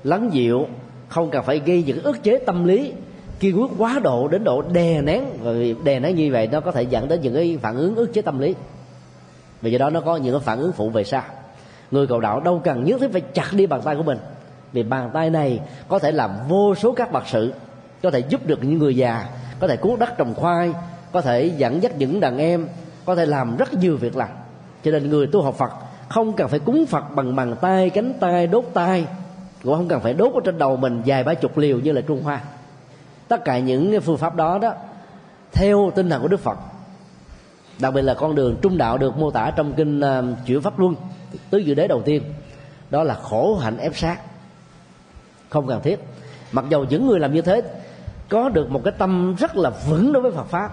lắng 0.03 0.29
dịu, 0.33 0.67
không 1.07 1.31
cần 1.31 1.43
phải 1.43 1.59
gây 1.59 1.83
những 1.87 2.03
ức 2.03 2.23
chế 2.23 2.37
tâm 2.37 2.63
lý, 2.63 2.93
kiên 3.39 3.59
quyết 3.59 3.71
quá 3.77 3.99
độ 4.03 4.27
đến 4.27 4.43
độ 4.43 4.61
đè 4.61 5.01
nén. 5.01 5.23
Rồi 5.43 5.75
đè 5.83 5.99
nén 5.99 6.15
như 6.15 6.31
vậy 6.31 6.47
nó 6.51 6.59
có 6.59 6.71
thể 6.71 6.83
dẫn 6.83 7.07
đến 7.07 7.21
những 7.21 7.33
cái 7.33 7.57
phản 7.61 7.75
ứng 7.75 7.95
ức 7.95 8.13
chế 8.13 8.21
tâm 8.21 8.39
lý. 8.39 8.55
Vì 9.61 9.71
do 9.71 9.77
đó 9.77 9.89
nó 9.89 10.01
có 10.01 10.17
những 10.17 10.33
cái 10.33 10.41
phản 10.45 10.59
ứng 10.59 10.71
phụ 10.71 10.89
về 10.89 11.03
sau. 11.03 11.23
Người 11.91 12.07
cầu 12.07 12.19
đạo 12.19 12.39
đâu 12.39 12.61
cần 12.63 12.83
nhất 12.83 12.99
thiết 12.99 13.11
phải 13.11 13.21
chặt 13.21 13.47
đi 13.51 13.65
bàn 13.65 13.81
tay 13.81 13.95
của 13.95 14.03
mình 14.03 14.17
vì 14.75 14.83
bàn 14.83 15.09
tay 15.13 15.29
này 15.29 15.59
có 15.87 15.99
thể 15.99 16.11
làm 16.11 16.31
vô 16.47 16.75
số 16.75 16.93
các 16.93 17.11
bậc 17.11 17.23
sự 17.27 17.53
có 18.03 18.11
thể 18.11 18.19
giúp 18.19 18.47
được 18.47 18.63
những 18.63 18.77
người 18.77 18.95
già 18.95 19.27
có 19.59 19.67
thể 19.67 19.77
cuốn 19.77 19.99
đất 19.99 20.17
trồng 20.17 20.33
khoai 20.33 20.73
có 21.11 21.21
thể 21.21 21.51
dẫn 21.57 21.83
dắt 21.83 21.91
những 21.97 22.19
đàn 22.19 22.37
em 22.37 22.67
có 23.05 23.15
thể 23.15 23.25
làm 23.25 23.57
rất 23.57 23.73
nhiều 23.73 23.97
việc 23.97 24.17
làm. 24.17 24.29
Cho 24.83 24.91
nên 24.91 25.09
người 25.09 25.27
tu 25.27 25.41
học 25.41 25.55
phật 25.57 25.71
không 26.09 26.33
cần 26.33 26.47
phải 26.47 26.59
cúng 26.59 26.85
phật 26.85 27.03
bằng 27.15 27.35
bàn 27.35 27.55
tay 27.61 27.89
cánh 27.89 28.13
tay 28.19 28.47
đốt 28.47 28.63
tay 28.73 29.05
cũng 29.63 29.75
không 29.75 29.87
cần 29.87 29.99
phải 30.01 30.13
đốt 30.13 30.33
ở 30.33 30.39
trên 30.43 30.57
đầu 30.57 30.77
mình 30.77 31.01
dài 31.05 31.23
ba 31.23 31.33
chục 31.33 31.57
liều 31.57 31.79
như 31.79 31.91
là 31.91 32.01
trung 32.01 32.23
hoa. 32.23 32.41
Tất 33.27 33.45
cả 33.45 33.59
những 33.59 34.01
phương 34.01 34.17
pháp 34.17 34.35
đó 34.35 34.57
đó 34.57 34.73
theo 35.51 35.91
tinh 35.95 36.09
thần 36.09 36.21
của 36.21 36.27
đức 36.27 36.39
phật. 36.39 36.57
Đặc 37.79 37.93
biệt 37.93 38.01
là 38.01 38.13
con 38.13 38.35
đường 38.35 38.55
trung 38.61 38.77
đạo 38.77 38.97
được 38.97 39.17
mô 39.17 39.31
tả 39.31 39.51
trong 39.55 39.73
kinh 39.73 40.01
ờ, 40.01 40.19
uh, 40.19 40.45
chuyển 40.45 40.61
pháp 40.61 40.79
luân 40.79 40.95
tứ 41.49 41.57
dự 41.57 41.73
đế 41.73 41.87
đầu 41.87 42.01
tiên 42.01 42.23
đó 42.89 43.03
là 43.03 43.13
khổ 43.13 43.55
hạnh 43.55 43.77
ép 43.77 43.97
sát 43.97 44.17
không 45.55 45.67
cần 45.67 45.81
thiết. 45.81 45.99
Mặc 46.51 46.65
dầu 46.69 46.85
những 46.89 47.07
người 47.07 47.19
làm 47.19 47.33
như 47.33 47.41
thế 47.41 47.61
có 48.29 48.49
được 48.49 48.71
một 48.71 48.81
cái 48.83 48.93
tâm 48.97 49.35
rất 49.35 49.57
là 49.57 49.71
vững 49.89 50.13
đối 50.13 50.21
với 50.21 50.31
Phật 50.31 50.47
pháp. 50.47 50.71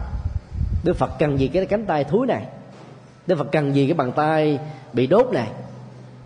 Đức 0.85 0.97
Phật 0.97 1.11
cần 1.19 1.39
gì 1.39 1.49
cái 1.49 1.67
cánh 1.67 1.85
tay 1.85 2.05
thúi 2.05 2.27
này? 2.27 2.45
Đức 3.27 3.39
Phật 3.39 3.53
cần 3.53 3.75
gì 3.75 3.87
cái 3.87 3.95
bàn 3.95 4.13
tay 4.13 4.59
bị 4.93 5.07
đốt 5.07 5.33
này? 5.33 5.49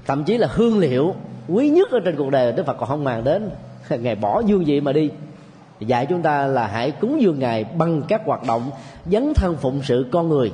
Thậm 0.06 0.24
chí 0.24 0.38
là 0.38 0.48
hương 0.50 0.78
liệu 0.78 1.14
quý 1.48 1.68
nhất 1.68 1.90
ở 1.90 2.00
trên 2.04 2.16
cuộc 2.16 2.30
đời, 2.30 2.52
Đức 2.52 2.66
Phật 2.66 2.76
còn 2.78 2.88
không 2.88 3.04
màng 3.04 3.24
đến. 3.24 3.50
Ngài 3.90 4.14
bỏ 4.14 4.42
dương 4.46 4.64
vị 4.64 4.80
mà 4.80 4.92
đi. 4.92 5.10
Dạy 5.80 6.06
chúng 6.06 6.22
ta 6.22 6.46
là 6.46 6.66
hãy 6.66 6.90
cúng 6.90 7.22
dường 7.22 7.38
ngài 7.38 7.64
bằng 7.64 8.02
các 8.08 8.22
hoạt 8.24 8.46
động 8.46 8.70
dấn 9.06 9.34
thân 9.34 9.56
phụng 9.56 9.82
sự 9.82 10.06
con 10.12 10.28
người. 10.28 10.52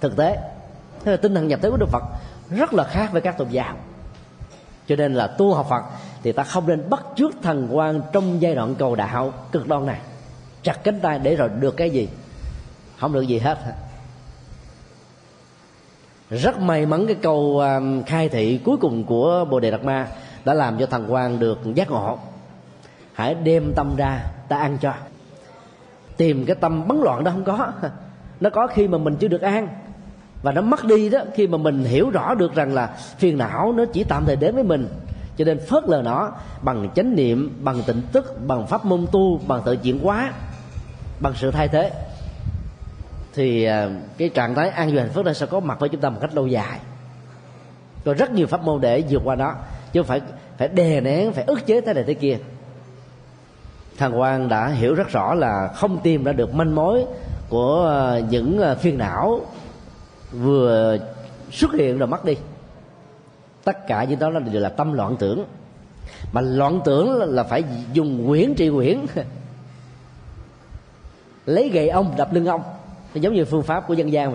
Thực 0.00 0.16
tế, 0.16 0.38
thế 1.04 1.10
là 1.10 1.16
tinh 1.16 1.34
thần 1.34 1.48
nhập 1.48 1.60
thế 1.62 1.70
của 1.70 1.76
Đức 1.76 1.88
Phật 1.88 2.02
rất 2.50 2.74
là 2.74 2.84
khác 2.84 3.12
với 3.12 3.20
các 3.20 3.38
tôn 3.38 3.48
giáo. 3.48 3.74
Cho 4.88 4.96
nên 4.96 5.14
là 5.14 5.26
tu 5.26 5.54
học 5.54 5.66
Phật 5.70 5.82
thì 6.26 6.32
ta 6.32 6.42
không 6.42 6.66
nên 6.66 6.90
bắt 6.90 7.02
trước 7.16 7.34
thần 7.42 7.68
quan 7.70 8.00
trong 8.12 8.42
giai 8.42 8.54
đoạn 8.54 8.74
cầu 8.74 8.94
đạo 8.94 9.32
cực 9.52 9.68
đoan 9.68 9.86
này. 9.86 10.00
Chặt 10.62 10.84
cánh 10.84 11.00
tay 11.00 11.18
để 11.18 11.36
rồi 11.36 11.48
được 11.60 11.76
cái 11.76 11.90
gì? 11.90 12.08
Không 12.98 13.12
được 13.12 13.22
gì 13.22 13.38
hết. 13.38 13.58
Rất 16.30 16.58
may 16.58 16.86
mắn 16.86 17.06
cái 17.06 17.16
câu 17.22 17.60
à, 17.60 17.80
khai 18.06 18.28
thị 18.28 18.60
cuối 18.64 18.76
cùng 18.76 19.04
của 19.04 19.44
bồ 19.50 19.60
đề 19.60 19.70
đạt 19.70 19.84
ma 19.84 20.08
đã 20.44 20.54
làm 20.54 20.78
cho 20.78 20.86
thần 20.86 21.06
quan 21.08 21.38
được 21.38 21.58
giác 21.74 21.90
ngộ. 21.90 22.18
Hãy 23.12 23.34
đem 23.34 23.72
tâm 23.76 23.96
ra, 23.96 24.24
ta 24.48 24.56
ăn 24.56 24.78
cho. 24.80 24.92
Tìm 26.16 26.46
cái 26.46 26.56
tâm 26.60 26.88
bấn 26.88 27.00
loạn 27.00 27.24
đó 27.24 27.30
không 27.30 27.44
có. 27.44 27.72
Nó 28.40 28.50
có 28.50 28.66
khi 28.66 28.88
mà 28.88 28.98
mình 28.98 29.16
chưa 29.16 29.28
được 29.28 29.42
an. 29.42 29.68
Và 30.42 30.52
nó 30.52 30.60
mất 30.60 30.84
đi 30.84 31.08
đó, 31.08 31.18
khi 31.34 31.46
mà 31.46 31.58
mình 31.58 31.84
hiểu 31.84 32.10
rõ 32.10 32.34
được 32.34 32.54
rằng 32.54 32.74
là 32.74 32.86
phiền 33.18 33.38
não 33.38 33.72
nó 33.72 33.84
chỉ 33.92 34.04
tạm 34.04 34.24
thời 34.24 34.36
đến 34.36 34.54
với 34.54 34.64
mình 34.64 34.88
cho 35.38 35.44
nên 35.44 35.60
phớt 35.68 35.84
lờ 35.88 36.02
nó 36.02 36.32
bằng 36.62 36.90
chánh 36.94 37.16
niệm, 37.16 37.58
bằng 37.60 37.82
tịnh 37.86 38.02
tức 38.12 38.46
bằng 38.46 38.66
pháp 38.66 38.84
môn 38.84 39.06
tu, 39.12 39.40
bằng 39.46 39.62
tự 39.64 39.76
chuyển 39.76 39.98
hóa, 39.98 40.32
bằng 41.20 41.32
sự 41.36 41.50
thay 41.50 41.68
thế. 41.68 41.90
Thì 43.34 43.64
à, 43.64 43.90
cái 44.18 44.28
trạng 44.28 44.54
thái 44.54 44.68
an 44.68 44.88
vui 44.88 44.98
hạnh 44.98 45.10
phúc 45.14 45.24
này 45.24 45.34
sẽ 45.34 45.46
có 45.46 45.60
mặt 45.60 45.80
với 45.80 45.88
chúng 45.88 46.00
ta 46.00 46.10
một 46.10 46.18
cách 46.20 46.34
lâu 46.34 46.46
dài. 46.46 46.78
Có 48.04 48.14
rất 48.14 48.30
nhiều 48.30 48.46
pháp 48.46 48.62
môn 48.62 48.80
để 48.80 49.04
vượt 49.10 49.22
qua 49.24 49.36
nó, 49.36 49.54
chứ 49.92 50.00
không 50.00 50.06
phải 50.06 50.20
phải 50.58 50.68
đè 50.68 51.00
nén, 51.00 51.32
phải 51.32 51.44
ức 51.44 51.66
chế 51.66 51.80
thế 51.80 51.94
này 51.94 52.04
thế 52.06 52.14
kia. 52.14 52.38
Thằng 53.98 54.20
quan 54.20 54.48
đã 54.48 54.68
hiểu 54.68 54.94
rất 54.94 55.08
rõ 55.08 55.34
là 55.34 55.68
không 55.74 55.98
tìm 56.02 56.24
ra 56.24 56.32
được 56.32 56.54
manh 56.54 56.74
mối 56.74 57.04
của 57.48 57.88
à, 57.88 58.20
những 58.30 58.58
phiên 58.58 58.76
phiền 58.78 58.98
não 58.98 59.40
vừa 60.32 60.98
xuất 61.52 61.72
hiện 61.72 61.98
rồi 61.98 62.08
mất 62.08 62.24
đi 62.24 62.36
tất 63.66 63.86
cả 63.86 64.04
những 64.04 64.18
đó 64.18 64.30
là 64.30 64.40
đều 64.40 64.62
là 64.62 64.68
tâm 64.68 64.92
loạn 64.92 65.16
tưởng. 65.18 65.44
Mà 66.32 66.40
loạn 66.40 66.80
tưởng 66.84 67.34
là 67.34 67.42
phải 67.42 67.64
dùng 67.92 68.26
quyển 68.28 68.54
trị 68.54 68.70
quyển. 68.70 69.06
Lấy 71.46 71.68
gậy 71.68 71.88
ông 71.88 72.14
đập 72.16 72.32
lưng 72.32 72.46
ông. 72.46 72.62
Giống 73.14 73.34
như 73.34 73.44
phương 73.44 73.62
pháp 73.62 73.86
của 73.86 73.94
dân 73.94 74.12
gian 74.12 74.24